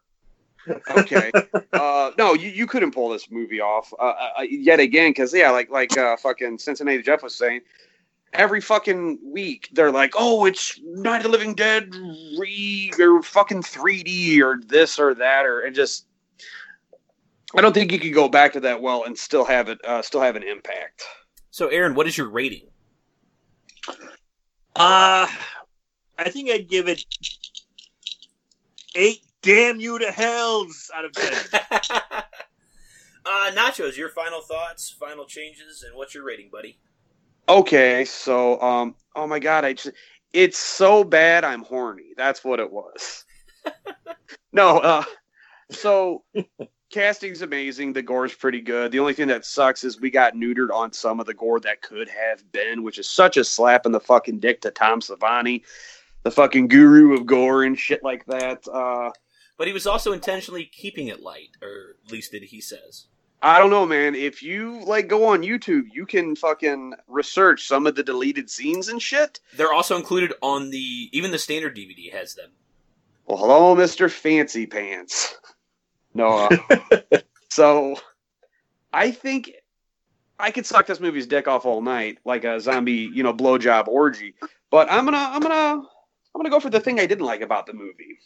okay. 0.97 1.31
Uh, 1.73 2.11
no, 2.17 2.33
you, 2.33 2.49
you 2.49 2.65
couldn't 2.65 2.91
pull 2.91 3.09
this 3.09 3.29
movie 3.29 3.61
off 3.61 3.93
uh, 3.99 4.13
uh, 4.39 4.41
yet 4.41 4.79
again 4.79 5.11
because 5.11 5.33
yeah, 5.33 5.51
like 5.51 5.69
like 5.69 5.95
uh, 5.97 6.17
fucking 6.17 6.57
Cincinnati 6.57 7.01
Jeff 7.01 7.21
was 7.21 7.35
saying, 7.35 7.61
every 8.33 8.61
fucking 8.61 9.19
week 9.23 9.69
they're 9.73 9.91
like, 9.91 10.13
oh, 10.17 10.45
it's 10.45 10.79
Night 10.83 11.17
of 11.17 11.23
the 11.23 11.29
Living 11.29 11.53
Dead 11.53 11.93
re 12.37 12.91
or 12.99 13.21
fucking 13.21 13.63
3D 13.63 14.41
or 14.41 14.59
this 14.65 14.99
or 14.99 15.13
that 15.15 15.45
or 15.45 15.61
and 15.61 15.75
just. 15.75 16.05
I 17.55 17.61
don't 17.61 17.73
think 17.73 17.91
you 17.93 17.99
could 17.99 18.13
go 18.13 18.27
back 18.27 18.53
to 18.53 18.59
that 18.61 18.81
well 18.81 19.05
and 19.05 19.17
still 19.17 19.45
have 19.45 19.69
it 19.69 19.79
uh, 19.85 20.01
still 20.01 20.21
have 20.21 20.35
an 20.35 20.43
impact. 20.43 21.03
So, 21.51 21.67
Aaron, 21.67 21.95
what 21.95 22.05
is 22.05 22.17
your 22.17 22.27
rating? 22.27 22.67
Uh, 24.75 25.27
I 26.17 26.29
think 26.29 26.49
I'd 26.49 26.69
give 26.69 26.87
it 26.87 27.05
eight 28.95 29.21
damn 29.41 29.79
you 29.79 29.99
to 29.99 30.11
hells 30.11 30.89
out 30.95 31.05
of 31.05 31.11
ten. 31.11 31.33
uh, 31.71 33.51
Nachos, 33.51 33.97
your 33.97 34.09
final 34.09 34.41
thoughts, 34.41 34.89
final 34.89 35.25
changes, 35.25 35.83
and 35.85 35.95
what's 35.95 36.15
your 36.15 36.25
rating, 36.25 36.49
buddy? 36.51 36.79
Okay, 37.47 38.05
so 38.05 38.59
um, 38.61 38.95
oh 39.15 39.27
my 39.27 39.39
god, 39.39 39.65
I 39.65 39.73
just 39.73 39.91
it's 40.33 40.57
so 40.57 41.03
bad 41.03 41.43
I'm 41.43 41.63
horny. 41.63 42.13
That's 42.17 42.43
what 42.43 42.59
it 42.59 42.71
was. 42.71 43.23
no, 44.51 44.79
uh, 44.79 45.03
so 45.69 46.23
casting's 46.91 47.41
amazing. 47.41 47.93
The 47.93 48.01
gore's 48.01 48.33
pretty 48.33 48.61
good. 48.61 48.91
The 48.91 48.99
only 48.99 49.13
thing 49.13 49.27
that 49.27 49.45
sucks 49.45 49.83
is 49.83 49.99
we 49.99 50.09
got 50.09 50.33
neutered 50.33 50.71
on 50.73 50.91
some 50.91 51.19
of 51.19 51.25
the 51.25 51.33
gore 51.33 51.59
that 51.61 51.81
could 51.81 52.09
have 52.09 52.51
been, 52.51 52.83
which 52.83 52.97
is 52.97 53.09
such 53.09 53.37
a 53.37 53.43
slap 53.43 53.85
in 53.85 53.91
the 53.91 53.99
fucking 53.99 54.39
dick 54.39 54.61
to 54.61 54.71
Tom 54.71 55.01
Savini, 55.01 55.63
the 56.25 56.31
fucking 56.31 56.67
guru 56.67 57.13
of 57.13 57.25
gore 57.25 57.63
and 57.63 57.79
shit 57.79 58.03
like 58.03 58.25
that. 58.25 58.67
Uh, 58.67 59.11
But 59.57 59.67
he 59.67 59.73
was 59.73 59.87
also 59.87 60.11
intentionally 60.11 60.65
keeping 60.65 61.07
it 61.07 61.21
light, 61.21 61.51
or 61.61 61.95
at 62.03 62.11
least 62.11 62.31
that 62.31 62.43
he 62.43 62.59
says. 62.59 63.05
I 63.41 63.59
don't 63.59 63.69
know, 63.69 63.85
man. 63.85 64.15
If 64.15 64.41
you 64.41 64.83
like 64.85 65.07
go 65.07 65.27
on 65.27 65.43
YouTube, 65.43 65.83
you 65.93 66.05
can 66.07 66.35
fucking 66.35 66.95
research 67.07 67.67
some 67.67 67.85
of 67.85 67.93
the 67.95 68.01
deleted 68.03 68.49
scenes 68.49 68.89
and 68.89 68.99
shit. 68.99 69.39
They're 69.55 69.71
also 69.71 69.95
included 69.95 70.33
on 70.41 70.71
the 70.71 71.09
even 71.11 71.29
the 71.31 71.37
standard 71.37 71.75
DVD 71.75 72.11
has 72.11 72.33
them. 72.33 72.49
Well, 73.27 73.37
hello, 73.37 73.75
Mister 73.75 74.09
Fancy 74.09 74.65
Pants. 74.65 75.37
No, 76.17 76.47
uh, 76.49 77.17
so 77.49 77.97
I 78.93 79.11
think 79.11 79.51
I 80.39 80.49
could 80.49 80.65
suck 80.65 80.87
this 80.87 81.01
movie's 81.01 81.27
dick 81.27 81.45
off 81.45 81.65
all 81.65 81.81
night 81.81 82.19
like 82.23 82.45
a 82.45 82.57
zombie, 82.61 83.09
you 83.13 83.21
know, 83.21 83.33
blowjob 83.33 83.89
orgy. 83.89 84.33
But 84.71 84.89
I'm 84.89 85.03
gonna, 85.03 85.17
I'm 85.17 85.41
gonna, 85.41 85.83
I'm 86.35 86.39
gonna 86.39 86.49
go 86.49 86.59
for 86.59 86.69
the 86.69 86.81
thing 86.81 86.99
I 86.99 87.05
didn't 87.05 87.25
like 87.25 87.39
about 87.39 87.65
the 87.65 87.71
movie. 87.73 88.19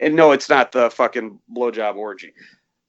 And 0.00 0.16
no, 0.16 0.32
it's 0.32 0.48
not 0.48 0.72
the 0.72 0.90
fucking 0.90 1.38
blowjob 1.56 1.94
orgy. 1.94 2.32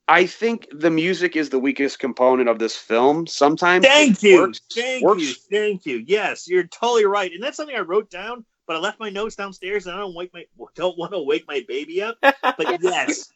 I 0.07 0.25
think 0.25 0.67
the 0.71 0.89
music 0.89 1.35
is 1.35 1.51
the 1.51 1.59
weakest 1.59 1.99
component 1.99 2.49
of 2.49 2.57
this 2.57 2.75
film. 2.75 3.27
Sometimes 3.27 3.85
Thank 3.85 4.23
you. 4.23 4.35
works- 4.41 4.61
Thank 4.73 5.03
works 5.03 5.21
you. 5.21 5.33
Thank 5.51 5.85
you. 5.85 6.03
Yes, 6.07 6.47
you're 6.47 6.63
totally 6.63 7.05
right. 7.05 7.31
And 7.31 7.41
that's 7.41 7.55
something 7.55 7.75
I 7.75 7.81
wrote 7.81 8.09
down, 8.09 8.43
but 8.65 8.75
I 8.75 8.79
left 8.79 8.99
my 8.99 9.11
notes 9.11 9.35
downstairs 9.35 9.85
and 9.85 9.95
I 9.95 9.99
don't 9.99 10.15
wake 10.15 10.33
my 10.33 10.45
don't 10.73 10.97
want 10.97 11.11
to 11.11 11.19
wake 11.19 11.47
my 11.47 11.63
baby 11.67 12.01
up. 12.01 12.17
But 12.21 12.35
yes. 12.81 13.31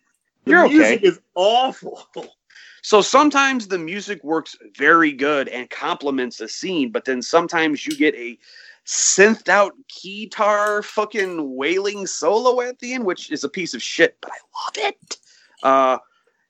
The 0.46 0.52
You're 0.52 0.66
okay. 0.66 0.74
music 0.74 1.04
is 1.04 1.20
awful. 1.36 2.04
So 2.82 3.02
sometimes 3.02 3.68
the 3.68 3.78
music 3.78 4.24
works 4.24 4.58
very 4.76 5.12
good 5.12 5.50
and 5.50 5.70
complements 5.70 6.38
the 6.38 6.48
scene, 6.48 6.92
but 6.92 7.06
then 7.06 7.22
sometimes 7.22 7.86
you 7.86 7.96
get 7.96 8.16
a 8.16 8.40
synthed 8.88 9.50
out 9.50 9.74
guitar 10.02 10.82
fucking 10.82 11.56
wailing 11.56 12.08
solo 12.08 12.62
at 12.62 12.80
the 12.80 12.94
end, 12.94 13.06
which 13.06 13.32
is 13.32 13.44
a 13.44 13.50
piece 13.50 13.74
of 13.74 13.84
shit, 13.84 14.18
but 14.22 14.32
I 14.32 14.82
love 14.82 14.92
it. 14.92 15.18
Uh, 15.62 15.98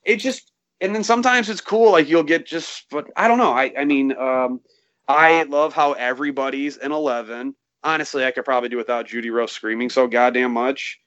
it 0.04 0.18
just, 0.18 0.52
and 0.80 0.94
then 0.94 1.04
sometimes 1.04 1.50
it's 1.50 1.62
cool, 1.62 1.92
like 1.92 2.08
you'll 2.08 2.24
get 2.24 2.46
just, 2.46 2.86
but 2.92 3.08
I 3.16 3.28
don't 3.28 3.40
know. 3.40 3.52
I, 3.52 3.74
I 3.78 3.86
mean, 3.86 4.16
um, 4.16 4.62
I 5.08 5.44
love 5.44 5.74
how 5.74 5.94
everybody's 5.94 6.78
an 6.78 6.92
11. 6.92 7.56
Honestly, 7.84 8.24
I 8.24 8.32
could 8.32 8.46
probably 8.46 8.70
do 8.70 8.78
without 8.78 9.08
Judy 9.08 9.32
Rose 9.32 9.52
screaming 9.52 9.90
so 9.90 10.08
goddamn 10.08 10.54
much. 10.54 11.00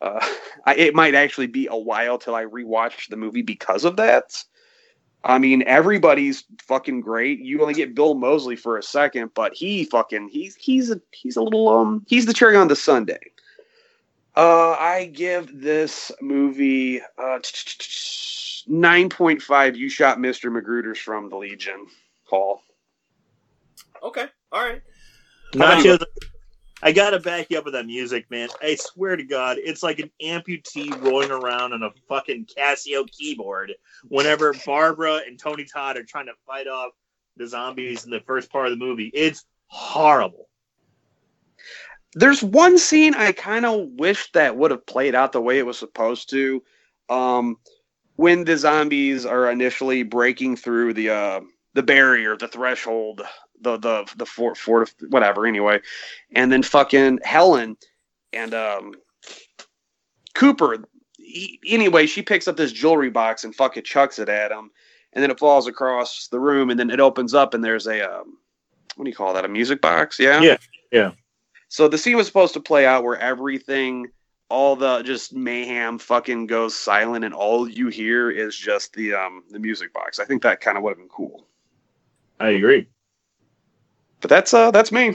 Uh, 0.00 0.26
I, 0.66 0.74
it 0.74 0.94
might 0.94 1.14
actually 1.14 1.46
be 1.46 1.68
a 1.70 1.76
while 1.76 2.18
till 2.18 2.34
I 2.34 2.46
rewatch 2.46 3.08
the 3.08 3.16
movie 3.16 3.42
because 3.42 3.84
of 3.84 3.96
that. 3.96 4.42
I 5.24 5.38
mean, 5.38 5.62
everybody's 5.66 6.44
fucking 6.60 7.00
great. 7.00 7.40
You 7.40 7.62
only 7.62 7.72
get 7.72 7.94
Bill 7.94 8.14
Moseley 8.14 8.56
for 8.56 8.76
a 8.76 8.82
second, 8.82 9.30
but 9.34 9.54
he 9.54 9.84
fucking 9.84 10.28
he's 10.28 10.54
he's 10.54 10.90
a 10.90 11.00
he's 11.12 11.36
a 11.36 11.42
little 11.42 11.68
um 11.68 12.04
he's 12.06 12.26
the 12.26 12.34
cherry 12.34 12.56
on 12.56 12.68
the 12.68 12.76
Sunday. 12.76 13.20
Uh, 14.36 14.72
I 14.72 15.10
give 15.12 15.60
this 15.60 16.12
movie 16.20 17.00
uh 17.18 17.38
nine 18.66 19.08
point 19.08 19.40
five. 19.40 19.76
You 19.76 19.88
shot 19.88 20.20
Mister 20.20 20.50
Magruder's 20.50 20.98
from 20.98 21.30
the 21.30 21.36
Legion 21.36 21.86
Hall. 22.24 22.60
Okay, 24.02 24.26
all 24.52 24.62
right. 24.62 24.82
Nachos, 25.52 26.04
I 26.84 26.92
gotta 26.92 27.18
back 27.18 27.46
you 27.48 27.56
up 27.56 27.64
with 27.64 27.72
that 27.72 27.86
music, 27.86 28.30
man. 28.30 28.50
I 28.60 28.74
swear 28.74 29.16
to 29.16 29.24
God, 29.24 29.56
it's 29.58 29.82
like 29.82 30.00
an 30.00 30.10
amputee 30.22 31.02
rolling 31.02 31.30
around 31.30 31.72
on 31.72 31.82
a 31.82 31.90
fucking 32.10 32.46
Casio 32.54 33.10
keyboard. 33.10 33.72
Whenever 34.08 34.52
Barbara 34.66 35.22
and 35.26 35.38
Tony 35.38 35.64
Todd 35.64 35.96
are 35.96 36.04
trying 36.04 36.26
to 36.26 36.34
fight 36.46 36.68
off 36.68 36.92
the 37.38 37.46
zombies 37.46 38.04
in 38.04 38.10
the 38.10 38.20
first 38.20 38.52
part 38.52 38.66
of 38.66 38.78
the 38.78 38.84
movie, 38.84 39.10
it's 39.14 39.46
horrible. 39.68 40.50
There's 42.12 42.42
one 42.42 42.76
scene 42.76 43.14
I 43.14 43.32
kind 43.32 43.64
of 43.64 43.88
wish 43.92 44.30
that 44.32 44.58
would 44.58 44.70
have 44.70 44.84
played 44.84 45.14
out 45.14 45.32
the 45.32 45.40
way 45.40 45.58
it 45.58 45.66
was 45.66 45.78
supposed 45.78 46.28
to. 46.30 46.62
Um, 47.08 47.56
when 48.16 48.44
the 48.44 48.58
zombies 48.58 49.24
are 49.24 49.50
initially 49.50 50.02
breaking 50.02 50.56
through 50.56 50.92
the 50.92 51.08
uh, 51.08 51.40
the 51.72 51.82
barrier, 51.82 52.36
the 52.36 52.46
threshold, 52.46 53.22
the 53.60 53.76
the 53.78 54.12
the 54.16 54.26
fort, 54.26 54.56
fort 54.56 54.94
whatever. 55.08 55.46
Anyway, 55.46 55.80
and 56.34 56.52
then 56.52 56.62
fucking 56.62 57.20
Helen 57.24 57.76
and 58.32 58.54
um, 58.54 58.94
Cooper. 60.34 60.84
He, 61.18 61.58
anyway, 61.66 62.06
she 62.06 62.22
picks 62.22 62.46
up 62.46 62.56
this 62.56 62.72
jewelry 62.72 63.10
box 63.10 63.44
and 63.44 63.54
fucking 63.54 63.84
chucks 63.84 64.18
it 64.18 64.28
at 64.28 64.52
him, 64.52 64.70
and 65.12 65.22
then 65.22 65.30
it 65.30 65.38
falls 65.38 65.66
across 65.66 66.28
the 66.28 66.40
room, 66.40 66.70
and 66.70 66.78
then 66.78 66.90
it 66.90 67.00
opens 67.00 67.34
up, 67.34 67.54
and 67.54 67.64
there's 67.64 67.86
a 67.86 68.02
um, 68.02 68.38
what 68.96 69.04
do 69.04 69.10
you 69.10 69.16
call 69.16 69.34
that? 69.34 69.44
A 69.44 69.48
music 69.48 69.80
box? 69.80 70.18
Yeah. 70.18 70.40
Yeah. 70.40 70.56
Yeah. 70.92 71.10
So 71.68 71.88
the 71.88 71.98
scene 71.98 72.16
was 72.16 72.26
supposed 72.26 72.54
to 72.54 72.60
play 72.60 72.86
out 72.86 73.02
where 73.02 73.18
everything, 73.18 74.08
all 74.48 74.76
the 74.76 75.02
just 75.02 75.32
mayhem, 75.32 75.98
fucking 75.98 76.46
goes 76.46 76.76
silent, 76.76 77.24
and 77.24 77.34
all 77.34 77.68
you 77.68 77.88
hear 77.88 78.30
is 78.30 78.56
just 78.56 78.92
the 78.94 79.14
um 79.14 79.42
the 79.50 79.58
music 79.58 79.92
box. 79.92 80.18
I 80.18 80.24
think 80.24 80.42
that 80.42 80.60
kind 80.60 80.76
of 80.76 80.84
would 80.84 80.90
have 80.90 80.98
been 80.98 81.08
cool. 81.08 81.46
I 82.38 82.50
agree. 82.50 82.86
But 84.24 84.30
that's 84.30 84.54
uh 84.54 84.70
that's 84.70 84.90
me. 84.90 85.08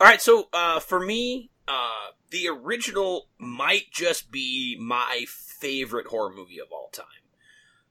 All 0.00 0.06
right, 0.06 0.22
so 0.22 0.48
uh, 0.54 0.80
for 0.80 0.98
me, 0.98 1.50
uh, 1.68 2.12
the 2.30 2.48
original 2.48 3.28
might 3.38 3.92
just 3.92 4.30
be 4.30 4.78
my 4.80 5.26
favorite 5.28 6.06
horror 6.06 6.32
movie 6.34 6.58
of 6.58 6.68
all 6.72 6.88
time. 6.90 7.04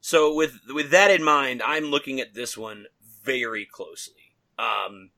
So 0.02 0.34
with 0.34 0.62
with 0.70 0.90
that 0.90 1.12
in 1.12 1.24
mind, 1.24 1.62
I'm 1.64 1.84
looking 1.84 2.20
at 2.20 2.34
this 2.34 2.58
one 2.58 2.88
very 3.24 3.64
closely. 3.64 4.34
Um, 4.58 5.12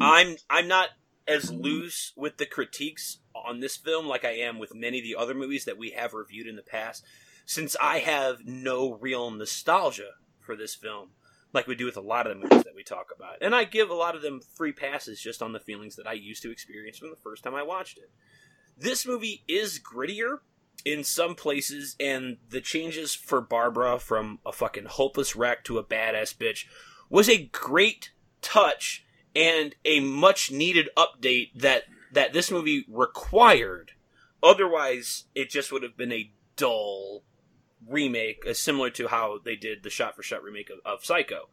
I'm 0.00 0.38
I'm 0.50 0.66
not 0.66 0.88
as 1.28 1.52
loose 1.52 2.14
with 2.16 2.38
the 2.38 2.46
critiques 2.46 3.18
on 3.32 3.60
this 3.60 3.76
film 3.76 4.06
like 4.08 4.24
I 4.24 4.32
am 4.32 4.58
with 4.58 4.74
many 4.74 4.98
of 4.98 5.04
the 5.04 5.14
other 5.14 5.34
movies 5.34 5.66
that 5.66 5.78
we 5.78 5.90
have 5.90 6.14
reviewed 6.14 6.48
in 6.48 6.56
the 6.56 6.62
past, 6.62 7.04
since 7.44 7.76
I 7.80 8.00
have 8.00 8.44
no 8.44 8.94
real 8.94 9.30
nostalgia 9.30 10.14
for 10.40 10.56
this 10.56 10.74
film 10.74 11.10
like 11.56 11.66
we 11.66 11.74
do 11.74 11.86
with 11.86 11.96
a 11.96 12.02
lot 12.02 12.26
of 12.26 12.36
the 12.36 12.42
movies 12.42 12.64
that 12.64 12.76
we 12.76 12.84
talk 12.84 13.08
about. 13.16 13.38
And 13.40 13.54
I 13.54 13.64
give 13.64 13.90
a 13.90 13.94
lot 13.94 14.14
of 14.14 14.22
them 14.22 14.40
free 14.54 14.72
passes 14.72 15.20
just 15.20 15.42
on 15.42 15.52
the 15.52 15.58
feelings 15.58 15.96
that 15.96 16.06
I 16.06 16.12
used 16.12 16.42
to 16.42 16.52
experience 16.52 16.98
from 16.98 17.10
the 17.10 17.16
first 17.16 17.42
time 17.42 17.54
I 17.54 17.64
watched 17.64 17.98
it. 17.98 18.10
This 18.78 19.06
movie 19.06 19.42
is 19.48 19.80
grittier 19.80 20.38
in 20.84 21.02
some 21.02 21.34
places, 21.34 21.96
and 21.98 22.36
the 22.50 22.60
changes 22.60 23.14
for 23.14 23.40
Barbara 23.40 23.98
from 23.98 24.38
a 24.44 24.52
fucking 24.52 24.84
hopeless 24.84 25.34
wreck 25.34 25.64
to 25.64 25.78
a 25.78 25.84
badass 25.84 26.36
bitch 26.36 26.66
was 27.08 27.28
a 27.28 27.46
great 27.46 28.10
touch 28.42 29.04
and 29.34 29.74
a 29.84 30.00
much 30.00 30.50
needed 30.50 30.88
update 30.96 31.50
that 31.54 31.84
that 32.12 32.32
this 32.32 32.50
movie 32.50 32.84
required. 32.88 33.92
Otherwise, 34.42 35.24
it 35.34 35.50
just 35.50 35.72
would 35.72 35.82
have 35.82 35.96
been 35.96 36.12
a 36.12 36.30
dull 36.56 37.24
remake, 37.88 38.44
uh, 38.48 38.54
similar 38.54 38.90
to 38.90 39.08
how 39.08 39.38
they 39.44 39.56
did 39.56 39.82
the 39.82 39.90
shot 39.90 40.16
for 40.16 40.22
shot 40.22 40.42
remake 40.42 40.70
of, 40.70 40.78
of 40.84 41.04
Psycho. 41.04 41.48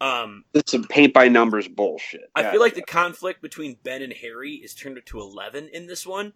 Um, 0.00 0.44
It's 0.52 0.72
some 0.72 0.84
paint 0.84 1.14
by 1.14 1.28
numbers 1.28 1.68
bullshit. 1.68 2.30
I 2.34 2.50
feel 2.50 2.60
like 2.60 2.74
the 2.74 2.82
conflict 2.82 3.40
between 3.40 3.76
Ben 3.84 4.02
and 4.02 4.12
Harry 4.12 4.54
is 4.54 4.74
turned 4.74 4.98
up 4.98 5.04
to 5.06 5.20
11 5.20 5.68
in 5.72 5.86
this 5.86 6.04
one. 6.06 6.32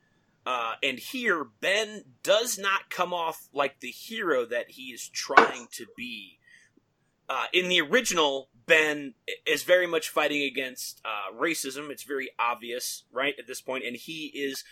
Uh, 0.47 0.75
and 0.81 1.01
here, 1.01 1.45
Ben 1.61 2.05
does 2.23 2.57
not 2.57 2.89
come 2.89 3.13
off 3.13 3.49
like 3.53 3.81
the 3.81 3.91
hero 3.91 4.45
that 4.47 4.71
he 4.71 4.85
is 4.93 5.09
trying 5.09 5.67
to 5.73 5.87
be. 5.97 6.39
Uh, 7.29 7.47
in 7.53 7.69
the 7.69 7.81
original, 7.81 8.49
Ben 8.67 9.15
is 9.45 9.65
very 9.65 9.89
much 9.89 10.09
fighting 10.09 10.43
against 10.43 11.01
uh, 11.05 11.35
racism. 11.37 11.91
It's 11.91 12.05
very 12.05 12.31
obvious, 12.39 13.03
right, 13.11 13.35
at 13.37 13.49
this 13.49 13.61
point, 13.61 13.85
and 13.85 13.97
he 13.97 14.27
is 14.27 14.63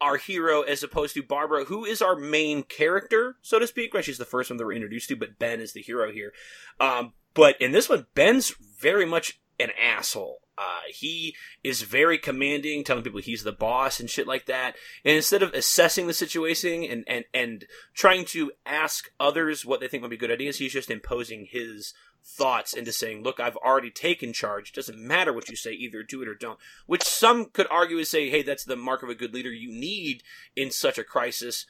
our 0.00 0.16
hero 0.16 0.62
as 0.62 0.82
opposed 0.82 1.14
to 1.14 1.22
Barbara, 1.22 1.64
who 1.64 1.84
is 1.84 2.00
our 2.00 2.16
main 2.16 2.62
character, 2.62 3.36
so 3.42 3.58
to 3.58 3.66
speak. 3.66 3.94
Right, 3.94 4.04
she's 4.04 4.18
the 4.18 4.24
first 4.24 4.50
one 4.50 4.56
that 4.56 4.64
we're 4.64 4.72
introduced 4.72 5.08
to, 5.08 5.16
but 5.16 5.38
Ben 5.38 5.60
is 5.60 5.72
the 5.72 5.82
hero 5.82 6.12
here. 6.12 6.32
Um, 6.78 7.12
but 7.34 7.60
in 7.60 7.72
this 7.72 7.88
one, 7.88 8.06
Ben's 8.14 8.50
very 8.50 9.06
much 9.06 9.40
an 9.58 9.70
asshole. 9.80 10.40
Uh, 10.58 10.80
he 10.90 11.34
is 11.64 11.82
very 11.82 12.18
commanding, 12.18 12.84
telling 12.84 13.02
people 13.02 13.20
he's 13.20 13.44
the 13.44 13.52
boss 13.52 13.98
and 13.98 14.10
shit 14.10 14.26
like 14.26 14.44
that. 14.44 14.76
And 15.04 15.16
instead 15.16 15.42
of 15.42 15.54
assessing 15.54 16.06
the 16.06 16.12
situation 16.12 16.84
and, 16.84 17.04
and, 17.06 17.24
and 17.32 17.64
trying 17.94 18.26
to 18.26 18.52
ask 18.66 19.10
others 19.18 19.64
what 19.64 19.80
they 19.80 19.88
think 19.88 20.02
might 20.02 20.10
be 20.10 20.18
good 20.18 20.30
ideas, 20.30 20.58
he's 20.58 20.74
just 20.74 20.90
imposing 20.90 21.46
his 21.50 21.94
thoughts 22.24 22.72
into 22.72 22.92
saying, 22.92 23.22
look, 23.22 23.40
I've 23.40 23.56
already 23.56 23.90
taken 23.90 24.32
charge. 24.32 24.70
It 24.70 24.74
doesn't 24.74 24.98
matter 24.98 25.32
what 25.32 25.48
you 25.48 25.56
say, 25.56 25.72
either 25.72 26.02
do 26.02 26.22
it 26.22 26.28
or 26.28 26.34
don't. 26.34 26.58
Which 26.86 27.02
some 27.02 27.46
could 27.46 27.66
argue 27.70 27.98
is 27.98 28.10
say, 28.10 28.30
hey, 28.30 28.42
that's 28.42 28.64
the 28.64 28.76
mark 28.76 29.02
of 29.02 29.08
a 29.08 29.14
good 29.14 29.34
leader 29.34 29.52
you 29.52 29.72
need 29.72 30.22
in 30.56 30.70
such 30.70 30.98
a 30.98 31.04
crisis. 31.04 31.66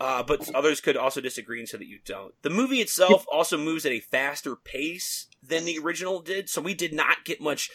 Uh, 0.00 0.22
but 0.22 0.52
others 0.54 0.80
could 0.80 0.96
also 0.96 1.20
disagree 1.20 1.58
and 1.58 1.68
say 1.68 1.76
that 1.76 1.86
you 1.86 1.98
don't. 2.06 2.34
The 2.40 2.48
movie 2.48 2.80
itself 2.80 3.26
also 3.30 3.58
moves 3.58 3.84
at 3.84 3.92
a 3.92 4.00
faster 4.00 4.56
pace 4.56 5.26
than 5.42 5.66
the 5.66 5.78
original 5.78 6.20
did, 6.22 6.48
so 6.48 6.62
we 6.62 6.72
did 6.72 6.94
not 6.94 7.24
get 7.24 7.40
much 7.40 7.70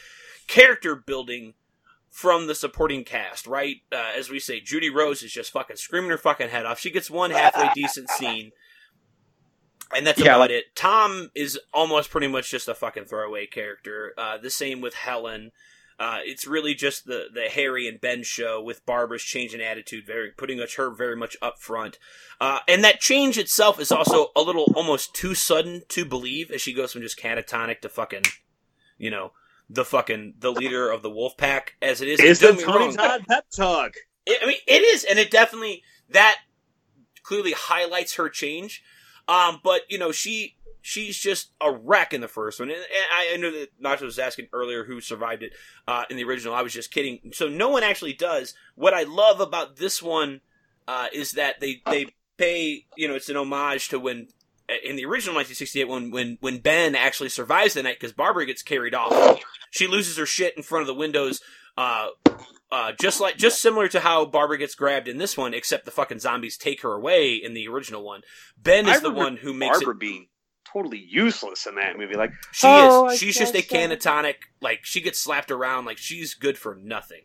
character 0.48 0.96
building 0.96 1.54
from 2.10 2.48
the 2.48 2.56
supporting 2.56 3.04
cast, 3.04 3.46
right? 3.46 3.82
Uh, 3.92 4.12
as 4.18 4.30
we 4.30 4.40
say, 4.40 4.60
Judy 4.60 4.90
Rose 4.90 5.22
is 5.22 5.34
just 5.34 5.52
fucking 5.52 5.76
screaming 5.76 6.10
her 6.10 6.18
fucking 6.18 6.50
head 6.50 6.66
off. 6.66 6.80
She 6.80 6.90
gets 6.90 7.12
one 7.12 7.30
halfway 7.30 7.70
decent 7.76 8.10
scene, 8.10 8.52
and 9.96 10.06
that's 10.08 10.20
Yeah, 10.20 10.28
about 10.28 10.40
like- 10.40 10.52
it. 10.52 10.76
Tom 10.76 11.32
is 11.36 11.60
almost 11.74 12.10
pretty 12.10 12.28
much 12.28 12.50
just 12.52 12.68
a 12.68 12.76
fucking 12.76 13.06
throwaway 13.06 13.46
character. 13.46 14.14
Uh, 14.18 14.38
the 14.38 14.50
same 14.50 14.82
with 14.82 14.94
Helen. 14.94 15.52
Uh, 15.98 16.20
it's 16.24 16.46
really 16.46 16.74
just 16.76 17.06
the 17.06 17.28
the 17.34 17.44
Harry 17.50 17.88
and 17.88 18.02
Ben 18.02 18.22
show 18.24 18.62
with 18.62 18.86
Barbara's 18.86 19.24
change 19.24 19.54
in 19.54 19.62
attitude, 19.62 20.06
very 20.06 20.32
putting 20.32 20.60
her 20.60 20.90
very 20.94 21.16
much 21.16 21.38
up 21.42 21.58
front, 21.60 21.98
uh, 22.42 22.60
and 22.68 22.84
that 22.84 23.00
change 23.00 23.38
itself 23.38 23.80
is 23.80 23.94
also 23.94 24.28
a 24.36 24.42
little 24.42 24.74
almost 24.76 25.14
too 25.14 25.34
sudden 25.34 25.84
to 25.88 26.04
believe 26.04 26.52
as 26.52 26.62
she 26.62 26.74
goes 26.74 26.92
from 26.92 27.02
just 27.02 27.18
catatonic 27.18 27.80
to 27.80 27.88
fucking, 27.88 28.24
you 28.98 29.10
know, 29.10 29.32
the 29.70 29.86
fucking 29.86 30.34
the 30.38 30.52
leader 30.52 30.92
of 30.92 31.02
the 31.02 31.10
wolf 31.10 31.38
pack 31.38 31.76
as 31.82 32.02
it 32.02 32.10
is. 32.10 32.20
It's 32.20 32.42
the 32.42 32.62
Tony. 32.62 32.94
Todd 32.94 33.24
pep 33.30 33.46
talk. 33.56 33.94
It, 34.26 34.40
I 34.44 34.48
mean, 34.48 34.58
it 34.68 34.82
is, 34.84 35.06
and 35.06 35.18
it 35.18 35.32
definitely 35.32 35.82
that 36.10 36.40
clearly 37.24 37.54
highlights 37.54 38.16
her 38.16 38.28
change. 38.28 38.84
Um, 39.28 39.60
but 39.64 39.82
you 39.90 39.98
know, 39.98 40.12
she 40.12 40.56
she's 40.82 41.18
just 41.18 41.52
a 41.60 41.72
wreck 41.72 42.14
in 42.14 42.22
the 42.22 42.28
first 42.28 42.60
one, 42.60 42.70
and, 42.70 42.80
I, 43.12 43.36
know 43.38 43.52
that 43.52 43.82
Nacho 43.82 44.02
was 44.02 44.20
asking 44.20 44.48
earlier 44.54 44.84
who 44.84 45.02
survived 45.02 45.42
it 45.42 45.54
uh, 45.88 46.04
in 46.10 46.18
the 46.18 46.24
original. 46.24 46.54
I 46.54 46.62
was 46.62 46.74
just 46.74 46.92
kidding. 46.92 47.32
So 47.34 47.48
no 47.48 47.70
one 47.70 47.84
actually 47.84 48.14
does. 48.14 48.54
What 48.76 48.94
I 48.94 49.04
love 49.04 49.40
about 49.40 49.78
this 49.78 50.02
one 50.02 50.42
uh, 50.88 51.08
is 51.12 51.34
that 51.34 51.60
they 51.60 51.82
they 51.88 52.08
pay. 52.38 52.86
You 52.96 53.08
know, 53.08 53.16
it's 53.16 53.30
an 53.30 53.38
homage 53.38 53.90
to 53.90 54.00
when. 54.00 54.28
In 54.84 54.96
the 54.96 55.06
original 55.06 55.36
1968, 55.36 55.88
when 55.88 56.10
when 56.10 56.38
when 56.42 56.58
Ben 56.58 56.96
actually 56.96 57.30
survives 57.30 57.76
the 57.76 57.84
night 57.84 58.00
because 58.00 58.14
Barbara 58.14 58.48
gets 58.48 58.64
carried 58.64 58.96
off, 58.96 59.40
she 59.70 59.86
loses 59.86 60.18
her 60.18 60.26
shit 60.26 60.58
in 60.58 60.64
front 60.64 60.82
of 60.82 60.88
the 60.88 60.96
windows. 60.96 61.40
Uh, 61.78 62.08
uh, 62.72 62.92
just 63.00 63.22
like 63.22 63.38
just 63.38 63.62
similar 63.62 63.88
to 63.90 64.00
how 64.00 64.26
Barbara 64.26 64.58
gets 64.58 64.76
grabbed 64.76 65.08
in 65.08 65.18
this 65.18 65.38
one, 65.38 65.54
except 65.54 65.86
the 65.86 65.92
fucking 65.92 66.20
zombies 66.20 66.58
take 66.58 66.82
her 66.82 66.94
away 66.94 67.36
in 67.36 67.54
the 67.54 67.68
original 67.68 68.04
one. 68.04 68.22
Ben 68.58 68.88
is 68.88 69.02
the 69.02 69.12
one 69.12 69.38
who 69.38 69.54
makes 69.54 69.78
Barbara 69.78 69.94
it. 69.96 70.00
being 70.00 70.28
totally 70.74 71.00
useless 71.08 71.68
in 71.68 71.76
that 71.76 71.98
movie. 71.98 72.16
Like, 72.16 72.32
She 72.52 72.68
Oh, 72.68 73.06
I 73.06 73.12
is. 73.14 73.20
She's 73.20 73.38
just 73.38 73.56
a 73.56 73.62
canatonic. 73.62 74.38
Like 74.62 74.80
she 74.84 75.02
gets 75.02 75.20
slapped 75.20 75.52
around. 75.52 75.86
Like 75.86 75.98
she's 75.98 76.34
good 76.34 76.58
for 76.58 76.76
nothing. 76.76 77.22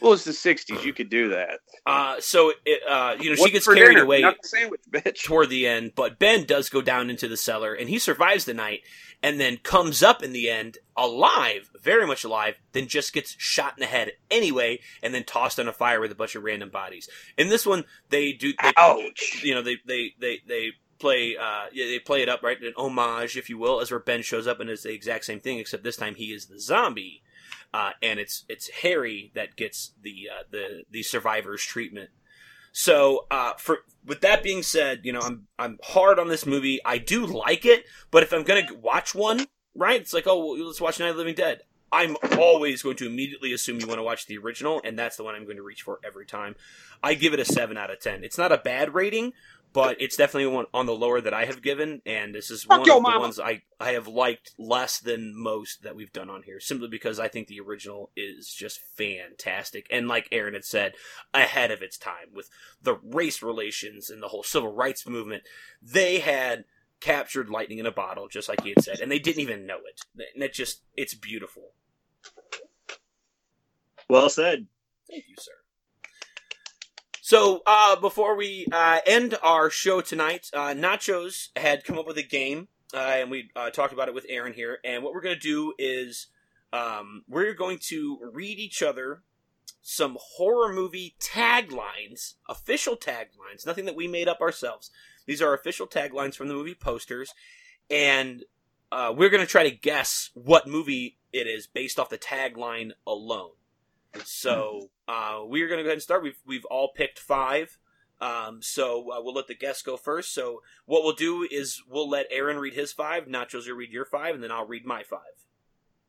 well, 0.00 0.12
it's 0.14 0.24
the 0.24 0.30
'60s. 0.32 0.84
You 0.84 0.92
could 0.92 1.10
do 1.10 1.28
that. 1.30 1.60
Uh, 1.86 2.16
so 2.20 2.52
it, 2.64 2.80
uh, 2.88 3.16
you 3.20 3.30
know, 3.30 3.36
she 3.36 3.50
gets 3.50 3.66
carried 3.66 3.80
dinner? 3.94 4.02
away 4.02 4.24
sandwich, 4.42 4.80
bitch. 4.90 5.22
toward 5.24 5.48
the 5.50 5.66
end, 5.66 5.92
but 5.94 6.18
Ben 6.18 6.44
does 6.44 6.68
go 6.70 6.80
down 6.82 7.10
into 7.10 7.28
the 7.28 7.36
cellar 7.36 7.74
and 7.74 7.88
he 7.88 7.98
survives 7.98 8.44
the 8.46 8.54
night 8.54 8.80
and 9.22 9.40
then 9.40 9.56
comes 9.58 10.02
up 10.02 10.22
in 10.22 10.32
the 10.32 10.48
end 10.48 10.78
alive, 10.96 11.70
very 11.80 12.06
much 12.06 12.24
alive, 12.24 12.54
then 12.72 12.86
just 12.86 13.12
gets 13.12 13.34
shot 13.38 13.74
in 13.76 13.80
the 13.80 13.86
head 13.86 14.12
anyway 14.30 14.78
and 15.02 15.12
then 15.12 15.24
tossed 15.24 15.58
on 15.58 15.68
a 15.68 15.72
fire 15.72 16.00
with 16.00 16.12
a 16.12 16.16
bunch 16.16 16.34
of 16.34 16.44
random 16.44 16.70
bodies. 16.70 17.08
In 17.36 17.48
this 17.48 17.66
one, 17.66 17.84
they 18.10 18.32
do, 18.32 18.52
they, 18.62 18.72
Ouch. 18.76 19.42
you 19.44 19.54
know, 19.54 19.62
they, 19.62 19.76
they, 19.86 20.12
they, 20.20 20.40
they 20.46 20.70
play, 20.98 21.36
uh, 21.36 21.66
yeah, 21.72 21.86
they 21.86 21.98
play 21.98 22.22
it 22.22 22.28
up, 22.28 22.42
right? 22.42 22.60
An 22.62 22.74
homage, 22.76 23.36
if 23.36 23.50
you 23.50 23.58
will, 23.58 23.80
as 23.80 23.90
where 23.90 24.00
Ben 24.00 24.22
shows 24.22 24.46
up 24.46 24.60
and 24.60 24.70
is 24.70 24.82
the 24.82 24.92
exact 24.92 25.24
same 25.24 25.40
thing, 25.40 25.58
except 25.58 25.82
this 25.82 25.96
time 25.96 26.14
he 26.14 26.32
is 26.32 26.46
the 26.46 26.60
zombie. 26.60 27.22
Uh, 27.74 27.90
and 28.02 28.18
it's, 28.18 28.44
it's 28.48 28.70
Harry 28.82 29.30
that 29.34 29.56
gets 29.56 29.92
the, 30.02 30.28
uh, 30.32 30.42
the, 30.50 30.84
the 30.90 31.02
survivor's 31.02 31.62
treatment. 31.62 32.10
So, 32.78 33.26
uh, 33.28 33.54
for 33.54 33.78
with 34.06 34.20
that 34.20 34.44
being 34.44 34.62
said, 34.62 35.00
you 35.02 35.12
know, 35.12 35.18
I'm 35.18 35.48
I'm 35.58 35.80
hard 35.82 36.20
on 36.20 36.28
this 36.28 36.46
movie. 36.46 36.78
I 36.84 36.98
do 36.98 37.26
like 37.26 37.66
it, 37.66 37.86
but 38.12 38.22
if 38.22 38.32
I'm 38.32 38.44
gonna 38.44 38.68
watch 38.80 39.16
one, 39.16 39.46
right? 39.74 40.00
It's 40.00 40.14
like, 40.14 40.28
oh, 40.28 40.54
well, 40.54 40.64
let's 40.64 40.80
watch 40.80 41.00
Night 41.00 41.08
of 41.08 41.16
the 41.16 41.18
Living 41.18 41.34
Dead. 41.34 41.62
I'm 41.90 42.16
always 42.38 42.82
going 42.82 42.94
to 42.98 43.06
immediately 43.06 43.52
assume 43.52 43.80
you 43.80 43.88
want 43.88 43.98
to 43.98 44.04
watch 44.04 44.26
the 44.26 44.38
original, 44.38 44.80
and 44.84 44.96
that's 44.96 45.16
the 45.16 45.24
one 45.24 45.34
I'm 45.34 45.42
going 45.42 45.56
to 45.56 45.62
reach 45.64 45.82
for 45.82 45.98
every 46.04 46.24
time. 46.24 46.54
I 47.02 47.14
give 47.14 47.34
it 47.34 47.40
a 47.40 47.44
seven 47.44 47.76
out 47.76 47.90
of 47.90 47.98
ten. 47.98 48.22
It's 48.22 48.38
not 48.38 48.52
a 48.52 48.58
bad 48.58 48.94
rating, 48.94 49.32
but 49.72 50.00
it's 50.00 50.16
definitely 50.16 50.46
one 50.46 50.66
on 50.72 50.86
the 50.86 50.94
lower 50.94 51.20
that 51.20 51.34
I 51.34 51.44
have 51.44 51.62
given, 51.62 52.00
and 52.06 52.34
this 52.34 52.50
is 52.50 52.64
Fuck 52.64 52.78
one 52.80 52.86
your 52.86 52.96
of 52.98 53.02
the 53.02 53.08
mama. 53.08 53.20
ones 53.20 53.40
I 53.40 53.62
I 53.78 53.90
have 53.92 54.08
liked 54.08 54.54
less 54.58 54.98
than 54.98 55.34
most 55.36 55.82
that 55.82 55.94
we've 55.96 56.12
done 56.12 56.30
on 56.30 56.42
here, 56.42 56.60
simply 56.60 56.88
because 56.88 57.20
I 57.20 57.28
think 57.28 57.48
the 57.48 57.60
original 57.60 58.10
is 58.16 58.52
just 58.52 58.80
fantastic, 58.80 59.86
and 59.90 60.08
like 60.08 60.28
Aaron 60.32 60.54
had 60.54 60.64
said, 60.64 60.94
ahead 61.34 61.70
of 61.70 61.82
its 61.82 61.98
time 61.98 62.32
with 62.34 62.48
the 62.82 62.98
race 63.02 63.42
relations 63.42 64.10
and 64.10 64.22
the 64.22 64.28
whole 64.28 64.42
civil 64.42 64.72
rights 64.72 65.06
movement. 65.06 65.42
They 65.82 66.20
had 66.20 66.64
captured 67.00 67.48
lightning 67.48 67.78
in 67.78 67.86
a 67.86 67.92
bottle, 67.92 68.28
just 68.28 68.48
like 68.48 68.62
he 68.62 68.70
had 68.70 68.82
said, 68.82 69.00
and 69.00 69.10
they 69.12 69.18
didn't 69.18 69.42
even 69.42 69.66
know 69.66 69.78
it. 69.78 70.00
And 70.34 70.42
it 70.42 70.52
just 70.52 70.82
it's 70.96 71.14
beautiful. 71.14 71.72
Well 74.08 74.30
said. 74.30 74.66
Thank 75.10 75.24
you, 75.28 75.36
sir. 75.38 75.52
So, 77.28 77.60
uh, 77.66 77.96
before 77.96 78.36
we 78.36 78.66
uh, 78.72 79.00
end 79.04 79.36
our 79.42 79.68
show 79.68 80.00
tonight, 80.00 80.48
uh, 80.54 80.68
Nachos 80.68 81.48
had 81.56 81.84
come 81.84 81.98
up 81.98 82.06
with 82.06 82.16
a 82.16 82.22
game, 82.22 82.68
uh, 82.94 83.16
and 83.16 83.30
we 83.30 83.50
uh, 83.54 83.68
talked 83.68 83.92
about 83.92 84.08
it 84.08 84.14
with 84.14 84.24
Aaron 84.30 84.54
here. 84.54 84.78
And 84.82 85.02
what 85.04 85.12
we're 85.12 85.20
going 85.20 85.34
to 85.34 85.38
do 85.38 85.74
is 85.78 86.28
um, 86.72 87.24
we're 87.28 87.52
going 87.52 87.80
to 87.88 88.18
read 88.32 88.58
each 88.58 88.82
other 88.82 89.24
some 89.82 90.16
horror 90.18 90.72
movie 90.72 91.16
taglines, 91.20 92.36
official 92.48 92.96
taglines, 92.96 93.66
nothing 93.66 93.84
that 93.84 93.94
we 93.94 94.08
made 94.08 94.26
up 94.26 94.40
ourselves. 94.40 94.90
These 95.26 95.42
are 95.42 95.52
official 95.52 95.86
taglines 95.86 96.34
from 96.34 96.48
the 96.48 96.54
movie 96.54 96.74
posters, 96.74 97.34
and 97.90 98.42
uh, 98.90 99.12
we're 99.14 99.28
going 99.28 99.44
to 99.44 99.46
try 99.46 99.64
to 99.64 99.76
guess 99.76 100.30
what 100.32 100.66
movie 100.66 101.18
it 101.34 101.46
is 101.46 101.66
based 101.66 101.98
off 101.98 102.08
the 102.08 102.16
tagline 102.16 102.92
alone. 103.06 103.50
So 104.24 104.90
uh, 105.06 105.40
we're 105.44 105.68
going 105.68 105.78
to 105.78 105.82
go 105.82 105.88
ahead 105.88 105.96
and 105.96 106.02
start. 106.02 106.22
We've 106.22 106.38
we've 106.46 106.64
all 106.66 106.92
picked 106.94 107.18
five. 107.18 107.78
Um, 108.20 108.60
so 108.62 109.12
uh, 109.12 109.22
we'll 109.22 109.34
let 109.34 109.46
the 109.46 109.54
guests 109.54 109.82
go 109.82 109.96
first. 109.96 110.34
So 110.34 110.62
what 110.86 111.04
we'll 111.04 111.12
do 111.14 111.46
is 111.48 111.82
we'll 111.88 112.08
let 112.08 112.26
Aaron 112.30 112.58
read 112.58 112.74
his 112.74 112.92
five, 112.92 113.26
Nachos 113.26 113.66
you 113.66 113.74
read 113.76 113.92
your 113.92 114.04
five, 114.04 114.34
and 114.34 114.42
then 114.42 114.50
I'll 114.50 114.66
read 114.66 114.84
my 114.84 115.04
five. 115.04 115.20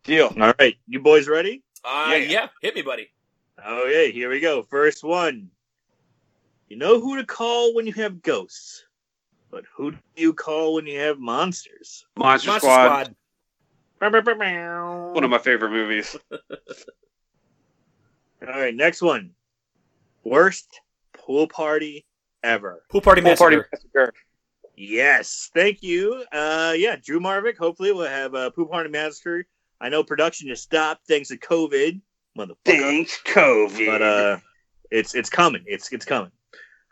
Deal. 0.04 0.34
All 0.40 0.54
right, 0.60 0.76
you 0.88 1.00
boys 1.00 1.28
ready? 1.28 1.64
Uh, 1.84 2.08
Yeah. 2.12 2.16
yeah, 2.18 2.48
hit 2.62 2.74
me, 2.74 2.82
buddy. 2.82 3.10
Okay, 3.64 4.12
here 4.12 4.30
we 4.30 4.40
go. 4.40 4.64
First 4.64 5.04
one. 5.04 5.52
You 6.68 6.78
know 6.78 7.00
who 7.00 7.18
to 7.18 7.26
call 7.26 7.76
when 7.76 7.86
you 7.86 7.94
have 7.94 8.22
ghosts, 8.22 8.86
but 9.52 9.66
who 9.76 9.92
do 9.92 9.98
you 10.16 10.34
call 10.34 10.76
when 10.76 10.88
you 10.88 11.00
have 11.00 11.20
monsters? 11.20 12.06
Monster, 12.18 12.50
Monster 12.50 12.68
Squad. 12.68 12.86
Squad. 13.04 13.16
One 15.14 15.24
of 15.24 15.30
my 15.30 15.38
favorite 15.40 15.72
movies. 15.72 16.16
All 18.42 18.60
right, 18.60 18.76
next 18.76 19.02
one. 19.02 19.32
Worst 20.24 20.82
pool 21.14 21.48
party 21.48 22.06
ever. 22.44 22.84
Pool 22.90 23.02
party 23.02 23.22
Pool 23.22 23.36
Party 23.36 23.58
massacre. 23.58 23.70
Massacre. 23.96 24.14
Yes, 24.76 25.50
thank 25.54 25.84
you. 25.84 26.24
Uh, 26.32 26.74
yeah, 26.78 26.96
Drew 26.96 27.20
Marvick. 27.20 27.58
Hopefully, 27.58 27.92
we'll 27.92 28.08
have 28.08 28.34
a 28.34 28.50
pool 28.52 28.66
party 28.66 28.90
massacre. 28.90 29.46
I 29.82 29.90
know 29.90 30.04
production 30.04 30.48
just 30.48 30.64
stopped 30.64 31.06
thanks 31.06 31.30
to 31.30 31.38
COVID, 31.38 32.00
motherfucker. 32.38 32.56
Thanks, 32.66 33.20
COVID. 33.26 33.86
But 33.86 34.02
uh, 34.02 34.38
it's 34.90 35.16
it's 35.16 35.30
coming. 35.30 35.64
It's 35.66 35.92
it's 35.92 36.06
coming. 36.06 36.32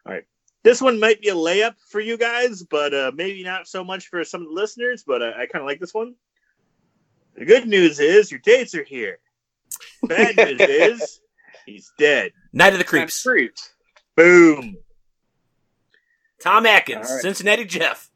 All 0.05 0.13
right. 0.13 0.25
This 0.63 0.81
one 0.81 0.99
might 0.99 1.21
be 1.21 1.29
a 1.29 1.35
layup 1.35 1.75
for 1.89 2.01
you 2.01 2.17
guys, 2.17 2.63
but 2.63 2.93
uh, 2.93 3.11
maybe 3.15 3.41
not 3.41 3.67
so 3.67 3.85
much 3.85 4.07
for 4.07 4.23
some 4.25 4.41
of 4.41 4.47
the 4.49 4.53
listeners. 4.53 5.05
But 5.07 5.21
uh, 5.21 5.31
I 5.37 5.45
kind 5.45 5.61
of 5.61 5.65
like 5.65 5.79
this 5.79 5.93
one. 5.93 6.15
The 7.35 7.45
good 7.45 7.67
news 7.67 8.01
is 8.01 8.31
your 8.31 8.41
dates 8.41 8.75
are 8.75 8.83
here. 8.83 9.19
Bad 10.03 10.35
news 10.59 10.59
is 10.59 11.21
he's 11.67 11.91
dead. 11.99 12.31
Night 12.53 12.73
of 12.73 12.79
the 12.79 12.85
Creeps. 12.85 13.21
Creeps. 13.21 13.71
Creeps. 14.15 14.61
Boom. 14.61 14.77
Tom 16.41 16.65
Atkins, 16.65 17.07
All 17.07 17.13
right. 17.15 17.21
Cincinnati 17.21 17.65
Jeff. 17.65 18.09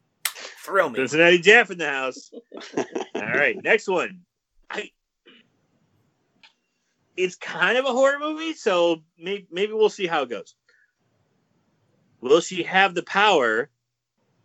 Thrill 0.64 0.90
me. 0.90 0.96
Cincinnati 0.96 1.38
Jeff 1.38 1.70
in 1.70 1.78
the 1.78 1.88
house. 1.88 2.32
All 2.76 3.22
right, 3.22 3.56
next 3.62 3.88
one. 3.88 4.20
I. 4.70 4.90
It's 7.16 7.36
kind 7.36 7.76
of 7.76 7.84
a 7.84 7.92
horror 7.92 8.18
movie, 8.18 8.54
so 8.54 9.02
maybe, 9.18 9.46
maybe 9.50 9.72
we'll 9.72 9.90
see 9.90 10.06
how 10.06 10.22
it 10.22 10.30
goes. 10.30 10.54
Will 12.20 12.40
she 12.40 12.62
have 12.62 12.94
the 12.94 13.02
power? 13.02 13.68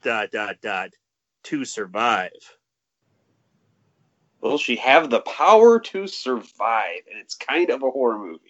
Dot 0.03 0.31
dot 0.31 0.57
dot 0.61 0.89
to 1.43 1.65
survive. 1.65 2.31
Will 4.41 4.57
she 4.57 4.75
have 4.77 5.09
the 5.09 5.21
power 5.21 5.79
to 5.79 6.07
survive? 6.07 7.01
And 7.09 7.19
it's 7.19 7.35
kind 7.35 7.69
of 7.69 7.81
a 7.83 7.89
horror 7.89 8.19
movie. 8.19 8.46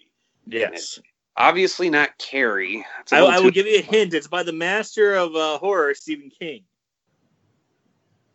Yes, 0.48 0.98
Obviously 1.38 1.88
not 1.88 2.18
Carrie. 2.18 2.84
It's 3.00 3.12
a 3.12 3.16
I, 3.16 3.20
little 3.20 3.34
I 3.34 3.38
will 3.40 3.52
give 3.52 3.66
you 3.66 3.78
a 3.78 3.82
hint. 3.82 4.12
It's 4.12 4.26
by 4.26 4.42
the 4.42 4.52
master 4.52 5.14
of 5.14 5.36
uh, 5.36 5.58
horror, 5.58 5.94
Stephen 5.94 6.30
King. 6.36 6.64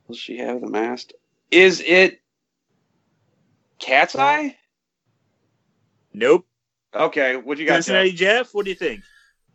Will 0.08 0.16
she 0.16 0.38
have 0.38 0.62
the 0.62 0.70
mast? 0.70 1.14
Is 1.52 1.82
it 1.86 2.22
Cat's 3.78 4.16
Eye? 4.16 4.56
Nope. 6.14 6.46
Okay, 6.96 7.36
what 7.36 7.58
do 7.58 7.64
you 7.64 7.68
got? 7.68 7.76
Cincinnati 7.76 8.12
Jeff? 8.12 8.46
Jeff. 8.46 8.54
What 8.54 8.64
do 8.64 8.72
you 8.72 8.78
think? 8.78 9.04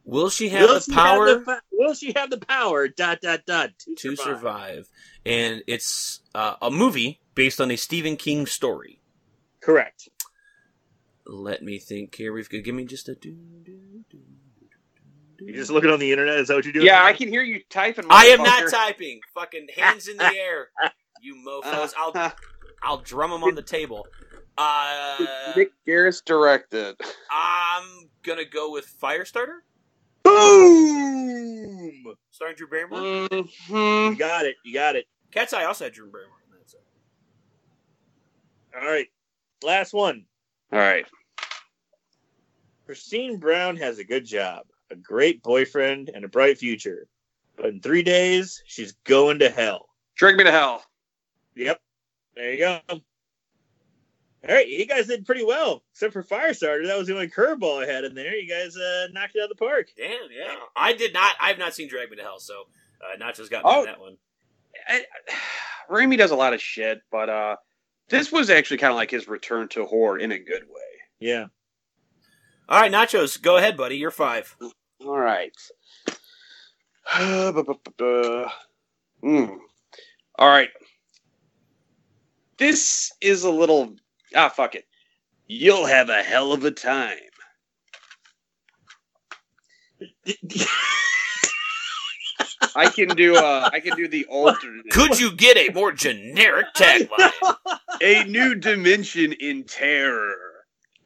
Will 0.05 0.29
she 0.29 0.51
have 0.51 0.69
will 0.69 0.75
the 0.75 0.81
she 0.81 0.93
power 0.93 1.29
Have 1.29 1.45
the, 1.45 1.61
will 1.73 1.95
she 1.95 2.13
have 2.17 2.31
the 2.31 2.39
power? 2.39 2.89
Dot 2.89 3.21
dot 3.23 3.41
dot 3.47 3.71
to, 3.79 3.95
to 3.95 4.17
survive. 4.17 4.37
survive? 4.37 4.89
And 5.25 5.63
it's 5.67 6.21
uh, 6.35 6.57
a 6.61 6.71
movie 6.71 7.21
based 7.35 7.61
on 7.61 7.71
a 7.71 7.77
Stephen 7.77 8.17
King 8.17 8.45
story. 8.45 9.01
Correct. 9.61 10.09
Let 11.29 11.63
me 11.63 11.79
think 11.79 12.15
here. 12.15 12.33
We've 12.33 12.49
got 12.49 12.65
give 12.65 12.75
me 12.75 12.85
just 12.87 13.09
a 13.09 13.15
do, 13.15 13.33
do, 13.33 13.79
do, 14.11 14.19
do, 15.39 15.45
You 15.45 15.53
just 15.55 15.71
looking 15.71 15.91
on 15.91 15.99
the 15.99 16.11
internet? 16.11 16.39
Is 16.39 16.49
that 16.49 16.55
what 16.55 16.65
you're 16.65 16.73
doing? 16.73 16.87
Yeah, 16.87 17.05
I 17.05 17.13
can 17.13 17.29
hear 17.29 17.43
you 17.43 17.61
typing. 17.69 18.07
I 18.09 18.27
am 18.27 18.43
not 18.43 18.71
typing. 18.71 19.21
Fucking 19.35 19.69
hands 19.77 20.09
in 20.09 20.17
the 20.17 20.25
air, 20.35 20.69
you 21.21 21.35
mofos. 21.47 21.93
I'll 21.99 22.33
I'll 22.83 22.99
drum 22.99 23.31
them 23.31 23.45
on 23.45 23.55
the 23.55 23.63
table. 23.63 24.07
Uh, 24.57 25.19
Mick 25.55 25.69
Garris 25.87 26.25
directed. 26.25 26.97
I'm 27.31 28.09
gonna 28.23 28.45
go 28.47 28.73
with 28.73 28.87
Firestarter, 29.01 29.59
Boom! 30.25 32.15
starring 32.31 32.57
Drew 32.57 32.69
Barrymore. 32.69 33.01
Mhm. 33.29 34.11
You 34.13 34.17
got 34.17 34.47
it. 34.47 34.57
You 34.65 34.73
got 34.75 34.97
it. 34.97 35.07
Cat's 35.31 35.53
Eye 35.53 35.65
also 35.65 35.85
had 35.85 35.93
Drew 35.93 36.11
Barrymore. 36.11 36.39
in 36.47 36.59
that. 38.73 38.81
All 38.83 38.89
right. 38.91 39.07
Last 39.63 39.93
one. 39.93 40.25
All 40.73 40.79
right. 40.79 41.05
Christine 42.89 43.37
Brown 43.37 43.77
has 43.77 43.99
a 43.99 44.05
good 44.05 44.25
job, 44.25 44.63
a 44.91 44.97
great 44.97 45.43
boyfriend, 45.43 46.09
and 46.15 46.25
a 46.25 46.29
bright 46.29 46.57
future. 46.57 47.07
But 47.55 47.67
in 47.67 47.83
three 47.83 48.03
days, 48.03 48.63
she's 48.65 48.93
going 49.05 49.41
to 49.41 49.51
hell. 49.51 49.91
Drag 50.17 50.39
me 50.39 50.45
to 50.45 50.51
hell. 50.51 50.83
Yep. 51.55 51.79
There 52.35 52.51
you 52.51 52.59
go. 52.59 52.81
All 52.89 52.99
right, 54.49 54.67
you 54.67 54.87
guys 54.87 55.07
did 55.07 55.27
pretty 55.27 55.45
well, 55.45 55.83
except 55.93 56.15
for 56.15 56.23
Firestarter. 56.23 56.87
That 56.87 56.97
was 56.97 57.09
the 57.09 57.13
only 57.13 57.29
curveball 57.29 57.83
I 57.87 57.93
had 57.93 58.05
in 58.05 58.15
there. 58.15 58.35
You 58.35 58.49
guys 58.49 58.75
uh, 58.75 59.09
knocked 59.13 59.37
it 59.37 59.41
out 59.43 59.51
of 59.51 59.59
the 59.59 59.63
park. 59.63 59.89
Damn, 59.95 60.31
yeah. 60.35 60.55
I 60.75 60.95
did 60.95 61.13
not. 61.13 61.35
I've 61.43 61.59
not 61.59 61.75
seen 61.75 61.89
Drag 61.91 62.09
Me 62.09 62.17
to 62.17 62.23
Hell, 62.23 62.39
so 62.39 62.55
uh, 63.03 63.19
Nacho's 63.19 63.51
got 63.51 63.65
me 63.65 63.71
Oh. 63.71 63.81
on 63.81 63.85
that 63.85 64.01
one. 64.01 64.17
I, 64.89 65.05
Raimi 65.91 66.17
does 66.17 66.31
a 66.31 66.37
lot 66.37 66.55
of 66.55 66.63
shit, 66.63 67.03
but 67.13 67.29
uh, 67.29 67.57
this 68.09 68.33
was 68.33 68.49
actually 68.49 68.79
kind 68.79 68.93
of 68.93 68.97
like 68.97 69.11
his 69.11 69.29
return 69.29 69.69
to 69.69 69.85
horror 69.85 70.19
in 70.19 70.33
a 70.33 70.39
good 70.39 70.63
way. 70.63 70.81
Yeah. 71.21 71.47
All 72.69 72.81
right, 72.81 72.93
Nachos, 72.93 73.41
go 73.41 73.57
ahead, 73.57 73.79
buddy. 73.79 73.97
You're 73.97 74.11
five. 74.11 74.55
All 75.05 75.19
right. 75.19 75.53
mm. 77.15 79.57
All 80.39 80.49
right. 80.49 80.69
This 82.59 83.11
is 83.23 83.45
a 83.45 83.51
little. 83.51 83.95
Ah, 84.35 84.51
fuck 84.51 84.75
it. 84.75 84.85
You'll 85.47 85.87
have 85.87 86.11
a 86.11 86.23
hell 86.23 86.53
of 86.53 86.65
a 86.65 86.71
time. 86.71 87.17
I 92.77 92.91
can 92.91 93.09
do. 93.09 93.37
Uh, 93.37 93.71
I 93.73 93.81
can 93.81 93.97
do 93.97 94.09
the 94.09 94.27
alternate. 94.27 94.91
Could 94.91 95.19
you 95.19 95.35
get 95.35 95.57
a 95.57 95.73
more 95.73 95.93
generic 95.93 96.67
tagline? 96.77 97.33
a 98.03 98.25
new 98.25 98.55
dimension 98.55 99.33
in 99.33 99.65
terror. 99.65 100.48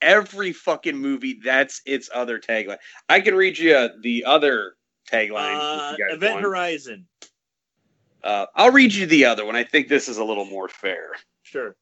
Every 0.03 0.53
fucking 0.53 0.97
movie, 0.97 1.41
that's 1.43 1.81
its 1.87 2.11
other 2.12 2.39
tagline. 2.39 2.79
I 3.09 3.20
can 3.20 3.35
read 3.35 3.57
you 3.59 3.74
uh, 3.74 3.89
the 4.03 4.24
other 4.24 4.74
tagline. 5.11 5.57
Uh, 5.59 5.93
if 5.93 5.99
you 5.99 6.05
guys 6.07 6.15
Event 6.16 6.33
want. 6.35 6.45
Horizon. 6.45 7.07
Uh, 8.23 8.47
I'll 8.55 8.70
read 8.73 8.93
you 8.93 9.07
the 9.07 9.24
other 9.24 9.45
one. 9.45 9.57
I 9.57 9.65
think 9.65 9.89
this 9.89 10.09
is 10.09 10.19
a 10.19 10.24
little 10.24 10.45
more 10.45 10.69
fair. 10.69 11.11
Sure. 11.43 11.74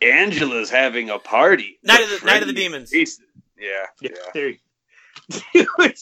Angela's 0.00 0.70
having 0.70 1.10
a 1.10 1.18
party. 1.18 1.78
Night 1.82 2.02
of 2.02 2.20
the- 2.20 2.26
Night 2.26 2.42
of 2.42 2.48
the 2.48 2.54
Demons. 2.54 2.92
is- 2.92 3.20
Yeah, 3.58 3.86
Yeah. 4.00 4.10
yeah. 4.12 4.30
There 4.34 4.48
you 4.48 4.58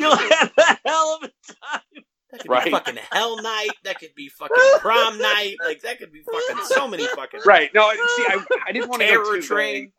You'll 0.00 0.16
have 0.16 0.52
a 0.58 0.78
hell 0.84 1.18
of 1.22 1.28
a 1.30 1.32
time. 1.52 2.04
That 2.32 2.40
could 2.40 2.50
Right. 2.50 2.64
be 2.64 2.70
fucking 2.70 2.96
Hell 3.12 3.40
Night. 3.42 3.70
That 3.84 3.98
could 4.00 4.14
be 4.16 4.28
fucking 4.28 4.56
Prom 4.80 5.18
Night. 5.18 5.56
Like 5.64 5.80
that 5.82 5.98
could 5.98 6.12
be 6.12 6.22
fucking 6.22 6.64
so 6.64 6.88
many 6.88 7.06
fucking 7.06 7.40
Right. 7.46 7.70
No, 7.74 7.90
see, 7.92 7.98
I, 7.98 8.44
I 8.66 8.72
didn't 8.72 8.88
want 8.90 9.02
to 9.02 9.08
go 9.08 9.12
Terror 9.24 9.36
too 9.36 9.42
Train. 9.46 9.74
vague. 9.74 9.92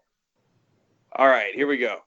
All 1.13 1.27
right, 1.27 1.53
here 1.53 1.67
we 1.67 1.77
go. 1.77 1.99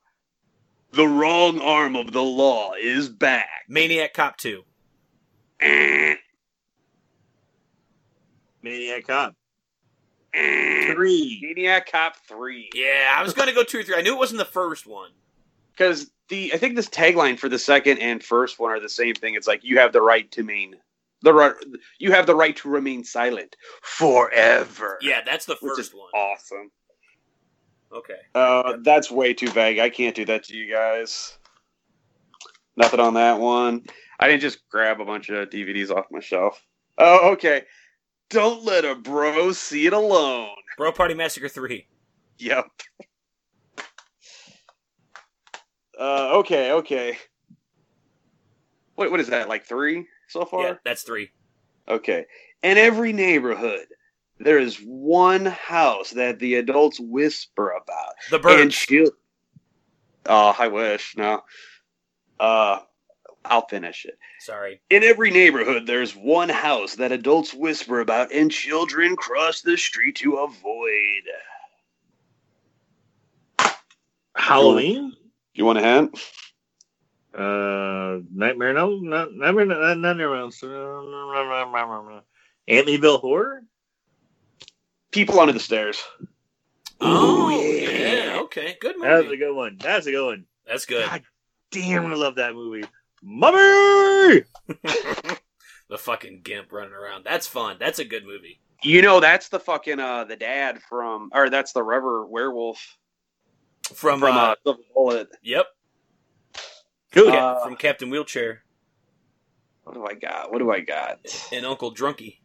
The 0.92 1.06
wrong 1.06 1.60
arm 1.60 1.96
of 1.96 2.12
the 2.12 2.22
law 2.22 2.72
is 2.80 3.08
back. 3.08 3.48
Maniac 3.68 4.12
Cop 4.14 4.36
Two. 4.36 4.62
Eh, 5.60 6.14
Maniac 8.62 9.06
Cop 9.06 9.34
eh. 10.34 10.92
three. 10.94 11.40
Maniac 11.42 11.90
Cop 11.90 12.16
3. 12.28 12.70
Yeah, 12.74 13.14
I 13.16 13.22
was 13.22 13.34
gonna 13.34 13.52
go 13.52 13.62
two 13.62 13.80
or 13.80 13.82
three. 13.82 13.94
I 13.94 14.02
knew 14.02 14.14
it 14.14 14.18
wasn't 14.18 14.38
the 14.38 14.44
first 14.44 14.86
one. 14.86 15.10
Because 15.72 16.10
the 16.28 16.52
I 16.52 16.56
think 16.56 16.76
this 16.76 16.88
tagline 16.88 17.38
for 17.38 17.48
the 17.48 17.58
second 17.58 17.98
and 17.98 18.22
first 18.22 18.58
one 18.58 18.70
are 18.70 18.80
the 18.80 18.88
same 18.88 19.14
thing. 19.14 19.34
It's 19.34 19.46
like 19.46 19.64
you 19.64 19.78
have 19.78 19.92
the 19.92 20.02
right 20.02 20.30
to 20.32 20.42
remain 20.42 20.76
the 21.22 21.32
right 21.32 21.54
you 21.98 22.12
have 22.12 22.26
the 22.26 22.34
right 22.34 22.56
to 22.56 22.68
remain 22.68 23.04
silent 23.04 23.56
forever. 23.82 24.98
Yeah, 25.00 25.20
that's 25.24 25.46
the 25.46 25.56
Which 25.60 25.70
first 25.76 25.80
is 25.80 25.94
one. 25.94 26.10
awesome. 26.14 26.70
Okay. 27.92 28.14
Uh, 28.34 28.76
that's 28.82 29.10
way 29.10 29.34
too 29.34 29.50
vague. 29.50 29.78
I 29.78 29.90
can't 29.90 30.14
do 30.14 30.24
that 30.26 30.44
to 30.44 30.56
you 30.56 30.72
guys. 30.72 31.36
Nothing 32.76 33.00
on 33.00 33.14
that 33.14 33.40
one. 33.40 33.84
I 34.18 34.28
didn't 34.28 34.42
just 34.42 34.68
grab 34.68 35.00
a 35.00 35.04
bunch 35.04 35.28
of 35.28 35.50
DVDs 35.50 35.90
off 35.90 36.06
my 36.10 36.20
shelf. 36.20 36.62
Oh, 36.98 37.32
okay. 37.32 37.62
Don't 38.28 38.64
let 38.64 38.84
a 38.84 38.94
bro 38.94 39.52
see 39.52 39.86
it 39.86 39.92
alone. 39.92 40.50
Bro 40.76 40.92
Party 40.92 41.14
Massacre 41.14 41.48
Three. 41.48 41.88
Yep. 42.38 42.66
Uh, 45.98 46.30
okay, 46.38 46.72
okay. 46.72 47.18
Wait, 48.96 49.10
what 49.10 49.20
is 49.20 49.28
that? 49.28 49.48
Like 49.48 49.66
three 49.66 50.06
so 50.28 50.44
far? 50.44 50.62
Yeah, 50.64 50.74
that's 50.84 51.02
three. 51.02 51.30
Okay. 51.88 52.24
In 52.62 52.78
every 52.78 53.12
neighborhood, 53.12 53.86
there 54.40 54.58
is 54.58 54.78
one 54.78 55.44
house 55.46 56.10
that 56.10 56.38
the 56.38 56.54
adults 56.54 56.98
whisper 56.98 57.70
about. 57.70 58.14
The 58.30 58.36
And 58.36 58.42
Bird. 58.42 58.72
she'll. 58.72 59.10
Oh, 60.26 60.54
I 60.58 60.68
wish. 60.68 61.14
No. 61.16 61.42
Uh, 62.38 62.80
I'll 63.44 63.66
finish 63.68 64.06
it. 64.06 64.18
Sorry. 64.40 64.80
In 64.90 65.02
every 65.02 65.30
neighborhood, 65.30 65.86
there's 65.86 66.16
one 66.16 66.48
house 66.48 66.94
that 66.96 67.12
adults 67.12 67.52
whisper 67.52 68.00
about 68.00 68.32
and 68.32 68.50
children 68.50 69.14
cross 69.14 69.60
the 69.60 69.76
street 69.76 70.16
to 70.16 70.36
avoid. 70.36 71.22
Halloween. 74.34 75.14
You 75.52 75.64
want 75.66 75.78
a 75.78 75.82
hint? 75.82 76.18
Uh, 77.34 78.20
Nightmare. 78.34 78.72
No, 78.72 78.96
not 79.00 79.32
Nightmare. 79.34 79.66
Not 79.66 79.98
Nightmare 79.98 80.34
on 80.34 80.52
Elm 80.62 82.22
Amityville 82.68 83.20
Horror. 83.20 83.62
People 85.10 85.40
under 85.40 85.52
the 85.52 85.60
stairs. 85.60 86.02
Oh 87.00 87.48
yeah. 87.48 87.90
yeah. 87.90 88.38
Okay. 88.42 88.76
Good 88.80 88.96
movie. 88.96 89.08
That's 89.08 89.32
a 89.32 89.36
good 89.36 89.54
one. 89.54 89.78
That's 89.80 90.06
a 90.06 90.10
good 90.10 90.26
one. 90.26 90.44
That's 90.66 90.86
good. 90.86 91.08
God 91.08 91.22
damn, 91.70 92.06
I 92.06 92.14
love 92.14 92.36
that 92.36 92.54
movie. 92.54 92.84
Mummy. 93.22 94.42
the 95.88 95.98
fucking 95.98 96.42
gimp 96.42 96.72
running 96.72 96.92
around. 96.92 97.24
That's 97.24 97.46
fun. 97.46 97.76
That's 97.80 97.98
a 97.98 98.04
good 98.04 98.24
movie. 98.24 98.60
You 98.82 99.02
know, 99.02 99.20
that's 99.20 99.48
the 99.48 99.60
fucking 99.60 99.98
uh 100.00 100.24
the 100.24 100.36
dad 100.36 100.80
from, 100.88 101.30
or 101.34 101.50
that's 101.50 101.72
the 101.72 101.82
Rever 101.82 102.26
Werewolf 102.26 102.96
From, 103.94 104.20
from 104.20 104.36
uh, 104.36 104.40
uh, 104.40 104.54
Silver 104.64 104.82
Bullet. 104.94 105.28
yep. 105.42 105.66
Who? 107.14 107.28
Uh, 107.28 107.62
from 107.64 107.76
Captain 107.76 108.08
Wheelchair 108.10 108.62
What 109.84 109.94
do 109.94 110.06
I 110.06 110.14
got? 110.14 110.52
What 110.52 110.58
do 110.60 110.70
I 110.70 110.80
got? 110.80 111.18
and 111.52 111.66
Uncle 111.66 111.92
Drunky. 111.94 112.39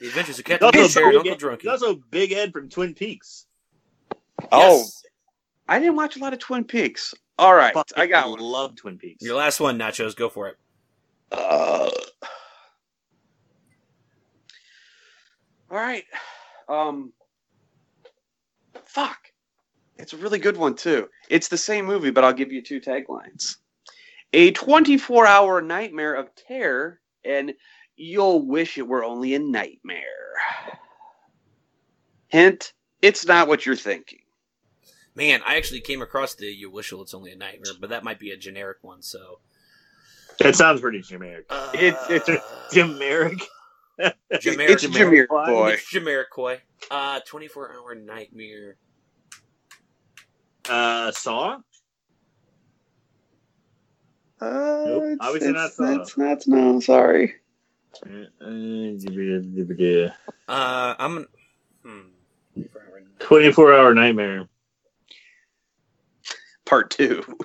The 0.00 0.06
Adventures 0.08 0.38
of 0.38 0.46
He's 0.46 0.58
Captain 0.58 0.66
also, 0.80 1.00
Wheelchair 1.00 1.04
and 1.10 1.22
Big 1.22 1.32
Uncle 1.32 1.48
Drunky. 1.50 1.60
he's 1.62 1.70
also 1.70 1.94
Big 2.10 2.32
Ed 2.32 2.52
from 2.52 2.68
Twin 2.68 2.94
Peaks. 2.94 3.46
Oh, 4.50 4.78
Yes. 4.78 5.02
I 5.68 5.78
didn't 5.78 5.96
watch 5.96 6.16
a 6.16 6.18
lot 6.20 6.32
of 6.32 6.38
Twin 6.40 6.64
Peaks. 6.64 7.14
All 7.38 7.54
right, 7.54 7.74
I 7.96 8.06
got 8.06 8.28
one. 8.30 8.40
Love 8.40 8.74
Twin 8.76 8.98
Peaks. 8.98 9.22
Your 9.24 9.36
last 9.36 9.60
one, 9.60 9.78
Nachos. 9.78 10.16
Go 10.16 10.28
for 10.28 10.48
it. 10.48 10.56
Uh, 11.32 11.90
all 15.70 15.78
right. 15.78 16.04
Um, 16.68 17.12
fuck. 18.84 19.18
It's 19.96 20.12
a 20.12 20.16
really 20.16 20.38
good 20.38 20.56
one 20.56 20.74
too. 20.74 21.08
It's 21.28 21.48
the 21.48 21.56
same 21.58 21.84
movie, 21.84 22.10
but 22.10 22.24
I'll 22.24 22.32
give 22.32 22.50
you 22.52 22.62
two 22.62 22.80
taglines: 22.80 23.56
a 24.32 24.52
24-hour 24.52 25.62
nightmare 25.62 26.14
of 26.14 26.34
terror, 26.34 27.00
and 27.24 27.52
you'll 28.00 28.46
wish 28.46 28.78
it 28.78 28.86
were 28.88 29.04
only 29.04 29.34
a 29.34 29.38
nightmare. 29.38 30.04
Hint: 32.28 32.72
It's 33.02 33.26
not 33.26 33.48
what 33.48 33.66
you're 33.66 33.76
thinking. 33.76 34.20
Man, 35.14 35.40
I 35.44 35.56
actually 35.56 35.80
came 35.80 36.00
across 36.02 36.34
the 36.34 36.46
"You 36.46 36.70
Wish 36.70 36.92
It's 36.92 37.14
Only 37.14 37.32
a 37.32 37.36
Nightmare," 37.36 37.72
but 37.80 37.90
that 37.90 38.04
might 38.04 38.18
be 38.18 38.30
a 38.30 38.36
generic 38.36 38.78
one. 38.82 39.02
So 39.02 39.40
That 40.38 40.56
sounds 40.56 40.80
pretty 40.80 41.02
generic. 41.02 41.46
uh, 41.50 41.70
It's- 41.74 42.06
it's 42.08 42.74
Generic. 42.74 43.38
generic. 44.40 44.70
It's 44.70 44.86
Jameer 44.86 45.28
Boy. 45.28 45.46
boy. 45.46 45.70
It's 45.72 45.90
generic 45.90 46.30
koi. 46.30 46.60
Uh, 46.90 47.20
twenty-four 47.26 47.72
hour 47.72 47.94
nightmare. 47.94 48.76
Uh, 50.68 51.10
Saw. 51.10 51.58
Uh, 54.40 54.84
Nope, 54.86 55.02
it's- 55.02 55.16
obviously 55.20 55.50
it's- 55.50 55.78
not 55.78 56.00
It's 56.00 56.16
not. 56.16 56.46
No, 56.46 56.80
sorry. 56.80 57.34
Uh, 60.48 60.94
I'm. 60.98 61.26
Hmm. 61.84 62.62
24 63.20 63.74
hour 63.74 63.94
nightmare. 63.94 64.48
Part 66.64 66.90
two. 66.90 67.22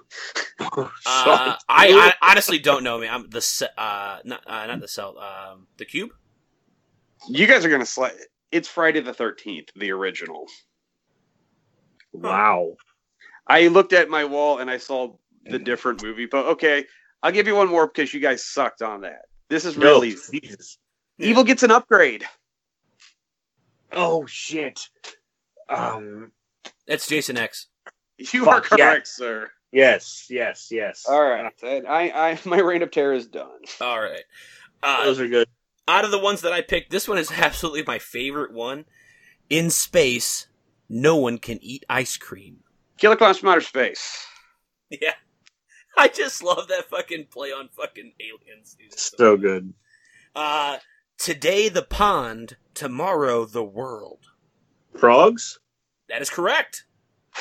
Uh, 1.07 1.55
I, 1.67 2.13
I 2.21 2.31
honestly 2.31 2.59
don't 2.59 2.83
know. 2.83 2.97
Man, 2.99 3.13
I'm 3.13 3.29
the 3.29 3.41
ce- 3.41 3.63
uh 3.77 4.19
not 4.23 4.41
uh, 4.47 4.65
not 4.65 4.79
the 4.79 4.87
cell 4.87 5.17
um 5.19 5.67
the 5.77 5.85
cube. 5.85 6.11
You 7.27 7.45
guys 7.45 7.65
are 7.65 7.69
gonna 7.69 7.85
slide. 7.85 8.13
It's 8.51 8.67
Friday 8.67 9.01
the 9.01 9.13
Thirteenth, 9.13 9.69
the 9.75 9.91
original. 9.91 10.45
wow. 12.13 12.75
I 13.47 13.67
looked 13.67 13.93
at 13.93 14.09
my 14.09 14.23
wall 14.25 14.59
and 14.59 14.69
I 14.69 14.77
saw 14.77 15.15
the 15.45 15.59
different 15.59 16.01
movie, 16.01 16.25
but 16.25 16.45
okay, 16.45 16.85
I'll 17.21 17.31
give 17.33 17.47
you 17.47 17.55
one 17.55 17.67
more 17.67 17.85
because 17.87 18.13
you 18.13 18.19
guys 18.21 18.45
sucked 18.45 18.81
on 18.81 19.01
that. 19.01 19.25
This 19.49 19.65
is 19.65 19.77
No, 19.77 19.85
really 19.99 20.15
Jesus. 20.31 20.77
Evil 21.19 21.43
gets 21.43 21.63
an 21.63 21.71
upgrade. 21.71 22.25
Oh, 23.91 24.25
shit. 24.25 24.89
Um, 25.69 26.31
That's 26.87 27.07
Jason 27.07 27.37
X. 27.37 27.67
You 28.17 28.47
are 28.49 28.61
Fuck, 28.63 28.77
yeah. 28.77 28.91
correct, 28.91 29.07
sir. 29.07 29.49
yes, 29.71 30.27
yes, 30.29 30.69
yes. 30.71 31.05
All 31.07 31.21
right, 31.21 31.51
and 31.63 31.87
I, 31.87 32.09
I, 32.31 32.39
my 32.45 32.59
reign 32.59 32.81
of 32.81 32.91
terror 32.91 33.13
is 33.13 33.27
done. 33.27 33.59
All 33.81 33.99
right. 33.99 34.23
Uh, 34.83 35.05
Those 35.05 35.19
are 35.19 35.27
good. 35.27 35.47
out 35.87 36.05
of 36.05 36.11
the 36.11 36.19
ones 36.19 36.41
that 36.41 36.53
I 36.53 36.61
picked, 36.61 36.91
this 36.91 37.07
one 37.07 37.17
is 37.17 37.31
absolutely 37.35 37.83
my 37.85 37.99
favorite 37.99 38.53
one. 38.53 38.85
In 39.49 39.69
space, 39.69 40.47
no 40.89 41.15
one 41.17 41.37
can 41.37 41.59
eat 41.61 41.85
ice 41.89 42.17
cream. 42.17 42.59
Killer 42.97 43.15
Clowns 43.15 43.37
from 43.39 43.49
Outer 43.49 43.61
Space. 43.61 44.25
Yeah. 44.89 45.13
I 45.97 46.07
just 46.07 46.43
love 46.43 46.67
that 46.67 46.89
fucking 46.89 47.27
play 47.31 47.49
on 47.49 47.69
fucking 47.69 48.13
aliens. 48.19 48.75
dude. 48.77 48.93
It's 48.93 49.11
So 49.17 49.37
good. 49.37 49.73
Uh, 50.35 50.77
today 51.17 51.69
the 51.69 51.81
pond, 51.81 52.57
tomorrow 52.73 53.45
the 53.45 53.63
world. 53.63 54.25
Frogs? 54.97 55.59
That 56.09 56.21
is 56.21 56.29
correct. 56.29 56.85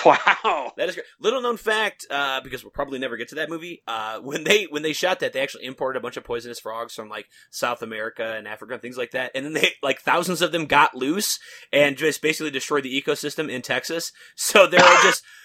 Wow. 0.05 0.72
That 0.76 0.89
is 0.89 0.97
correct. 0.97 1.09
Little 1.20 1.40
known 1.40 1.56
fact, 1.56 2.05
uh, 2.10 2.40
because 2.40 2.64
we'll 2.64 2.72
probably 2.72 2.98
never 2.98 3.16
get 3.16 3.28
to 3.28 3.36
that 3.36 3.48
movie. 3.48 3.82
Uh, 3.86 4.18
when 4.18 4.43
they 4.43 4.64
when 4.64 4.82
they 4.82 4.93
shot 4.93 5.20
that, 5.20 5.32
they 5.32 5.40
actually 5.40 5.64
imported 5.66 5.98
a 5.98 6.02
bunch 6.02 6.16
of 6.16 6.24
poisonous 6.24 6.59
frogs 6.59 6.94
from 6.94 7.09
like 7.09 7.26
South 7.51 7.81
America 7.81 8.35
and 8.36 8.48
Africa 8.48 8.72
and 8.72 8.82
things 8.82 8.98
like 8.98 9.12
that. 9.12 9.31
And 9.36 9.44
then 9.44 9.52
they 9.52 9.74
like 9.85 10.01
thousands 10.01 10.43
of 10.43 10.51
them 10.51 10.66
got 10.66 10.97
loose 10.97 11.39
and 11.72 11.97
just 11.97 12.22
basically 12.22 12.51
destroyed 12.51 12.82
the 12.82 13.02
ecosystem 13.02 13.48
in 13.48 13.62
Texas. 13.62 14.10
So 14.35 14.66
there 14.66 14.82
are 14.82 15.02
just 15.02 15.22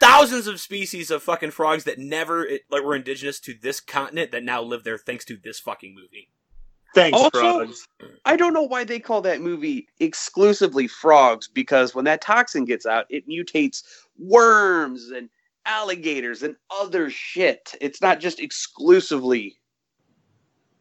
thousands 0.00 0.46
of 0.46 0.60
species 0.60 1.10
of 1.10 1.22
fucking 1.22 1.50
frogs 1.52 1.84
that 1.84 1.98
never 1.98 2.44
it, 2.44 2.62
like 2.70 2.82
were 2.82 2.94
indigenous 2.96 3.40
to 3.40 3.54
this 3.60 3.80
continent 3.80 4.32
that 4.32 4.44
now 4.44 4.62
live 4.62 4.84
there 4.84 4.98
thanks 4.98 5.24
to 5.26 5.36
this 5.36 5.58
fucking 5.60 5.94
movie. 5.94 6.30
Thanks, 6.94 7.18
Also- 7.18 7.40
Frogs. 7.40 7.86
I 8.24 8.36
don't 8.36 8.54
know 8.54 8.62
why 8.62 8.84
they 8.84 8.98
call 8.98 9.20
that 9.22 9.40
movie 9.42 9.88
exclusively 10.00 10.86
frogs 10.88 11.46
because 11.48 11.94
when 11.94 12.06
that 12.06 12.22
toxin 12.22 12.64
gets 12.64 12.86
out, 12.86 13.04
it 13.10 13.28
mutates 13.28 13.82
worms 14.18 15.10
and 15.10 15.28
alligators 15.66 16.42
and 16.42 16.56
other 16.70 17.10
shit. 17.10 17.74
It's 17.80 18.00
not 18.00 18.20
just 18.20 18.40
exclusively. 18.40 19.58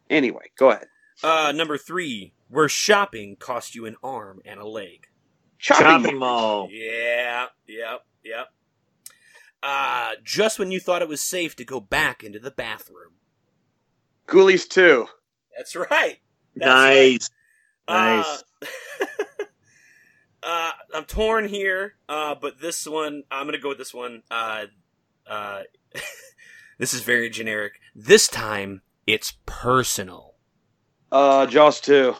Anyway, 0.10 0.52
go 0.58 0.72
ahead. 0.72 0.88
Uh, 1.24 1.52
number 1.54 1.78
three, 1.78 2.34
where 2.50 2.70
shopping 2.70 3.36
cost 3.38 3.76
you 3.76 3.86
an 3.86 3.96
arm 4.04 4.42
and 4.46 4.60
a 4.60 4.68
leg. 4.68 5.08
Shopping. 5.58 5.86
Shopping 5.86 6.20
mall. 6.20 6.70
Yeah, 6.72 7.48
yep, 7.68 8.06
yep. 8.24 8.48
Uh, 9.68 10.12
just 10.24 10.60
when 10.60 10.70
you 10.70 10.80
thought 10.80 11.02
it 11.02 11.08
was 11.08 11.22
safe 11.22 11.56
to 11.56 11.66
go 11.66 11.80
back 11.80 12.24
into 12.24 12.38
the 12.38 12.52
bathroom. 12.52 13.14
Ghoulies 14.28 14.70
2. 14.70 15.08
That's 15.58 15.76
right. 15.76 16.20
That's 16.56 16.68
nice. 16.68 17.30
right. 17.90 18.18
Nice. 18.18 18.44
Uh, 18.62 19.06
uh, 20.44 20.72
I'm 20.94 21.06
torn 21.06 21.48
here, 21.48 21.96
uh, 22.08 22.36
but 22.36 22.62
this 22.62 22.86
one, 22.86 23.24
I'm 23.32 23.48
gonna 23.48 23.58
go 23.58 23.70
with 23.70 23.80
this 23.80 23.94
one. 23.94 24.22
Uh, 24.30 24.66
uh, 25.28 25.62
this 26.78 26.94
is 26.94 27.02
very 27.02 27.32
generic. 27.32 27.80
This 27.96 28.28
time, 28.28 28.84
it's 29.08 29.34
personal. 29.48 30.36
Uh, 31.12 31.48
Jaws 31.48 31.80
2. 31.82 32.14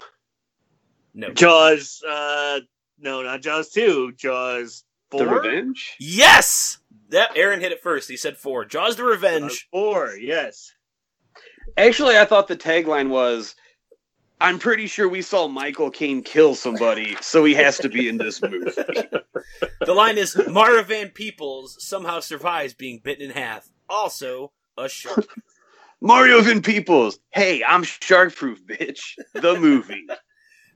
No. 1.14 1.30
Jaws. 1.30 2.02
Uh, 2.08 2.62
no, 3.00 3.22
not 3.22 3.42
Jaws 3.42 3.70
two. 3.70 4.14
Jaws 4.18 4.84
four. 5.12 5.26
The 5.26 5.28
Revenge? 5.28 5.96
Yes. 6.00 6.80
That 7.16 7.32
Aaron 7.38 7.62
hit 7.62 7.72
it 7.72 7.82
first. 7.82 8.10
He 8.10 8.18
said 8.18 8.36
four. 8.36 8.66
Jaws 8.66 8.98
the 8.98 9.06
Revenge. 9.06 9.70
Uh, 9.72 9.78
four. 9.78 10.18
Yes. 10.20 10.74
Actually, 11.78 12.18
I 12.18 12.26
thought 12.26 12.50
the 12.50 12.58
tagline 12.58 13.08
was 13.08 13.56
I'm 14.42 14.60
pretty 14.60 14.88
sure 14.88 15.08
we 15.08 15.22
saw 15.22 15.48
Michael 15.48 15.90
Caine 15.90 16.24
kill 16.24 16.56
somebody, 16.56 17.16
so 17.22 17.46
he 17.46 17.54
has 17.54 17.78
to 17.78 17.88
be 17.88 18.10
in 18.10 18.18
this 18.18 18.42
movie. 18.42 18.70
The 19.80 19.94
line 19.94 20.18
is 20.18 20.38
Mario 20.50 20.84
Van 20.84 21.08
Peebles 21.08 21.78
somehow 21.80 22.20
survives 22.20 22.74
being 22.74 23.00
bitten 23.02 23.30
in 23.30 23.32
half. 23.32 23.70
Also, 23.88 24.52
a 24.78 24.90
shark. 24.90 25.26
Mario 26.02 26.42
Van 26.42 26.62
Peebles. 26.62 27.20
Hey, 27.32 27.64
I'm 27.64 27.84
shark 27.84 28.36
proof, 28.36 28.66
bitch. 28.66 29.14
The 29.34 29.58
movie. 29.58 30.06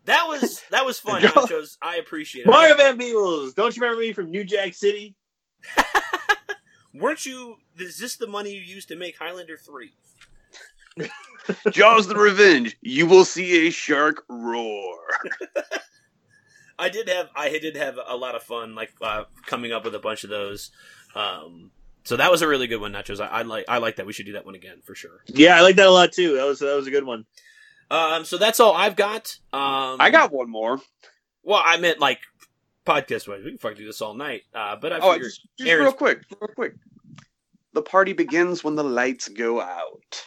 That 0.05 0.25
was 0.29 0.63
that 0.71 0.85
was 0.85 0.99
fun. 0.99 1.21
Nachos. 1.21 1.75
I 1.81 1.97
appreciate 1.97 2.45
it. 2.45 2.49
Mario 2.49 2.77
Van 2.77 2.97
Peebles. 2.97 3.53
Don't 3.55 3.75
you 3.75 3.81
remember 3.81 4.01
me 4.01 4.13
from 4.13 4.31
New 4.31 4.45
Jack 4.45 4.73
City? 4.73 5.17
Weren't 6.99 7.25
you? 7.25 7.57
Is 7.77 7.97
this 7.97 8.15
the 8.15 8.27
money 8.27 8.53
you 8.53 8.61
used 8.61 8.89
to 8.89 8.95
make 8.95 9.17
Highlander 9.17 9.57
three? 9.57 9.93
Jaws 11.71 12.07
the 12.07 12.15
Revenge. 12.15 12.77
You 12.81 13.05
will 13.05 13.25
see 13.25 13.67
a 13.67 13.71
shark 13.71 14.23
roar. 14.29 14.97
I 16.79 16.89
did 16.89 17.09
have 17.09 17.29
I 17.35 17.49
did 17.49 17.75
have 17.75 17.97
a 18.05 18.15
lot 18.15 18.35
of 18.35 18.43
fun 18.43 18.75
like 18.75 18.91
uh, 19.01 19.23
coming 19.45 19.71
up 19.71 19.83
with 19.85 19.95
a 19.95 19.99
bunch 19.99 20.23
of 20.23 20.29
those. 20.29 20.71
Um, 21.15 21.71
so 22.03 22.17
that 22.17 22.31
was 22.31 22.41
a 22.41 22.47
really 22.47 22.67
good 22.67 22.81
one, 22.81 22.93
Nachos. 22.93 23.19
I, 23.19 23.27
I 23.27 23.41
like 23.43 23.65
I 23.67 23.77
like 23.77 23.97
that. 23.97 24.05
We 24.05 24.13
should 24.13 24.25
do 24.25 24.33
that 24.33 24.45
one 24.45 24.55
again 24.55 24.81
for 24.83 24.95
sure. 24.95 25.23
Yeah, 25.27 25.57
I 25.57 25.61
like 25.61 25.75
that 25.75 25.87
a 25.87 25.91
lot 25.91 26.11
too. 26.11 26.35
That 26.35 26.45
was 26.45 26.59
that 26.59 26.75
was 26.75 26.87
a 26.87 26.91
good 26.91 27.05
one. 27.05 27.25
Um, 27.91 28.23
so 28.23 28.37
that's 28.37 28.59
all 28.59 28.73
I've 28.73 28.95
got. 28.95 29.37
Um, 29.51 29.97
I 29.99 30.09
got 30.11 30.31
one 30.31 30.49
more. 30.49 30.79
well, 31.43 31.61
I 31.63 31.77
meant 31.77 31.99
like 31.99 32.19
podcast 32.89 33.27
wise. 33.27 33.43
We 33.43 33.51
can 33.51 33.57
fucking 33.59 33.77
do 33.77 33.85
this 33.85 34.01
all 34.01 34.13
night. 34.15 34.43
Uh, 34.53 34.75
but 34.75 34.91
I 34.93 34.99
Oh, 34.99 35.13
figured 35.13 35.29
just, 35.29 35.47
just 35.57 35.69
Aaron's- 35.69 35.85
real 35.85 35.93
quick, 35.93 36.23
real 36.41 36.47
quick. 36.55 36.73
The 37.73 37.81
party 37.83 38.13
begins 38.13 38.63
when 38.63 38.75
the 38.75 38.83
lights 38.83 39.27
go 39.29 39.61
out. 39.61 40.23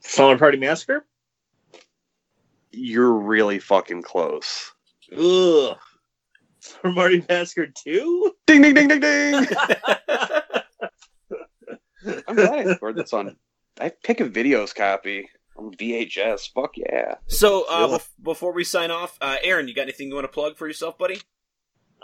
Slumber 0.00 0.38
Party 0.38 0.58
Massacre. 0.58 1.06
You're 2.72 3.12
really 3.12 3.58
fucking 3.58 4.02
close. 4.02 4.72
Ugh. 5.12 5.76
Slumber 6.60 7.00
Party 7.00 7.24
Massacre 7.28 7.66
two. 7.68 8.32
Ding 8.46 8.62
ding 8.62 8.74
ding 8.74 8.88
ding 8.88 9.00
ding. 9.00 9.46
I'm 12.28 12.36
glad 12.36 12.68
I 12.68 12.74
scored 12.74 12.96
this 12.96 13.12
on. 13.12 13.36
I 13.80 13.90
pick 14.04 14.20
a 14.20 14.28
videos 14.28 14.74
copy 14.74 15.28
on 15.56 15.72
VHS. 15.74 16.52
Fuck 16.52 16.76
yeah. 16.76 17.16
so 17.26 17.64
uh, 17.68 17.98
bef- 17.98 18.08
before 18.22 18.52
we 18.52 18.64
sign 18.64 18.90
off, 18.90 19.16
uh, 19.20 19.36
Aaron, 19.42 19.68
you 19.68 19.74
got 19.74 19.82
anything 19.82 20.08
you 20.08 20.14
want 20.14 20.24
to 20.24 20.32
plug 20.32 20.56
for 20.56 20.66
yourself, 20.66 20.98
buddy? 20.98 21.20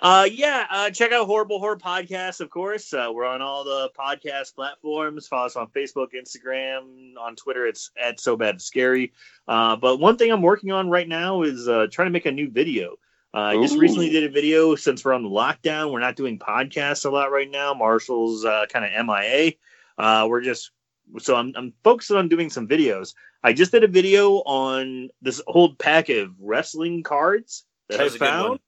Uh, 0.03 0.29
yeah, 0.33 0.66
uh, 0.69 0.91
check 0.91 1.12
out 1.12 1.27
Horrible 1.27 1.61
Horror 1.61 1.77
Podcast, 1.77 2.41
of 2.41 2.51
course. 2.51 2.93
Uh, 2.93 3.09
we're 3.15 3.24
on 3.24 3.41
all 3.41 3.62
the 3.62 3.89
podcast 3.97 4.55
platforms. 4.55 5.29
Follow 5.29 5.47
us 5.47 5.55
on 5.55 5.69
Facebook, 5.69 6.09
Instagram, 6.12 7.15
on 7.20 7.37
Twitter. 7.37 7.66
It's 7.66 7.93
at 8.03 8.19
So 8.19 8.37
Bad 8.37 8.57
It's 8.57 8.65
Scary. 8.65 9.12
Uh, 9.47 9.77
but 9.77 10.01
one 10.01 10.16
thing 10.16 10.33
I'm 10.33 10.43
working 10.43 10.73
on 10.73 10.91
right 10.91 11.07
now 11.07 11.43
is 11.43 11.69
uh, 11.69 11.87
trying 11.93 12.07
to 12.07 12.12
make 12.12 12.27
a 12.27 12.33
new 12.33 12.51
video. 12.51 12.97
Uh, 13.35 13.39
I 13.39 13.62
just 13.62 13.79
recently 13.79 14.11
did 14.11 14.24
a 14.24 14.29
video 14.29 14.74
since 14.74 15.05
we're 15.05 15.15
on 15.15 15.23
the 15.23 15.29
lockdown. 15.29 15.93
We're 15.93 16.01
not 16.01 16.16
doing 16.16 16.39
podcasts 16.39 17.07
a 17.07 17.11
lot 17.11 17.31
right 17.31 17.51
now. 17.51 17.73
Marshall's 17.73 18.45
uh, 18.45 18.66
kind 18.70 18.85
of 18.85 19.07
MIA. 19.07 19.53
Uh, 19.97 20.27
we're 20.29 20.43
just 20.43 20.73
so 21.19 21.37
I'm, 21.37 21.53
I'm 21.57 21.73
focusing 21.85 22.16
on 22.16 22.29
doing 22.29 22.51
some 22.51 22.66
videos. 22.66 23.15
I 23.44 23.52
just 23.52 23.73
did 23.73 23.85
a 23.85 23.89
video 23.89 24.36
on 24.47 25.09
this 25.20 25.40
old 25.47 25.78
pack 25.78 26.09
of 26.09 26.31
wrestling 26.40 27.02
cards 27.02 27.64
that, 27.89 27.97
That 27.97 28.01
I 28.02 28.05
was 28.05 28.14
a 28.14 28.19
good 28.19 28.24
found. 28.28 28.60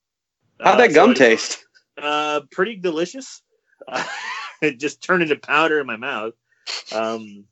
How'd 0.60 0.74
Uh, 0.74 0.78
that 0.78 0.90
so 0.90 0.94
gum 0.94 1.10
I- 1.10 1.14
taste? 1.14 1.64
uh, 2.00 2.40
pretty 2.50 2.76
delicious. 2.76 3.42
Uh, 3.86 4.04
it 4.62 4.78
just 4.80 5.02
turned 5.02 5.22
into 5.22 5.36
powder 5.36 5.80
in 5.80 5.86
my 5.86 5.96
mouth. 5.96 6.34
Um, 6.92 7.44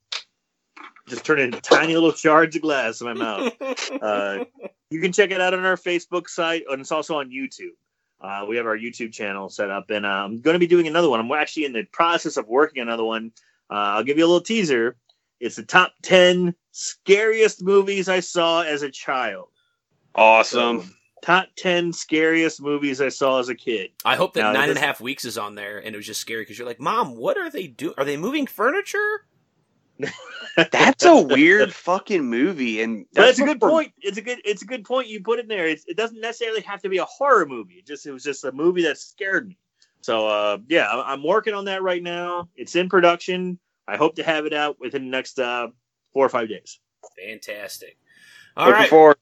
just 1.08 1.24
turned 1.24 1.40
into 1.40 1.60
tiny 1.60 1.94
little 1.94 2.12
shards 2.12 2.56
of 2.56 2.62
glass 2.62 3.00
in 3.00 3.06
my 3.06 3.14
mouth. 3.14 3.52
Uh, 4.02 4.44
you 4.90 5.00
can 5.00 5.12
check 5.12 5.30
it 5.30 5.40
out 5.40 5.54
on 5.54 5.64
our 5.64 5.76
Facebook 5.76 6.28
site, 6.28 6.64
and 6.68 6.80
it's 6.80 6.90
also 6.92 7.18
on 7.18 7.30
YouTube. 7.30 7.70
Uh, 8.20 8.44
we 8.48 8.56
have 8.56 8.66
our 8.66 8.76
YouTube 8.76 9.12
channel 9.12 9.48
set 9.48 9.70
up, 9.70 9.90
and 9.90 10.04
uh, 10.04 10.08
I'm 10.08 10.40
going 10.40 10.54
to 10.54 10.58
be 10.58 10.66
doing 10.66 10.86
another 10.88 11.08
one. 11.08 11.20
I'm 11.20 11.30
actually 11.32 11.66
in 11.66 11.72
the 11.72 11.84
process 11.92 12.36
of 12.36 12.46
working 12.48 12.82
another 12.82 13.04
one. 13.04 13.32
Uh, 13.70 13.74
I'll 13.96 14.02
give 14.04 14.18
you 14.18 14.24
a 14.24 14.26
little 14.28 14.40
teaser. 14.42 14.96
It's 15.40 15.56
the 15.56 15.62
top 15.62 15.92
10 16.02 16.54
scariest 16.72 17.62
movies 17.62 18.08
I 18.08 18.20
saw 18.20 18.62
as 18.62 18.82
a 18.82 18.90
child. 18.90 19.48
Awesome. 20.14 20.80
So, 20.82 20.88
top 21.22 21.46
10 21.56 21.92
scariest 21.92 22.60
movies 22.60 23.00
I 23.00 23.08
saw 23.08 23.38
as 23.38 23.48
a 23.48 23.54
kid. 23.54 23.90
I 24.04 24.16
hope 24.16 24.34
that 24.34 24.40
No, 24.42 24.52
nine 24.52 24.62
and 24.64 24.70
a 24.72 24.74
this- 24.74 24.82
half 24.82 25.00
weeks 25.00 25.24
is 25.24 25.38
on 25.38 25.54
there, 25.54 25.78
and 25.78 25.94
it 25.94 25.96
was 25.96 26.06
just 26.06 26.20
scary 26.20 26.42
because 26.42 26.58
you're 26.58 26.66
like, 26.66 26.80
Mom, 26.80 27.16
what 27.16 27.38
are 27.38 27.48
they 27.50 27.68
doing? 27.68 27.94
Are 27.96 28.04
they 28.04 28.16
moving 28.16 28.46
furniture? 28.46 29.26
That's 30.56 31.04
a 31.04 31.20
weird 31.20 31.72
fucking 31.72 32.24
movie, 32.24 32.82
and 32.82 33.06
But 33.14 33.28
it's 33.28 33.38
a 33.38 33.44
good 33.44 33.60
before- 33.60 33.70
point. 33.70 33.92
It's 34.00 34.18
a 34.18 34.22
good. 34.22 34.40
It's 34.44 34.62
a 34.62 34.64
good 34.64 34.84
point 34.84 35.06
you 35.08 35.22
put 35.22 35.38
in 35.38 35.46
there. 35.48 35.68
It's, 35.68 35.84
it 35.86 35.96
doesn't 35.96 36.20
necessarily 36.20 36.60
have 36.62 36.82
to 36.82 36.88
be 36.88 36.98
a 36.98 37.04
horror 37.04 37.46
movie. 37.46 37.74
It 37.74 37.86
just 37.86 38.04
it 38.06 38.10
was 38.12 38.24
just 38.24 38.42
a 38.44 38.50
movie 38.52 38.82
that 38.82 38.98
scared 38.98 39.48
me. 39.48 39.58
So 40.00 40.26
uh, 40.26 40.58
yeah, 40.68 40.86
I- 40.86 41.12
I'm 41.12 41.22
working 41.22 41.54
on 41.54 41.66
that 41.66 41.82
right 41.82 42.02
now. 42.02 42.48
It's 42.56 42.74
in 42.74 42.88
production. 42.88 43.58
I 43.86 43.96
hope 43.96 44.16
to 44.16 44.22
have 44.24 44.44
it 44.46 44.52
out 44.54 44.80
within 44.80 45.04
the 45.04 45.10
next 45.10 45.38
uh, 45.38 45.68
four 46.12 46.24
or 46.24 46.28
five 46.28 46.48
days. 46.48 46.78
Fantastic. 47.18 47.96
All 48.56 48.66
Looking 48.66 48.80
right. 48.80 48.90
forward. 48.90 49.16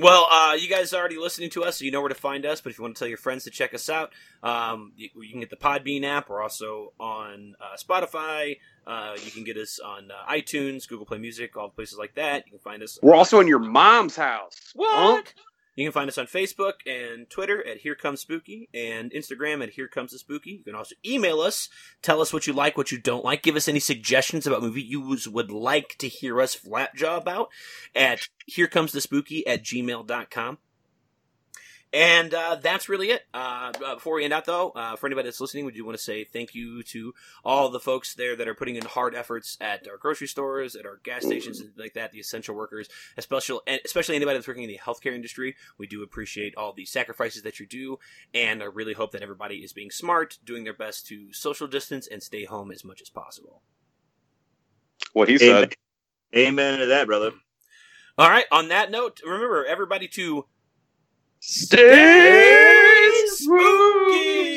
Well, 0.00 0.26
uh, 0.30 0.56
you 0.58 0.70
guys 0.70 0.94
are 0.94 1.00
already 1.00 1.18
listening 1.18 1.50
to 1.50 1.64
us, 1.64 1.78
so 1.78 1.84
you 1.84 1.90
know 1.90 2.00
where 2.00 2.08
to 2.08 2.14
find 2.14 2.46
us. 2.46 2.62
But 2.62 2.70
if 2.70 2.78
you 2.78 2.82
want 2.82 2.96
to 2.96 2.98
tell 2.98 3.08
your 3.08 3.18
friends 3.18 3.44
to 3.44 3.50
check 3.50 3.74
us 3.74 3.90
out, 3.90 4.10
um, 4.42 4.92
you, 4.96 5.10
you 5.16 5.30
can 5.30 5.40
get 5.40 5.50
the 5.50 5.56
Podbean 5.56 6.02
app. 6.04 6.30
We're 6.30 6.42
also 6.42 6.94
on 6.98 7.56
uh, 7.60 7.76
Spotify. 7.76 8.56
Uh, 8.86 9.16
you 9.22 9.30
can 9.30 9.44
get 9.44 9.58
us 9.58 9.78
on 9.84 10.10
uh, 10.10 10.32
iTunes, 10.32 10.88
Google 10.88 11.04
Play 11.04 11.18
Music, 11.18 11.58
all 11.58 11.68
places 11.68 11.98
like 11.98 12.14
that. 12.14 12.46
You 12.46 12.52
can 12.52 12.60
find 12.60 12.82
us. 12.82 12.98
We're 13.02 13.14
also 13.14 13.40
in 13.40 13.48
your 13.48 13.58
mom's 13.58 14.16
house. 14.16 14.72
What? 14.74 15.34
You 15.74 15.86
can 15.86 15.92
find 15.92 16.08
us 16.08 16.18
on 16.18 16.26
Facebook 16.26 16.74
and 16.86 17.28
Twitter 17.30 17.66
at 17.66 17.78
Here 17.78 17.94
Comes 17.94 18.20
Spooky 18.20 18.68
and 18.74 19.10
Instagram 19.10 19.62
at 19.62 19.70
Here 19.70 19.88
Comes 19.88 20.12
the 20.12 20.18
Spooky. 20.18 20.50
You 20.50 20.64
can 20.64 20.74
also 20.74 20.94
email 21.04 21.40
us, 21.40 21.68
tell 22.02 22.20
us 22.20 22.32
what 22.32 22.46
you 22.46 22.52
like, 22.52 22.76
what 22.76 22.92
you 22.92 22.98
don't 22.98 23.24
like, 23.24 23.42
give 23.42 23.56
us 23.56 23.68
any 23.68 23.80
suggestions 23.80 24.46
about 24.46 24.62
movie 24.62 24.82
you 24.82 25.00
would 25.00 25.50
like 25.50 25.96
to 25.98 26.08
hear 26.08 26.40
us 26.40 26.54
flat 26.54 26.94
jaw 26.94 27.16
about 27.16 27.48
at 27.94 28.20
Here 28.46 28.66
Comes 28.66 28.92
the 28.92 29.00
Spooky 29.00 29.46
at 29.46 29.62
gmail.com. 29.62 30.58
And 31.92 32.32
uh, 32.32 32.56
that's 32.56 32.88
really 32.88 33.10
it. 33.10 33.26
Uh, 33.34 33.70
uh, 33.84 33.94
before 33.96 34.14
we 34.14 34.24
end 34.24 34.32
out, 34.32 34.46
though, 34.46 34.70
uh, 34.70 34.96
for 34.96 35.06
anybody 35.06 35.26
that's 35.28 35.42
listening, 35.42 35.66
we 35.66 35.72
do 35.72 35.84
want 35.84 35.96
to 35.96 36.02
say 36.02 36.24
thank 36.24 36.54
you 36.54 36.82
to 36.84 37.12
all 37.44 37.68
the 37.68 37.80
folks 37.80 38.14
there 38.14 38.34
that 38.34 38.48
are 38.48 38.54
putting 38.54 38.76
in 38.76 38.84
hard 38.86 39.14
efforts 39.14 39.58
at 39.60 39.86
our 39.86 39.98
grocery 39.98 40.26
stores, 40.26 40.74
at 40.74 40.86
our 40.86 41.00
gas 41.04 41.22
stations, 41.22 41.60
and 41.60 41.70
like 41.76 41.92
that, 41.92 42.12
the 42.12 42.18
essential 42.18 42.54
workers, 42.54 42.88
especially 43.18 43.60
especially 43.84 44.16
anybody 44.16 44.38
that's 44.38 44.48
working 44.48 44.62
in 44.62 44.70
the 44.70 44.78
healthcare 44.78 45.14
industry. 45.14 45.54
We 45.76 45.86
do 45.86 46.02
appreciate 46.02 46.56
all 46.56 46.72
the 46.72 46.86
sacrifices 46.86 47.42
that 47.42 47.60
you 47.60 47.66
do, 47.66 47.98
and 48.32 48.62
I 48.62 48.66
really 48.66 48.94
hope 48.94 49.12
that 49.12 49.22
everybody 49.22 49.56
is 49.56 49.74
being 49.74 49.90
smart, 49.90 50.38
doing 50.42 50.64
their 50.64 50.72
best 50.72 51.06
to 51.08 51.30
social 51.34 51.66
distance 51.66 52.06
and 52.06 52.22
stay 52.22 52.46
home 52.46 52.72
as 52.72 52.84
much 52.86 53.02
as 53.02 53.10
possible. 53.10 53.60
What 55.12 55.28
he 55.28 55.34
Amen. 55.34 55.68
said. 55.68 55.74
Amen 56.34 56.78
to 56.78 56.86
that, 56.86 57.06
brother. 57.06 57.32
All 58.16 58.30
right. 58.30 58.44
On 58.50 58.68
that 58.68 58.90
note, 58.90 59.20
remember 59.24 59.64
everybody 59.64 60.08
to 60.08 60.46
Stay 61.44 63.10
spooky. 63.26 64.51